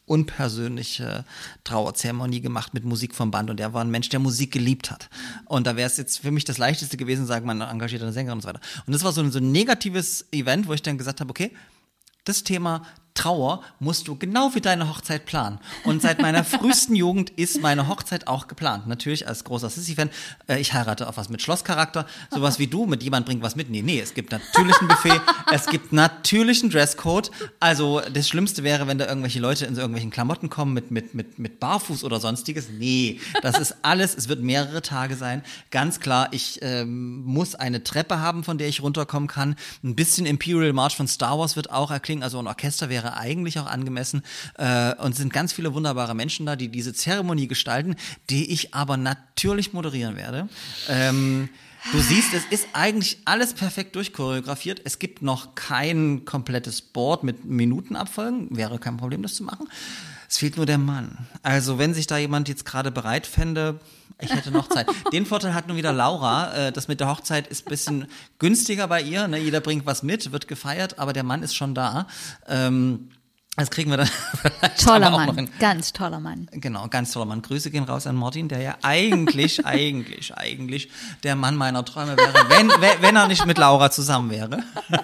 unpersönliche 0.10 1.24
Trauerzeremonie 1.64 2.42
gemacht 2.42 2.74
mit 2.74 2.84
Musik 2.84 3.16
vom 3.16 3.32
Band 3.32 3.50
und 3.50 3.60
er 3.60 3.74
war 3.74 3.84
ein 3.84 3.92
Mensch, 3.92 4.10
der 4.10 4.20
Musik 4.20 4.52
geliebt 4.52 4.92
hat. 4.92 5.10
Und 5.46 5.68
da 5.68 5.76
wäre 5.76 5.88
es 5.88 5.98
jetzt 5.98 6.20
für 6.20 6.32
mich 6.32 6.46
das 6.46 6.58
Leichteste 6.58 6.98
gewesen, 6.98 7.26
sagen, 7.26 7.46
man 7.46 7.62
engagiert 7.62 8.02
eine 8.02 8.12
Sängerin 8.12 8.38
und 8.38 8.42
so 8.42 8.50
weiter. 8.50 8.62
Und 8.86 8.94
das 8.94 9.04
war 9.04 9.12
so 9.12 9.22
ein, 9.22 9.32
so 9.32 9.40
ein 9.40 9.52
negatives 9.52 10.26
Event, 10.32 10.68
wo 10.68 10.74
ich 10.74 10.82
dann 10.82 10.98
gesagt 10.98 11.22
habe, 11.22 11.30
okay, 11.30 11.52
das 12.26 12.44
Thema 12.44 12.86
Trauer 13.20 13.62
musst 13.80 14.08
du 14.08 14.16
genau 14.16 14.56
wie 14.56 14.62
deine 14.62 14.88
Hochzeit 14.88 15.26
planen. 15.26 15.60
Und 15.84 16.02
seit 16.02 16.22
meiner 16.22 16.46
frühesten 16.46 16.96
Jugend 16.96 17.32
ist 17.32 17.62
meine 17.62 17.90
Hochzeit 17.90 18.28
auch 18.28 18.48
geplant. 18.48 18.88
Natürlich 18.88 19.28
als 19.28 19.44
großer 19.44 19.70
Sissy-Fan, 19.70 20.10
äh, 20.48 20.62
ich 20.62 20.74
heirate 20.74 21.06
auf 21.06 21.18
was 21.18 21.28
mit 21.28 21.42
Schlosscharakter, 21.42 22.06
sowas 22.32 22.60
wie 22.60 22.68
du, 22.68 22.86
mit 22.86 23.04
jemand 23.04 23.26
bringt 23.26 23.42
was 23.42 23.58
mit. 23.58 23.70
Nee, 23.70 23.82
nee, 23.82 24.00
es 24.00 24.14
gibt 24.14 24.32
natürlich 24.32 24.80
ein 24.80 24.88
Buffet, 24.88 25.20
es 25.52 25.66
gibt 25.66 25.92
natürlich 25.92 26.62
einen 26.62 26.72
Dresscode. 26.72 27.30
Also 27.60 28.02
das 28.14 28.30
Schlimmste 28.30 28.64
wäre, 28.64 28.88
wenn 28.88 28.98
da 28.98 29.08
irgendwelche 29.08 29.42
Leute 29.42 29.66
in 29.66 29.76
so 29.76 29.82
irgendwelchen 29.82 30.12
Klamotten 30.12 30.50
kommen 30.50 30.74
mit, 30.74 30.90
mit, 30.90 31.14
mit, 31.14 31.40
mit 31.40 31.60
Barfuß 31.60 32.06
oder 32.06 32.22
sonstiges. 32.22 32.70
Nee, 32.70 33.20
das 33.42 33.60
ist 33.60 33.76
alles, 33.82 34.16
es 34.16 34.30
wird 34.30 34.42
mehrere 34.42 34.82
Tage 34.82 35.18
sein. 35.18 35.44
Ganz 35.72 36.00
klar, 36.00 36.30
ich 36.32 36.60
ähm, 36.62 37.26
muss 37.26 37.54
eine 37.56 37.84
Treppe 37.84 38.22
haben, 38.22 38.46
von 38.46 38.58
der 38.58 38.70
ich 38.70 38.82
runterkommen 38.82 39.28
kann. 39.28 39.58
Ein 39.84 39.96
bisschen 39.96 40.26
Imperial 40.26 40.72
March 40.72 40.96
von 40.96 41.08
Star 41.10 41.38
Wars 41.38 41.58
wird 41.58 41.70
auch 41.70 41.92
erklingen, 41.92 42.24
also 42.24 42.40
ein 42.40 42.48
Orchester 42.48 42.88
wäre 42.88 43.09
eigentlich 43.18 43.60
auch 43.60 43.68
angemessen. 43.68 44.24
Äh, 44.58 44.96
und 44.96 45.16
sind 45.16 45.34
ganz 45.34 45.54
viele 45.54 45.74
wunderbare 45.74 46.16
Menschen 46.16 46.46
da, 46.46 46.56
die 46.56 46.70
diese 46.70 46.94
Zeremonie 46.94 47.48
gestalten, 47.48 47.96
die 48.30 48.52
ich 48.52 48.74
aber 48.74 48.98
natürlich 48.98 49.74
moderieren 49.74 50.16
werde. 50.16 50.50
Ähm, 50.88 51.50
Du 51.94 52.00
siehst, 52.00 52.34
es 52.34 52.44
ist 52.50 52.68
eigentlich 52.74 53.20
alles 53.26 53.54
perfekt 53.54 53.96
durchchoreografiert. 53.96 54.82
Es 54.84 55.00
gibt 55.00 55.22
noch 55.22 55.56
kein 55.56 56.26
komplettes 56.26 56.82
Board 56.82 57.24
mit 57.24 57.46
Minutenabfolgen. 57.46 58.56
Wäre 58.56 58.80
kein 58.80 58.98
Problem, 58.98 59.24
das 59.24 59.36
zu 59.36 59.44
machen. 59.44 59.68
Es 60.30 60.38
fehlt 60.38 60.58
nur 60.58 60.66
der 60.66 60.78
Mann. 60.78 61.18
Also, 61.42 61.80
wenn 61.80 61.94
sich 61.94 62.06
da 62.06 62.18
jemand 62.18 62.50
jetzt 62.50 62.66
gerade 62.66 62.92
bereit 62.92 63.26
fände, 63.26 63.80
ich 64.22 64.34
hätte 64.34 64.52
noch 64.52 64.68
Zeit. 64.68 64.88
Den 65.14 65.26
Vorteil 65.26 65.54
hat 65.54 65.68
nun 65.68 65.78
wieder 65.78 65.94
Laura. 65.94 66.54
Äh, 66.54 66.72
das 66.72 66.88
mit 66.88 67.00
der 67.00 67.08
Hochzeit 67.08 67.48
ist 67.48 67.66
ein 67.66 67.70
bisschen 67.70 68.08
günstiger 68.38 68.88
bei 68.88 69.02
ihr. 69.02 69.28
Ne? 69.28 69.40
Jeder 69.40 69.62
bringt 69.62 69.86
was 69.86 70.04
mit, 70.04 70.32
wird 70.32 70.48
gefeiert, 70.48 71.00
aber 71.00 71.14
der 71.14 71.24
Mann 71.24 71.44
ist 71.44 71.56
schon 71.56 71.74
da. 71.74 72.08
Ähm, 72.48 73.10
das 73.56 73.72
kriegen 73.72 73.90
wir 73.90 73.98
dann 73.98 74.10
Toller 74.82 75.10
Mann, 75.10 75.50
ganz 75.60 75.92
toller 75.92 76.20
Mann. 76.20 76.48
Genau, 76.52 76.88
ganz 76.88 77.12
toller 77.12 77.26
Mann. 77.26 77.42
Grüße 77.42 77.72
gehen 77.72 77.84
raus 77.84 78.08
an 78.08 78.16
Martin, 78.16 78.48
der 78.48 78.62
ja 78.62 78.78
eigentlich, 78.84 79.66
eigentlich, 79.66 80.34
eigentlich 80.38 80.90
der 81.24 81.36
Mann 81.36 81.56
meiner 81.56 81.84
Träume 81.84 82.16
wäre, 82.16 82.50
wenn 82.50 82.70
wenn 83.02 83.16
er 83.16 83.28
nicht 83.28 83.46
mit 83.46 83.58
Laura 83.58 83.92
zusammen 83.92 84.30
wäre. 84.30 84.64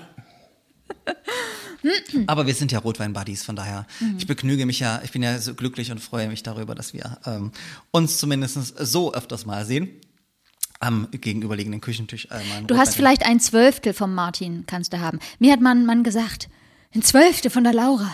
Aber 2.27 2.47
wir 2.47 2.53
sind 2.55 2.71
ja 2.71 2.79
Rotwein-Buddies, 2.79 3.43
von 3.43 3.55
daher, 3.55 3.85
ich 4.17 4.27
begnüge 4.27 4.65
mich 4.65 4.79
ja, 4.79 5.01
ich 5.03 5.11
bin 5.11 5.23
ja 5.23 5.37
so 5.39 5.53
glücklich 5.53 5.91
und 5.91 5.99
freue 5.99 6.27
mich 6.27 6.43
darüber, 6.43 6.75
dass 6.75 6.93
wir 6.93 7.17
ähm, 7.25 7.51
uns 7.91 8.17
zumindest 8.17 8.77
so 8.77 9.13
öfters 9.13 9.45
mal 9.45 9.65
sehen. 9.65 9.89
Am 10.81 11.07
gegenüberliegenden 11.09 11.79
Küchentisch. 11.79 12.25
Äh, 12.31 12.63
Du 12.67 12.75
hast 12.77 12.95
vielleicht 12.95 13.25
ein 13.25 13.39
Zwölftel 13.39 13.93
vom 13.93 14.13
Martin, 14.13 14.65
kannst 14.67 14.91
du 14.91 14.99
haben. 14.99 15.19
Mir 15.39 15.53
hat 15.53 15.61
mein 15.61 15.85
Mann 15.85 16.03
gesagt, 16.03 16.49
ein 16.93 17.01
Zwölftel 17.01 17.49
von 17.49 17.63
der 17.63 17.73
Laura. 17.73 18.11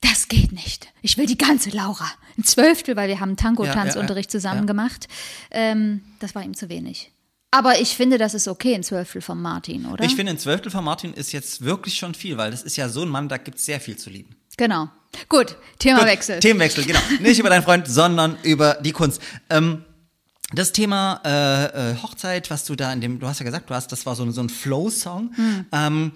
Das 0.00 0.28
geht 0.28 0.52
nicht. 0.52 0.88
Ich 1.02 1.18
will 1.18 1.26
die 1.26 1.36
ganze 1.36 1.70
Laura. 1.70 2.06
Ein 2.38 2.44
Zwölftel, 2.44 2.96
weil 2.96 3.08
wir 3.08 3.20
haben 3.20 3.36
Tango-Tanzunterricht 3.36 4.32
Ja, 4.32 4.38
ja, 4.38 4.42
ja. 4.44 4.50
zusammen 4.52 4.66
gemacht. 4.66 5.06
Ähm, 5.50 6.02
das 6.18 6.34
war 6.34 6.42
ihm 6.42 6.54
zu 6.54 6.68
wenig. 6.70 7.10
Aber 7.50 7.80
ich 7.80 7.96
finde, 7.96 8.18
das 8.18 8.34
ist 8.34 8.46
okay, 8.46 8.74
ein 8.74 8.82
Zwölftel 8.82 9.22
vom 9.22 9.40
Martin, 9.40 9.86
oder? 9.86 10.04
Ich 10.04 10.14
finde, 10.14 10.32
ein 10.32 10.38
Zwölftel 10.38 10.70
von 10.70 10.84
Martin 10.84 11.14
ist 11.14 11.32
jetzt 11.32 11.62
wirklich 11.64 11.94
schon 11.94 12.14
viel, 12.14 12.36
weil 12.36 12.50
das 12.50 12.62
ist 12.62 12.76
ja 12.76 12.88
so 12.88 13.02
ein 13.02 13.08
Mann, 13.08 13.28
da 13.28 13.38
gibt 13.38 13.58
es 13.58 13.64
sehr 13.64 13.80
viel 13.80 13.96
zu 13.96 14.10
lieben. 14.10 14.36
genau. 14.56 14.88
Gut, 15.30 15.56
Themawechsel. 15.78 16.34
Gut, 16.36 16.42
Themenwechsel, 16.42 16.84
genau. 16.84 16.98
Nicht 17.20 17.38
über 17.38 17.48
deinen 17.48 17.62
Freund, 17.62 17.88
sondern 17.88 18.36
über 18.42 18.74
die 18.74 18.92
Kunst. 18.92 19.22
Ähm, 19.48 19.82
das 20.52 20.72
Thema 20.72 21.22
äh, 21.24 21.92
äh, 21.92 21.96
Hochzeit, 22.02 22.50
was 22.50 22.66
du 22.66 22.74
da 22.76 22.92
in 22.92 23.00
dem, 23.00 23.18
du 23.18 23.26
hast 23.26 23.38
ja 23.40 23.44
gesagt, 23.46 23.70
du 23.70 23.74
hast, 23.74 23.90
das 23.90 24.04
war 24.04 24.14
so, 24.14 24.22
ein- 24.22 24.32
so 24.32 24.42
ein 24.42 24.50
Flow-Song. 24.50 25.30
Hm. 25.34 25.66
Ähm, 25.72 26.12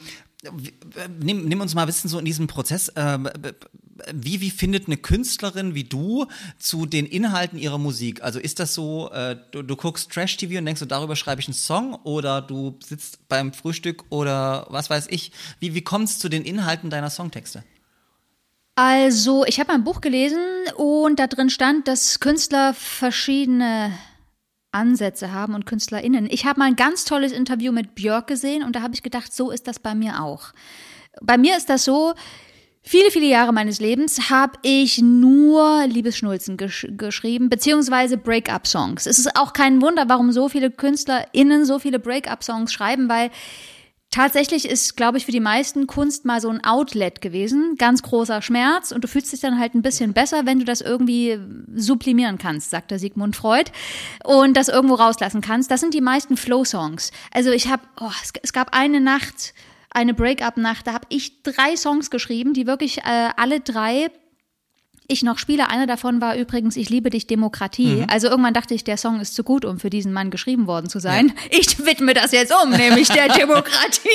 nimm, 1.21 1.45
nimm 1.47 1.61
uns 1.61 1.75
mal 1.75 1.83
ein 1.83 1.87
bisschen 1.87 2.11
so 2.11 2.19
in 2.19 2.25
diesem 2.25 2.47
Prozess. 2.47 2.93
b- 2.93 3.53
wie, 4.13 4.41
wie 4.41 4.51
findet 4.51 4.87
eine 4.87 4.97
Künstlerin 4.97 5.75
wie 5.75 5.85
du 5.85 6.27
zu 6.59 6.87
den 6.87 7.07
Inhalten 7.07 7.59
ihrer 7.59 7.79
Musik? 7.79 8.23
Also 8.23 8.39
ist 8.41 8.59
das 8.59 8.75
so, 8.75 9.11
äh, 9.13 9.37
du, 9.53 9.63
du 9.63 9.77
guckst 9.77 10.11
Trash-TV 10.11 10.59
und 10.59 10.67
denkst, 10.67 10.81
so, 10.81 10.87
darüber 10.87 11.15
schreibe 11.15 11.41
ich 11.41 11.47
einen 11.47 11.55
Song 11.55 11.95
oder 12.03 12.41
du 12.43 12.79
sitzt 12.85 13.29
beim 13.29 13.53
Frühstück 13.53 14.05
oder 14.09 14.67
was 14.71 14.91
weiß 14.91 15.07
ich. 15.11 15.33
Wie, 15.61 15.75
wie 15.75 15.83
kommt 15.83 16.09
es 16.09 16.19
zu 16.19 16.29
den 16.29 16.43
Inhalten 16.45 16.91
deiner 16.91 17.11
Songtexte? 17.11 17.65
Also, 18.75 19.45
ich 19.45 19.61
habe 19.61 19.73
ein 19.73 19.85
Buch 19.85 20.01
gelesen 20.01 20.41
und 20.77 21.19
da 21.19 21.27
drin 21.27 21.51
stand, 21.51 21.87
dass 21.87 22.21
Künstler 22.21 22.73
verschiedene 22.73 23.93
Ansätze 24.73 25.33
haben 25.33 25.55
und 25.55 25.67
KünstlerInnen. 25.67 26.29
Ich 26.31 26.45
habe 26.45 26.59
mal 26.59 26.67
ein 26.67 26.77
ganz 26.77 27.05
tolles 27.05 27.33
Interview 27.33 27.73
mit 27.73 27.95
Björk 27.95 28.27
gesehen 28.27 28.63
und 28.63 28.75
da 28.75 28.83
habe 28.83 28.95
ich 28.95 29.03
gedacht, 29.03 29.33
so 29.33 29.51
ist 29.51 29.69
das 29.69 29.79
bei 29.79 29.95
mir 29.95 30.23
auch. 30.23 30.53
Bei 31.21 31.37
mir 31.39 31.57
ist 31.57 31.69
das 31.69 31.85
so, 31.85 32.15
viele, 32.83 33.11
viele 33.11 33.27
Jahre 33.27 33.53
meines 33.53 33.81
Lebens 33.81 34.31
habe 34.31 34.59
ich 34.63 34.99
nur 34.99 35.87
Liebesschnulzen 35.87 36.57
gesch 36.57 36.87
geschrieben, 36.97 37.49
beziehungsweise 37.49 38.17
Break-up-Songs. 38.17 39.07
Es 39.07 39.19
ist 39.19 39.37
auch 39.37 39.53
kein 39.53 39.81
Wunder, 39.81 40.09
warum 40.09 40.33
so 40.33 40.49
viele 40.49 40.71
KünstlerInnen 40.71 41.65
so 41.65 41.79
viele 41.79 41.99
Break-up-Songs 41.99 42.73
schreiben, 42.73 43.09
weil 43.09 43.31
Tatsächlich 44.13 44.69
ist, 44.69 44.99
glaube 44.99 45.17
ich, 45.17 45.25
für 45.25 45.33
die 45.33 45.41
meisten 45.41 45.87
Kunst 45.87 46.27
mal 46.27 46.39
so 46.39 46.51
ein 46.51 46.63
Outlet 46.63 47.23
gewesen. 47.23 47.77
Ganz 47.79 48.03
großer 48.03 48.43
Schmerz 48.43 48.93
und 48.93 49.03
du 49.03 49.09
fühlst 49.09 49.33
dich 49.33 49.41
dann 49.41 49.59
halt 49.59 49.75
ein 49.75 49.81
bisschen 49.81 50.13
besser, 50.13 50.45
wenn 50.45 50.59
du 50.59 50.67
das 50.67 50.83
irgendwie 50.83 51.39
sublimieren 51.75 52.37
kannst, 52.37 52.69
sagt 52.69 52.91
der 52.91 52.99
Sigmund 52.99 53.37
Freud. 53.37 53.71
Und 54.23 54.55
das 54.55 54.69
irgendwo 54.69 54.97
rauslassen 54.97 55.41
kannst. 55.41 55.71
Das 55.71 55.81
sind 55.81 55.95
die 55.95 56.03
meisten 56.03 56.37
Flow-Songs. 56.37 57.11
Also 57.33 57.53
ich 57.53 57.69
habe, 57.69 57.85
oh, 58.01 58.11
es, 58.23 58.35
es 58.43 58.53
gab 58.53 58.77
eine 58.77 59.01
Nacht, 59.01 59.55
eine 59.89 60.13
Break-up-Nacht, 60.13 60.87
da 60.87 60.93
habe 60.93 61.07
ich 61.09 61.43
drei 61.43 61.75
Songs 61.77 62.11
geschrieben, 62.11 62.53
die 62.53 62.67
wirklich 62.67 62.99
äh, 62.99 63.31
alle 63.37 63.61
drei 63.61 64.11
ich 65.09 65.23
noch 65.23 65.39
spiele. 65.39 65.69
Einer 65.69 65.87
davon 65.87 66.21
war 66.21 66.37
übrigens 66.37 66.77
Ich 66.77 66.91
liebe 66.91 67.11
dich 67.11 67.27
Demokratie. 67.27 68.05
Also 68.09 68.29
irgendwann 68.29 68.55
dachte 68.55 68.75
ich, 68.75 68.85
der 68.85 68.97
Song 68.97 69.21
ist 69.21 69.35
zu 69.35 69.45
gut, 69.45 69.65
um 69.65 69.79
für 69.79 69.91
diesen 69.91 70.13
Mann 70.13 70.31
geschrieben 70.31 70.67
worden 70.67 70.89
zu 70.89 70.99
sein. 70.99 71.33
Ich 71.51 71.85
widme 71.85 72.15
das 72.15 72.33
jetzt 72.33 72.53
um, 72.63 72.71
nämlich 72.71 73.09
der 73.09 73.29
Demokratie. 73.37 74.09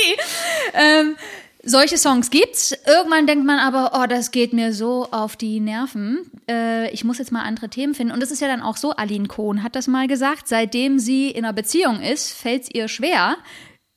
Ähm, 0.74 1.16
solche 1.64 1.98
Songs 1.98 2.30
gibt's. 2.30 2.76
Irgendwann 2.86 3.28
denkt 3.28 3.46
man 3.46 3.60
aber, 3.60 4.00
oh, 4.02 4.08
das 4.08 4.32
geht 4.32 4.54
mir 4.54 4.74
so 4.74 5.08
auf 5.12 5.36
die 5.36 5.60
Nerven. 5.60 6.30
Äh, 6.50 6.90
ich 6.92 7.04
muss 7.04 7.18
jetzt 7.18 7.32
mal 7.32 7.44
andere 7.44 7.70
Themen 7.70 7.94
finden. 7.94 8.14
Und 8.14 8.24
es 8.24 8.32
ist 8.32 8.42
ja 8.42 8.48
dann 8.48 8.62
auch 8.62 8.78
so, 8.78 8.92
Aline 8.92 9.28
Kohn 9.28 9.64
hat 9.64 9.76
das 9.76 9.88
mal 9.88 10.08
gesagt, 10.08 10.48
seitdem 10.48 11.00
sie 11.00 11.30
in 11.30 11.46
einer 11.46 11.54
Beziehung 11.54 12.02
ist, 12.02 12.32
fällt's 12.32 12.70
ihr 12.74 12.88
schwer, 12.88 13.38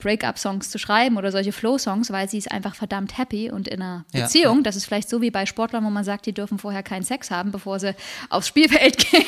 Break-up-Songs 0.01 0.71
zu 0.71 0.79
schreiben 0.79 1.17
oder 1.17 1.31
solche 1.31 1.53
Flow-Songs, 1.53 2.11
weil 2.11 2.29
sie 2.29 2.39
ist 2.39 2.51
einfach 2.51 2.75
verdammt 2.75 3.17
happy 3.19 3.51
und 3.51 3.69
in 3.69 3.81
einer 3.83 4.05
Ja, 4.13 4.23
Beziehung. 4.25 4.57
ja. 4.59 4.63
Das 4.63 4.77
ist 4.77 4.85
vielleicht 4.87 5.09
so 5.09 5.21
wie 5.21 5.31
bei 5.31 5.47
Sportlern, 5.47 5.85
wo 5.85 5.91
man 5.91 6.03
sagt, 6.05 6.27
die 6.27 6.33
dürfen 6.33 6.59
vorher 6.59 6.83
keinen 6.83 7.03
Sex 7.05 7.31
haben, 7.31 7.53
bevor 7.53 7.79
sie 7.79 7.95
aufs 8.29 8.49
Spielfeld 8.49 8.99
gehen, 9.11 9.25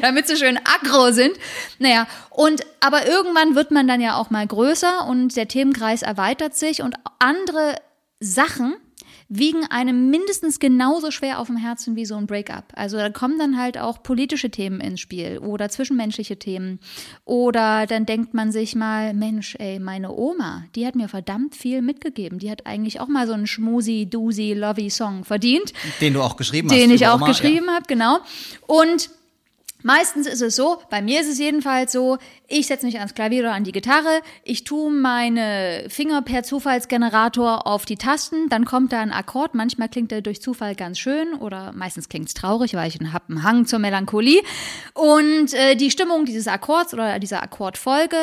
damit 0.00 0.26
sie 0.26 0.36
schön 0.36 0.58
aggro 0.58 1.10
sind. 1.12 1.32
Naja, 1.78 2.06
und 2.30 2.62
aber 2.80 3.06
irgendwann 3.06 3.54
wird 3.54 3.70
man 3.70 3.86
dann 3.86 4.00
ja 4.00 4.16
auch 4.16 4.30
mal 4.30 4.46
größer 4.46 5.06
und 5.06 5.36
der 5.36 5.48
Themenkreis 5.48 6.02
erweitert 6.02 6.54
sich 6.54 6.82
und 6.82 6.94
andere 7.18 7.76
Sachen 8.20 8.76
wiegen 9.28 9.64
einem 9.68 10.08
mindestens 10.08 10.58
genauso 10.58 11.10
schwer 11.10 11.38
auf 11.38 11.48
dem 11.48 11.56
Herzen 11.56 11.96
wie 11.96 12.06
so 12.06 12.16
ein 12.16 12.26
Breakup. 12.26 12.64
Also 12.74 12.96
da 12.96 13.10
kommen 13.10 13.38
dann 13.38 13.58
halt 13.58 13.76
auch 13.76 14.02
politische 14.02 14.50
Themen 14.50 14.80
ins 14.80 15.00
Spiel 15.00 15.38
oder 15.38 15.68
zwischenmenschliche 15.68 16.38
Themen. 16.38 16.80
Oder 17.26 17.86
dann 17.86 18.06
denkt 18.06 18.32
man 18.32 18.52
sich 18.52 18.74
mal, 18.74 19.12
Mensch, 19.12 19.54
ey, 19.58 19.80
meine 19.80 20.12
Oma, 20.12 20.64
die 20.74 20.86
hat 20.86 20.94
mir 20.94 21.08
verdammt 21.08 21.54
viel 21.54 21.82
mitgegeben. 21.82 22.38
Die 22.38 22.50
hat 22.50 22.66
eigentlich 22.66 23.00
auch 23.00 23.08
mal 23.08 23.26
so 23.26 23.34
einen 23.34 23.46
schmusi, 23.46 24.06
dusi, 24.10 24.54
lovey 24.54 24.88
Song 24.88 25.24
verdient. 25.24 25.74
Den 26.00 26.14
du 26.14 26.22
auch 26.22 26.36
geschrieben 26.36 26.70
hast. 26.70 26.78
Den 26.78 26.90
ich 26.90 27.06
auch 27.06 27.16
Oma, 27.16 27.28
geschrieben 27.28 27.68
habe, 27.70 27.84
genau. 27.86 28.20
Und 28.66 29.10
Meistens 29.84 30.26
ist 30.26 30.42
es 30.42 30.56
so, 30.56 30.78
bei 30.90 31.00
mir 31.00 31.20
ist 31.20 31.28
es 31.28 31.38
jedenfalls 31.38 31.92
so, 31.92 32.18
ich 32.48 32.66
setze 32.66 32.84
mich 32.84 32.96
ans 32.96 33.14
Klavier 33.14 33.42
oder 33.42 33.52
an 33.52 33.62
die 33.62 33.70
Gitarre, 33.70 34.22
ich 34.42 34.64
tue 34.64 34.90
meine 34.90 35.84
Finger 35.88 36.20
per 36.22 36.42
Zufallsgenerator 36.42 37.64
auf 37.64 37.84
die 37.84 37.96
Tasten, 37.96 38.48
dann 38.48 38.64
kommt 38.64 38.92
da 38.92 39.00
ein 39.00 39.12
Akkord, 39.12 39.54
manchmal 39.54 39.88
klingt 39.88 40.10
er 40.10 40.20
durch 40.20 40.42
Zufall 40.42 40.74
ganz 40.74 40.98
schön 40.98 41.32
oder 41.34 41.72
meistens 41.74 42.08
klingt 42.08 42.26
es 42.26 42.34
traurig, 42.34 42.74
weil 42.74 42.88
ich 42.88 42.98
habe 43.12 43.24
einen 43.28 43.44
Hang 43.44 43.66
zur 43.66 43.78
Melancholie 43.78 44.42
und 44.94 45.54
äh, 45.54 45.76
die 45.76 45.92
Stimmung 45.92 46.24
dieses 46.24 46.48
Akkords 46.48 46.92
oder 46.92 47.20
dieser 47.20 47.44
Akkordfolge 47.44 48.16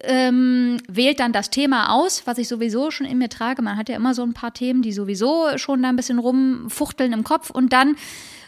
ähm, 0.00 0.78
wählt 0.88 1.20
dann 1.20 1.34
das 1.34 1.50
Thema 1.50 1.92
aus, 1.92 2.26
was 2.26 2.38
ich 2.38 2.48
sowieso 2.48 2.90
schon 2.90 3.06
in 3.06 3.18
mir 3.18 3.28
trage. 3.28 3.60
Man 3.60 3.76
hat 3.76 3.90
ja 3.90 3.96
immer 3.96 4.14
so 4.14 4.22
ein 4.22 4.32
paar 4.32 4.54
Themen, 4.54 4.80
die 4.80 4.92
sowieso 4.92 5.58
schon 5.58 5.82
da 5.82 5.90
ein 5.90 5.96
bisschen 5.96 6.18
rumfuchteln 6.18 7.12
im 7.12 7.24
Kopf 7.24 7.50
und 7.50 7.74
dann 7.74 7.96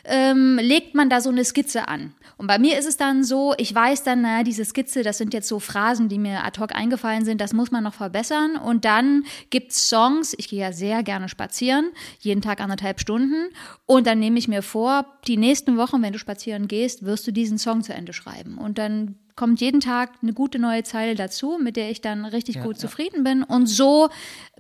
ähm, 0.05 0.59
legt 0.61 0.95
man 0.95 1.11
da 1.11 1.21
so 1.21 1.31
eine 1.31 1.45
Skizze 1.45 1.89
an. 1.89 2.15
Und 2.39 2.49
bei 2.49 2.59
mir 2.59 2.78
ist 2.78 2.87
es 2.87 2.99
dann 2.99 3.24
so, 3.24 3.55
ich 3.57 3.74
weiß 3.74 4.03
dann, 4.03 4.20
naja, 4.20 4.43
diese 4.43 4.64
Skizze, 4.64 5.03
das 5.03 5.16
sind 5.16 5.32
jetzt 5.32 5.49
so 5.49 5.59
Phrasen, 5.59 6.11
die 6.11 6.18
mir 6.18 6.45
ad 6.45 6.61
hoc 6.61 6.74
eingefallen 6.74 7.24
sind, 7.24 7.41
das 7.41 7.55
muss 7.55 7.70
man 7.70 7.82
noch 7.82 7.95
verbessern. 7.95 8.57
Und 8.57 8.84
dann 8.84 9.24
gibt's 9.49 9.89
Songs, 9.89 10.34
ich 10.37 10.49
gehe 10.49 10.61
ja 10.61 10.72
sehr 10.72 11.03
gerne 11.03 11.30
spazieren, 11.30 11.91
jeden 12.20 12.43
Tag 12.43 12.61
anderthalb 12.61 13.01
Stunden. 13.01 13.49
Und 13.87 14.07
dann 14.07 14.18
nehme 14.18 14.39
ich 14.39 14.49
mir 14.49 14.62
vor, 14.62 15.07
die 15.26 15.39
nächsten 15.39 15.78
Wochen, 15.78 16.03
wenn 16.03 16.12
du 16.12 16.18
spazieren 16.18 16.68
gehst, 16.68 17.07
wirst 17.07 17.26
du 17.26 17.32
diesen 17.32 17.57
Song 17.57 17.82
zu 17.82 17.95
Ende 17.95 18.12
schreiben. 18.12 18.59
Und 18.59 18.76
dann 18.76 19.16
kommt 19.34 19.61
jeden 19.61 19.80
Tag 19.80 20.11
eine 20.22 20.32
gute 20.32 20.59
neue 20.59 20.82
Zeile 20.82 21.14
dazu, 21.14 21.59
mit 21.62 21.76
der 21.76 21.91
ich 21.91 22.01
dann 22.01 22.24
richtig 22.24 22.62
gut 22.62 22.78
zufrieden 22.78 23.22
bin. 23.22 23.43
Und 23.45 23.66
so 23.66 24.09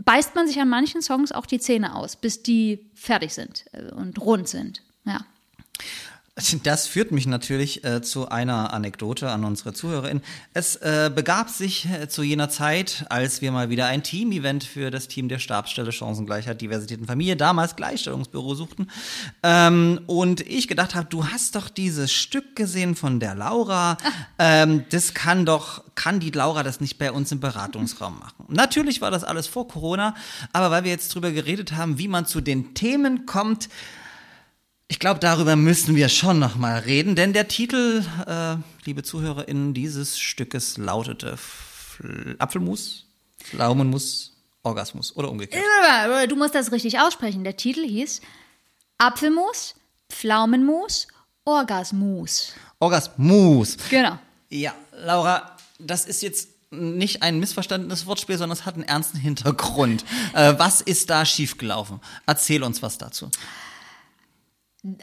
beißt 0.02 0.34
man 0.34 0.46
sich 0.46 0.60
an 0.60 0.68
manchen 0.68 1.02
Songs 1.02 1.32
auch 1.32 1.46
die 1.46 1.58
Zähne 1.58 1.94
aus, 1.94 2.16
bis 2.16 2.42
die 2.42 2.86
fertig 2.94 3.34
sind 3.34 3.64
äh, 3.72 3.92
und 3.92 4.20
rund 4.20 4.48
sind. 4.48 4.82
Ja. 5.04 5.20
Das 6.64 6.86
führt 6.86 7.12
mich 7.12 7.26
natürlich 7.26 7.82
äh, 7.82 8.02
zu 8.02 8.28
einer 8.28 8.74
Anekdote 8.74 9.30
an 9.30 9.42
unsere 9.42 9.72
ZuhörerInnen. 9.72 10.22
Es 10.52 10.76
äh, 10.76 11.10
begab 11.12 11.48
sich 11.48 11.88
äh, 11.88 12.10
zu 12.10 12.22
jener 12.22 12.50
Zeit, 12.50 13.06
als 13.08 13.40
wir 13.40 13.50
mal 13.52 13.70
wieder 13.70 13.86
ein 13.86 14.02
Team-Event 14.02 14.62
für 14.62 14.90
das 14.90 15.08
Team 15.08 15.30
der 15.30 15.38
Stabsstelle 15.38 15.92
Chancengleichheit, 15.92 16.60
Diversität 16.60 17.00
und 17.00 17.06
Familie, 17.06 17.36
damals 17.36 17.74
Gleichstellungsbüro 17.74 18.54
suchten. 18.54 18.90
Ähm, 19.42 20.02
und 20.08 20.42
ich 20.42 20.68
gedacht 20.68 20.94
habe, 20.94 21.08
du 21.08 21.26
hast 21.26 21.56
doch 21.56 21.70
dieses 21.70 22.12
Stück 22.12 22.54
gesehen 22.54 22.96
von 22.96 23.18
der 23.18 23.34
Laura. 23.34 23.96
Ähm, 24.38 24.84
das 24.90 25.14
kann 25.14 25.46
doch, 25.46 25.84
kann 25.94 26.20
die 26.20 26.32
Laura 26.32 26.62
das 26.62 26.82
nicht 26.82 26.98
bei 26.98 27.12
uns 27.12 27.32
im 27.32 27.40
Beratungsraum 27.40 28.18
machen? 28.20 28.44
Natürlich 28.48 29.00
war 29.00 29.10
das 29.10 29.24
alles 29.24 29.46
vor 29.46 29.68
Corona, 29.68 30.14
aber 30.52 30.70
weil 30.70 30.84
wir 30.84 30.90
jetzt 30.90 31.14
drüber 31.14 31.32
geredet 31.32 31.72
haben, 31.72 31.96
wie 31.96 32.08
man 32.08 32.26
zu 32.26 32.42
den 32.42 32.74
Themen 32.74 33.24
kommt, 33.24 33.70
ich 34.88 34.98
glaube, 34.98 35.20
darüber 35.20 35.56
müssen 35.56 35.96
wir 35.96 36.08
schon 36.08 36.38
noch 36.38 36.56
mal 36.56 36.78
reden, 36.78 37.16
denn 37.16 37.32
der 37.32 37.48
Titel, 37.48 38.04
äh, 38.26 38.56
liebe 38.84 39.02
ZuhörerInnen, 39.02 39.74
dieses 39.74 40.18
Stückes 40.18 40.78
lautete 40.78 41.36
Fl 41.36 42.36
Apfelmus, 42.38 43.06
Pflaumenmus, 43.42 44.32
Orgasmus 44.62 45.14
oder 45.16 45.30
umgekehrt. 45.30 45.64
Du 46.28 46.36
musst 46.36 46.54
das 46.54 46.70
richtig 46.72 46.98
aussprechen. 46.98 47.44
Der 47.44 47.56
Titel 47.56 47.86
hieß 47.86 48.20
Apfelmus, 48.98 49.74
Pflaumenmus, 50.10 51.08
Orgasmus. 51.44 52.52
Orgasmus. 52.78 53.76
Genau. 53.90 54.18
Ja, 54.48 54.74
Laura, 54.92 55.56
das 55.78 56.04
ist 56.04 56.22
jetzt 56.22 56.50
nicht 56.70 57.22
ein 57.22 57.38
missverstandenes 57.38 58.06
Wortspiel, 58.06 58.38
sondern 58.38 58.58
es 58.58 58.66
hat 58.66 58.74
einen 58.74 58.84
ernsten 58.84 59.18
Hintergrund. 59.18 60.04
Äh, 60.34 60.58
was 60.58 60.82
ist 60.82 61.08
da 61.08 61.24
schiefgelaufen? 61.24 62.00
Erzähl 62.26 62.62
uns 62.62 62.82
was 62.82 62.98
dazu. 62.98 63.30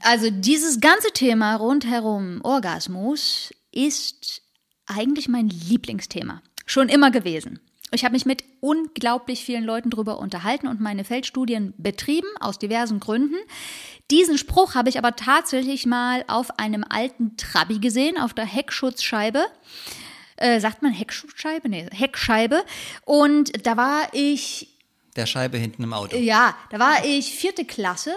Also 0.02 0.30
dieses 0.30 0.80
ganze 0.80 1.12
Thema 1.14 1.56
rundherum 1.56 2.42
Orgasmus 2.44 3.54
ist 3.72 4.42
eigentlich 4.86 5.28
mein 5.28 5.50
Lieblingsthema. 5.50 6.42
Schon 6.66 6.90
immer 6.90 7.12
gewesen. 7.12 7.60
Ich 7.92 8.04
habe 8.04 8.14
mich 8.14 8.26
mit 8.26 8.44
unglaublich 8.60 9.46
vielen 9.46 9.64
Leuten 9.64 9.90
darüber 9.92 10.18
unterhalten 10.18 10.68
und 10.68 10.80
meine 10.82 11.04
Feldstudien 11.04 11.74
betrieben, 11.78 12.28
aus 12.40 12.58
diversen 12.58 13.00
Gründen. 13.00 13.36
Diesen 14.10 14.38
Spruch 14.38 14.74
habe 14.74 14.90
ich 14.90 14.98
aber 14.98 15.16
tatsächlich 15.16 15.86
mal 15.86 16.24
auf 16.28 16.58
einem 16.60 16.84
alten 16.88 17.38
Trabi 17.38 17.80
gesehen, 17.80 18.18
auf 18.18 18.34
der 18.34 18.46
Heckschutzscheibe. 18.46 19.46
Äh, 20.38 20.60
sagt 20.60 20.82
man 20.82 20.92
Heckschutzscheibe? 20.92 21.70
Nee, 21.70 21.88
Heckscheibe. 21.92 22.64
Und 23.06 23.66
da 23.66 23.78
war 23.78 24.08
ich 24.14 24.70
Der 25.16 25.28
Scheibe 25.28 25.58
hinten 25.58 25.84
im 25.84 25.94
Auto. 25.94 26.18
ja, 26.18 26.56
da 26.72 26.80
war 26.80 27.06
ich 27.06 27.32
vierte 27.36 27.64
Klasse 27.66 28.14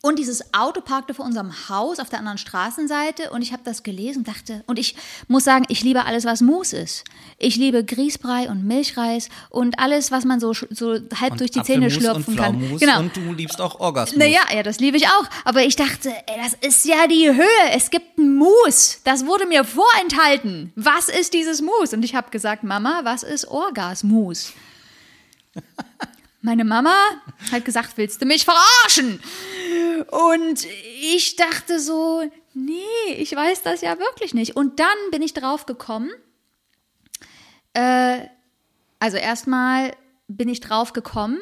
und 0.00 0.20
dieses 0.20 0.54
Auto 0.54 0.80
parkte 0.80 1.12
vor 1.12 1.24
unserem 1.24 1.68
Haus 1.68 1.98
auf 1.98 2.08
der 2.08 2.20
anderen 2.20 2.38
Straßenseite 2.38 3.30
und 3.30 3.42
ich 3.42 3.52
habe 3.52 3.64
das 3.64 3.82
gelesen 3.82 4.18
und 4.18 4.28
dachte, 4.28 4.62
und 4.68 4.78
ich 4.78 4.94
muss 5.26 5.42
sagen, 5.42 5.64
ich 5.68 5.82
liebe 5.82 6.04
alles, 6.04 6.24
was 6.24 6.40
Mus 6.40 6.72
ist. 6.72 7.02
Ich 7.36 7.56
liebe 7.56 7.84
Grießbrei 7.84 8.48
und 8.48 8.64
Milchreis 8.64 9.28
und 9.50 9.80
alles, 9.80 10.12
was 10.12 10.24
man 10.24 10.38
so, 10.38 10.52
so 10.52 10.98
halb 11.20 11.36
durch 11.38 11.50
die 11.50 11.62
Zähne 11.64 11.90
schlürfen 11.90 12.24
und 12.28 12.36
kann. 12.36 12.78
Genau. 12.78 13.00
Und 13.00 13.16
du 13.16 13.32
liebst 13.32 13.60
auch 13.60 13.80
Orgasmus. 13.80 14.18
Naja, 14.18 14.42
ja, 14.54 14.62
das 14.62 14.78
liebe 14.78 14.96
ich 14.96 15.08
auch. 15.08 15.24
Aber 15.44 15.62
ich 15.62 15.74
dachte, 15.74 16.10
ey, 16.10 16.40
das 16.44 16.54
ist 16.54 16.84
ja 16.84 17.08
die 17.08 17.34
Höhe. 17.34 17.72
Es 17.72 17.90
gibt 17.90 18.18
ein 18.18 18.36
Mus. 18.36 19.00
Das 19.02 19.26
wurde 19.26 19.46
mir 19.46 19.64
vorenthalten. 19.64 20.72
Was 20.76 21.08
ist 21.08 21.34
dieses 21.34 21.60
Mus? 21.60 21.92
Und 21.92 22.04
ich 22.04 22.14
habe 22.14 22.30
gesagt, 22.30 22.62
Mama, 22.62 23.00
was 23.02 23.24
ist 23.24 23.48
Orgasmus? 23.48 24.52
Meine 26.40 26.64
Mama 26.64 26.94
hat 27.50 27.64
gesagt, 27.64 27.96
willst 27.96 28.22
du 28.22 28.26
mich 28.26 28.44
verarschen? 28.44 29.20
Und 30.10 30.64
ich 31.02 31.34
dachte 31.34 31.80
so, 31.80 32.22
nee, 32.54 33.12
ich 33.16 33.34
weiß 33.34 33.62
das 33.62 33.80
ja 33.80 33.98
wirklich 33.98 34.34
nicht. 34.34 34.54
Und 34.54 34.78
dann 34.78 34.96
bin 35.10 35.20
ich 35.22 35.34
drauf 35.34 35.66
gekommen, 35.66 36.10
äh, 37.74 38.20
also 39.00 39.16
erstmal 39.16 39.92
bin 40.28 40.48
ich 40.48 40.60
drauf 40.60 40.92
gekommen, 40.92 41.38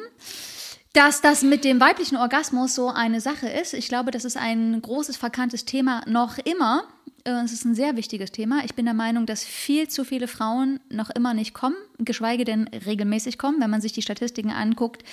dass 0.93 1.21
das 1.21 1.43
mit 1.43 1.63
dem 1.63 1.79
weiblichen 1.79 2.17
Orgasmus 2.17 2.73
so 2.73 2.89
eine 2.89 3.21
Sache 3.21 3.47
ist. 3.47 3.73
Ich 3.73 3.89
glaube, 3.89 4.09
das 4.09 4.25
ist 4.25 4.37
ein 4.37 4.81
großes, 4.81 5.17
verkanntes 5.17 5.65
Thema 5.65 6.01
noch 6.07 6.39
immer. 6.39 6.85
Äh, 7.27 7.43
Es 7.43 7.51
ist 7.51 7.65
ein 7.65 7.75
sehr 7.75 7.95
wichtiges 7.95 8.31
Thema. 8.31 8.61
Ich 8.65 8.73
bin 8.73 8.85
der 8.85 8.93
Meinung, 8.93 9.25
dass 9.25 9.43
viel 9.43 9.87
zu 9.89 10.03
viele 10.05 10.27
Frauen 10.27 10.79
noch 10.89 11.09
immer 11.09 11.33
nicht 11.33 11.53
kommen, 11.53 11.75
geschweige 11.99 12.45
denn 12.45 12.67
regelmäßig 12.69 13.37
kommen. 13.37 13.59
Wenn 13.61 13.69
man 13.69 13.81
sich 13.81 13.91
die 13.93 14.01
Statistiken 14.01 14.51
anguckt, 14.51 15.03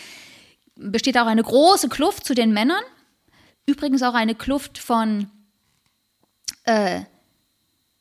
besteht 0.77 1.19
auch 1.19 1.27
eine 1.27 1.43
große 1.43 1.89
Kluft 1.89 2.25
zu 2.25 2.35
den 2.35 2.53
Männern. 2.53 2.83
Übrigens 3.67 4.03
auch 4.03 4.15
eine 4.15 4.35
Kluft 4.35 4.79
von 4.79 5.29
äh, 6.65 7.03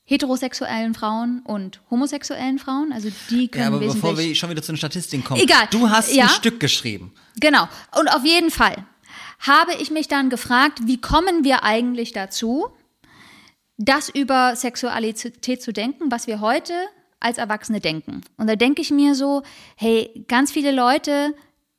heterosexuellen 0.05 0.93
Frauen 0.93 1.41
und 1.45 1.81
homosexuellen 1.89 2.59
Frauen. 2.59 2.91
Also 2.93 3.09
die 3.29 3.47
können 3.47 3.61
Ja, 3.63 3.67
aber 3.69 3.79
bevor 3.79 4.17
wir 4.17 4.35
schon 4.35 4.49
wieder 4.49 4.61
zu 4.61 4.73
den 4.73 4.77
Statistiken 4.77 5.23
kommen. 5.23 5.41
Egal. 5.41 5.67
Du 5.71 5.89
hast 5.89 6.13
Ja. 6.13 6.25
ein 6.25 6.29
Stück 6.29 6.59
geschrieben. 6.59 7.13
Genau. 7.39 7.67
Und 7.97 8.09
auf 8.09 8.25
jeden 8.25 8.51
Fall 8.51 8.85
habe 9.39 9.73
ich 9.79 9.89
mich 9.91 10.07
dann 10.07 10.29
gefragt, 10.29 10.79
wie 10.85 10.99
kommen 10.99 11.43
wir 11.43 11.63
eigentlich 11.63 12.11
dazu, 12.11 12.67
das 13.77 14.09
über 14.09 14.55
Sexualität 14.55 15.61
zu 15.61 15.73
denken, 15.73 16.11
was 16.11 16.27
wir 16.27 16.41
heute 16.41 16.73
als 17.19 17.37
Erwachsene 17.37 17.79
denken. 17.79 18.21
Und 18.37 18.47
da 18.47 18.55
denke 18.55 18.81
ich 18.81 18.91
mir 18.91 19.15
so, 19.15 19.43
hey, 19.75 20.25
ganz 20.27 20.51
viele 20.51 20.71
Leute, 20.71 21.33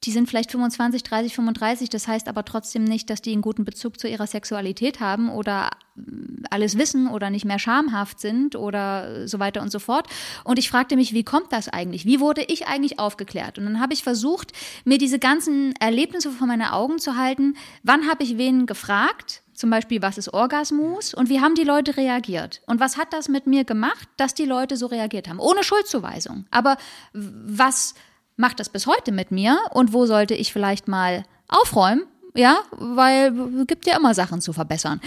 die 0.05 0.11
sind 0.11 0.29
vielleicht 0.29 0.51
25, 0.51 1.03
30, 1.03 1.35
35, 1.35 1.89
das 1.89 2.09
heißt 2.09 2.29
aber 2.29 2.45
trotzdem 2.45 2.85
nicht, 2.85 3.09
dass 3.11 3.23
die 3.23 3.33
einen 3.33 3.43
guten 3.43 3.65
Bezug 3.65 3.99
zu 3.99 4.09
ihrer 4.09 4.27
Sexualität 4.27 5.01
haben 5.01 5.31
oder 5.31 5.71
mm, 5.95 6.45
alles 6.51 6.77
wissen 6.79 7.09
oder 7.09 7.31
nicht 7.31 7.45
mehr 7.45 7.59
schamhaft 7.59 8.21
sind 8.21 8.57
oder 8.57 9.27
so 9.27 9.39
weiter 9.39 9.63
und 9.63 9.71
so 9.71 9.79
fort. 9.79 10.09
Und 10.45 10.59
ich 10.59 10.69
fragte 10.69 10.97
mich, 10.97 11.13
wie 11.13 11.25
kommt 11.25 11.53
das 11.53 11.69
eigentlich? 11.69 12.05
Wie 12.05 12.21
wurde 12.21 12.43
ich 12.43 12.67
eigentlich 12.67 12.99
aufgeklärt? 12.99 13.59
Und 13.59 13.65
dann 13.65 13.81
habe 13.81 13.95
ich 13.95 14.03
versucht, 14.03 14.53
mir 14.85 14.99
diese 14.99 15.19
ganzen 15.19 15.75
Erlebnisse 15.77 16.31
vor 16.31 16.47
meine 16.47 16.73
Augen 16.73 16.99
zu 16.99 17.17
halten. 17.17 17.57
Wann 17.83 18.09
habe 18.09 18.25
ich 18.25 18.37
wen 18.37 18.67
gefragt? 18.67 19.44
Zum 19.55 19.71
Beispiel, 19.71 20.03
was 20.03 20.19
ist 20.19 20.33
Orgasmus? 20.33 21.15
Und 21.15 21.29
wie 21.29 21.41
haben 21.41 21.55
die 21.55 21.65
Leute 21.65 21.97
reagiert? 21.97 22.61
Und 22.67 22.81
was 22.81 22.97
hat 22.97 23.13
das 23.13 23.29
mit 23.29 23.47
mir 23.47 23.65
gemacht, 23.65 24.09
dass 24.17 24.35
die 24.35 24.45
Leute 24.45 24.77
so 24.77 24.87
reagiert 24.87 25.29
haben? 25.29 25.41
Ohne 25.41 25.63
Schuldzuweisung. 25.63 26.47
Aber 26.51 26.77
was 27.13 27.95
macht 28.37 28.61
das 28.61 28.69
bis 28.69 28.87
heute 28.87 29.13
mit 29.13 29.31
mir? 29.31 29.59
Und 29.73 29.93
wo 29.93 30.07
sollte 30.07 30.35
ich 30.35 30.53
vielleicht 30.53 30.89
mal 30.89 31.25
aufräumen? 31.49 32.05
Ja, 32.35 32.59
weil 32.73 33.33
es 33.61 33.67
gibt 33.69 33.87
ja 33.87 33.97
immer 33.97 34.13
Sachen 34.13 34.41
zu 34.41 34.53
verbessern. 34.53 35.01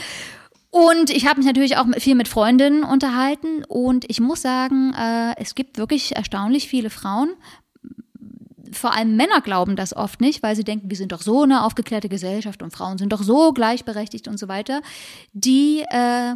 Und 0.69 1.09
ich 1.09 1.25
habe 1.25 1.37
mich 1.39 1.45
natürlich 1.45 1.77
auch 1.77 1.85
viel 1.97 2.15
mit 2.15 2.27
Freundinnen 2.27 2.83
unterhalten 2.83 3.63
und 3.67 4.05
ich 4.09 4.19
muss 4.19 4.41
sagen, 4.41 4.93
äh, 4.93 5.33
es 5.37 5.55
gibt 5.55 5.77
wirklich 5.77 6.15
erstaunlich 6.15 6.67
viele 6.67 6.89
Frauen, 6.89 7.31
vor 8.71 8.93
allem 8.93 9.15
Männer 9.15 9.41
glauben 9.41 9.75
das 9.75 9.95
oft 9.95 10.21
nicht, 10.21 10.43
weil 10.43 10.55
sie 10.55 10.63
denken, 10.63 10.89
wir 10.89 10.97
sind 10.97 11.11
doch 11.11 11.21
so 11.21 11.43
eine 11.43 11.63
aufgeklärte 11.63 12.09
Gesellschaft 12.09 12.61
und 12.63 12.71
Frauen 12.71 12.97
sind 12.97 13.13
doch 13.13 13.23
so 13.23 13.53
gleichberechtigt 13.53 14.27
und 14.27 14.37
so 14.37 14.47
weiter, 14.47 14.81
die 15.33 15.83
äh, 15.89 16.35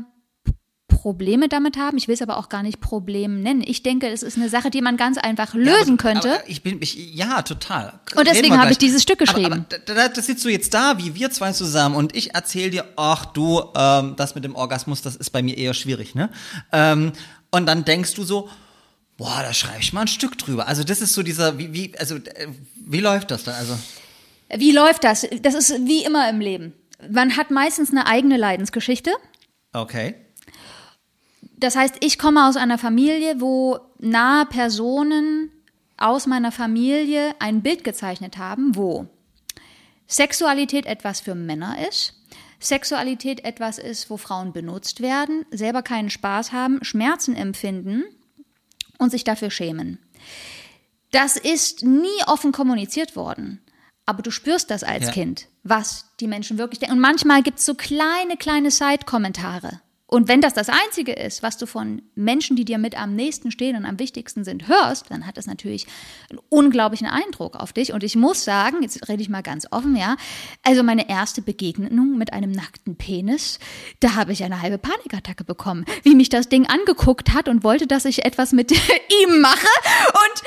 Probleme 1.02 1.50
damit 1.50 1.78
haben. 1.78 1.98
Ich 1.98 2.08
will 2.08 2.14
es 2.14 2.22
aber 2.22 2.38
auch 2.38 2.50
gar 2.50 2.62
nicht 2.62 2.80
Problem 2.80 3.42
nennen. 3.42 3.64
Ich 3.66 3.82
denke, 3.82 4.08
es 4.10 4.22
ist 4.22 4.38
eine 4.38 4.50
Sache, 4.50 4.70
die 4.70 4.82
man 4.82 4.98
ganz 4.98 5.18
einfach 5.18 5.56
lösen 5.56 5.94
aber, 5.94 5.98
könnte. 5.98 6.34
Aber 6.34 6.50
ich 6.50 6.62
bin, 6.62 6.80
ich, 6.82 7.16
ja, 7.16 7.42
total. 7.42 8.00
Und 8.16 8.28
deswegen 8.28 8.60
habe 8.60 8.72
ich 8.72 8.78
dieses 8.78 9.02
Stück 9.02 9.18
geschrieben. 9.18 9.66
Aber, 9.68 9.76
aber 9.76 9.96
da, 9.96 10.08
da 10.10 10.22
sitzt 10.22 10.46
du 10.46 10.50
jetzt 10.50 10.74
da, 10.74 11.00
wie 11.00 11.16
wir 11.16 11.32
zwei 11.32 11.54
zusammen, 11.54 11.96
und 11.96 12.16
ich 12.16 12.36
erzähle 12.36 12.70
dir, 12.70 12.86
ach 12.98 13.26
du, 13.26 13.64
ähm, 13.76 14.16
das 14.16 14.36
mit 14.36 14.44
dem 14.44 14.56
Orgasmus, 14.56 15.02
das 15.02 15.16
ist 15.16 15.32
bei 15.32 15.42
mir 15.42 15.58
eher 15.58 15.74
schwierig, 15.74 16.14
ne? 16.14 16.30
Ähm, 16.72 17.14
und 17.50 17.66
dann 17.66 17.84
denkst 17.84 18.14
du 18.14 18.24
so, 18.24 18.50
boah, 19.22 19.44
da 19.44 19.54
schreibe 19.54 19.82
ich 19.82 19.94
mal 19.94 20.02
ein 20.02 20.08
Stück 20.08 20.36
drüber. 20.40 20.68
Also 20.68 20.84
das 20.84 21.00
ist 21.00 21.14
so 21.14 21.22
dieser, 21.22 21.60
wie, 21.60 21.72
wie, 21.74 21.98
also 22.00 22.16
äh, 22.16 22.48
wie 22.76 23.02
läuft 23.02 23.30
das 23.30 23.44
dann? 23.44 23.54
Also 23.54 23.78
wie 24.58 24.72
läuft 24.72 25.04
das? 25.04 25.28
Das 25.44 25.54
ist 25.54 25.86
wie 25.86 26.04
immer 26.04 26.28
im 26.28 26.40
Leben. 26.40 26.74
Man 27.08 27.38
hat 27.38 27.52
meistens 27.52 27.92
eine 27.92 28.08
eigene 28.08 28.38
Leidensgeschichte. 28.38 29.12
okay. 29.74 30.16
Das 31.58 31.76
heißt, 31.76 31.98
ich 32.00 32.18
komme 32.18 32.48
aus 32.48 32.58
einer 32.58 32.80
Familie, 32.80 33.40
wo 33.40 33.78
nahe 34.00 34.48
Personen 34.48 35.52
aus 35.98 36.26
meiner 36.26 36.52
Familie 36.52 37.36
ein 37.38 37.62
Bild 37.62 37.84
gezeichnet 37.84 38.40
haben, 38.40 38.76
wo 38.76 39.06
Sexualität 40.08 40.88
etwas 40.88 41.22
für 41.22 41.36
Männer 41.36 41.88
ist, 41.88 42.16
Sexualität 42.60 43.46
etwas 43.46 43.78
ist, 43.78 44.10
wo 44.10 44.18
Frauen 44.18 44.54
benutzt 44.54 45.02
werden, 45.02 45.46
selber 45.52 45.84
keinen 45.84 46.10
Spaß 46.10 46.52
haben, 46.52 46.84
Schmerzen 46.84 47.36
empfinden 47.36 48.06
und 49.02 49.10
sich 49.10 49.24
dafür 49.24 49.50
schämen. 49.50 50.00
Das 51.12 51.36
ist 51.36 51.84
nie 51.84 52.24
offen 52.28 52.52
kommuniziert 52.52 53.16
worden. 53.16 53.60
Aber 54.06 54.22
du 54.22 54.32
spürst 54.32 54.70
das 54.72 54.84
als 54.84 55.08
Ja. 55.08 55.12
Kind, 55.12 55.48
was 55.64 56.06
die 56.20 56.28
Menschen 56.28 56.58
wirklich 56.58 56.80
denken. 56.80 56.96
Und 56.96 57.02
manchmal 57.02 57.44
gibt 57.44 57.60
es 57.60 57.66
so 57.66 57.74
kleine, 57.76 58.38
kleine 58.38 58.72
Side-Kommentare. 58.72 59.82
Und 60.14 60.28
wenn 60.28 60.42
das 60.42 60.54
das 60.54 60.68
Einzige 60.68 61.14
ist, 61.14 61.42
was 61.42 61.58
du 61.58 61.66
von 61.66 62.02
Menschen, 62.16 62.58
die 62.58 62.66
dir 62.66 62.78
mit 62.78 63.00
am 63.00 63.16
nächsten 63.16 63.50
stehen 63.50 63.78
und 63.78 63.86
am 63.86 63.98
wichtigsten 63.98 64.44
sind, 64.44 64.68
hörst, 64.68 65.06
dann 65.10 65.26
hat 65.26 65.38
das 65.38 65.46
natürlich 65.48 65.88
einen 66.30 66.42
unglaublichen 66.50 67.08
Eindruck 67.08 67.56
auf 67.56 67.72
dich. 67.72 67.94
Und 67.94 68.04
ich 68.04 68.18
muss 68.18 68.44
sagen, 68.44 68.82
jetzt 68.82 69.08
rede 69.08 69.22
ich 69.22 69.30
mal 69.30 69.42
ganz 69.42 69.68
offen, 69.72 69.96
ja, 69.96 70.18
also 70.64 70.84
meine 70.84 71.08
erste 71.08 71.42
Begegnung 71.42 72.18
mit 72.18 72.34
einem 72.34 72.52
nackten 72.52 72.98
Penis, 72.98 73.58
da 74.02 74.16
habe 74.16 74.34
ich 74.34 74.44
eine 74.44 74.62
halbe 74.62 74.78
Panikattacke 74.78 75.46
bekommen, 75.46 75.86
wie 76.04 76.14
mich 76.14 76.28
das 76.28 76.50
Ding 76.50 76.68
angeguckt 76.68 77.34
hat 77.34 77.48
und 77.48 77.64
wollte, 77.64 77.88
dass 77.88 78.04
ich 78.04 78.26
etwas 78.26 78.52
mit 78.52 78.72
ihm 79.24 79.40
mache. 79.40 79.68
Und 80.10 80.44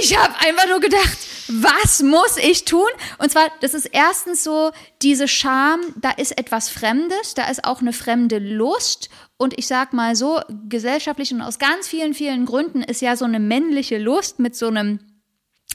ich 0.00 0.18
habe 0.18 0.34
einfach 0.40 0.66
nur 0.66 0.80
gedacht, 0.80 1.18
was 1.46 2.02
muss 2.02 2.36
ich 2.36 2.64
tun? 2.64 2.88
Und 3.18 3.30
zwar, 3.30 3.48
das 3.60 3.74
ist 3.74 3.86
erstens 3.86 4.42
so 4.42 4.72
diese 5.02 5.28
Scham, 5.28 5.80
da 5.96 6.10
ist 6.10 6.36
etwas 6.38 6.68
Fremdes, 6.68 7.34
da 7.34 7.48
ist 7.48 7.64
auch 7.64 7.80
eine 7.80 7.92
fremde 7.92 8.38
Lust. 8.38 9.10
Und 9.36 9.56
ich 9.56 9.66
sag 9.66 9.92
mal 9.92 10.16
so, 10.16 10.40
gesellschaftlich 10.68 11.32
und 11.32 11.40
aus 11.40 11.58
ganz 11.58 11.86
vielen, 11.86 12.14
vielen 12.14 12.46
Gründen 12.46 12.82
ist 12.82 13.00
ja 13.00 13.16
so 13.16 13.24
eine 13.24 13.38
männliche 13.38 13.98
Lust 13.98 14.40
mit 14.40 14.56
so 14.56 14.66
einem 14.66 14.98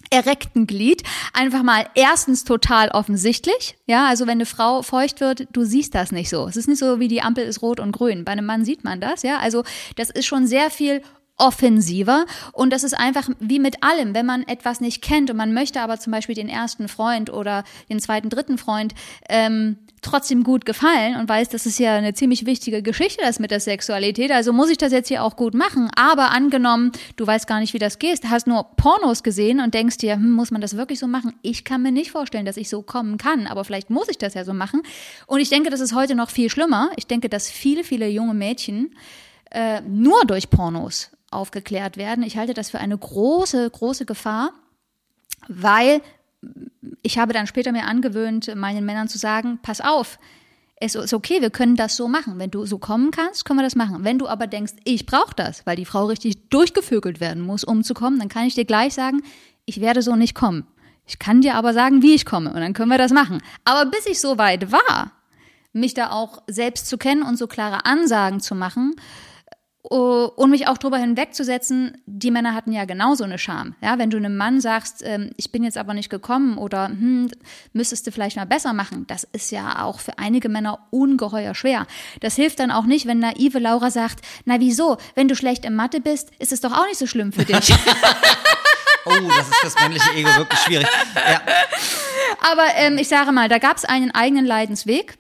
erreckten 0.10 0.68
Glied 0.68 1.04
einfach 1.34 1.64
mal 1.64 1.88
erstens 1.96 2.44
total 2.44 2.90
offensichtlich. 2.90 3.78
Ja, 3.88 4.08
also 4.08 4.26
wenn 4.26 4.38
eine 4.38 4.46
Frau 4.46 4.82
feucht 4.82 5.22
wird, 5.22 5.48
du 5.54 5.64
siehst 5.64 5.96
das 5.96 6.12
nicht 6.12 6.30
so. 6.30 6.48
Es 6.48 6.58
ist 6.58 6.68
nicht 6.68 6.80
so 6.80 7.00
wie 7.00 7.08
die 7.08 7.22
Ampel 7.22 7.46
ist 7.46 7.62
rot 7.62 7.80
und 7.80 7.94
grün. 7.94 8.26
Bei 8.26 8.34
einem 8.34 8.46
Mann 8.46 8.66
sieht 8.66 8.84
man 8.84 9.00
das. 9.00 9.24
Ja, 9.24 9.38
also 9.38 9.64
das 9.96 10.10
ist 10.10 10.26
schon 10.26 10.46
sehr 10.46 10.70
viel 10.70 11.02
offensiver. 11.38 12.26
Und 12.52 12.72
das 12.72 12.84
ist 12.84 12.94
einfach 12.94 13.30
wie 13.40 13.60
mit 13.60 13.84
allem, 13.84 14.14
wenn 14.14 14.26
man 14.26 14.44
etwas 14.44 14.82
nicht 14.82 15.02
kennt 15.02 15.30
und 15.32 15.38
man 15.38 15.54
möchte 15.54 15.82
aber 15.82 16.00
zum 16.00 16.12
Beispiel 16.12 16.36
den 16.36 16.50
ersten 16.50 16.88
Freund 16.88 17.32
oder 17.32 17.64
den 17.90 18.00
zweiten, 18.00 18.30
dritten 18.30 18.58
Freund 18.58 18.94
ähm, 19.30 19.78
trotzdem 20.04 20.44
gut 20.44 20.66
gefallen 20.66 21.16
und 21.16 21.28
weiß, 21.28 21.50
das 21.50 21.66
ist 21.66 21.80
ja 21.80 21.96
eine 21.96 22.14
ziemlich 22.14 22.46
wichtige 22.46 22.84
Geschichte, 22.84 23.24
das 23.24 23.40
mit 23.40 23.52
der 23.52 23.60
Sexualität, 23.60 24.32
also 24.32 24.54
muss 24.54 24.70
ich 24.70 24.78
das 24.78 24.92
jetzt 24.92 25.08
hier 25.08 25.24
auch 25.24 25.36
gut 25.36 25.54
machen, 25.54 25.90
aber 25.96 26.32
angenommen, 26.32 26.92
du 27.16 27.26
weißt 27.26 27.48
gar 27.48 27.60
nicht, 27.60 27.74
wie 27.74 27.80
das 27.80 28.00
geht, 28.00 28.20
hast 28.30 28.46
nur 28.46 28.64
Pornos 28.76 29.24
gesehen 29.24 29.60
und 29.60 29.74
denkst 29.74 29.98
dir, 29.98 30.16
hm, 30.16 30.32
muss 30.32 30.52
man 30.52 30.62
das 30.62 30.78
wirklich 30.78 31.00
so 31.00 31.08
machen? 31.08 31.34
Ich 31.42 31.64
kann 31.64 31.82
mir 31.82 31.92
nicht 31.92 32.12
vorstellen, 32.12 32.46
dass 32.46 32.58
ich 32.58 32.70
so 32.70 32.82
kommen 32.82 33.18
kann, 33.18 33.48
aber 33.48 33.64
vielleicht 33.64 33.90
muss 33.90 34.10
ich 34.10 34.18
das 34.18 34.34
ja 34.34 34.44
so 34.44 34.54
machen. 34.54 34.82
Und 35.26 35.40
ich 35.40 35.50
denke, 35.50 35.70
das 35.70 35.80
ist 35.80 35.96
heute 35.96 36.16
noch 36.16 36.30
viel 36.30 36.50
schlimmer. 36.50 36.92
Ich 36.98 37.08
denke, 37.08 37.30
dass 37.30 37.50
viele, 37.50 37.84
viele 37.84 38.08
junge 38.08 38.34
Mädchen 38.34 38.96
äh, 39.52 39.82
nur 39.82 40.26
durch 40.26 40.50
Pornos 40.50 41.12
aufgeklärt 41.34 41.98
werden. 41.98 42.24
Ich 42.24 42.38
halte 42.38 42.54
das 42.54 42.70
für 42.70 42.80
eine 42.80 42.98
große, 42.98 43.70
große 43.70 44.06
Gefahr, 44.06 44.52
weil 45.48 46.02
ich 47.02 47.18
habe 47.18 47.34
dann 47.34 47.48
später 47.48 47.72
mir 47.72 47.86
angewöhnt, 47.86 48.54
meinen 48.56 48.86
Männern 48.86 49.08
zu 49.08 49.18
sagen, 49.18 49.60
pass 49.62 49.82
auf, 49.82 50.20
es 50.76 50.96
ist 50.96 51.14
okay, 51.14 51.42
wir 51.42 51.50
können 51.50 51.76
das 51.76 51.96
so 51.96 52.08
machen. 52.08 52.40
Wenn 52.40 52.52
du 52.52 52.66
so 52.66 52.78
kommen 52.78 53.12
kannst, 53.12 53.46
können 53.46 53.60
wir 53.60 53.64
das 53.64 53.76
machen. 53.76 54.04
Wenn 54.04 54.20
du 54.20 54.28
aber 54.28 54.48
denkst, 54.48 54.74
ich 54.84 55.06
brauche 55.06 55.34
das, 55.36 55.66
weil 55.66 55.78
die 55.78 55.86
Frau 55.86 56.06
richtig 56.06 56.50
durchgevögelt 56.50 57.22
werden 57.22 57.42
muss, 57.42 57.64
um 57.64 57.84
zu 57.84 57.94
kommen, 57.94 58.20
dann 58.20 58.28
kann 58.28 58.46
ich 58.46 58.56
dir 58.56 58.66
gleich 58.66 58.94
sagen, 58.94 59.22
ich 59.66 59.80
werde 59.80 60.02
so 60.02 60.16
nicht 60.16 60.36
kommen. 60.36 60.68
Ich 61.06 61.20
kann 61.20 61.42
dir 61.42 61.56
aber 61.56 61.74
sagen, 61.74 62.02
wie 62.02 62.16
ich 62.16 62.26
komme 62.26 62.50
und 62.50 62.60
dann 62.60 62.74
können 62.74 62.90
wir 62.90 62.98
das 62.98 63.12
machen. 63.12 63.42
Aber 63.66 63.90
bis 63.90 64.06
ich 64.06 64.20
so 64.20 64.38
weit 64.38 64.72
war, 64.72 65.12
mich 65.74 65.94
da 65.94 66.12
auch 66.12 66.42
selbst 66.48 66.88
zu 66.88 66.98
kennen 66.98 67.24
und 67.24 67.38
so 67.38 67.48
klare 67.48 67.86
Ansagen 67.86 68.40
zu 68.40 68.56
machen, 68.56 68.96
und 69.90 70.50
mich 70.50 70.68
auch 70.68 70.78
drüber 70.78 70.98
hinwegzusetzen, 70.98 72.02
die 72.06 72.32
Männer 72.32 72.54
hatten 72.54 72.72
ja 72.72 72.86
genauso 72.86 73.26
eine 73.26 73.38
Scham. 73.38 73.76
Ja, 73.82 74.00
wenn 74.00 74.10
du 74.10 74.18
einem 74.18 74.38
Mann 74.38 74.62
sagst, 74.62 75.04
ähm, 75.06 75.32
ich 75.36 75.52
bin 75.52 75.64
jetzt 75.64 75.78
aber 75.78 75.94
nicht 75.94 76.10
gekommen 76.10 76.58
oder 76.58 76.88
hm, 76.88 77.30
müsstest 77.74 78.08
du 78.08 78.12
vielleicht 78.12 78.38
mal 78.38 78.46
besser 78.46 78.72
machen, 78.72 79.06
das 79.08 79.26
ist 79.26 79.52
ja 79.52 79.84
auch 79.84 80.00
für 80.00 80.18
einige 80.18 80.48
Männer 80.48 80.80
ungeheuer 80.92 81.54
schwer. 81.54 81.86
Das 82.22 82.36
hilft 82.36 82.60
dann 82.60 82.72
auch 82.72 82.86
nicht, 82.86 83.08
wenn 83.08 83.20
naive 83.20 83.60
Laura 83.60 83.92
sagt, 83.92 84.24
na 84.46 84.62
wieso, 84.62 84.98
wenn 85.16 85.28
du 85.28 85.36
schlecht 85.36 85.66
im 85.66 85.76
Mathe 85.76 86.00
bist, 86.00 86.32
ist 86.40 86.54
es 86.54 86.62
doch 86.62 86.72
auch 86.72 86.86
nicht 86.86 86.98
so 86.98 87.08
schlimm 87.08 87.34
für 87.34 87.46
dich. 87.46 87.74
Oh, 89.06 89.12
das 89.28 89.50
ist 89.50 89.64
das 89.64 89.76
männliche 89.82 90.14
Ego 90.14 90.30
wirklich 90.38 90.60
schwierig. 90.62 90.88
Ja. 91.14 91.42
Aber 92.52 92.64
ähm, 92.76 92.98
ich 92.98 93.10
sage 93.10 93.34
mal, 93.34 93.50
da 93.50 93.58
gab 93.58 93.76
es 93.76 93.84
einen 93.84 94.12
eigenen 94.12 94.46
Leidensweg 94.46 95.18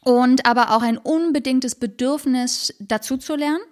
und 0.00 0.46
aber 0.46 0.74
auch 0.74 0.82
ein 0.82 0.98
unbedingtes 0.98 1.74
Bedürfnis 1.74 2.74
dazu 2.78 3.16
zu 3.16 3.36
lernen. 3.36 3.62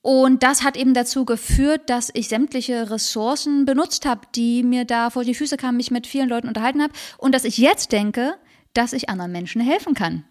Und 0.00 0.42
das 0.42 0.62
hat 0.62 0.76
eben 0.76 0.92
dazu 0.92 1.24
geführt, 1.24 1.88
dass 1.88 2.10
ich 2.12 2.28
sämtliche 2.28 2.90
Ressourcen 2.90 3.64
benutzt 3.64 4.04
habe, 4.04 4.26
die 4.34 4.62
mir 4.62 4.84
da 4.84 5.08
vor 5.08 5.24
die 5.24 5.34
Füße 5.34 5.56
kamen, 5.56 5.78
mich 5.78 5.90
mit 5.90 6.06
vielen 6.06 6.28
Leuten 6.28 6.48
unterhalten 6.48 6.82
habe 6.82 6.92
und 7.16 7.34
dass 7.34 7.44
ich 7.44 7.56
jetzt 7.56 7.90
denke, 7.90 8.34
dass 8.74 8.92
ich 8.92 9.08
anderen 9.08 9.32
Menschen 9.32 9.62
helfen 9.62 9.94
kann. 9.94 10.24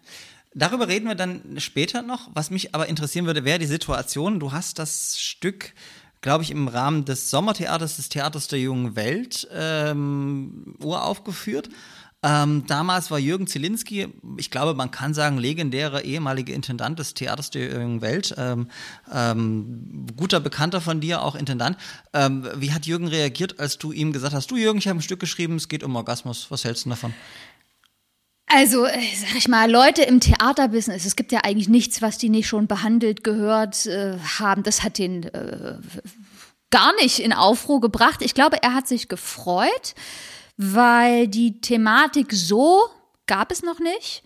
Darüber 0.54 0.86
reden 0.86 1.08
wir 1.08 1.16
dann 1.16 1.56
später 1.58 2.02
noch. 2.02 2.30
Was 2.32 2.50
mich 2.50 2.74
aber 2.74 2.86
interessieren 2.86 3.26
würde, 3.26 3.44
wäre 3.44 3.58
die 3.58 3.66
Situation. 3.66 4.38
Du 4.38 4.52
hast 4.52 4.78
das 4.78 5.18
Stück, 5.18 5.72
glaube 6.20 6.44
ich, 6.44 6.52
im 6.52 6.68
Rahmen 6.68 7.04
des 7.04 7.28
Sommertheaters, 7.30 7.96
des 7.96 8.08
Theaters 8.08 8.46
der 8.46 8.60
jungen 8.60 8.94
Welt, 8.94 9.48
ähm, 9.52 10.76
uraufgeführt. 10.80 11.70
Ähm, 12.24 12.64
damals 12.66 13.10
war 13.10 13.18
Jürgen 13.18 13.46
Zielinski, 13.46 14.08
ich 14.38 14.50
glaube, 14.50 14.72
man 14.72 14.90
kann 14.90 15.12
sagen, 15.12 15.36
legendärer 15.36 16.04
ehemaliger 16.04 16.54
Intendant 16.54 16.98
des 16.98 17.12
Theaters 17.12 17.50
der 17.50 17.70
jungen 17.70 18.00
Welt, 18.00 18.34
ähm, 18.38 18.68
ähm, 19.12 20.06
guter 20.16 20.40
Bekannter 20.40 20.80
von 20.80 21.02
dir, 21.02 21.20
auch 21.20 21.34
Intendant. 21.34 21.76
Ähm, 22.14 22.48
wie 22.56 22.72
hat 22.72 22.86
Jürgen 22.86 23.08
reagiert, 23.08 23.60
als 23.60 23.76
du 23.76 23.92
ihm 23.92 24.14
gesagt 24.14 24.32
hast, 24.32 24.50
du 24.50 24.56
Jürgen, 24.56 24.78
ich 24.78 24.88
habe 24.88 24.98
ein 24.98 25.02
Stück 25.02 25.20
geschrieben, 25.20 25.56
es 25.56 25.68
geht 25.68 25.84
um 25.84 25.94
Orgasmus, 25.96 26.46
was 26.50 26.64
hältst 26.64 26.86
du 26.86 26.90
davon? 26.90 27.12
Also, 28.46 28.86
äh, 28.86 29.00
sag 29.14 29.36
ich 29.36 29.48
mal, 29.48 29.70
Leute 29.70 30.00
im 30.02 30.20
Theaterbusiness, 30.20 31.04
es 31.04 31.16
gibt 31.16 31.30
ja 31.30 31.40
eigentlich 31.44 31.68
nichts, 31.68 32.00
was 32.00 32.16
die 32.16 32.30
nicht 32.30 32.46
schon 32.46 32.68
behandelt, 32.68 33.22
gehört 33.22 33.84
äh, 33.84 34.16
haben. 34.38 34.62
Das 34.62 34.82
hat 34.82 34.96
den 34.96 35.24
äh, 35.24 35.76
gar 36.70 36.94
nicht 37.02 37.18
in 37.18 37.34
Aufruhr 37.34 37.82
gebracht. 37.82 38.22
Ich 38.22 38.32
glaube, 38.32 38.62
er 38.62 38.72
hat 38.72 38.88
sich 38.88 39.08
gefreut, 39.08 39.94
weil 40.56 41.28
die 41.28 41.60
Thematik 41.60 42.32
so 42.32 42.88
gab 43.26 43.50
es 43.50 43.62
noch 43.62 43.80
nicht. 43.80 44.22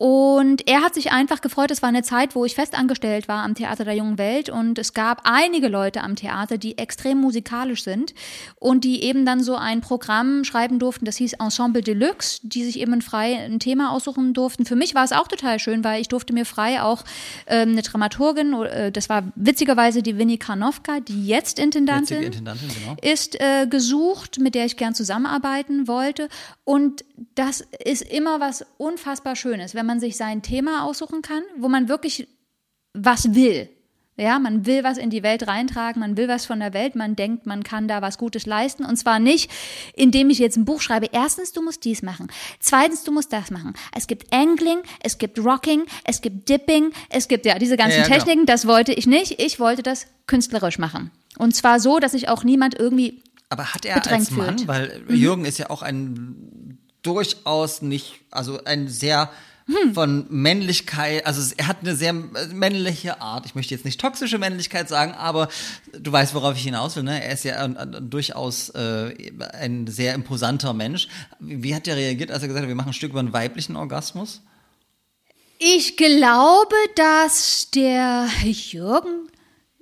Und 0.00 0.66
er 0.66 0.80
hat 0.80 0.94
sich 0.94 1.12
einfach 1.12 1.42
gefreut. 1.42 1.70
Es 1.70 1.82
war 1.82 1.90
eine 1.90 2.02
Zeit, 2.02 2.34
wo 2.34 2.46
ich 2.46 2.54
festangestellt 2.54 3.28
war 3.28 3.44
am 3.44 3.54
Theater 3.54 3.84
der 3.84 3.92
Jungen 3.92 4.16
Welt 4.16 4.48
und 4.48 4.78
es 4.78 4.94
gab 4.94 5.20
einige 5.24 5.68
Leute 5.68 6.02
am 6.02 6.16
Theater, 6.16 6.56
die 6.56 6.78
extrem 6.78 7.18
musikalisch 7.18 7.84
sind 7.84 8.14
und 8.58 8.84
die 8.84 9.02
eben 9.02 9.26
dann 9.26 9.42
so 9.42 9.56
ein 9.56 9.82
Programm 9.82 10.42
schreiben 10.44 10.78
durften, 10.78 11.04
das 11.04 11.18
hieß 11.18 11.34
Ensemble 11.34 11.82
Deluxe, 11.82 12.40
die 12.42 12.64
sich 12.64 12.80
eben 12.80 13.02
frei 13.02 13.36
ein 13.44 13.60
Thema 13.60 13.92
aussuchen 13.92 14.32
durften. 14.32 14.64
Für 14.64 14.74
mich 14.74 14.94
war 14.94 15.04
es 15.04 15.12
auch 15.12 15.28
total 15.28 15.58
schön, 15.58 15.84
weil 15.84 16.00
ich 16.00 16.08
durfte 16.08 16.32
mir 16.32 16.46
frei 16.46 16.80
auch 16.80 17.04
ähm, 17.46 17.72
eine 17.72 17.82
Dramaturgin, 17.82 18.54
äh, 18.54 18.90
das 18.90 19.10
war 19.10 19.24
witzigerweise 19.34 20.02
die 20.02 20.16
Winnie 20.16 20.38
Karnowka, 20.38 21.00
die 21.00 21.26
jetzt 21.26 21.58
Intendantin, 21.58 22.22
Intendantin, 22.22 22.70
genau. 22.70 22.96
ist 23.02 23.38
äh, 23.38 23.66
gesucht, 23.66 24.38
mit 24.38 24.54
der 24.54 24.64
ich 24.64 24.78
gern 24.78 24.94
zusammenarbeiten 24.94 25.88
wollte. 25.88 26.30
Und 26.64 27.04
das 27.34 27.64
ist 27.84 28.02
immer 28.02 28.40
was 28.40 28.64
unfassbar 28.78 29.36
Schönes, 29.36 29.74
wenn 29.74 29.89
man 29.89 29.89
sich 29.98 30.16
sein 30.16 30.42
Thema 30.42 30.84
aussuchen 30.84 31.22
kann, 31.22 31.42
wo 31.58 31.68
man 31.68 31.88
wirklich 31.88 32.28
was 32.92 33.34
will. 33.34 33.68
Ja, 34.16 34.38
man 34.38 34.66
will 34.66 34.84
was 34.84 34.98
in 34.98 35.08
die 35.08 35.22
Welt 35.22 35.46
reintragen, 35.48 36.00
man 36.00 36.18
will 36.18 36.28
was 36.28 36.44
von 36.44 36.60
der 36.60 36.74
Welt, 36.74 36.94
man 36.94 37.16
denkt, 37.16 37.46
man 37.46 37.62
kann 37.62 37.88
da 37.88 38.02
was 38.02 38.18
Gutes 38.18 38.44
leisten. 38.44 38.84
Und 38.84 38.96
zwar 38.96 39.18
nicht, 39.18 39.50
indem 39.94 40.28
ich 40.28 40.38
jetzt 40.38 40.58
ein 40.58 40.66
Buch 40.66 40.82
schreibe. 40.82 41.08
Erstens, 41.10 41.52
du 41.54 41.62
musst 41.62 41.86
dies 41.86 42.02
machen. 42.02 42.28
Zweitens, 42.58 43.02
du 43.02 43.12
musst 43.12 43.32
das 43.32 43.50
machen. 43.50 43.72
Es 43.96 44.06
gibt 44.06 44.30
Angling, 44.30 44.80
es 45.02 45.16
gibt 45.16 45.38
Rocking, 45.38 45.84
es 46.04 46.20
gibt 46.20 46.50
Dipping, 46.50 46.92
es 47.08 47.28
gibt 47.28 47.46
ja 47.46 47.58
diese 47.58 47.78
ganzen 47.78 47.96
Ja, 47.96 48.02
ja, 48.02 48.08
genau. 48.08 48.18
Techniken. 48.18 48.44
Das 48.46 48.66
wollte 48.66 48.92
ich 48.92 49.06
nicht. 49.06 49.40
Ich 49.40 49.58
wollte 49.58 49.82
das 49.82 50.06
künstlerisch 50.26 50.78
machen. 50.78 51.10
Und 51.38 51.56
zwar 51.56 51.80
so, 51.80 51.98
dass 51.98 52.12
ich 52.12 52.28
auch 52.28 52.44
niemand 52.44 52.78
irgendwie 52.78 53.22
Aber 53.48 53.72
hat 53.72 53.86
er 53.86 53.94
bedrängt 53.94 54.20
als 54.20 54.30
Mann, 54.32 54.58
fühlt. 54.58 54.68
weil 54.68 55.02
Jürgen 55.08 55.46
ist 55.46 55.56
ja 55.56 55.70
auch 55.70 55.80
ein 55.80 56.78
durchaus 57.02 57.80
nicht, 57.80 58.20
also 58.30 58.62
ein 58.64 58.86
sehr 58.88 59.30
Hm. 59.70 59.94
von 59.94 60.26
Männlichkeit, 60.30 61.24
also 61.26 61.54
er 61.56 61.68
hat 61.68 61.78
eine 61.82 61.94
sehr 61.94 62.12
männliche 62.12 63.20
Art. 63.20 63.46
Ich 63.46 63.54
möchte 63.54 63.72
jetzt 63.72 63.84
nicht 63.84 64.00
toxische 64.00 64.38
Männlichkeit 64.38 64.88
sagen, 64.88 65.12
aber 65.12 65.48
du 65.96 66.10
weißt, 66.10 66.34
worauf 66.34 66.56
ich 66.56 66.64
hinaus 66.64 66.96
will. 66.96 67.04
Ne? 67.04 67.22
Er 67.22 67.32
ist 67.32 67.44
ja 67.44 67.68
durchaus 67.68 68.70
äh, 68.70 69.14
ein 69.52 69.86
sehr 69.86 70.14
imposanter 70.14 70.72
Mensch. 70.72 71.06
Wie, 71.38 71.62
wie 71.62 71.74
hat 71.74 71.86
er 71.86 71.96
reagiert, 71.96 72.32
als 72.32 72.42
er 72.42 72.48
gesagt 72.48 72.64
hat, 72.64 72.68
wir 72.68 72.74
machen 72.74 72.90
ein 72.90 72.94
Stück 72.94 73.10
über 73.10 73.20
einen 73.20 73.32
weiblichen 73.32 73.76
Orgasmus? 73.76 74.42
Ich 75.58 75.96
glaube, 75.96 76.74
dass 76.96 77.70
der 77.70 78.28
Jürgen 78.42 79.28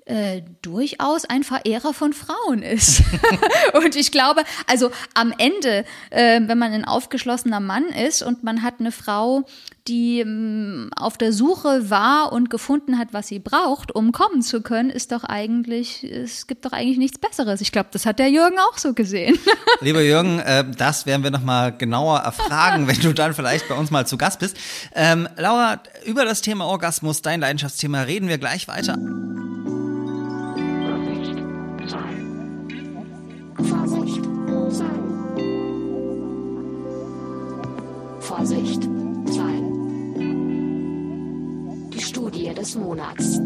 äh, 0.09 0.43
durchaus 0.63 1.27
ein 1.27 1.45
Verehrer 1.45 1.93
von 1.93 2.15
Frauen 2.15 2.63
ist. 2.63 3.03
und 3.75 3.95
ich 3.95 4.11
glaube, 4.11 4.43
also 4.67 4.91
am 5.15 5.35
Ende, 5.37 5.85
äh, 6.11 6.41
wenn 6.47 6.59
man 6.59 6.73
ein 6.73 6.87
aufgeschlossener 6.87 7.61
Mann 7.61 7.85
ist 7.85 8.23
und 8.23 8.43
man 8.43 8.63
hat 8.63 8.75
eine 8.81 8.91
Frau, 8.91 9.45
die 9.87 10.21
ähm, 10.21 10.91
auf 10.97 11.19
der 11.19 11.33
Suche 11.33 11.91
war 11.91 12.33
und 12.33 12.49
gefunden 12.49 12.99
hat, 12.99 13.09
was 13.13 13.29
sie 13.29 13.39
braucht, 13.39 13.95
um 13.95 14.13
kommen 14.13 14.41
zu 14.41 14.63
können, 14.63 14.91
ist 14.91 15.13
doch 15.13 15.25
eigentlich, 15.25 16.05
es 16.05 16.47
gibt 16.47 16.65
doch 16.65 16.73
eigentlich 16.73 16.99
nichts 16.99 17.19
Besseres. 17.19 17.61
Ich 17.61 17.73
glaube, 17.73 17.89
das 17.93 18.07
hat 18.07 18.19
der 18.19 18.31
Jürgen 18.31 18.57
auch 18.71 18.79
so 18.79 18.95
gesehen. 18.95 19.39
Lieber 19.81 20.03
Jürgen, 20.03 20.39
äh, 20.41 20.65
das 20.77 21.05
werden 21.05 21.23
wir 21.23 21.31
nochmal 21.31 21.77
genauer 21.77 22.21
erfragen, 22.21 22.87
wenn 22.87 23.01
du 23.01 23.13
dann 23.13 23.35
vielleicht 23.35 23.69
bei 23.69 23.75
uns 23.75 23.91
mal 23.91 24.07
zu 24.07 24.17
Gast 24.17 24.41
bist. 24.41 24.57
Ähm, 24.95 25.29
Laura, 25.37 25.83
über 26.07 26.25
das 26.25 26.41
Thema 26.41 26.67
Orgasmus, 26.67 27.21
dein 27.21 27.41
Leidenschaftsthema, 27.41 28.03
reden 28.03 28.29
wir 28.29 28.39
gleich 28.39 28.69
weiter. 28.69 28.97
Vorsicht. 38.29 38.83
Zahlen. 39.25 40.21
Die 41.91 42.03
Studie 42.03 42.53
des 42.53 42.75
Monats. 42.75 43.41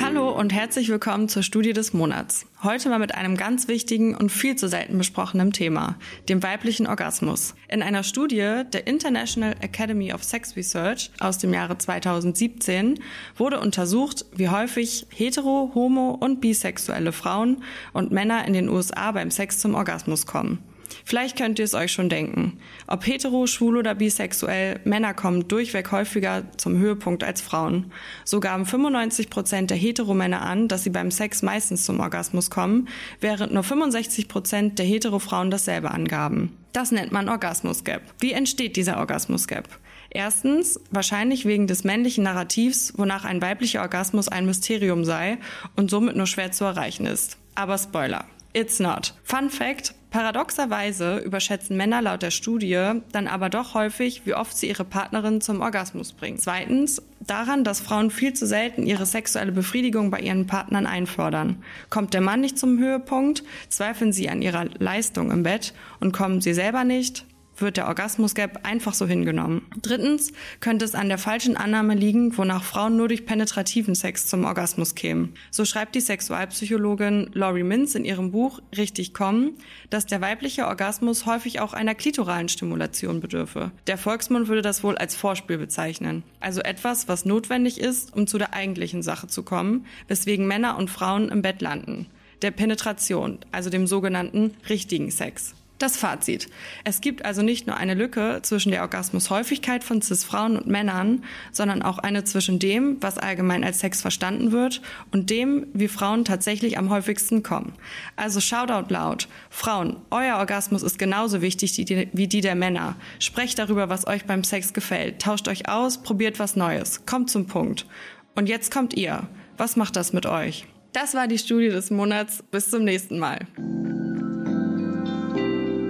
Hallo 0.00 0.30
und 0.30 0.52
herzlich 0.52 0.88
willkommen 0.88 1.28
zur 1.28 1.42
Studie 1.42 1.72
des 1.72 1.92
Monats. 1.92 2.46
Heute 2.62 2.88
mal 2.88 3.00
mit 3.00 3.16
einem 3.16 3.36
ganz 3.36 3.66
wichtigen 3.66 4.14
und 4.14 4.30
viel 4.30 4.54
zu 4.54 4.68
selten 4.68 4.96
besprochenen 4.96 5.52
Thema, 5.52 5.96
dem 6.28 6.40
weiblichen 6.40 6.86
Orgasmus. 6.86 7.56
In 7.68 7.82
einer 7.82 8.04
Studie 8.04 8.62
der 8.72 8.86
International 8.86 9.56
Academy 9.60 10.12
of 10.12 10.22
Sex 10.22 10.54
Research 10.54 11.10
aus 11.18 11.38
dem 11.38 11.52
Jahre 11.52 11.78
2017 11.78 13.00
wurde 13.36 13.58
untersucht, 13.58 14.24
wie 14.36 14.50
häufig 14.50 15.08
hetero, 15.10 15.72
homo 15.74 16.12
und 16.12 16.40
bisexuelle 16.40 17.10
Frauen 17.10 17.64
und 17.92 18.12
Männer 18.12 18.44
in 18.46 18.52
den 18.52 18.68
USA 18.68 19.10
beim 19.10 19.32
Sex 19.32 19.58
zum 19.58 19.74
Orgasmus 19.74 20.26
kommen. 20.26 20.62
Vielleicht 21.04 21.36
könnt 21.36 21.58
ihr 21.58 21.64
es 21.64 21.74
euch 21.74 21.92
schon 21.92 22.08
denken. 22.08 22.58
Ob 22.86 23.06
hetero, 23.06 23.46
schwul 23.46 23.76
oder 23.76 23.94
bisexuell, 23.94 24.80
Männer 24.84 25.14
kommen 25.14 25.48
durchweg 25.48 25.90
häufiger 25.92 26.44
zum 26.56 26.78
Höhepunkt 26.78 27.24
als 27.24 27.40
Frauen. 27.40 27.92
So 28.24 28.40
gaben 28.40 28.66
95 28.66 29.30
Prozent 29.30 29.70
der 29.70 29.76
Heteromänner 29.76 30.42
an, 30.42 30.68
dass 30.68 30.84
sie 30.84 30.90
beim 30.90 31.10
Sex 31.10 31.42
meistens 31.42 31.84
zum 31.84 32.00
Orgasmus 32.00 32.50
kommen, 32.50 32.88
während 33.20 33.52
nur 33.52 33.62
65 33.62 34.28
Prozent 34.28 34.78
der 34.78 34.86
Heterofrauen 34.86 35.50
dasselbe 35.50 35.90
angaben. 35.90 36.56
Das 36.72 36.92
nennt 36.92 37.12
man 37.12 37.28
Orgasmus 37.28 37.84
Gap. 37.84 38.02
Wie 38.20 38.32
entsteht 38.32 38.76
dieser 38.76 38.98
Orgasmus 38.98 39.46
Gap? 39.48 39.68
Erstens, 40.10 40.80
wahrscheinlich 40.90 41.44
wegen 41.44 41.66
des 41.66 41.84
männlichen 41.84 42.24
Narrativs, 42.24 42.94
wonach 42.96 43.24
ein 43.24 43.42
weiblicher 43.42 43.82
Orgasmus 43.82 44.28
ein 44.28 44.46
Mysterium 44.46 45.04
sei 45.04 45.38
und 45.74 45.90
somit 45.90 46.16
nur 46.16 46.26
schwer 46.26 46.52
zu 46.52 46.64
erreichen 46.64 47.06
ist. 47.06 47.36
Aber 47.54 47.78
Spoiler. 47.78 48.24
It's 48.56 48.80
not. 48.80 49.12
Fun 49.22 49.50
Fact. 49.50 49.94
Paradoxerweise 50.08 51.18
überschätzen 51.18 51.76
Männer 51.76 52.00
laut 52.00 52.22
der 52.22 52.30
Studie 52.30 52.92
dann 53.12 53.28
aber 53.28 53.50
doch 53.50 53.74
häufig, 53.74 54.22
wie 54.24 54.32
oft 54.32 54.56
sie 54.56 54.70
ihre 54.70 54.86
Partnerin 54.86 55.42
zum 55.42 55.60
Orgasmus 55.60 56.14
bringen. 56.14 56.38
Zweitens, 56.38 57.02
daran, 57.20 57.64
dass 57.64 57.80
Frauen 57.80 58.10
viel 58.10 58.32
zu 58.32 58.46
selten 58.46 58.86
ihre 58.86 59.04
sexuelle 59.04 59.52
Befriedigung 59.52 60.10
bei 60.10 60.20
ihren 60.20 60.46
Partnern 60.46 60.86
einfordern. 60.86 61.62
Kommt 61.90 62.14
der 62.14 62.22
Mann 62.22 62.40
nicht 62.40 62.58
zum 62.58 62.78
Höhepunkt, 62.78 63.42
zweifeln 63.68 64.14
sie 64.14 64.30
an 64.30 64.40
ihrer 64.40 64.64
Leistung 64.78 65.30
im 65.30 65.42
Bett 65.42 65.74
und 66.00 66.12
kommen 66.12 66.40
sie 66.40 66.54
selber 66.54 66.84
nicht, 66.84 67.26
wird 67.60 67.76
der 67.76 67.86
Orgasmus-Gap 67.86 68.60
einfach 68.66 68.94
so 68.94 69.06
hingenommen. 69.06 69.62
Drittens 69.82 70.32
könnte 70.60 70.84
es 70.84 70.94
an 70.94 71.08
der 71.08 71.18
falschen 71.18 71.56
Annahme 71.56 71.94
liegen, 71.94 72.36
wonach 72.36 72.64
Frauen 72.64 72.96
nur 72.96 73.08
durch 73.08 73.26
penetrativen 73.26 73.94
Sex 73.94 74.26
zum 74.26 74.44
Orgasmus 74.44 74.94
kämen. 74.94 75.34
So 75.50 75.64
schreibt 75.64 75.94
die 75.94 76.00
Sexualpsychologin 76.00 77.30
Laurie 77.32 77.62
Mintz 77.62 77.94
in 77.94 78.04
ihrem 78.04 78.30
Buch 78.30 78.60
Richtig 78.76 79.14
kommen, 79.14 79.54
dass 79.90 80.06
der 80.06 80.20
weibliche 80.20 80.66
Orgasmus 80.66 81.26
häufig 81.26 81.60
auch 81.60 81.72
einer 81.72 81.94
klitoralen 81.94 82.48
Stimulation 82.48 83.20
bedürfe. 83.20 83.72
Der 83.86 83.98
Volksmund 83.98 84.48
würde 84.48 84.62
das 84.62 84.82
wohl 84.82 84.96
als 84.96 85.14
Vorspiel 85.16 85.58
bezeichnen. 85.58 86.22
Also 86.40 86.60
etwas, 86.60 87.08
was 87.08 87.24
notwendig 87.24 87.80
ist, 87.80 88.14
um 88.14 88.26
zu 88.26 88.38
der 88.38 88.54
eigentlichen 88.54 89.02
Sache 89.02 89.26
zu 89.26 89.42
kommen, 89.42 89.86
weswegen 90.08 90.46
Männer 90.46 90.76
und 90.76 90.90
Frauen 90.90 91.28
im 91.28 91.42
Bett 91.42 91.60
landen. 91.60 92.06
Der 92.42 92.50
Penetration, 92.50 93.38
also 93.50 93.70
dem 93.70 93.86
sogenannten 93.86 94.54
richtigen 94.68 95.10
Sex. 95.10 95.54
Das 95.78 95.98
Fazit. 95.98 96.48
Es 96.84 97.02
gibt 97.02 97.26
also 97.26 97.42
nicht 97.42 97.66
nur 97.66 97.76
eine 97.76 97.92
Lücke 97.92 98.40
zwischen 98.42 98.70
der 98.72 98.80
Orgasmushäufigkeit 98.80 99.84
von 99.84 100.00
Cis-Frauen 100.00 100.56
und 100.56 100.66
Männern, 100.66 101.22
sondern 101.52 101.82
auch 101.82 101.98
eine 101.98 102.24
zwischen 102.24 102.58
dem, 102.58 102.96
was 103.02 103.18
allgemein 103.18 103.62
als 103.62 103.80
Sex 103.80 104.00
verstanden 104.00 104.52
wird, 104.52 104.80
und 105.12 105.28
dem, 105.28 105.66
wie 105.74 105.88
Frauen 105.88 106.24
tatsächlich 106.24 106.78
am 106.78 106.88
häufigsten 106.88 107.42
kommen. 107.42 107.74
Also 108.16 108.40
Shoutout 108.40 108.90
laut. 108.90 109.28
Frauen, 109.50 109.98
euer 110.10 110.38
Orgasmus 110.38 110.82
ist 110.82 110.98
genauso 110.98 111.42
wichtig 111.42 111.76
wie 111.76 112.26
die 112.26 112.40
der 112.40 112.54
Männer. 112.54 112.96
Sprecht 113.18 113.58
darüber, 113.58 113.90
was 113.90 114.06
euch 114.06 114.24
beim 114.24 114.44
Sex 114.44 114.72
gefällt. 114.72 115.20
Tauscht 115.20 115.46
euch 115.46 115.68
aus, 115.68 116.02
probiert 116.02 116.38
was 116.38 116.56
Neues. 116.56 117.04
Kommt 117.04 117.28
zum 117.30 117.46
Punkt. 117.46 117.86
Und 118.34 118.48
jetzt 118.48 118.72
kommt 118.72 118.94
ihr. 118.94 119.28
Was 119.58 119.76
macht 119.76 119.96
das 119.96 120.14
mit 120.14 120.24
euch? 120.24 120.66
Das 120.92 121.12
war 121.12 121.28
die 121.28 121.38
Studie 121.38 121.68
des 121.68 121.90
Monats. 121.90 122.42
Bis 122.50 122.70
zum 122.70 122.84
nächsten 122.84 123.18
Mal. 123.18 123.40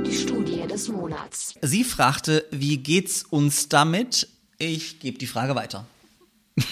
Die 0.07 0.15
Studie 0.15 0.63
des 0.69 0.89
Monats. 0.89 1.55
Sie 1.63 1.83
fragte, 1.83 2.45
wie 2.53 2.77
geht's 2.77 3.25
uns 3.25 3.69
damit? 3.69 4.29
Ich 4.57 5.01
gebe 5.01 5.19
die 5.19 5.27
Frage 5.27 5.55
weiter. 5.57 5.85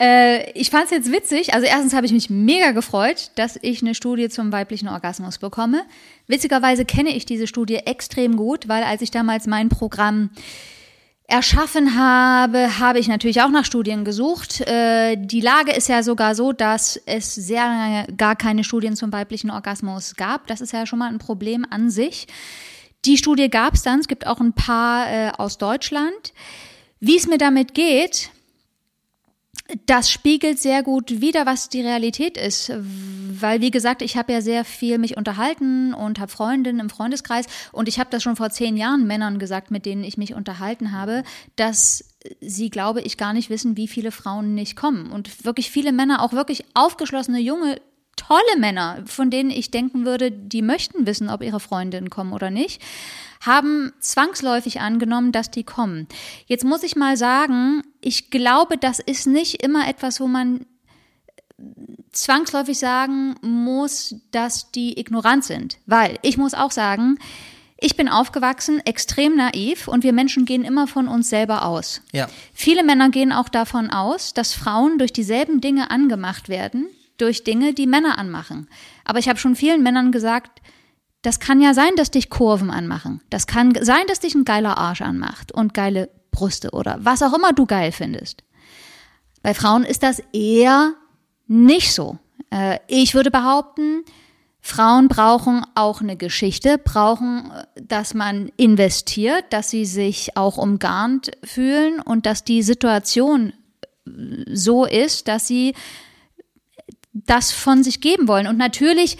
Äh, 0.00 0.52
ich 0.52 0.70
fand 0.70 0.84
es 0.84 0.90
jetzt 0.92 1.10
witzig. 1.10 1.54
Also 1.54 1.66
erstens 1.66 1.92
habe 1.92 2.06
ich 2.06 2.12
mich 2.12 2.30
mega 2.30 2.70
gefreut, 2.70 3.32
dass 3.34 3.58
ich 3.60 3.82
eine 3.82 3.96
Studie 3.96 4.28
zum 4.28 4.52
weiblichen 4.52 4.86
Orgasmus 4.86 5.38
bekomme. 5.38 5.82
Witzigerweise 6.28 6.84
kenne 6.84 7.10
ich 7.16 7.26
diese 7.26 7.48
Studie 7.48 7.78
extrem 7.78 8.36
gut, 8.36 8.68
weil 8.68 8.84
als 8.84 9.02
ich 9.02 9.10
damals 9.10 9.48
mein 9.48 9.68
Programm 9.68 10.30
erschaffen 11.28 11.94
habe, 11.94 12.78
habe 12.78 12.98
ich 12.98 13.06
natürlich 13.06 13.42
auch 13.42 13.50
nach 13.50 13.66
Studien 13.66 14.04
gesucht. 14.04 14.62
Äh, 14.62 15.16
die 15.16 15.42
Lage 15.42 15.72
ist 15.72 15.86
ja 15.86 16.02
sogar 16.02 16.34
so, 16.34 16.52
dass 16.52 16.96
es 17.04 17.34
sehr 17.34 17.64
lange 17.64 18.06
gar 18.16 18.34
keine 18.34 18.64
Studien 18.64 18.96
zum 18.96 19.12
weiblichen 19.12 19.50
Orgasmus 19.50 20.16
gab. 20.16 20.46
Das 20.46 20.62
ist 20.62 20.72
ja 20.72 20.86
schon 20.86 20.98
mal 20.98 21.10
ein 21.10 21.18
Problem 21.18 21.66
an 21.68 21.90
sich. 21.90 22.26
Die 23.04 23.18
Studie 23.18 23.50
gab 23.50 23.74
es 23.74 23.82
dann. 23.82 24.00
Es 24.00 24.08
gibt 24.08 24.26
auch 24.26 24.40
ein 24.40 24.54
paar 24.54 25.12
äh, 25.12 25.30
aus 25.36 25.58
Deutschland. 25.58 26.32
Wie 26.98 27.16
es 27.16 27.26
mir 27.28 27.38
damit 27.38 27.74
geht, 27.74 28.30
das 29.84 30.10
spiegelt 30.10 30.58
sehr 30.58 30.82
gut 30.82 31.20
wider, 31.20 31.44
was 31.44 31.68
die 31.68 31.82
Realität 31.82 32.38
ist. 32.38 32.72
Weil, 32.74 33.60
wie 33.60 33.70
gesagt, 33.70 34.00
ich 34.00 34.16
habe 34.16 34.32
ja 34.32 34.40
sehr 34.40 34.64
viel 34.64 34.96
mich 34.98 35.16
unterhalten 35.16 35.92
und 35.92 36.18
habe 36.18 36.32
Freundinnen 36.32 36.80
im 36.80 36.90
Freundeskreis. 36.90 37.46
Und 37.70 37.86
ich 37.86 38.00
habe 38.00 38.08
das 38.10 38.22
schon 38.22 38.36
vor 38.36 38.50
zehn 38.50 38.76
Jahren 38.78 39.06
Männern 39.06 39.38
gesagt, 39.38 39.70
mit 39.70 39.84
denen 39.84 40.04
ich 40.04 40.16
mich 40.16 40.34
unterhalten 40.34 40.92
habe, 40.92 41.22
dass 41.56 42.14
sie, 42.40 42.70
glaube 42.70 43.02
ich, 43.02 43.18
gar 43.18 43.34
nicht 43.34 43.50
wissen, 43.50 43.76
wie 43.76 43.88
viele 43.88 44.10
Frauen 44.10 44.54
nicht 44.54 44.74
kommen. 44.74 45.12
Und 45.12 45.44
wirklich 45.44 45.70
viele 45.70 45.92
Männer, 45.92 46.22
auch 46.22 46.32
wirklich 46.32 46.64
aufgeschlossene 46.74 47.38
junge 47.38 47.80
tolle 48.16 48.58
Männer, 48.58 49.02
von 49.06 49.30
denen 49.30 49.50
ich 49.50 49.70
denken 49.70 50.04
würde, 50.04 50.30
die 50.30 50.62
möchten 50.62 51.06
wissen, 51.06 51.28
ob 51.28 51.42
ihre 51.42 51.60
Freundinnen 51.60 52.10
kommen 52.10 52.32
oder 52.32 52.50
nicht, 52.50 52.82
haben 53.40 53.92
zwangsläufig 54.00 54.80
angenommen, 54.80 55.32
dass 55.32 55.50
die 55.50 55.64
kommen. 55.64 56.08
Jetzt 56.46 56.64
muss 56.64 56.82
ich 56.82 56.96
mal 56.96 57.16
sagen, 57.16 57.82
ich 58.00 58.30
glaube, 58.30 58.78
das 58.78 58.98
ist 58.98 59.26
nicht 59.26 59.62
immer 59.62 59.88
etwas, 59.88 60.20
wo 60.20 60.26
man 60.26 60.66
zwangsläufig 62.12 62.78
sagen 62.78 63.34
muss, 63.42 64.16
dass 64.30 64.70
die 64.70 64.98
ignorant 64.98 65.44
sind. 65.44 65.78
Weil 65.86 66.18
ich 66.22 66.36
muss 66.38 66.54
auch 66.54 66.70
sagen, 66.70 67.18
Ich 67.80 67.94
bin 67.94 68.08
aufgewachsen, 68.08 68.84
extrem 68.84 69.36
naiv 69.36 69.86
und 69.86 70.02
wir 70.02 70.12
Menschen 70.12 70.44
gehen 70.44 70.64
immer 70.64 70.88
von 70.88 71.06
uns 71.06 71.30
selber 71.30 71.64
aus. 71.64 72.02
Ja. 72.12 72.28
Viele 72.52 72.82
Männer 72.82 73.08
gehen 73.10 73.32
auch 73.32 73.48
davon 73.48 73.90
aus, 73.90 74.34
dass 74.34 74.52
Frauen 74.52 74.98
durch 74.98 75.12
dieselben 75.12 75.60
Dinge 75.60 75.92
angemacht 75.92 76.48
werden, 76.48 76.88
durch 77.18 77.44
Dinge, 77.44 77.74
die 77.74 77.86
Männer 77.86 78.18
anmachen. 78.18 78.68
Aber 79.04 79.20
ich 79.20 79.28
habe 79.28 79.38
schon 79.38 79.54
vielen 79.54 79.84
Männern 79.84 80.10
gesagt, 80.10 80.60
das 81.22 81.40
kann 81.40 81.60
ja 81.60 81.74
sein, 81.74 81.96
dass 81.96 82.10
dich 82.10 82.30
Kurven 82.30 82.70
anmachen. 82.70 83.20
Das 83.30 83.46
kann 83.46 83.76
sein, 83.80 84.06
dass 84.06 84.20
dich 84.20 84.34
ein 84.34 84.44
geiler 84.44 84.78
Arsch 84.78 85.02
anmacht 85.02 85.52
und 85.52 85.74
geile 85.74 86.10
Brüste 86.30 86.70
oder 86.70 86.98
was 87.00 87.22
auch 87.22 87.34
immer 87.34 87.52
du 87.52 87.66
geil 87.66 87.92
findest. 87.92 88.44
Bei 89.42 89.54
Frauen 89.54 89.84
ist 89.84 90.02
das 90.02 90.22
eher 90.32 90.94
nicht 91.46 91.92
so. 91.92 92.18
Äh, 92.50 92.78
ich 92.86 93.14
würde 93.14 93.30
behaupten, 93.30 94.04
Frauen 94.60 95.08
brauchen 95.08 95.64
auch 95.74 96.00
eine 96.00 96.16
Geschichte, 96.16 96.78
brauchen, 96.78 97.50
dass 97.80 98.14
man 98.14 98.50
investiert, 98.56 99.44
dass 99.50 99.70
sie 99.70 99.86
sich 99.86 100.36
auch 100.36 100.58
umgarnt 100.58 101.30
fühlen 101.42 102.00
und 102.00 102.26
dass 102.26 102.44
die 102.44 102.62
Situation 102.62 103.52
äh, 104.06 104.44
so 104.54 104.84
ist, 104.84 105.28
dass 105.28 105.46
sie 105.46 105.74
das 107.12 107.50
von 107.50 107.82
sich 107.82 108.00
geben 108.00 108.28
wollen. 108.28 108.46
Und 108.46 108.58
natürlich 108.58 109.18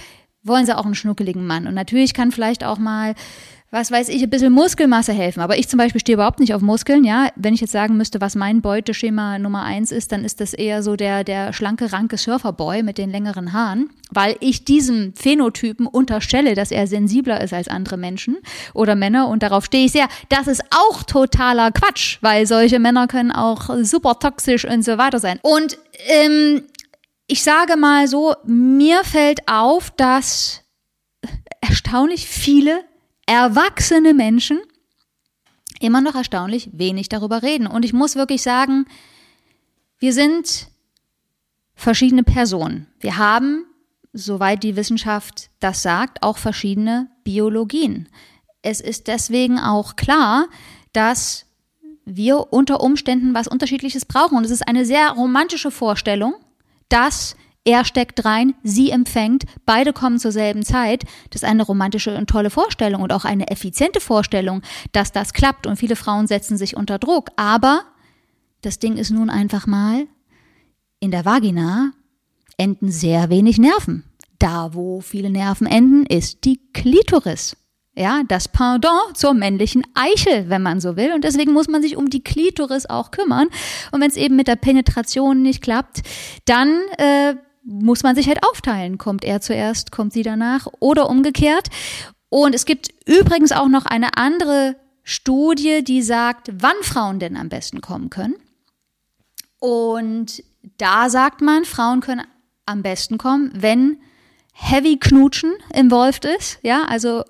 wollen 0.48 0.66
sie 0.66 0.76
auch 0.76 0.84
einen 0.84 0.94
schnuckeligen 0.94 1.46
Mann. 1.46 1.66
Und 1.66 1.74
natürlich 1.74 2.14
kann 2.14 2.32
vielleicht 2.32 2.64
auch 2.64 2.78
mal 2.78 3.14
was 3.70 3.90
weiß 3.90 4.08
ich, 4.08 4.22
ein 4.22 4.30
bisschen 4.30 4.52
Muskelmasse 4.52 5.12
helfen. 5.12 5.40
Aber 5.40 5.58
ich 5.58 5.68
zum 5.68 5.78
Beispiel 5.78 6.00
stehe 6.00 6.14
überhaupt 6.14 6.40
nicht 6.40 6.54
auf 6.54 6.62
Muskeln, 6.62 7.04
ja. 7.04 7.28
Wenn 7.36 7.52
ich 7.52 7.60
jetzt 7.60 7.72
sagen 7.72 7.96
müsste, 7.96 8.20
was 8.20 8.34
mein 8.34 8.62
Beuteschema 8.62 9.38
Nummer 9.38 9.62
eins 9.62 9.92
ist, 9.92 10.10
dann 10.12 10.24
ist 10.24 10.40
das 10.40 10.54
eher 10.54 10.82
so 10.82 10.96
der, 10.96 11.22
der 11.22 11.52
schlanke, 11.52 11.92
ranke 11.92 12.16
Surferboy 12.16 12.82
mit 12.82 12.96
den 12.96 13.10
längeren 13.10 13.52
Haaren, 13.52 13.90
weil 14.10 14.36
ich 14.40 14.64
diesem 14.64 15.12
Phänotypen 15.14 15.86
unterstelle, 15.86 16.54
dass 16.54 16.70
er 16.70 16.86
sensibler 16.86 17.42
ist 17.42 17.52
als 17.52 17.68
andere 17.68 17.98
Menschen 17.98 18.38
oder 18.72 18.94
Männer 18.94 19.28
und 19.28 19.42
darauf 19.42 19.66
stehe 19.66 19.84
ich 19.84 19.92
sehr. 19.92 20.08
Das 20.30 20.46
ist 20.46 20.62
auch 20.70 21.02
totaler 21.02 21.70
Quatsch, 21.70 22.18
weil 22.22 22.46
solche 22.46 22.78
Männer 22.78 23.06
können 23.06 23.32
auch 23.32 23.68
super 23.82 24.18
toxisch 24.18 24.64
und 24.64 24.82
so 24.82 24.96
weiter 24.96 25.18
sein. 25.18 25.40
Und 25.42 25.76
ähm, 26.08 26.62
ich 27.28 27.42
sage 27.42 27.76
mal 27.76 28.08
so, 28.08 28.34
mir 28.44 29.04
fällt 29.04 29.46
auf, 29.46 29.90
dass 29.90 30.64
erstaunlich 31.60 32.26
viele 32.26 32.84
erwachsene 33.26 34.14
Menschen 34.14 34.58
immer 35.78 36.00
noch 36.00 36.14
erstaunlich 36.14 36.70
wenig 36.72 37.10
darüber 37.10 37.42
reden. 37.42 37.66
Und 37.66 37.84
ich 37.84 37.92
muss 37.92 38.16
wirklich 38.16 38.42
sagen, 38.42 38.86
wir 39.98 40.14
sind 40.14 40.68
verschiedene 41.74 42.24
Personen. 42.24 42.86
Wir 42.98 43.18
haben, 43.18 43.66
soweit 44.14 44.62
die 44.62 44.74
Wissenschaft 44.74 45.50
das 45.60 45.82
sagt, 45.82 46.22
auch 46.22 46.38
verschiedene 46.38 47.10
Biologien. 47.24 48.08
Es 48.62 48.80
ist 48.80 49.06
deswegen 49.06 49.58
auch 49.58 49.96
klar, 49.96 50.48
dass 50.94 51.44
wir 52.06 52.52
unter 52.54 52.80
Umständen 52.80 53.34
was 53.34 53.48
Unterschiedliches 53.48 54.06
brauchen. 54.06 54.38
Und 54.38 54.44
es 54.44 54.50
ist 54.50 54.66
eine 54.66 54.86
sehr 54.86 55.10
romantische 55.10 55.70
Vorstellung, 55.70 56.34
dass 56.88 57.36
er 57.64 57.84
steckt 57.84 58.24
rein, 58.24 58.54
sie 58.62 58.90
empfängt, 58.90 59.44
beide 59.66 59.92
kommen 59.92 60.18
zur 60.18 60.32
selben 60.32 60.64
Zeit. 60.64 61.04
Das 61.28 61.42
ist 61.42 61.48
eine 61.48 61.64
romantische 61.64 62.16
und 62.16 62.30
tolle 62.30 62.48
Vorstellung 62.48 63.02
und 63.02 63.12
auch 63.12 63.26
eine 63.26 63.48
effiziente 63.48 64.00
Vorstellung, 64.00 64.62
dass 64.92 65.12
das 65.12 65.34
klappt. 65.34 65.66
Und 65.66 65.76
viele 65.76 65.94
Frauen 65.94 66.26
setzen 66.26 66.56
sich 66.56 66.76
unter 66.76 66.98
Druck. 66.98 67.28
Aber 67.36 67.82
das 68.62 68.78
Ding 68.78 68.96
ist 68.96 69.10
nun 69.10 69.28
einfach 69.28 69.66
mal, 69.66 70.06
in 70.98 71.10
der 71.10 71.26
Vagina 71.26 71.92
enden 72.56 72.90
sehr 72.90 73.28
wenig 73.28 73.58
Nerven. 73.58 74.04
Da, 74.38 74.72
wo 74.72 75.00
viele 75.00 75.28
Nerven 75.28 75.66
enden, 75.66 76.06
ist 76.06 76.44
die 76.44 76.60
Klitoris. 76.72 77.56
Ja, 77.98 78.22
das 78.28 78.46
Pendant 78.46 79.16
zur 79.16 79.34
männlichen 79.34 79.84
Eichel, 79.94 80.48
wenn 80.48 80.62
man 80.62 80.80
so 80.80 80.96
will. 80.96 81.12
Und 81.12 81.24
deswegen 81.24 81.52
muss 81.52 81.66
man 81.66 81.82
sich 81.82 81.96
um 81.96 82.10
die 82.10 82.22
Klitoris 82.22 82.86
auch 82.86 83.10
kümmern. 83.10 83.48
Und 83.90 84.00
wenn 84.00 84.08
es 84.08 84.16
eben 84.16 84.36
mit 84.36 84.46
der 84.46 84.54
Penetration 84.54 85.42
nicht 85.42 85.62
klappt, 85.62 86.02
dann 86.44 86.80
äh, 86.98 87.34
muss 87.64 88.04
man 88.04 88.14
sich 88.14 88.28
halt 88.28 88.46
aufteilen. 88.48 88.98
Kommt 88.98 89.24
er 89.24 89.40
zuerst, 89.40 89.90
kommt 89.90 90.12
sie 90.12 90.22
danach 90.22 90.68
oder 90.78 91.10
umgekehrt. 91.10 91.70
Und 92.28 92.54
es 92.54 92.66
gibt 92.66 92.90
übrigens 93.04 93.50
auch 93.50 93.66
noch 93.66 93.84
eine 93.84 94.16
andere 94.16 94.76
Studie, 95.02 95.82
die 95.82 96.02
sagt, 96.02 96.52
wann 96.52 96.76
Frauen 96.82 97.18
denn 97.18 97.36
am 97.36 97.48
besten 97.48 97.80
kommen 97.80 98.10
können. 98.10 98.36
Und 99.58 100.44
da 100.76 101.10
sagt 101.10 101.40
man, 101.40 101.64
Frauen 101.64 102.00
können 102.00 102.24
am 102.64 102.82
besten 102.82 103.18
kommen, 103.18 103.50
wenn 103.54 103.98
Heavy 104.52 104.98
Knutschen 104.98 105.54
involved 105.74 106.24
ist, 106.24 106.60
ja, 106.62 106.84
also 106.84 107.24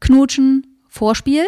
Knutschen, 0.00 0.80
Vorspiel. 0.88 1.46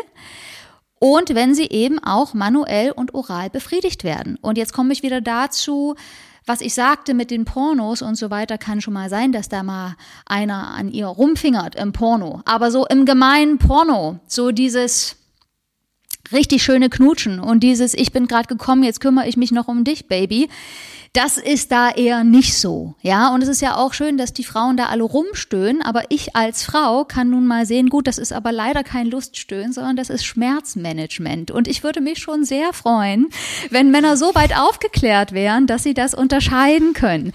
Und 1.00 1.34
wenn 1.34 1.54
sie 1.54 1.66
eben 1.66 1.98
auch 1.98 2.34
manuell 2.34 2.90
und 2.90 3.14
oral 3.14 3.50
befriedigt 3.50 4.02
werden. 4.02 4.36
Und 4.40 4.58
jetzt 4.58 4.72
komme 4.72 4.92
ich 4.92 5.02
wieder 5.02 5.20
dazu, 5.20 5.94
was 6.44 6.60
ich 6.62 6.74
sagte 6.74 7.12
mit 7.14 7.30
den 7.30 7.44
Pornos 7.44 8.02
und 8.02 8.16
so 8.16 8.30
weiter, 8.30 8.56
kann 8.58 8.80
schon 8.80 8.94
mal 8.94 9.10
sein, 9.10 9.32
dass 9.32 9.48
da 9.48 9.62
mal 9.62 9.96
einer 10.24 10.68
an 10.68 10.90
ihr 10.90 11.06
rumfingert 11.06 11.74
im 11.74 11.92
Porno. 11.92 12.40
Aber 12.46 12.70
so 12.70 12.86
im 12.86 13.04
gemeinen 13.04 13.58
Porno, 13.58 14.18
so 14.26 14.50
dieses 14.50 15.18
richtig 16.32 16.62
schöne 16.62 16.88
Knutschen 16.90 17.40
und 17.40 17.60
dieses 17.60 17.94
Ich 17.94 18.12
bin 18.12 18.26
gerade 18.26 18.48
gekommen, 18.48 18.82
jetzt 18.82 19.00
kümmere 19.00 19.28
ich 19.28 19.36
mich 19.36 19.52
noch 19.52 19.68
um 19.68 19.84
dich, 19.84 20.09
Baby. 20.09 20.48
Das 21.14 21.38
ist 21.38 21.72
da 21.72 21.90
eher 21.90 22.22
nicht 22.22 22.59
so, 22.59 22.94
ja. 23.00 23.32
Und 23.32 23.42
es 23.42 23.48
ist 23.48 23.62
ja 23.62 23.76
auch 23.76 23.94
schön, 23.94 24.18
dass 24.18 24.34
die 24.34 24.44
Frauen 24.44 24.76
da 24.76 24.86
alle 24.86 25.05
rumstöhnen, 25.05 25.80
aber 25.80 26.02
ich 26.10 26.36
als 26.36 26.64
Frau 26.64 27.05
kann 27.05 27.30
nun 27.30 27.46
mal 27.46 27.64
sehen, 27.64 27.88
gut, 27.88 28.06
das 28.06 28.18
ist 28.18 28.32
aber 28.32 28.52
leider 28.52 28.84
kein 28.84 29.06
Luststöhnen, 29.06 29.72
sondern 29.72 29.96
das 29.96 30.10
ist 30.10 30.24
Schmerzmanagement. 30.26 31.50
Und 31.50 31.66
ich 31.66 31.82
würde 31.82 32.00
mich 32.02 32.18
schon 32.18 32.44
sehr 32.44 32.72
freuen, 32.72 33.28
wenn 33.70 33.90
Männer 33.90 34.16
so 34.16 34.34
weit 34.34 34.56
aufgeklärt 34.56 35.32
wären, 35.32 35.66
dass 35.66 35.82
sie 35.82 35.94
das 35.94 36.14
unterscheiden 36.14 36.92
können. 36.92 37.32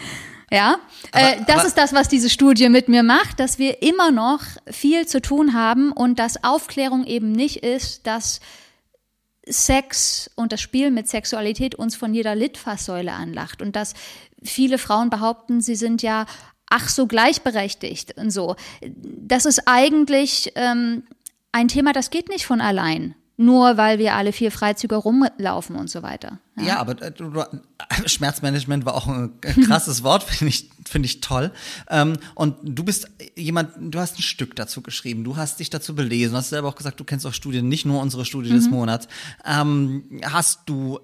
Ja, 0.51 0.75
aber, 1.11 1.23
äh, 1.23 1.37
das 1.47 1.65
ist 1.65 1.79
das, 1.79 1.93
was 1.93 2.07
diese 2.09 2.29
Studie 2.29 2.69
mit 2.69 2.87
mir 2.87 3.01
macht, 3.01 3.39
dass 3.39 3.57
wir 3.57 3.81
immer 3.81 4.11
noch 4.11 4.41
viel 4.69 5.07
zu 5.07 5.19
tun 5.19 5.55
haben 5.55 5.91
und 5.91 6.19
dass 6.19 6.43
Aufklärung 6.43 7.05
eben 7.07 7.31
nicht 7.31 7.63
ist, 7.63 8.05
dass 8.05 8.39
Sex 9.47 10.29
und 10.35 10.51
das 10.51 10.61
Spiel 10.61 10.91
mit 10.91 11.09
Sexualität 11.09 11.75
uns 11.75 11.95
von 11.95 12.13
jeder 12.13 12.35
Litfaßsäule 12.35 13.11
anlacht 13.11 13.61
und 13.61 13.75
dass 13.75 13.93
viele 14.41 14.77
Frauen 14.77 15.09
behaupten, 15.09 15.61
sie 15.61 15.75
sind 15.75 16.01
ja 16.01 16.25
ach 16.69 16.89
so 16.89 17.07
gleichberechtigt 17.07 18.17
und 18.17 18.31
so. 18.31 18.55
Das 18.81 19.45
ist 19.45 19.67
eigentlich 19.67 20.51
ähm, 20.55 21.03
ein 21.51 21.67
Thema, 21.67 21.93
das 21.93 22.09
geht 22.09 22.29
nicht 22.29 22.45
von 22.45 22.61
allein 22.61 23.15
nur 23.35 23.77
weil 23.77 23.97
wir 23.97 24.13
alle 24.13 24.31
vier 24.31 24.51
Freizüge 24.51 24.95
rumlaufen 24.95 25.75
und 25.75 25.89
so 25.89 26.03
weiter. 26.03 26.39
Ja, 26.57 26.63
ja 26.63 26.79
aber 26.79 27.01
äh, 27.01 27.11
du, 27.11 27.43
Schmerzmanagement 28.05 28.85
war 28.85 28.95
auch 28.95 29.07
ein 29.07 29.39
krasses 29.41 30.03
Wort, 30.03 30.23
finde 30.23 30.49
ich, 30.49 30.69
finde 30.87 31.07
ich 31.07 31.21
toll. 31.21 31.51
Ähm, 31.89 32.17
und 32.35 32.57
du 32.63 32.83
bist 32.83 33.09
jemand, 33.35 33.71
du 33.79 33.99
hast 33.99 34.19
ein 34.19 34.23
Stück 34.23 34.55
dazu 34.55 34.81
geschrieben, 34.81 35.23
du 35.23 35.35
hast 35.35 35.59
dich 35.59 35.69
dazu 35.69 35.95
belesen, 35.95 36.33
du 36.33 36.37
hast 36.37 36.49
selber 36.49 36.67
auch 36.67 36.75
gesagt, 36.75 36.99
du 36.99 37.03
kennst 37.03 37.25
auch 37.25 37.33
Studien, 37.33 37.67
nicht 37.67 37.85
nur 37.85 38.01
unsere 38.01 38.25
Studie 38.25 38.51
mhm. 38.51 38.55
des 38.55 38.69
Monats. 38.69 39.07
Ähm, 39.45 40.21
hast 40.23 40.61
du 40.67 40.99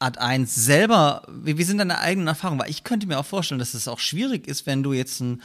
Art 0.00 0.16
1 0.16 0.54
selber, 0.54 1.22
wie, 1.28 1.58
wie 1.58 1.62
sind 1.62 1.78
deine 1.78 1.98
eigenen 1.98 2.26
Erfahrungen? 2.26 2.60
Weil 2.60 2.70
ich 2.70 2.84
könnte 2.84 3.06
mir 3.06 3.18
auch 3.18 3.26
vorstellen, 3.26 3.58
dass 3.58 3.74
es 3.74 3.86
auch 3.86 3.98
schwierig 3.98 4.48
ist, 4.48 4.66
wenn 4.66 4.82
du 4.82 4.94
jetzt 4.94 5.20
ein 5.20 5.42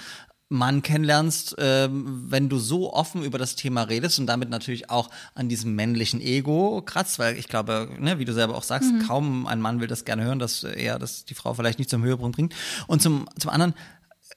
Mann 0.50 0.84
kennenlernst, 0.84 1.56
ähm, 1.58 2.26
wenn 2.30 2.50
du 2.50 2.60
so 2.60 2.94
offen 2.94 3.24
über 3.24 3.40
das 3.40 3.56
Thema 3.56 3.84
redest 3.84 4.20
und 4.20 4.28
damit 4.28 4.50
natürlich 4.50 4.90
auch 4.90 5.10
an 5.34 5.50
diesem 5.50 5.76
männlichen 5.76 6.22
Ego 6.22 6.84
kratzt, 6.86 7.18
weil 7.18 7.38
ich 7.38 7.48
glaube, 7.48 7.90
ne, 8.00 8.20
wie 8.20 8.26
du 8.26 8.34
selber 8.34 8.56
auch 8.56 8.64
sagst, 8.64 8.92
mhm. 8.92 9.00
kaum 9.00 9.48
ein 9.48 9.60
Mann 9.60 9.82
will 9.82 9.88
das 9.88 10.06
gerne 10.06 10.24
hören, 10.24 10.40
dass 10.40 10.64
er 10.64 11.00
das 11.00 11.26
die 11.26 11.34
Frau 11.34 11.54
vielleicht 11.56 11.80
nicht 11.80 11.90
zum 11.90 12.04
Höhepunkt 12.04 12.36
bringt. 12.36 12.54
Und 12.86 13.02
zum, 13.02 13.28
zum 13.40 13.50
anderen, 13.50 13.74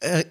äh, 0.00 0.24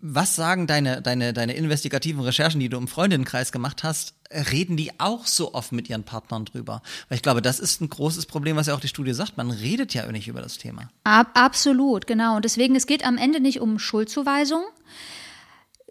was 0.00 0.36
sagen 0.36 0.66
deine, 0.66 1.02
deine, 1.02 1.32
deine 1.32 1.54
investigativen 1.54 2.22
Recherchen, 2.22 2.60
die 2.60 2.68
du 2.68 2.76
im 2.76 2.88
Freundinnenkreis 2.88 3.52
gemacht 3.52 3.82
hast, 3.82 4.14
reden 4.32 4.76
die 4.76 4.98
auch 4.98 5.26
so 5.26 5.54
oft 5.54 5.72
mit 5.72 5.88
ihren 5.88 6.04
Partnern 6.04 6.44
drüber? 6.44 6.82
Weil 7.08 7.16
ich 7.16 7.22
glaube, 7.22 7.42
das 7.42 7.60
ist 7.60 7.80
ein 7.80 7.88
großes 7.88 8.26
Problem, 8.26 8.56
was 8.56 8.66
ja 8.66 8.74
auch 8.74 8.80
die 8.80 8.88
Studie 8.88 9.12
sagt. 9.12 9.36
Man 9.36 9.50
redet 9.50 9.94
ja 9.94 10.10
nicht 10.10 10.28
über 10.28 10.40
das 10.40 10.58
Thema. 10.58 10.88
Ab, 11.04 11.30
absolut, 11.34 12.06
genau. 12.06 12.36
Und 12.36 12.44
deswegen, 12.44 12.74
es 12.74 12.86
geht 12.86 13.04
am 13.04 13.18
Ende 13.18 13.40
nicht 13.40 13.60
um 13.60 13.78
Schuldzuweisung. 13.78 14.62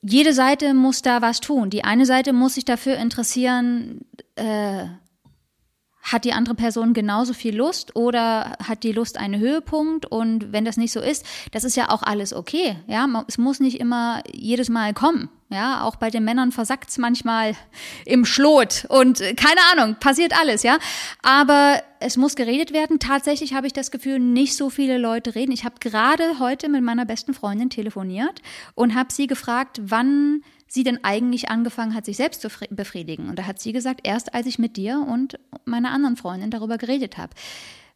Jede 0.01 0.33
Seite 0.33 0.73
muss 0.73 1.01
da 1.01 1.21
was 1.21 1.39
tun. 1.41 1.69
Die 1.69 1.83
eine 1.83 2.05
Seite 2.05 2.33
muss 2.33 2.55
sich 2.55 2.65
dafür 2.65 2.97
interessieren, 2.97 4.05
äh, 4.35 4.85
hat 6.01 6.25
die 6.25 6.33
andere 6.33 6.55
Person 6.55 6.93
genauso 6.93 7.33
viel 7.33 7.55
Lust 7.55 7.95
oder 7.95 8.57
hat 8.63 8.83
die 8.83 8.91
Lust 8.91 9.17
einen 9.17 9.39
Höhepunkt? 9.39 10.05
Und 10.05 10.51
wenn 10.51 10.65
das 10.65 10.77
nicht 10.77 10.91
so 10.91 10.99
ist, 10.99 11.25
das 11.51 11.63
ist 11.63 11.75
ja 11.75 11.89
auch 11.89 12.01
alles 12.01 12.33
okay. 12.33 12.77
Ja, 12.87 13.07
es 13.27 13.37
muss 13.37 13.59
nicht 13.59 13.79
immer 13.79 14.23
jedes 14.31 14.69
Mal 14.69 14.93
kommen. 14.93 15.29
Ja, 15.53 15.83
auch 15.83 15.97
bei 15.97 16.09
den 16.09 16.23
Männern 16.23 16.53
versackt 16.53 16.89
es 16.89 16.97
manchmal 16.97 17.55
im 18.05 18.23
Schlot 18.23 18.85
und 18.87 19.19
äh, 19.19 19.33
keine 19.33 19.59
Ahnung, 19.73 19.97
passiert 19.99 20.33
alles, 20.39 20.63
ja. 20.63 20.77
Aber 21.23 21.83
es 21.99 22.15
muss 22.15 22.35
geredet 22.35 22.71
werden. 22.71 22.99
Tatsächlich 22.99 23.53
habe 23.53 23.67
ich 23.67 23.73
das 23.73 23.91
Gefühl, 23.91 24.19
nicht 24.19 24.55
so 24.55 24.69
viele 24.69 24.97
Leute 24.97 25.35
reden. 25.35 25.51
Ich 25.51 25.65
habe 25.65 25.75
gerade 25.81 26.39
heute 26.39 26.69
mit 26.69 26.81
meiner 26.83 27.05
besten 27.05 27.33
Freundin 27.33 27.69
telefoniert 27.69 28.41
und 28.75 28.95
habe 28.95 29.11
sie 29.11 29.27
gefragt, 29.27 29.81
wann 29.83 30.41
sie 30.67 30.85
denn 30.85 31.03
eigentlich 31.03 31.49
angefangen 31.49 31.95
hat, 31.95 32.05
sich 32.05 32.15
selbst 32.15 32.39
zu 32.39 32.47
fri- 32.47 32.73
befriedigen. 32.73 33.27
Und 33.27 33.37
da 33.37 33.45
hat 33.45 33.59
sie 33.59 33.73
gesagt, 33.73 34.01
erst 34.03 34.33
als 34.33 34.47
ich 34.47 34.57
mit 34.57 34.77
dir 34.77 35.05
und 35.05 35.37
meiner 35.65 35.91
anderen 35.91 36.15
Freundin 36.15 36.49
darüber 36.49 36.77
geredet 36.77 37.17
habe. 37.17 37.33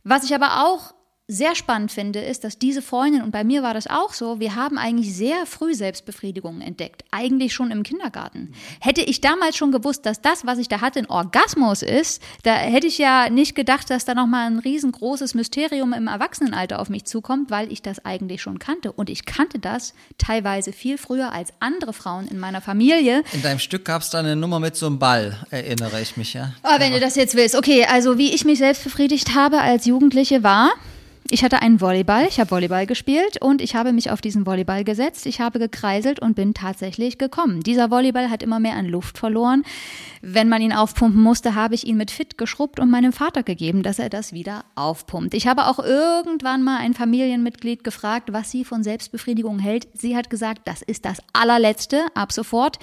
Was 0.04 0.26
ich 0.26 0.36
aber 0.36 0.66
auch 0.66 0.94
sehr 1.28 1.56
spannend 1.56 1.92
finde, 1.92 2.20
ist, 2.20 2.44
dass 2.44 2.60
diese 2.60 2.84
Freundin, 2.84 3.24
und 3.24 3.32
bei 3.32 3.44
mir 3.44 3.64
war 3.64 3.74
das 3.74 3.88
auch 3.88 4.14
so, 4.14 4.40
wir 4.40 4.56
haben 4.56 4.78
eigentlich 4.78 5.16
sehr 5.16 5.48
früh 5.48 5.74
Selbstbefriedigung 5.74 6.62
entdeckt. 6.62 7.04
Eigentlich 7.10 7.54
schon 7.54 7.72
im 7.72 7.82
Kindergarten. 7.82 8.54
Hätte 8.80 9.02
ich 9.02 9.22
damals 9.22 9.58
schon 9.58 9.72
gewusst, 9.72 10.06
dass 10.06 10.22
das, 10.22 10.46
was 10.46 10.60
ich 10.60 10.68
da 10.68 10.82
hatte, 10.82 11.00
ein 11.00 11.10
Orgasmus 11.10 11.82
ist, 11.82 12.22
da 12.44 12.54
hätte 12.54 12.86
ich 12.86 13.00
ja 13.00 13.30
nicht 13.32 13.56
gedacht, 13.56 13.90
dass 13.90 14.06
da 14.06 14.14
nochmal 14.14 14.46
ein 14.46 14.60
riesengroßes 14.60 15.34
Mysterium 15.34 15.94
im 15.94 16.08
Erwachsenenalter 16.08 16.80
auf 16.80 16.90
mich 16.90 17.06
zukommt, 17.06 17.50
weil 17.50 17.72
ich 17.72 17.82
das 17.82 18.06
eigentlich 18.06 18.44
schon 18.44 18.60
kannte. 18.60 18.92
Und 18.92 19.10
ich 19.10 19.26
kannte 19.26 19.58
das 19.58 19.96
teilweise 20.20 20.74
viel 20.74 21.00
früher 21.00 21.32
als 21.32 21.54
andere 21.60 21.94
Frauen 21.94 22.28
in 22.28 22.38
meiner 22.38 22.62
Familie. 22.62 23.24
In 23.34 23.42
deinem 23.42 23.60
Stück 23.60 23.86
gab 23.86 24.04
es 24.04 24.12
da 24.12 24.20
eine 24.20 24.36
Nummer 24.36 24.60
mit 24.60 24.76
so 24.76 24.86
einem 24.86 25.00
Ball, 25.00 25.44
erinnere 25.50 26.02
ich 26.02 26.18
mich, 26.18 26.36
ja. 26.36 26.54
Aber 26.62 26.80
wenn 26.80 26.94
du 26.94 27.00
das 27.00 27.16
jetzt 27.16 27.34
willst, 27.34 27.56
okay, 27.56 27.86
also 27.86 28.20
wie 28.20 28.32
ich 28.32 28.46
mich 28.46 28.60
selbst 28.60 28.84
befriedigt 28.84 29.34
habe 29.34 29.60
als 29.62 29.86
Jugendliche 29.86 30.44
war, 30.44 30.72
ich 31.32 31.44
hatte 31.44 31.62
einen 31.62 31.82
Volleyball, 31.82 32.28
ich 32.28 32.40
habe 32.40 32.52
Volleyball 32.52 32.86
gespielt 32.86 33.42
und 33.42 33.60
ich 33.60 33.76
habe 33.76 33.94
mich 33.94 34.12
auf 34.12 34.22
diesen 34.22 34.46
Volleyball 34.46 34.84
gesetzt, 34.84 35.26
ich 35.26 35.42
habe 35.42 35.58
gekreiselt 35.58 36.20
und 36.20 36.36
bin 36.36 36.54
tatsächlich 36.54 37.18
gekommen. 37.18 37.62
Dieser 37.62 37.90
Volleyball 37.90 38.30
hat 38.30 38.44
immer 38.44 38.60
mehr 38.60 38.76
an 38.76 38.86
Luft 38.86 39.18
verloren. 39.18 39.64
Wenn 40.22 40.50
man 40.50 40.62
ihn 40.62 40.72
aufpumpen 40.72 41.20
musste, 41.20 41.56
habe 41.56 41.74
ich 41.74 41.88
ihn 41.88 41.98
mit 41.98 42.12
Fit 42.12 42.38
geschrubbt 42.38 42.80
und 42.80 42.92
meinem 42.92 43.12
Vater 43.12 43.42
gegeben, 43.42 43.82
dass 43.82 43.98
er 43.98 44.10
das 44.10 44.34
wieder 44.34 44.66
aufpumpt. 44.76 45.34
Ich 45.34 45.48
habe 45.48 45.66
auch 45.66 45.80
irgendwann 45.80 46.62
mal 46.62 46.78
ein 46.78 46.94
Familienmitglied 46.94 47.84
gefragt, 47.84 48.32
was 48.32 48.52
sie 48.52 48.64
von 48.64 48.84
Selbstbefriedigung 48.84 49.58
hält. 49.58 49.88
Sie 49.94 50.16
hat 50.16 50.30
gesagt, 50.30 50.62
das 50.66 50.84
ist 50.84 51.06
das 51.06 51.18
allerletzte, 51.34 52.06
ab 52.14 52.34
sofort 52.34 52.78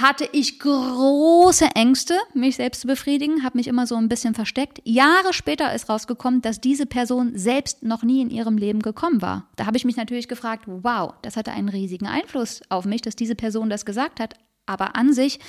hatte 0.00 0.28
ich 0.32 0.58
große 0.58 1.66
Ängste, 1.74 2.18
mich 2.34 2.56
selbst 2.56 2.82
zu 2.82 2.86
befriedigen, 2.86 3.42
habe 3.42 3.58
mich 3.58 3.68
immer 3.68 3.86
so 3.86 3.96
ein 3.96 4.08
bisschen 4.08 4.34
versteckt. 4.34 4.80
Jahre 4.84 5.32
später 5.32 5.74
ist 5.74 5.88
rausgekommen, 5.88 6.42
dass 6.42 6.60
diese 6.60 6.86
Person 6.86 7.32
selbst 7.36 7.82
noch 7.82 8.02
nie 8.02 8.20
in 8.20 8.30
ihrem 8.30 8.56
Leben 8.56 8.80
gekommen 8.80 9.22
war. 9.22 9.48
Da 9.56 9.66
habe 9.66 9.76
ich 9.76 9.84
mich 9.84 9.96
natürlich 9.96 10.28
gefragt, 10.28 10.64
wow, 10.66 11.14
das 11.22 11.36
hatte 11.36 11.52
einen 11.52 11.68
riesigen 11.68 12.06
Einfluss 12.06 12.62
auf 12.68 12.84
mich, 12.84 13.02
dass 13.02 13.16
diese 13.16 13.34
Person 13.34 13.70
das 13.70 13.84
gesagt 13.84 14.20
hat. 14.20 14.34
Aber 14.66 14.96
an 14.96 15.12
sich 15.12 15.40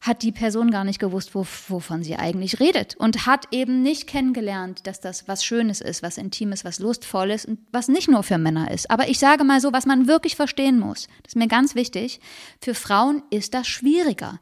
hat 0.00 0.22
die 0.22 0.32
Person 0.32 0.70
gar 0.70 0.84
nicht 0.84 0.98
gewusst, 0.98 1.34
wo, 1.34 1.46
wovon 1.68 2.02
sie 2.02 2.16
eigentlich 2.16 2.60
redet 2.60 2.94
und 2.96 3.26
hat 3.26 3.46
eben 3.50 3.82
nicht 3.82 4.06
kennengelernt, 4.06 4.86
dass 4.86 5.00
das 5.00 5.26
was 5.26 5.44
Schönes 5.44 5.80
ist, 5.80 6.02
was 6.02 6.18
Intimes, 6.18 6.64
was 6.64 6.78
Lustvolles 6.78 7.44
und 7.44 7.58
was 7.72 7.88
nicht 7.88 8.08
nur 8.08 8.22
für 8.22 8.38
Männer 8.38 8.70
ist. 8.70 8.90
Aber 8.90 9.08
ich 9.08 9.18
sage 9.18 9.44
mal 9.44 9.60
so, 9.60 9.72
was 9.72 9.86
man 9.86 10.06
wirklich 10.06 10.36
verstehen 10.36 10.78
muss, 10.78 11.08
das 11.22 11.32
ist 11.32 11.36
mir 11.36 11.48
ganz 11.48 11.74
wichtig, 11.74 12.20
für 12.60 12.74
Frauen 12.74 13.22
ist 13.30 13.54
das 13.54 13.66
schwieriger. 13.66 14.38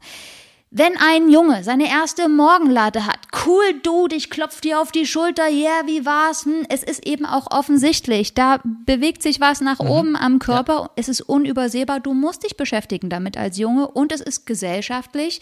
Wenn 0.71 0.97
ein 0.97 1.29
Junge 1.29 1.63
seine 1.63 1.89
erste 1.89 2.27
Morgenlade 2.27 3.05
hat, 3.05 3.19
cool 3.45 3.79
Dude, 3.81 4.15
ich 4.15 4.29
klopf 4.29 4.61
dir 4.61 4.81
auf 4.81 4.91
die 4.91 5.05
Schulter, 5.05 5.47
yeah, 5.49 5.85
wie 5.85 6.05
war's? 6.05 6.45
Hm, 6.45 6.65
es 6.69 6.83
ist 6.83 7.05
eben 7.05 7.25
auch 7.25 7.47
offensichtlich, 7.51 8.33
da 8.33 8.59
bewegt 8.85 9.21
sich 9.21 9.39
was 9.39 9.61
nach 9.61 9.79
oben 9.79 10.15
am 10.15 10.39
Körper, 10.39 10.91
es 10.95 11.07
ist 11.07 11.21
unübersehbar, 11.21 11.99
du 12.01 12.13
musst 12.13 12.43
dich 12.43 12.57
beschäftigen 12.57 13.09
damit 13.09 13.37
als 13.37 13.57
Junge 13.57 13.87
und 13.87 14.11
es 14.11 14.21
ist 14.21 14.45
gesellschaftlich 14.45 15.39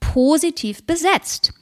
positiv 0.00 0.84
besetzt. 0.84 1.52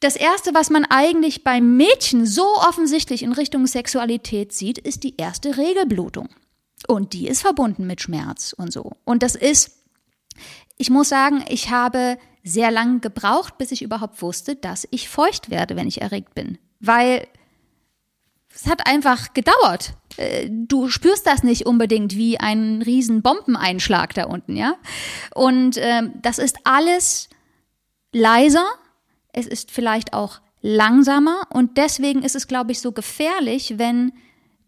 Das 0.00 0.14
erste, 0.14 0.54
was 0.54 0.70
man 0.70 0.84
eigentlich 0.84 1.42
beim 1.42 1.76
Mädchen 1.76 2.24
so 2.24 2.46
offensichtlich 2.56 3.24
in 3.24 3.32
Richtung 3.32 3.66
Sexualität 3.66 4.52
sieht, 4.52 4.78
ist 4.78 5.02
die 5.02 5.16
erste 5.16 5.56
Regelblutung. 5.56 6.28
Und 6.86 7.12
die 7.12 7.26
ist 7.26 7.42
verbunden 7.42 7.88
mit 7.88 8.00
Schmerz 8.00 8.54
und 8.56 8.72
so. 8.72 8.92
Und 9.04 9.24
das 9.24 9.34
ist 9.34 9.77
ich 10.78 10.90
muss 10.90 11.08
sagen, 11.08 11.44
ich 11.48 11.70
habe 11.70 12.18
sehr 12.44 12.70
lange 12.70 13.00
gebraucht, 13.00 13.58
bis 13.58 13.72
ich 13.72 13.82
überhaupt 13.82 14.22
wusste, 14.22 14.56
dass 14.56 14.88
ich 14.90 15.08
feucht 15.08 15.50
werde, 15.50 15.76
wenn 15.76 15.88
ich 15.88 16.00
erregt 16.00 16.34
bin. 16.34 16.58
Weil 16.80 17.26
es 18.54 18.66
hat 18.66 18.86
einfach 18.86 19.34
gedauert. 19.34 19.94
Äh, 20.16 20.48
Du 20.50 20.88
spürst 20.88 21.26
das 21.26 21.42
nicht 21.42 21.66
unbedingt 21.66 22.16
wie 22.16 22.38
einen 22.40 22.82
riesen 22.82 23.22
Bombeneinschlag 23.22 24.14
da 24.14 24.24
unten, 24.24 24.56
ja? 24.56 24.76
Und 25.34 25.76
ähm, 25.78 26.12
das 26.22 26.38
ist 26.38 26.56
alles 26.64 27.28
leiser. 28.12 28.66
Es 29.32 29.46
ist 29.46 29.70
vielleicht 29.70 30.12
auch 30.12 30.40
langsamer. 30.62 31.42
Und 31.50 31.76
deswegen 31.76 32.22
ist 32.22 32.36
es, 32.36 32.46
glaube 32.46 32.72
ich, 32.72 32.80
so 32.80 32.92
gefährlich, 32.92 33.74
wenn 33.76 34.12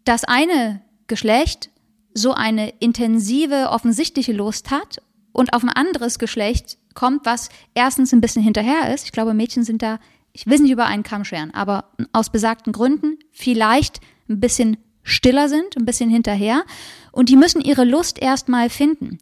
das 0.03 0.23
eine 0.23 0.81
Geschlecht 1.07 1.69
so 2.13 2.33
eine 2.33 2.69
intensive, 2.79 3.69
offensichtliche 3.69 4.33
Lust 4.33 4.69
hat 4.69 5.01
und 5.31 5.53
auf 5.53 5.63
ein 5.63 5.69
anderes 5.69 6.19
Geschlecht 6.19 6.77
kommt, 6.93 7.25
was 7.25 7.49
erstens 7.73 8.13
ein 8.13 8.21
bisschen 8.21 8.43
hinterher 8.43 8.93
ist. 8.93 9.05
Ich 9.05 9.11
glaube, 9.11 9.33
Mädchen 9.33 9.63
sind 9.63 9.81
da, 9.81 9.99
ich 10.33 10.47
es 10.47 10.59
nicht 10.59 10.71
über 10.71 10.85
einen 10.85 11.03
Kamm 11.03 11.25
scheren, 11.25 11.53
aber 11.53 11.91
aus 12.13 12.29
besagten 12.29 12.73
Gründen 12.73 13.17
vielleicht 13.31 13.99
ein 14.29 14.39
bisschen 14.39 14.77
stiller 15.03 15.49
sind, 15.49 15.77
ein 15.77 15.85
bisschen 15.85 16.09
hinterher. 16.09 16.63
Und 17.11 17.29
die 17.29 17.35
müssen 17.35 17.61
ihre 17.61 17.85
Lust 17.85 18.19
erstmal 18.19 18.69
finden. 18.69 19.17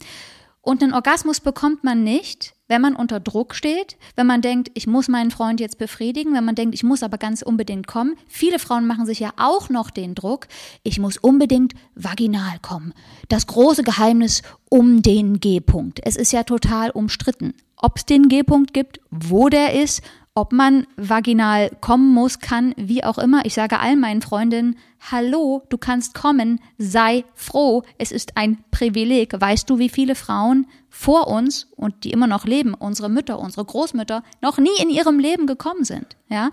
Und 0.61 0.83
einen 0.83 0.93
Orgasmus 0.93 1.39
bekommt 1.39 1.83
man 1.83 2.03
nicht, 2.03 2.53
wenn 2.69 2.81
man 2.81 2.95
unter 2.95 3.19
Druck 3.19 3.55
steht, 3.55 3.97
wenn 4.15 4.27
man 4.27 4.41
denkt, 4.41 4.71
ich 4.75 4.87
muss 4.87 5.09
meinen 5.09 5.31
Freund 5.31 5.59
jetzt 5.59 5.77
befriedigen, 5.77 6.33
wenn 6.33 6.45
man 6.45 6.55
denkt, 6.55 6.75
ich 6.75 6.83
muss 6.83 7.03
aber 7.03 7.17
ganz 7.17 7.41
unbedingt 7.41 7.87
kommen. 7.87 8.15
Viele 8.27 8.59
Frauen 8.59 8.87
machen 8.87 9.05
sich 9.05 9.19
ja 9.19 9.31
auch 9.35 9.69
noch 9.69 9.89
den 9.89 10.15
Druck, 10.15 10.47
ich 10.83 10.99
muss 10.99 11.17
unbedingt 11.17 11.73
vaginal 11.95 12.59
kommen. 12.61 12.93
Das 13.27 13.47
große 13.47 13.83
Geheimnis 13.83 14.43
um 14.69 15.01
den 15.01 15.39
G-Punkt. 15.39 15.99
Es 16.05 16.15
ist 16.15 16.31
ja 16.31 16.43
total 16.43 16.91
umstritten, 16.91 17.55
ob 17.75 17.97
es 17.97 18.05
den 18.05 18.29
G-Punkt 18.29 18.73
gibt, 18.73 19.01
wo 19.09 19.49
der 19.49 19.73
ist, 19.73 20.01
ob 20.35 20.53
man 20.53 20.85
vaginal 20.95 21.71
kommen 21.81 22.13
muss, 22.13 22.39
kann, 22.39 22.73
wie 22.77 23.03
auch 23.03 23.17
immer. 23.17 23.45
Ich 23.45 23.55
sage 23.55 23.79
all 23.79 23.97
meinen 23.97 24.21
Freundinnen, 24.21 24.77
hallo, 24.99 25.63
du 25.69 25.77
kannst 25.77 26.13
kommen, 26.13 26.61
sei 26.77 27.23
froh, 27.33 27.83
es 27.97 28.11
ist 28.11 28.37
ein 28.37 28.63
Privileg. 28.71 29.39
Weißt 29.39 29.69
du, 29.69 29.79
wie 29.79 29.89
viele 29.89 30.15
Frauen 30.15 30.67
vor 30.89 31.27
uns 31.27 31.67
und 31.75 32.03
die 32.03 32.11
immer 32.11 32.27
noch 32.27 32.45
leben, 32.45 32.73
unsere 32.73 33.09
Mütter, 33.09 33.39
unsere 33.39 33.65
Großmütter, 33.65 34.23
noch 34.41 34.57
nie 34.57 34.77
in 34.81 34.89
ihrem 34.89 35.19
Leben 35.19 35.47
gekommen 35.47 35.83
sind, 35.83 36.17
ja? 36.29 36.51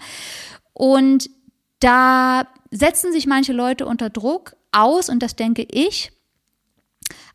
Und 0.73 1.31
da 1.81 2.47
setzen 2.71 3.13
sich 3.13 3.27
manche 3.27 3.53
Leute 3.53 3.87
unter 3.87 4.11
Druck 4.11 4.57
aus 4.73 5.09
und 5.09 5.23
das 5.23 5.37
denke 5.37 5.63
ich, 5.63 6.13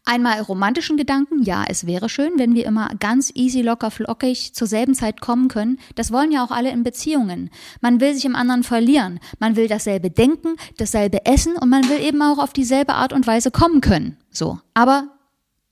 Einmal 0.03 0.41
romantischen 0.41 0.97
Gedanken, 0.97 1.43
ja, 1.43 1.63
es 1.67 1.85
wäre 1.85 2.09
schön, 2.09 2.33
wenn 2.37 2.55
wir 2.55 2.65
immer 2.65 2.89
ganz 2.99 3.31
easy, 3.35 3.61
locker, 3.61 3.91
flockig 3.91 4.53
zur 4.53 4.67
selben 4.67 4.95
Zeit 4.95 5.21
kommen 5.21 5.47
können. 5.47 5.79
Das 5.93 6.11
wollen 6.11 6.31
ja 6.31 6.43
auch 6.43 6.49
alle 6.49 6.71
in 6.71 6.83
Beziehungen. 6.83 7.51
Man 7.81 8.01
will 8.01 8.15
sich 8.15 8.25
im 8.25 8.35
anderen 8.35 8.63
verlieren. 8.63 9.19
Man 9.39 9.55
will 9.55 9.67
dasselbe 9.67 10.09
denken, 10.09 10.55
dasselbe 10.77 11.25
essen 11.25 11.55
und 11.55 11.69
man 11.69 11.87
will 11.87 11.99
eben 11.99 12.21
auch 12.23 12.39
auf 12.39 12.51
dieselbe 12.51 12.93
Art 12.93 13.13
und 13.13 13.27
Weise 13.27 13.51
kommen 13.51 13.79
können. 13.79 14.17
So. 14.31 14.59
Aber 14.73 15.07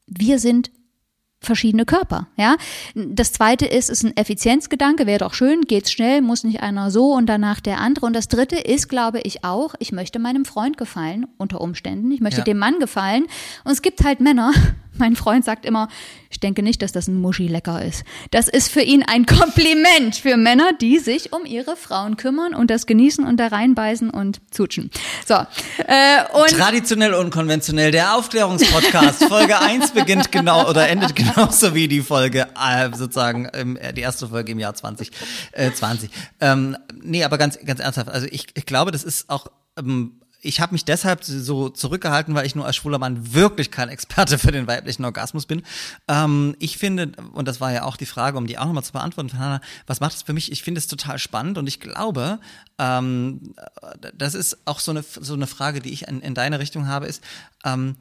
wir 0.05 0.37
sind 0.37 0.69
verschiedene 1.41 1.85
Körper, 1.85 2.27
ja. 2.37 2.55
Das 2.95 3.31
zweite 3.31 3.65
ist, 3.65 3.89
ist 3.89 4.03
ein 4.03 4.15
Effizienzgedanke, 4.17 5.05
wäre 5.05 5.19
doch 5.19 5.33
schön, 5.33 5.61
geht's 5.61 5.91
schnell, 5.91 6.21
muss 6.21 6.43
nicht 6.43 6.61
einer 6.61 6.91
so 6.91 7.13
und 7.13 7.27
danach 7.27 7.59
der 7.61 7.79
andere. 7.79 8.05
Und 8.05 8.13
das 8.13 8.27
dritte 8.27 8.57
ist, 8.57 8.89
glaube 8.89 9.21
ich 9.21 9.43
auch, 9.45 9.73
ich 9.79 9.91
möchte 9.91 10.19
meinem 10.19 10.43
Freund 10.45 10.77
gefallen, 10.77 11.27
unter 11.37 11.61
Umständen. 11.61 12.11
Ich 12.11 12.19
möchte 12.19 12.39
Ja. 12.39 12.43
dem 12.43 12.57
Mann 12.57 12.79
gefallen. 12.79 13.25
Und 13.63 13.71
es 13.71 13.81
gibt 13.81 14.03
halt 14.03 14.19
Männer, 14.19 14.51
mein 14.99 15.15
Freund 15.15 15.45
sagt 15.45 15.65
immer, 15.65 15.87
ich 16.29 16.39
denke 16.39 16.61
nicht, 16.61 16.81
dass 16.81 16.91
das 16.91 17.07
ein 17.07 17.19
Muschi 17.19 17.47
lecker 17.47 17.83
ist. 17.83 18.03
Das 18.31 18.47
ist 18.47 18.71
für 18.71 18.81
ihn 18.81 19.03
ein 19.03 19.25
Kompliment 19.25 20.15
für 20.15 20.37
Männer, 20.37 20.71
die 20.79 20.99
sich 20.99 21.33
um 21.33 21.45
ihre 21.45 21.75
Frauen 21.75 22.17
kümmern 22.17 22.53
und 22.53 22.69
das 22.69 22.85
genießen 22.85 23.25
und 23.25 23.37
da 23.37 23.47
reinbeißen 23.47 24.09
und 24.09 24.41
zutschen. 24.51 24.91
So. 25.25 25.35
Äh, 25.35 26.23
und 26.33 26.49
Traditionell 26.49 27.13
unkonventionell, 27.13 27.91
der 27.91 28.15
Aufklärungspodcast. 28.15 29.25
Folge 29.25 29.59
1 29.61 29.91
beginnt 29.91 30.31
genau 30.31 30.69
oder 30.69 30.87
endet 30.87 31.15
genauso 31.15 31.73
wie 31.73 31.87
die 31.87 32.01
Folge, 32.01 32.47
äh, 32.59 32.89
sozusagen, 32.95 33.45
äh, 33.45 33.93
die 33.93 34.01
erste 34.01 34.27
Folge 34.27 34.51
im 34.51 34.59
Jahr 34.59 34.75
2020. 34.75 35.11
Äh, 35.51 35.71
20. 35.71 36.09
Ähm, 36.39 36.77
nee, 37.01 37.23
aber 37.23 37.37
ganz, 37.37 37.57
ganz 37.65 37.79
ernsthaft. 37.79 38.09
Also 38.09 38.27
ich, 38.29 38.47
ich 38.53 38.65
glaube, 38.65 38.91
das 38.91 39.03
ist 39.03 39.29
auch. 39.29 39.47
Ähm, 39.77 40.21
ich 40.41 40.61
habe 40.61 40.73
mich 40.73 40.85
deshalb 40.85 41.23
so 41.23 41.69
zurückgehalten, 41.69 42.33
weil 42.33 42.45
ich 42.45 42.55
nur 42.55 42.65
als 42.65 42.77
schwuler 42.77 42.97
Mann 42.97 43.33
wirklich 43.33 43.71
kein 43.71 43.89
Experte 43.89 44.37
für 44.37 44.51
den 44.51 44.67
weiblichen 44.67 45.03
Orgasmus 45.03 45.45
bin. 45.45 45.63
Ähm, 46.07 46.55
ich 46.59 46.77
finde, 46.77 47.11
und 47.33 47.47
das 47.47 47.59
war 47.59 47.71
ja 47.73 47.83
auch 47.83 47.97
die 47.97 48.05
Frage, 48.05 48.37
um 48.37 48.47
die 48.47 48.57
auch 48.57 48.65
nochmal 48.65 48.83
zu 48.83 48.93
beantworten, 48.93 49.37
Hannah, 49.37 49.61
was 49.87 49.99
macht 49.99 50.15
es 50.15 50.21
für 50.21 50.33
mich? 50.33 50.51
Ich 50.51 50.63
finde 50.63 50.79
es 50.79 50.87
total 50.87 51.19
spannend 51.19 51.57
und 51.57 51.67
ich 51.67 51.79
glaube, 51.79 52.39
ähm, 52.77 53.53
das 54.13 54.33
ist 54.33 54.57
auch 54.65 54.79
so 54.79 54.91
eine, 54.91 55.03
so 55.03 55.33
eine 55.33 55.47
Frage, 55.47 55.81
die 55.81 55.91
ich 55.91 56.07
in, 56.07 56.21
in 56.21 56.33
deine 56.33 56.59
Richtung 56.59 56.87
habe, 56.87 57.07
ist, 57.07 57.23
ähm, 57.65 57.97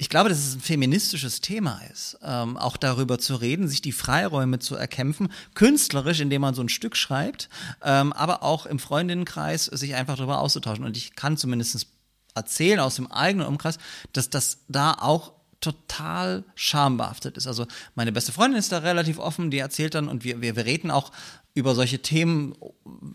ich 0.00 0.08
glaube, 0.08 0.30
dass 0.30 0.38
es 0.38 0.54
ein 0.54 0.60
feministisches 0.62 1.42
Thema 1.42 1.78
ist, 1.92 2.18
ähm, 2.22 2.56
auch 2.56 2.78
darüber 2.78 3.18
zu 3.18 3.34
reden, 3.34 3.68
sich 3.68 3.82
die 3.82 3.92
Freiräume 3.92 4.58
zu 4.58 4.74
erkämpfen, 4.74 5.30
künstlerisch, 5.52 6.20
indem 6.20 6.40
man 6.40 6.54
so 6.54 6.62
ein 6.62 6.70
Stück 6.70 6.96
schreibt, 6.96 7.50
ähm, 7.84 8.14
aber 8.14 8.42
auch 8.42 8.64
im 8.64 8.78
Freundinnenkreis 8.78 9.66
sich 9.66 9.94
einfach 9.94 10.16
darüber 10.16 10.40
auszutauschen. 10.40 10.86
Und 10.86 10.96
ich 10.96 11.16
kann 11.16 11.36
zumindest 11.36 11.86
erzählen 12.34 12.80
aus 12.80 12.94
dem 12.94 13.12
eigenen 13.12 13.46
Umkreis, 13.46 13.76
dass 14.14 14.30
das 14.30 14.60
da 14.68 14.94
auch 14.94 15.32
total 15.60 16.44
schambehaftet 16.54 17.36
ist. 17.36 17.46
Also 17.46 17.66
meine 17.94 18.12
beste 18.12 18.32
Freundin 18.32 18.58
ist 18.58 18.72
da 18.72 18.78
relativ 18.78 19.18
offen, 19.18 19.50
die 19.50 19.58
erzählt 19.58 19.94
dann 19.94 20.08
und 20.08 20.24
wir, 20.24 20.40
wir, 20.40 20.56
wir 20.56 20.64
reden 20.64 20.90
auch 20.90 21.12
über 21.54 21.74
solche 21.74 22.00
Themen 22.00 22.54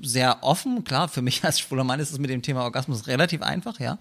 sehr 0.02 0.44
offen. 0.44 0.84
Klar, 0.84 1.07
für 1.07 1.22
mich 1.22 1.44
als 1.44 1.60
schwuler 1.60 1.84
Mann 1.84 1.99
ist 1.99 2.12
es 2.12 2.20
mit 2.20 2.30
dem 2.30 2.41
Thema 2.41 2.64
Orgasmus 2.64 3.07
relativ 3.07 3.41
einfach, 3.41 3.80
ja. 3.80 3.98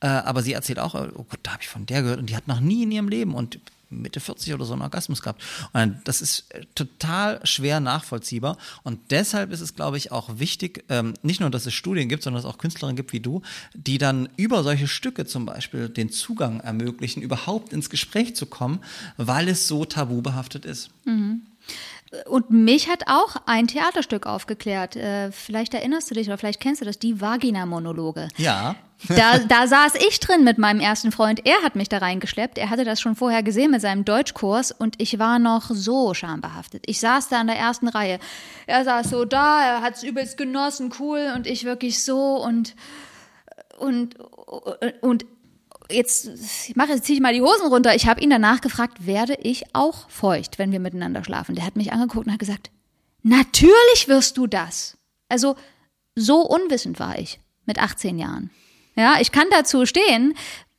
Äh, 0.00 0.06
aber 0.06 0.42
sie 0.42 0.52
erzählt 0.52 0.78
auch, 0.78 0.94
oh 0.94 1.24
Gott, 1.28 1.40
da 1.42 1.52
habe 1.52 1.62
ich 1.62 1.68
von 1.68 1.86
der 1.86 2.02
gehört 2.02 2.18
und 2.18 2.30
die 2.30 2.36
hat 2.36 2.48
noch 2.48 2.60
nie 2.60 2.84
in 2.84 2.92
ihrem 2.92 3.08
Leben 3.08 3.34
und 3.34 3.58
Mitte 3.90 4.20
40 4.20 4.54
oder 4.54 4.64
so 4.64 4.72
einen 4.72 4.82
Orgasmus 4.82 5.22
gehabt. 5.22 5.42
Und 5.72 6.00
das 6.04 6.20
ist 6.20 6.52
äh, 6.52 6.64
total 6.74 7.40
schwer 7.44 7.80
nachvollziehbar. 7.80 8.56
Und 8.82 8.98
deshalb 9.10 9.52
ist 9.52 9.60
es, 9.60 9.74
glaube 9.74 9.96
ich, 9.96 10.12
auch 10.12 10.38
wichtig, 10.38 10.84
ähm, 10.88 11.14
nicht 11.22 11.40
nur, 11.40 11.50
dass 11.50 11.66
es 11.66 11.74
Studien 11.74 12.08
gibt, 12.08 12.22
sondern 12.22 12.42
dass 12.42 12.48
es 12.48 12.54
auch 12.54 12.58
Künstlerinnen 12.58 12.96
gibt 12.96 13.12
wie 13.12 13.20
du, 13.20 13.42
die 13.74 13.98
dann 13.98 14.28
über 14.36 14.62
solche 14.62 14.88
Stücke 14.88 15.26
zum 15.26 15.46
Beispiel 15.46 15.88
den 15.88 16.10
Zugang 16.10 16.60
ermöglichen, 16.60 17.22
überhaupt 17.22 17.72
ins 17.72 17.90
Gespräch 17.90 18.36
zu 18.36 18.46
kommen, 18.46 18.80
weil 19.16 19.48
es 19.48 19.68
so 19.68 19.84
tabubehaftet 19.84 20.64
ist. 20.64 20.90
Und 22.26 22.50
mich 22.50 22.88
hat 22.88 23.04
auch 23.06 23.36
ein 23.46 23.66
Theaterstück 23.66 24.26
aufgeklärt. 24.26 24.96
Äh, 24.96 25.32
vielleicht 25.32 25.74
erinnerst 25.74 26.10
du 26.10 26.14
dich 26.14 26.28
oder 26.28 26.38
vielleicht 26.38 26.60
kennst 26.60 26.80
du 26.80 26.84
das, 26.84 26.98
die 26.98 27.20
Vagina-Monologe. 27.20 28.28
Ja. 28.36 28.76
Da, 29.08 29.38
da 29.38 29.66
saß 29.66 29.96
ich 29.96 30.20
drin 30.20 30.44
mit 30.44 30.56
meinem 30.58 30.80
ersten 30.80 31.12
Freund. 31.12 31.44
Er 31.46 31.62
hat 31.62 31.76
mich 31.76 31.88
da 31.88 31.98
reingeschleppt. 31.98 32.58
Er 32.58 32.70
hatte 32.70 32.84
das 32.84 33.00
schon 33.00 33.16
vorher 33.16 33.42
gesehen 33.42 33.70
mit 33.70 33.80
seinem 33.80 34.04
Deutschkurs 34.04 34.72
und 34.72 35.00
ich 35.00 35.18
war 35.18 35.38
noch 35.38 35.70
so 35.70 36.14
schambehaftet. 36.14 36.84
Ich 36.86 37.00
saß 37.00 37.28
da 37.28 37.40
in 37.40 37.48
der 37.48 37.56
ersten 37.56 37.88
Reihe. 37.88 38.18
Er 38.66 38.84
saß 38.84 39.10
so 39.10 39.24
da, 39.24 39.62
er 39.62 39.80
hat 39.82 39.96
es 39.96 40.02
übelst 40.02 40.36
genossen, 40.36 40.92
cool 40.98 41.32
und 41.34 41.46
ich 41.46 41.64
wirklich 41.64 42.02
so 42.02 42.42
und 42.42 42.74
und 43.78 44.16
und 45.00 45.26
jetzt 45.90 46.68
ich 46.68 46.76
mache 46.76 46.92
jetzt 46.92 47.04
ziehe 47.04 47.16
ich 47.16 47.22
mal 47.22 47.34
die 47.34 47.42
Hosen 47.42 47.66
runter. 47.66 47.94
Ich 47.94 48.06
habe 48.06 48.20
ihn 48.20 48.30
danach 48.30 48.60
gefragt, 48.60 49.06
werde 49.06 49.34
ich 49.42 49.64
auch 49.74 50.08
feucht, 50.08 50.58
wenn 50.58 50.72
wir 50.72 50.80
miteinander 50.80 51.24
schlafen? 51.24 51.54
Der 51.54 51.66
hat 51.66 51.76
mich 51.76 51.92
angeguckt 51.92 52.26
und 52.26 52.32
hat 52.32 52.38
gesagt, 52.38 52.70
natürlich 53.22 54.08
wirst 54.08 54.36
du 54.36 54.46
das. 54.46 54.96
Also 55.28 55.56
so 56.14 56.40
unwissend 56.42 57.00
war 57.00 57.18
ich 57.18 57.40
mit 57.66 57.78
18 57.78 58.18
Jahren. 58.18 58.50
Ja, 58.96 59.16
ich 59.20 59.32
kann 59.32 59.46
dazu 59.50 59.86
stehen, 59.86 60.34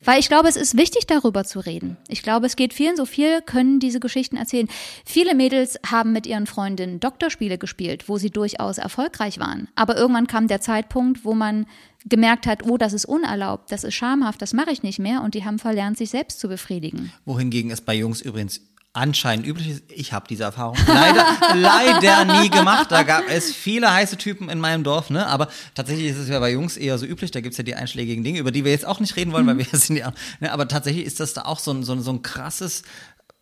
weil 0.06 0.20
ich 0.20 0.28
glaube, 0.28 0.48
es 0.48 0.56
ist 0.56 0.76
wichtig, 0.76 1.06
darüber 1.06 1.44
zu 1.44 1.60
reden. 1.60 1.96
Ich 2.08 2.22
glaube, 2.22 2.46
es 2.46 2.56
geht 2.56 2.72
vielen 2.72 2.96
so 2.96 3.04
viel, 3.04 3.42
können 3.42 3.80
diese 3.80 4.00
Geschichten 4.00 4.36
erzählen. 4.36 4.68
Viele 5.04 5.34
Mädels 5.34 5.78
haben 5.84 6.12
mit 6.12 6.26
ihren 6.26 6.46
Freundinnen 6.46 7.00
Doktorspiele 7.00 7.58
gespielt, 7.58 8.08
wo 8.08 8.16
sie 8.16 8.30
durchaus 8.30 8.78
erfolgreich 8.78 9.38
waren. 9.38 9.68
Aber 9.74 9.96
irgendwann 9.96 10.26
kam 10.26 10.48
der 10.48 10.60
Zeitpunkt, 10.60 11.24
wo 11.24 11.34
man 11.34 11.66
gemerkt 12.04 12.46
hat, 12.46 12.64
oh, 12.64 12.76
das 12.76 12.92
ist 12.92 13.04
unerlaubt, 13.04 13.72
das 13.72 13.84
ist 13.84 13.94
schamhaft, 13.94 14.40
das 14.40 14.52
mache 14.52 14.70
ich 14.70 14.82
nicht 14.82 14.98
mehr. 14.98 15.22
Und 15.22 15.34
die 15.34 15.44
haben 15.44 15.58
verlernt, 15.58 15.98
sich 15.98 16.10
selbst 16.10 16.40
zu 16.40 16.48
befriedigen. 16.48 17.12
Wohingegen 17.24 17.70
es 17.70 17.80
bei 17.80 17.94
Jungs 17.94 18.20
übrigens 18.22 18.60
anscheinend 18.96 19.46
üblich 19.46 19.68
ist. 19.68 19.82
Ich 19.88 20.12
habe 20.12 20.26
diese 20.26 20.44
Erfahrung 20.44 20.76
leider, 20.86 21.26
leider 21.54 22.40
nie 22.40 22.48
gemacht. 22.48 22.90
Da 22.90 23.02
gab 23.02 23.28
es 23.28 23.52
viele 23.52 23.92
heiße 23.92 24.16
Typen 24.16 24.48
in 24.48 24.58
meinem 24.58 24.84
Dorf, 24.84 25.10
ne? 25.10 25.26
Aber 25.26 25.48
tatsächlich 25.74 26.06
ist 26.06 26.16
es 26.16 26.28
ja 26.28 26.40
bei 26.40 26.50
Jungs 26.50 26.76
eher 26.76 26.96
so 26.96 27.04
üblich. 27.04 27.30
Da 27.30 27.40
gibt's 27.40 27.58
ja 27.58 27.64
die 27.64 27.74
einschlägigen 27.74 28.24
Dinge, 28.24 28.38
über 28.38 28.50
die 28.50 28.64
wir 28.64 28.72
jetzt 28.72 28.86
auch 28.86 28.98
nicht 28.98 29.16
reden 29.16 29.32
wollen, 29.32 29.46
weil 29.46 29.58
wir 29.58 29.66
sind 29.72 29.96
ja. 29.96 30.12
Ne? 30.40 30.50
Aber 30.50 30.66
tatsächlich 30.66 31.04
ist 31.04 31.20
das 31.20 31.34
da 31.34 31.42
auch 31.42 31.58
so 31.58 31.72
ein, 31.72 31.82
so 31.84 31.92
ein, 31.92 32.00
so 32.00 32.10
ein 32.10 32.22
krasses 32.22 32.82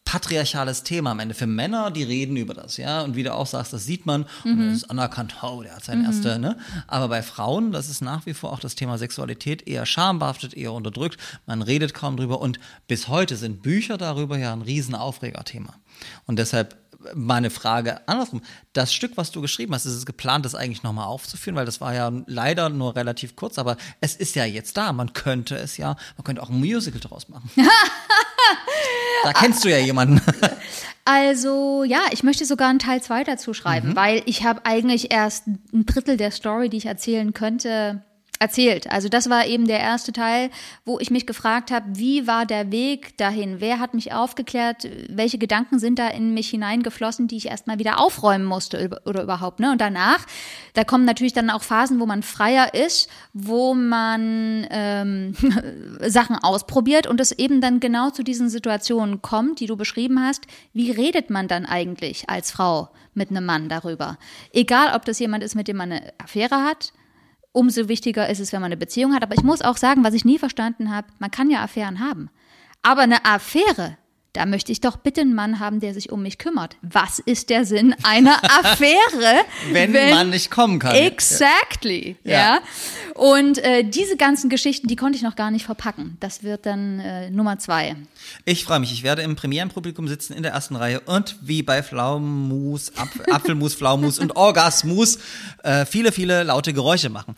patriarchales 0.05 0.83
Thema 0.83 1.13
am 1.13 1.21
Ende. 1.21 1.35
Für 1.35 1.47
Männer, 1.47 1.91
die 1.91 2.03
reden 2.03 2.37
über 2.37 2.55
das, 2.55 2.77
ja. 2.77 3.03
Und 3.03 3.17
wie 3.17 3.23
du 3.23 3.35
auch 3.35 3.47
sagst, 3.47 3.73
das 3.73 3.85
sieht 3.85 4.07
man 4.07 4.27
und 4.45 4.59
das 4.67 4.77
ist 4.77 4.91
anerkannt, 4.91 5.37
oh, 5.43 5.63
der 5.63 5.77
hat 5.77 5.85
sein 5.85 6.05
erster, 6.05 6.39
ne? 6.39 6.59
Aber 6.87 7.09
bei 7.09 7.23
Frauen, 7.23 7.73
das 7.73 7.89
ist 7.89 8.01
nach 8.03 8.27
wie 8.27 8.35
vor 8.35 8.53
auch 8.53 8.61
das 8.61 8.75
Thema 8.75 8.99
Sexualität 8.99 9.67
eher 9.67 9.87
schambehaftet, 9.87 10.55
eher 10.55 10.73
unterdrückt. 10.73 11.19
Man 11.47 11.63
redet 11.63 11.95
kaum 11.95 12.17
drüber 12.17 12.41
und 12.41 12.61
bis 12.87 13.09
heute 13.09 13.37
sind 13.37 13.63
Bücher 13.63 13.97
darüber 13.97 14.39
ja 14.39 14.53
ein 14.53 14.63
riesen 14.63 14.95
Aufregerthema. 14.95 15.75
Und 16.27 16.39
deshalb 16.39 16.77
meine 17.15 17.51
Frage 17.51 18.07
andersrum. 18.09 18.43
Das 18.73 18.95
Stück, 18.95 19.17
was 19.17 19.31
du 19.31 19.41
geschrieben 19.41 19.75
hast, 19.75 19.85
ist 19.85 19.95
es 19.95 20.07
geplant, 20.07 20.45
das 20.45 20.55
eigentlich 20.55 20.83
nochmal 20.83 21.07
aufzuführen, 21.07 21.57
weil 21.57 21.67
das 21.67 21.81
war 21.81 21.95
ja 21.95 22.11
leider 22.27 22.69
nur 22.69 22.97
relativ 22.97 23.37
kurz, 23.37 23.59
aber 23.59 23.77
es 24.01 24.17
ist 24.17 24.35
ja 24.37 24.45
jetzt 24.45 24.77
da. 24.77 24.93
Man 24.93 25.13
könnte 25.13 25.57
es 25.57 25.77
ja, 25.77 25.97
man 26.17 26.25
könnte 26.25 26.43
auch 26.43 26.51
ein 26.51 26.59
Musical 26.59 27.01
draus 27.01 27.29
machen. 27.29 27.51
da 29.25 29.33
kennst 29.33 29.65
du 29.65 29.71
ja 29.71 29.79
jemanden. 29.79 30.21
Also 31.07 31.85
ja, 31.85 32.01
ich 32.13 32.23
möchte 32.23 32.47
sogar 32.47 32.71
einen 32.71 32.79
Teil 32.79 33.03
2 33.03 33.25
dazu 33.25 33.53
schreiben, 33.53 33.95
weil 33.95 34.23
ich 34.25 34.43
habe 34.43 34.65
eigentlich 34.65 35.13
erst 35.13 35.47
ein 35.47 35.85
Drittel 35.85 36.17
der 36.17 36.31
Story, 36.31 36.71
die 36.71 36.79
ich 36.79 36.87
erzählen 36.87 37.35
könnte, 37.35 38.03
erzählt. 38.39 38.91
Also 38.91 39.09
das 39.09 39.31
war 39.31 39.47
eben 39.47 39.67
der 39.67 39.81
erste 39.81 40.13
Teil, 40.13 40.51
wo 40.85 40.99
ich 40.99 41.11
mich 41.11 41.27
gefragt 41.27 41.71
habe, 41.71 41.87
wie 41.95 42.27
war 42.27 42.47
der 42.47 42.71
Weg 42.73 43.17
dahin? 43.17 43.61
Wer 43.61 43.79
hat 43.79 43.95
mich 43.95 44.13
aufgeklärt? 44.13 44.89
Welche 45.09 45.39
Gedanken 45.39 45.79
sind 45.79 45.99
da 45.99 46.09
in 46.09 46.35
mich 46.35 46.51
hineingeflossen, 46.51 47.29
die 47.29 47.37
ich 47.37 47.47
erstmal 47.47 47.79
wieder 47.79 48.01
aufräumen 48.01 48.45
musste 48.45 49.01
oder 49.05 49.23
überhaupt? 49.23 49.61
Ne? 49.61 49.71
Und 49.71 49.81
danach, 49.81 50.27
da 50.75 50.85
kommen 50.85 51.05
natürlich 51.05 51.33
dann 51.33 51.51
auch 51.51 51.63
Phasen, 51.63 52.01
wo 52.01 52.07
man 52.07 52.23
freier 52.23 52.75
ist, 52.75 53.09
wo 53.33 53.75
man 53.75 54.67
ähm, 54.71 55.35
Sachen 56.01 56.37
ausprobiert 56.37 57.07
und 57.07 57.21
es 57.21 57.33
eben 57.33 57.61
dann 57.61 57.81
genau 57.81 58.11
zu 58.11 58.25
diesen 58.25 58.49
Situationen 58.49 59.23
kommt, 59.23 59.61
die 59.61 59.67
du 59.67 59.77
beschrieben 59.77 60.21
hast. 60.21 60.47
Wie 60.73 60.91
redet 60.91 61.31
man 61.31 61.49
dann 61.49 61.67
eigentlich 61.67 62.29
als 62.29 62.51
Frau 62.51 62.91
mit 63.15 63.31
einem 63.31 63.47
Mann 63.47 63.69
darüber? 63.69 64.19
Egal, 64.53 64.95
ob 64.95 65.05
das 65.05 65.19
jemand 65.19 65.45
ist, 65.45 65.55
mit 65.55 65.69
dem 65.69 65.77
man 65.77 65.93
eine 65.93 66.13
Affäre 66.19 66.65
hat, 66.65 66.93
umso 67.55 67.89
wichtiger 67.89 68.29
ist 68.29 68.41
es, 68.41 68.53
wenn 68.53 68.61
man 68.61 68.67
eine 68.67 68.77
Beziehung 68.77 69.15
hat. 69.15 69.23
Aber 69.23 69.35
ich 69.35 69.43
muss 69.43 69.63
auch 69.63 69.79
sagen, 69.79 70.05
was 70.05 70.13
ich 70.13 70.27
nie 70.27 70.39
verstanden 70.39 70.95
habe, 70.95 71.07
man 71.19 71.31
kann 71.31 71.49
ja 71.49 71.63
Affären 71.63 72.01
haben. 72.01 72.29
Aber 72.83 73.03
eine 73.03 73.25
Affäre, 73.25 73.97
da 74.35 74.47
möchte 74.47 74.73
ich 74.73 74.81
doch 74.81 74.97
bitte 74.97 75.21
einen 75.21 75.35
Mann 75.35 75.61
haben, 75.61 75.79
der 75.79 75.95
sich 75.95 76.11
um 76.11 76.23
mich 76.23 76.39
kümmert. 76.39 76.77
Was 76.83 77.21
ist 77.21 77.51
der 77.51 77.65
Sinn 77.65 77.95
einer 78.03 78.37
Affäre? 78.43 79.45
Wenn 79.71 79.93
man 79.93 80.31
nicht 80.31 80.51
kommen 80.51 80.81
kann. 80.81 80.95
Exactly, 80.95 82.17
ja. 82.25 82.35
Ja. 82.35 82.61
Und 83.15 83.59
äh, 83.59 83.85
diese 83.85 84.17
ganzen 84.17 84.51
Geschichten, 84.51 84.89
die 84.89 84.97
konnte 84.97 85.17
ich 85.17 85.23
noch 85.23 85.37
gar 85.37 85.53
nicht 85.53 85.65
verpacken. 85.65 86.17
Das 86.19 86.43
wird 86.43 86.67
dann 86.67 86.99
äh, 86.99 87.31
Nummer 87.31 87.61
zwei. 87.61 87.95
Ich 88.45 88.65
freue 88.65 88.81
mich. 88.81 88.93
Ich 88.93 89.05
werde 89.05 89.23
im 89.23 89.37
Premierenpublikum 89.37 90.09
sitzen 90.09 90.33
in 90.33 90.43
der 90.43 90.53
ersten 90.53 90.75
Reihe 90.75 90.99
und 91.01 91.37
wie 91.41 91.63
bei 91.63 91.83
Pflaumenmus, 91.83 92.93
Apf 92.97 93.21
Apfelmus, 93.31 93.77
Pflaumenmus 93.77 94.19
und 94.19 94.35
Orgasmus 94.35 95.19
äh, 95.63 95.87
viele, 95.87 96.11
viele 96.11 96.43
laute 96.43 96.73
Geräusche 96.73 97.09
machen. 97.09 97.37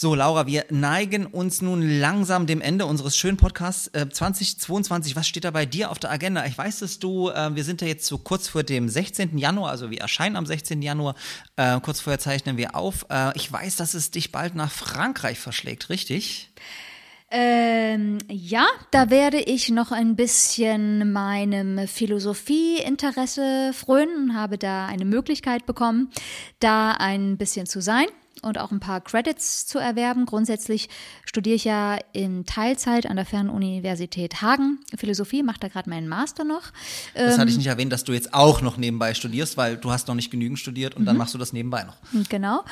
So, 0.00 0.14
Laura, 0.14 0.46
wir 0.46 0.64
neigen 0.70 1.26
uns 1.26 1.60
nun 1.60 1.82
langsam 1.82 2.46
dem 2.46 2.60
Ende 2.60 2.86
unseres 2.86 3.16
schönen 3.16 3.36
Podcasts 3.36 3.88
äh, 3.88 4.08
2022. 4.08 5.16
Was 5.16 5.26
steht 5.26 5.42
da 5.42 5.50
bei 5.50 5.66
dir 5.66 5.90
auf 5.90 5.98
der 5.98 6.12
Agenda? 6.12 6.46
Ich 6.46 6.56
weiß, 6.56 6.78
dass 6.78 7.00
du, 7.00 7.30
äh, 7.30 7.56
wir 7.56 7.64
sind 7.64 7.80
ja 7.80 7.88
jetzt 7.88 8.06
so 8.06 8.16
kurz 8.16 8.46
vor 8.46 8.62
dem 8.62 8.88
16. 8.88 9.36
Januar, 9.38 9.72
also 9.72 9.90
wir 9.90 10.00
erscheinen 10.00 10.36
am 10.36 10.46
16. 10.46 10.82
Januar, 10.82 11.16
äh, 11.56 11.80
kurz 11.80 11.98
vorher 11.98 12.20
zeichnen 12.20 12.56
wir 12.56 12.76
auf. 12.76 13.06
Äh, 13.10 13.36
ich 13.36 13.50
weiß, 13.50 13.74
dass 13.74 13.94
es 13.94 14.12
dich 14.12 14.30
bald 14.30 14.54
nach 14.54 14.70
Frankreich 14.70 15.40
verschlägt, 15.40 15.90
richtig? 15.90 16.52
Ähm, 17.32 18.18
ja, 18.28 18.68
da 18.92 19.10
werde 19.10 19.40
ich 19.40 19.68
noch 19.68 19.90
ein 19.90 20.14
bisschen 20.14 21.12
meinem 21.12 21.88
Philosophieinteresse 21.88 23.72
frönen 23.74 24.30
und 24.30 24.36
habe 24.36 24.58
da 24.58 24.86
eine 24.86 25.04
Möglichkeit 25.04 25.66
bekommen, 25.66 26.12
da 26.60 26.92
ein 26.92 27.36
bisschen 27.36 27.66
zu 27.66 27.82
sein 27.82 28.06
und 28.42 28.58
auch 28.58 28.70
ein 28.70 28.80
paar 28.80 29.00
Credits 29.00 29.66
zu 29.66 29.78
erwerben. 29.78 30.26
Grundsätzlich 30.26 30.88
studiere 31.24 31.56
ich 31.56 31.64
ja 31.64 31.98
in 32.12 32.44
Teilzeit 32.44 33.06
an 33.06 33.16
der 33.16 33.26
Fernuniversität 33.26 34.42
Hagen 34.42 34.78
Philosophie, 34.96 35.42
mache 35.42 35.60
da 35.60 35.68
gerade 35.68 35.90
meinen 35.90 36.08
Master 36.08 36.44
noch. 36.44 36.72
Das 37.14 37.38
hatte 37.38 37.50
ich 37.50 37.56
nicht 37.56 37.66
erwähnt, 37.66 37.92
dass 37.92 38.04
du 38.04 38.12
jetzt 38.12 38.34
auch 38.34 38.60
noch 38.62 38.76
nebenbei 38.76 39.14
studierst, 39.14 39.56
weil 39.56 39.76
du 39.76 39.90
hast 39.90 40.08
noch 40.08 40.14
nicht 40.14 40.30
genügend 40.30 40.58
studiert 40.58 40.94
und 40.94 41.04
dann 41.04 41.16
machst 41.16 41.34
du 41.34 41.38
das 41.38 41.52
nebenbei 41.52 41.84
noch. 41.84 41.96
Genau. 42.28 42.64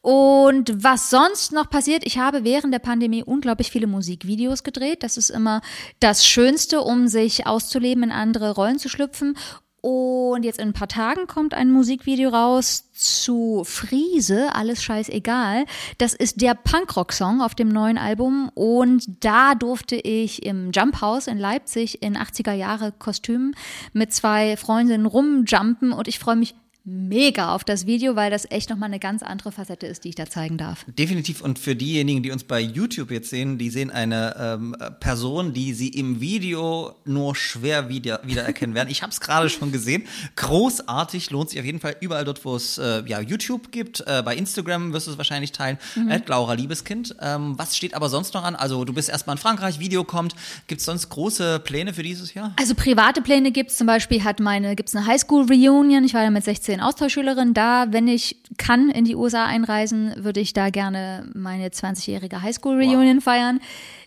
Und 0.00 0.72
was 0.82 1.10
sonst 1.10 1.52
noch 1.52 1.70
passiert, 1.70 2.04
ich 2.04 2.18
habe 2.18 2.44
während 2.44 2.72
der 2.74 2.78
Pandemie 2.78 3.22
unglaublich 3.22 3.70
viele 3.70 3.86
Musikvideos 3.86 4.62
gedreht. 4.62 5.02
Das 5.02 5.16
ist 5.16 5.30
immer 5.30 5.62
das 6.00 6.26
Schönste, 6.26 6.80
um 6.80 7.08
sich 7.08 7.46
auszuleben, 7.46 8.04
in 8.04 8.12
andere 8.12 8.52
Rollen 8.52 8.78
zu 8.78 8.88
schlüpfen. 8.88 9.36
Und 9.84 10.46
jetzt 10.46 10.58
in 10.60 10.68
ein 10.68 10.72
paar 10.72 10.88
Tagen 10.88 11.26
kommt 11.26 11.52
ein 11.52 11.70
Musikvideo 11.70 12.30
raus 12.30 12.88
zu 12.94 13.64
Friese, 13.66 14.54
alles 14.54 14.82
scheißegal. 14.82 15.66
Das 15.98 16.14
ist 16.14 16.40
der 16.40 16.54
Punkrock-Song 16.54 17.42
auf 17.42 17.54
dem 17.54 17.68
neuen 17.68 17.98
Album. 17.98 18.50
Und 18.54 19.22
da 19.22 19.54
durfte 19.54 19.96
ich 19.96 20.46
im 20.46 20.70
Jump 20.72 21.02
House 21.02 21.26
in 21.26 21.36
Leipzig 21.36 22.02
in 22.02 22.16
80er 22.16 22.54
Jahre 22.54 22.92
Kostümen 22.92 23.54
mit 23.92 24.14
zwei 24.14 24.56
Freundinnen 24.56 25.04
rumjumpen. 25.04 25.92
Und 25.92 26.08
ich 26.08 26.18
freue 26.18 26.36
mich 26.36 26.54
mega 26.84 27.54
auf 27.54 27.64
das 27.64 27.86
Video, 27.86 28.14
weil 28.14 28.30
das 28.30 28.50
echt 28.50 28.68
nochmal 28.68 28.88
eine 28.88 28.98
ganz 28.98 29.22
andere 29.22 29.52
Facette 29.52 29.86
ist, 29.86 30.04
die 30.04 30.10
ich 30.10 30.14
da 30.14 30.26
zeigen 30.26 30.58
darf. 30.58 30.84
Definitiv. 30.86 31.40
Und 31.40 31.58
für 31.58 31.74
diejenigen, 31.74 32.22
die 32.22 32.30
uns 32.30 32.44
bei 32.44 32.60
YouTube 32.60 33.10
jetzt 33.10 33.30
sehen, 33.30 33.56
die 33.56 33.70
sehen 33.70 33.90
eine 33.90 34.36
ähm, 34.38 34.76
Person, 35.00 35.54
die 35.54 35.72
sie 35.72 35.88
im 35.88 36.20
Video 36.20 36.94
nur 37.06 37.34
schwer 37.34 37.88
wieder, 37.88 38.20
wiedererkennen 38.24 38.74
werden. 38.74 38.90
Ich 38.90 39.02
habe 39.02 39.10
es 39.10 39.20
gerade 39.20 39.48
schon 39.48 39.72
gesehen. 39.72 40.04
Großartig, 40.36 41.30
lohnt 41.30 41.50
sich 41.50 41.58
auf 41.58 41.64
jeden 41.64 41.80
Fall 41.80 41.96
überall 42.00 42.26
dort, 42.26 42.44
wo 42.44 42.54
es 42.54 42.76
äh, 42.76 43.02
ja, 43.06 43.20
YouTube 43.20 43.72
gibt. 43.72 44.02
Äh, 44.06 44.22
bei 44.22 44.36
Instagram 44.36 44.92
wirst 44.92 45.06
du 45.06 45.12
es 45.12 45.18
wahrscheinlich 45.18 45.52
teilen. 45.52 45.78
Mhm. 45.94 46.22
Laura 46.26 46.52
Liebeskind. 46.52 47.16
Ähm, 47.20 47.54
was 47.56 47.76
steht 47.76 47.94
aber 47.94 48.10
sonst 48.10 48.34
noch 48.34 48.44
an? 48.44 48.56
Also 48.56 48.84
du 48.84 48.92
bist 48.92 49.08
erstmal 49.08 49.36
in 49.36 49.40
Frankreich, 49.40 49.78
Video 49.78 50.04
kommt. 50.04 50.34
Gibt 50.66 50.80
es 50.80 50.84
sonst 50.84 51.08
große 51.08 51.60
Pläne 51.60 51.94
für 51.94 52.02
dieses 52.02 52.34
Jahr? 52.34 52.52
Also 52.56 52.74
private 52.74 53.22
Pläne 53.22 53.52
gibt 53.52 53.70
es. 53.70 53.78
Zum 53.78 53.86
Beispiel 53.86 54.22
hat 54.22 54.38
meine, 54.38 54.76
gibt 54.76 54.90
es 54.90 54.96
eine 54.96 55.06
Highschool-Reunion. 55.06 56.04
Ich 56.04 56.12
war 56.12 56.22
ja 56.22 56.30
mit 56.30 56.44
16 56.44 56.73
Austauschschülerin. 56.80 57.54
Da, 57.54 57.86
wenn 57.90 58.08
ich 58.08 58.36
kann, 58.56 58.90
in 58.90 59.04
die 59.04 59.16
USA 59.16 59.46
einreisen, 59.46 60.14
würde 60.16 60.40
ich 60.40 60.52
da 60.52 60.70
gerne 60.70 61.28
meine 61.34 61.68
20-jährige 61.68 62.42
Highschool-Reunion 62.42 63.16
wow. 63.16 63.24
feiern. 63.24 63.60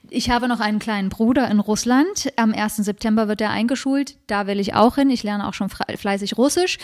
Ich 0.09 0.29
habe 0.29 0.47
noch 0.47 0.61
einen 0.61 0.79
kleinen 0.79 1.09
Bruder 1.09 1.49
in 1.51 1.59
Russland. 1.59 2.31
Am 2.37 2.53
1. 2.53 2.77
September 2.77 3.27
wird 3.27 3.41
er 3.41 3.49
eingeschult. 3.49 4.15
Da 4.27 4.47
will 4.47 4.59
ich 4.59 4.73
auch 4.73 4.95
hin. 4.95 5.09
Ich 5.09 5.23
lerne 5.23 5.47
auch 5.47 5.53
schon 5.53 5.69
fleißig 5.69 6.37
Russisch. 6.37 6.77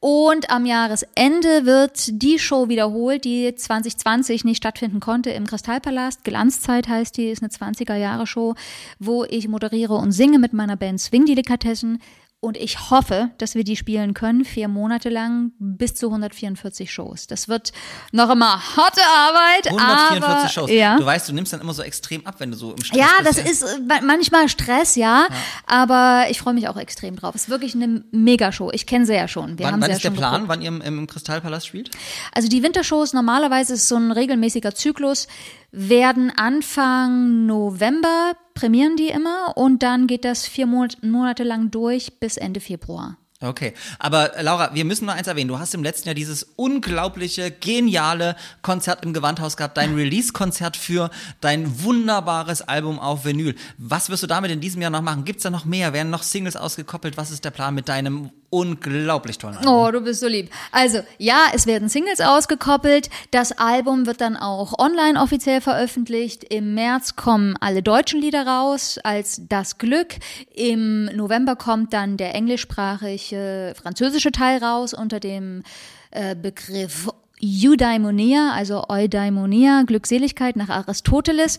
Und 0.00 0.50
am 0.50 0.66
Jahresende 0.66 1.66
wird 1.66 2.20
die 2.22 2.38
Show 2.38 2.68
wiederholt, 2.68 3.24
die 3.24 3.54
2020 3.54 4.44
nicht 4.44 4.58
stattfinden 4.58 5.00
konnte 5.00 5.30
im 5.30 5.46
Kristallpalast. 5.46 6.24
Glanzzeit 6.24 6.88
heißt 6.88 7.16
die, 7.16 7.28
ist 7.28 7.42
eine 7.42 7.50
20er-Jahre-Show, 7.50 8.54
wo 8.98 9.24
ich 9.24 9.46
moderiere 9.46 9.94
und 9.94 10.12
singe 10.12 10.38
mit 10.38 10.52
meiner 10.52 10.76
Band 10.76 11.00
Swing 11.00 11.26
Delikatessen. 11.26 12.00
Und 12.44 12.58
ich 12.58 12.90
hoffe, 12.90 13.30
dass 13.38 13.54
wir 13.54 13.64
die 13.64 13.74
spielen 13.74 14.12
können, 14.12 14.44
vier 14.44 14.68
Monate 14.68 15.08
lang, 15.08 15.52
bis 15.58 15.94
zu 15.94 16.08
144 16.08 16.92
Shows. 16.92 17.26
Das 17.26 17.48
wird 17.48 17.72
noch 18.12 18.28
immer 18.28 18.60
harte 18.76 19.00
Arbeit. 19.00 19.68
144 19.68 20.22
aber, 20.22 20.48
Shows. 20.50 20.70
Ja. 20.70 20.98
Du 20.98 21.06
weißt, 21.06 21.26
du 21.26 21.32
nimmst 21.32 21.54
dann 21.54 21.62
immer 21.62 21.72
so 21.72 21.82
extrem 21.82 22.26
ab, 22.26 22.34
wenn 22.40 22.50
du 22.50 22.56
so 22.58 22.72
im 22.72 22.84
Stress 22.84 22.98
ja, 22.98 23.06
bist. 23.22 23.38
Das 23.38 23.38
ja, 23.38 23.44
das 23.44 23.72
ist 23.72 24.04
manchmal 24.04 24.50
Stress, 24.50 24.94
ja, 24.94 25.26
ja. 25.30 25.36
Aber 25.66 26.26
ich 26.28 26.38
freue 26.38 26.52
mich 26.52 26.68
auch 26.68 26.76
extrem 26.76 27.16
drauf. 27.16 27.34
Es 27.34 27.44
ist 27.44 27.48
wirklich 27.48 27.74
eine 27.74 28.04
Megashow. 28.10 28.70
Ich 28.74 28.84
kenne 28.84 29.06
sie 29.06 29.14
ja 29.14 29.26
schon. 29.26 29.58
Wir 29.58 29.64
wann, 29.64 29.72
haben 29.72 29.80
wann 29.80 29.90
sie 29.92 29.96
ist 29.96 30.04
ja 30.04 30.10
der 30.10 30.16
Plan, 30.18 30.32
geguckt. 30.32 30.48
wann 30.50 30.60
ihr 30.60 30.68
im, 30.68 30.82
im 30.82 31.06
Kristallpalast 31.06 31.66
spielt? 31.66 31.92
Also 32.32 32.48
die 32.48 32.62
Wintershows 32.62 33.14
normalerweise 33.14 33.72
ist 33.72 33.88
so 33.88 33.96
ein 33.96 34.12
regelmäßiger 34.12 34.74
Zyklus 34.74 35.28
werden 35.74 36.32
Anfang 36.36 37.46
November 37.46 38.34
prämieren 38.54 38.96
die 38.96 39.08
immer 39.08 39.56
und 39.56 39.82
dann 39.82 40.06
geht 40.06 40.24
das 40.24 40.46
vier 40.46 40.66
Monate 40.66 41.42
lang 41.42 41.70
durch 41.70 42.20
bis 42.20 42.36
Ende 42.36 42.60
Februar. 42.60 43.18
Okay, 43.40 43.74
aber 43.98 44.32
Laura, 44.40 44.74
wir 44.74 44.84
müssen 44.84 45.04
nur 45.04 45.14
eins 45.14 45.26
erwähnen. 45.26 45.48
Du 45.48 45.58
hast 45.58 45.74
im 45.74 45.82
letzten 45.82 46.08
Jahr 46.08 46.14
dieses 46.14 46.44
unglaubliche, 46.56 47.50
geniale 47.50 48.36
Konzert 48.62 49.04
im 49.04 49.12
Gewandhaus 49.12 49.56
gehabt, 49.56 49.76
dein 49.76 49.94
Release-Konzert 49.94 50.76
für 50.76 51.10
dein 51.40 51.82
wunderbares 51.82 52.62
Album 52.62 52.98
auf 52.98 53.24
Vinyl. 53.26 53.54
Was 53.76 54.08
wirst 54.08 54.22
du 54.22 54.26
damit 54.28 54.50
in 54.50 54.60
diesem 54.60 54.80
Jahr 54.80 54.90
noch 54.90 55.02
machen? 55.02 55.24
Gibt 55.24 55.38
es 55.38 55.42
da 55.42 55.50
noch 55.50 55.66
mehr? 55.66 55.92
Werden 55.92 56.10
noch 56.10 56.22
Singles 56.22 56.56
ausgekoppelt? 56.56 57.16
Was 57.16 57.30
ist 57.30 57.44
der 57.44 57.50
Plan 57.50 57.74
mit 57.74 57.88
deinem 57.88 58.30
unglaublich 58.54 59.38
tollen 59.38 59.56
Album? 59.56 59.72
Oh, 59.72 59.90
du 59.90 60.00
bist 60.00 60.20
so 60.20 60.28
lieb. 60.28 60.50
Also, 60.70 61.00
ja, 61.18 61.46
es 61.52 61.66
werden 61.66 61.88
Singles 61.88 62.20
ausgekoppelt. 62.20 63.10
Das 63.30 63.52
Album 63.52 64.06
wird 64.06 64.20
dann 64.20 64.36
auch 64.36 64.78
online 64.78 65.20
offiziell 65.20 65.60
veröffentlicht. 65.60 66.44
Im 66.44 66.74
März 66.74 67.16
kommen 67.16 67.56
alle 67.60 67.82
deutschen 67.82 68.20
Lieder 68.20 68.46
raus 68.46 68.98
als 69.02 69.42
Das 69.48 69.78
Glück. 69.78 70.14
Im 70.54 71.06
November 71.06 71.56
kommt 71.56 71.92
dann 71.92 72.16
der 72.16 72.34
englischsprachige 72.34 73.74
französische 73.80 74.30
Teil 74.30 74.62
raus 74.62 74.94
unter 74.94 75.18
dem 75.18 75.62
äh, 76.12 76.36
Begriff 76.36 77.08
Eudaimonia, 77.42 78.52
also 78.54 78.84
Eudaimonia, 78.88 79.82
Glückseligkeit 79.82 80.56
nach 80.56 80.68
Aristoteles. 80.68 81.58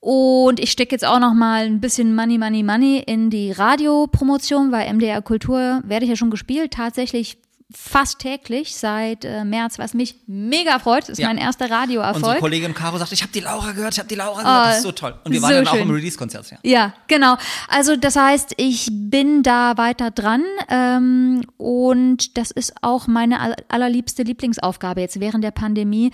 Und 0.00 0.60
ich 0.60 0.70
stecke 0.70 0.92
jetzt 0.92 1.04
auch 1.04 1.18
noch 1.18 1.34
mal 1.34 1.64
ein 1.64 1.80
bisschen 1.80 2.14
Money, 2.14 2.38
Money, 2.38 2.62
Money 2.62 3.02
in 3.04 3.30
die 3.30 3.50
Radiopromotion, 3.50 4.70
weil 4.70 4.92
MDR 4.92 5.22
Kultur 5.22 5.82
werde 5.84 6.04
ich 6.04 6.10
ja 6.10 6.16
schon 6.16 6.30
gespielt, 6.30 6.72
tatsächlich 6.72 7.38
fast 7.70 8.20
täglich 8.20 8.74
seit 8.74 9.26
äh, 9.26 9.44
März, 9.44 9.78
was 9.78 9.92
mich 9.92 10.16
mega 10.26 10.78
freut. 10.78 11.02
Das 11.02 11.10
ist 11.10 11.18
ja. 11.18 11.28
mein 11.28 11.36
erster 11.36 11.70
Radioerfolg. 11.70 12.16
Unsere 12.16 12.38
Kollegin 12.38 12.72
Caro 12.72 12.96
sagt, 12.96 13.12
ich 13.12 13.20
habe 13.20 13.32
die 13.32 13.40
Laura 13.40 13.72
gehört, 13.72 13.92
ich 13.92 13.98
habe 13.98 14.08
die 14.08 14.14
Laura 14.14 14.40
gehört. 14.40 14.66
das 14.66 14.76
ist 14.78 14.82
so 14.84 14.92
toll. 14.92 15.14
Und 15.24 15.32
wir 15.32 15.42
waren 15.42 15.50
so 15.50 15.56
dann 15.56 15.68
auch 15.68 15.74
im 15.74 15.90
Release-Konzert. 15.90 16.50
Ja. 16.50 16.58
ja, 16.62 16.94
genau. 17.08 17.36
Also 17.68 17.96
das 17.96 18.16
heißt, 18.16 18.54
ich 18.56 18.88
bin 18.90 19.42
da 19.42 19.76
weiter 19.76 20.10
dran 20.10 20.42
ähm, 20.70 21.42
und 21.58 22.38
das 22.38 22.50
ist 22.50 22.72
auch 22.80 23.06
meine 23.06 23.56
allerliebste 23.68 24.22
Lieblingsaufgabe 24.22 25.02
jetzt 25.02 25.20
während 25.20 25.44
der 25.44 25.50
Pandemie 25.50 26.12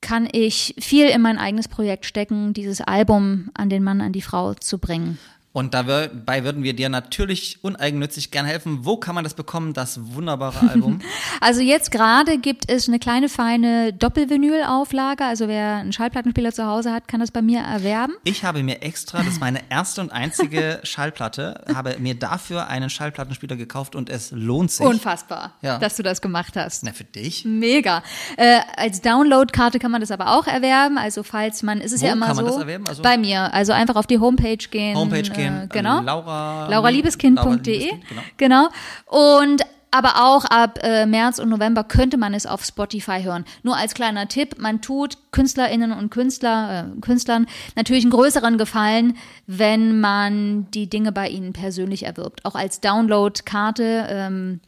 kann 0.00 0.28
ich 0.30 0.74
viel 0.78 1.06
in 1.08 1.20
mein 1.20 1.38
eigenes 1.38 1.68
Projekt 1.68 2.06
stecken, 2.06 2.52
dieses 2.52 2.80
Album 2.80 3.50
an 3.54 3.68
den 3.68 3.82
Mann, 3.82 4.00
an 4.00 4.12
die 4.12 4.22
Frau 4.22 4.54
zu 4.54 4.78
bringen. 4.78 5.18
Und 5.52 5.74
dabei 5.74 6.44
würden 6.44 6.62
wir 6.62 6.74
dir 6.74 6.88
natürlich 6.88 7.58
uneigennützig 7.62 8.30
gern 8.30 8.46
helfen. 8.46 8.84
Wo 8.84 8.96
kann 8.98 9.16
man 9.16 9.24
das 9.24 9.34
bekommen, 9.34 9.72
das 9.72 9.98
wunderbare 10.14 10.70
Album? 10.70 11.00
also 11.40 11.60
jetzt 11.60 11.90
gerade 11.90 12.38
gibt 12.38 12.70
es 12.70 12.88
eine 12.88 13.00
kleine 13.00 13.28
feine 13.28 13.92
Doppelvinyl-Auflage. 13.92 15.24
Also 15.24 15.48
wer 15.48 15.76
einen 15.76 15.92
Schallplattenspieler 15.92 16.52
zu 16.52 16.66
Hause 16.66 16.92
hat, 16.92 17.08
kann 17.08 17.18
das 17.18 17.32
bei 17.32 17.42
mir 17.42 17.60
erwerben. 17.60 18.14
Ich 18.22 18.44
habe 18.44 18.62
mir 18.62 18.82
extra, 18.82 19.18
das 19.18 19.28
ist 19.28 19.40
meine 19.40 19.60
erste 19.70 20.00
und 20.00 20.12
einzige 20.12 20.78
Schallplatte, 20.84 21.64
habe 21.74 21.96
mir 21.98 22.14
dafür 22.14 22.68
einen 22.68 22.88
Schallplattenspieler 22.88 23.56
gekauft 23.56 23.96
und 23.96 24.08
es 24.08 24.30
lohnt 24.30 24.70
sich. 24.70 24.86
Unfassbar, 24.86 25.54
ja. 25.62 25.78
dass 25.78 25.96
du 25.96 26.04
das 26.04 26.22
gemacht 26.22 26.54
hast. 26.54 26.84
Na, 26.84 26.92
für 26.92 27.02
dich? 27.02 27.44
Mega. 27.44 28.04
Äh, 28.36 28.60
als 28.76 29.00
Downloadkarte 29.00 29.80
kann 29.80 29.90
man 29.90 30.00
das 30.00 30.12
aber 30.12 30.38
auch 30.38 30.46
erwerben. 30.46 30.96
Also 30.96 31.24
falls 31.24 31.64
man, 31.64 31.80
ist 31.80 31.92
es 31.92 32.02
Wo 32.02 32.06
ja 32.06 32.12
immer 32.12 32.26
kann 32.26 32.36
man 32.36 32.44
so. 32.44 32.52
Das 32.52 32.60
erwerben? 32.60 32.86
Also 32.86 33.02
bei 33.02 33.18
mir. 33.18 33.52
Also 33.52 33.72
einfach 33.72 33.96
auf 33.96 34.06
die 34.06 34.20
Homepage 34.20 34.56
gehen. 34.56 34.96
Homepage 34.96 35.22
gehen 35.22 35.39
gehen. 35.40 35.62
Äh, 35.62 35.68
genau. 35.68 36.00
Laura, 36.00 36.68
lauraliebeskind.de. 36.68 37.90
Genau. 37.90 38.22
genau. 38.36 38.68
Und 39.06 39.62
aber 39.90 40.24
auch 40.24 40.44
ab 40.44 40.78
äh, 40.82 41.04
März 41.04 41.38
und 41.38 41.48
November 41.48 41.82
könnte 41.82 42.16
man 42.16 42.32
es 42.32 42.46
auf 42.46 42.64
Spotify 42.64 43.22
hören. 43.22 43.44
Nur 43.62 43.76
als 43.76 43.94
kleiner 43.94 44.28
Tipp, 44.28 44.56
man 44.58 44.80
tut 44.80 45.18
Künstlerinnen 45.32 45.92
und 45.92 46.10
Künstler, 46.10 46.92
äh, 46.96 47.00
Künstlern 47.00 47.46
natürlich 47.74 48.04
einen 48.04 48.12
größeren 48.12 48.56
Gefallen, 48.56 49.16
wenn 49.46 50.00
man 50.00 50.70
die 50.70 50.88
Dinge 50.88 51.10
bei 51.10 51.28
ihnen 51.28 51.52
persönlich 51.52 52.04
erwirbt. 52.04 52.44
Auch 52.44 52.54
als 52.54 52.80
Download-Karte, 52.80 54.06
ähm, 54.08 54.60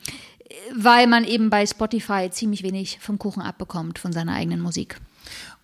weil 0.75 1.07
man 1.07 1.25
eben 1.25 1.51
bei 1.51 1.67
Spotify 1.67 2.29
ziemlich 2.31 2.63
wenig 2.63 2.99
vom 3.01 3.19
Kuchen 3.19 3.43
abbekommt 3.43 3.99
von 3.99 4.13
seiner 4.13 4.35
eigenen 4.35 4.61
Musik. 4.61 5.01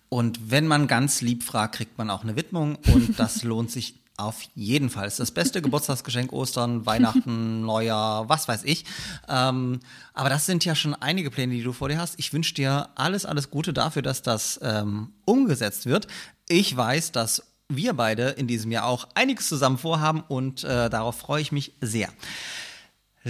Und 0.07 0.51
wenn 0.51 0.67
man 0.67 0.87
ganz 0.87 1.21
lieb 1.21 1.43
fragt, 1.43 1.75
kriegt 1.75 1.97
man 1.97 2.09
auch 2.09 2.23
eine 2.23 2.35
Widmung 2.35 2.77
und 2.93 3.13
das 3.19 3.43
lohnt 3.43 3.71
sich 3.71 3.95
auf 4.19 4.41
jeden 4.55 4.89
Fall. 4.89 5.07
Es 5.07 5.13
ist 5.13 5.19
das 5.19 5.31
beste 5.31 5.61
Geburtstagsgeschenk, 5.63 6.31
Ostern, 6.33 6.85
Weihnachten, 6.85 7.61
Neujahr, 7.61 8.29
was 8.29 8.47
weiß 8.47 8.63
ich. 8.65 8.85
Ähm, 9.27 9.79
aber 10.13 10.29
das 10.29 10.45
sind 10.45 10.65
ja 10.65 10.75
schon 10.75 10.93
einige 10.93 11.31
Pläne, 11.31 11.53
die 11.53 11.63
du 11.63 11.73
vor 11.73 11.89
dir 11.89 11.97
hast. 11.97 12.15
Ich 12.17 12.33
wünsche 12.33 12.53
dir 12.53 12.89
alles, 12.95 13.25
alles 13.25 13.49
Gute 13.49 13.73
dafür, 13.73 14.01
dass 14.01 14.21
das 14.21 14.59
ähm, 14.61 15.13
umgesetzt 15.25 15.85
wird. 15.85 16.07
Ich 16.47 16.75
weiß, 16.75 17.11
dass 17.11 17.43
wir 17.69 17.93
beide 17.93 18.29
in 18.29 18.47
diesem 18.47 18.71
Jahr 18.71 18.85
auch 18.85 19.07
einiges 19.13 19.47
zusammen 19.47 19.77
vorhaben 19.77 20.23
und 20.27 20.63
äh, 20.63 20.89
darauf 20.89 21.17
freue 21.17 21.41
ich 21.41 21.51
mich 21.51 21.73
sehr. 21.81 22.09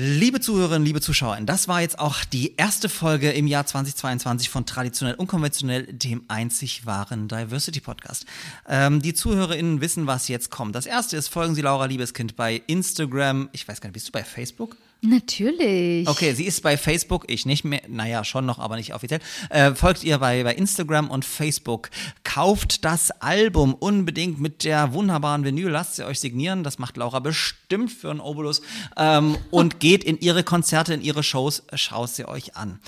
Liebe 0.02 0.40
Zuhörerinnen, 0.40 0.86
liebe 0.86 1.02
Zuschauer, 1.02 1.38
das 1.42 1.68
war 1.68 1.82
jetzt 1.82 2.00
auch 2.00 2.24
die 2.24 2.56
erste 2.56 2.88
Folge 2.88 3.32
im 3.32 3.48
Jahr 3.48 3.66
2022 3.66 4.50
von 4.50 4.66
Traditionell 4.66 5.16
Unkonventionell, 5.16 5.88
dem 5.92 6.24
einzig 6.30 6.86
wahren 6.86 7.28
Diversity 7.28 7.82
Podcast. 7.82 8.26
Ähm, 8.66 9.02
die 9.02 9.14
ZuhörerInnen 9.14 9.82
wissen, 9.82 10.08
was 10.08 10.30
jetzt 10.30 10.52
kommt. 10.52 10.74
Das 10.74 10.86
erste 10.86 11.18
ist, 11.18 11.28
folgen 11.28 11.54
Sie 11.54 11.62
Laura 11.62 11.84
Liebeskind 11.84 12.38
bei 12.38 12.62
Instagram. 12.68 13.50
Ich 13.52 13.68
weiß 13.68 13.82
gar 13.82 13.90
nicht, 13.90 13.96
bist 13.96 14.08
du 14.08 14.14
bei 14.14 14.24
Facebook? 14.24 14.78
Natürlich. 15.02 16.10
Okay, 16.10 16.34
sie 16.34 16.44
ist 16.44 16.62
bei 16.62 16.78
Facebook, 16.78 17.24
ich 17.28 17.46
nicht 17.46 17.64
mehr, 17.64 17.82
naja, 17.88 18.26
schon 18.26 18.46
noch, 18.46 18.60
aber 18.60 18.76
nicht 18.76 18.94
offiziell. 18.94 19.22
Äh, 19.50 19.74
folgt 19.74 20.04
ihr 20.04 20.18
bei, 20.18 20.44
bei 20.44 20.54
Instagram 20.54 21.10
und 21.10 21.24
Facebook. 21.24 21.90
Kauft 22.26 22.84
das 22.84 23.10
Album 23.12 23.74
unbedingt 23.74 24.42
mit 24.42 24.66
der 24.66 24.94
wunderbaren 24.94 25.46
Vinyl, 25.46 25.70
lasst 25.70 25.96
sie 25.96 26.06
euch 26.06 26.20
signieren, 26.20 26.66
das 26.66 26.80
macht 26.80 26.98
Laura 26.98 27.20
bestimmt 27.20 27.94
für 27.94 28.12
einen 28.12 28.20
Obolus. 28.20 28.62
Ähm, 28.98 29.38
und 29.52 29.80
geht 29.80 30.04
in 30.04 30.20
ihre 30.20 30.44
Konzerte, 30.44 30.94
in 30.94 31.02
ihre 31.02 31.24
Shows, 31.24 31.64
schaut 31.76 32.10
sie 32.10 32.28
euch 32.28 32.58
an. 32.58 32.80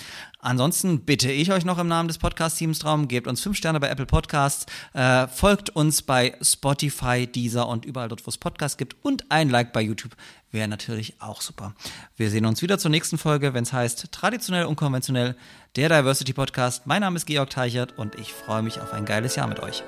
Ansonsten 0.43 1.01
bitte 1.01 1.31
ich 1.31 1.51
euch 1.51 1.65
noch 1.65 1.77
im 1.77 1.87
Namen 1.87 2.07
des 2.07 2.17
Podcast-Teams 2.17 2.79
darum, 2.79 3.07
gebt 3.07 3.27
uns 3.27 3.41
fünf 3.41 3.57
Sterne 3.57 3.79
bei 3.79 3.89
Apple 3.89 4.07
Podcasts, 4.07 4.65
äh, 4.93 5.27
folgt 5.27 5.69
uns 5.69 6.01
bei 6.01 6.35
Spotify, 6.41 7.27
Deezer 7.27 7.67
und 7.67 7.85
überall 7.85 8.09
dort, 8.09 8.25
wo 8.25 8.29
es 8.29 8.39
Podcasts 8.39 8.75
gibt 8.75 8.95
und 9.03 9.31
ein 9.31 9.51
Like 9.51 9.71
bei 9.71 9.81
YouTube 9.81 10.15
wäre 10.51 10.67
natürlich 10.67 11.21
auch 11.21 11.41
super. 11.41 11.73
Wir 12.15 12.29
sehen 12.29 12.45
uns 12.45 12.61
wieder 12.61 12.77
zur 12.77 12.91
nächsten 12.91 13.17
Folge, 13.17 13.53
wenn 13.53 13.63
es 13.63 13.73
heißt 13.73 14.11
Traditionell 14.11 14.65
unkonventionell, 14.65 15.35
der 15.75 15.89
Diversity 15.89 16.33
Podcast. 16.33 16.85
Mein 16.85 17.01
Name 17.01 17.15
ist 17.17 17.25
Georg 17.25 17.49
Teichert 17.49 17.97
und 17.97 18.15
ich 18.15 18.33
freue 18.33 18.61
mich 18.61 18.79
auf 18.79 18.93
ein 18.93 19.05
geiles 19.05 19.35
Jahr 19.35 19.47
mit 19.47 19.59
euch. 19.59 19.83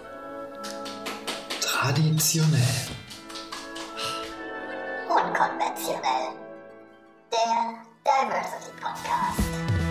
Traditionell. 1.61 2.61
Unkonventionell. 5.09 6.33
Der 7.31 7.75
Diversity 8.05 8.71
Podcast. 8.81 9.82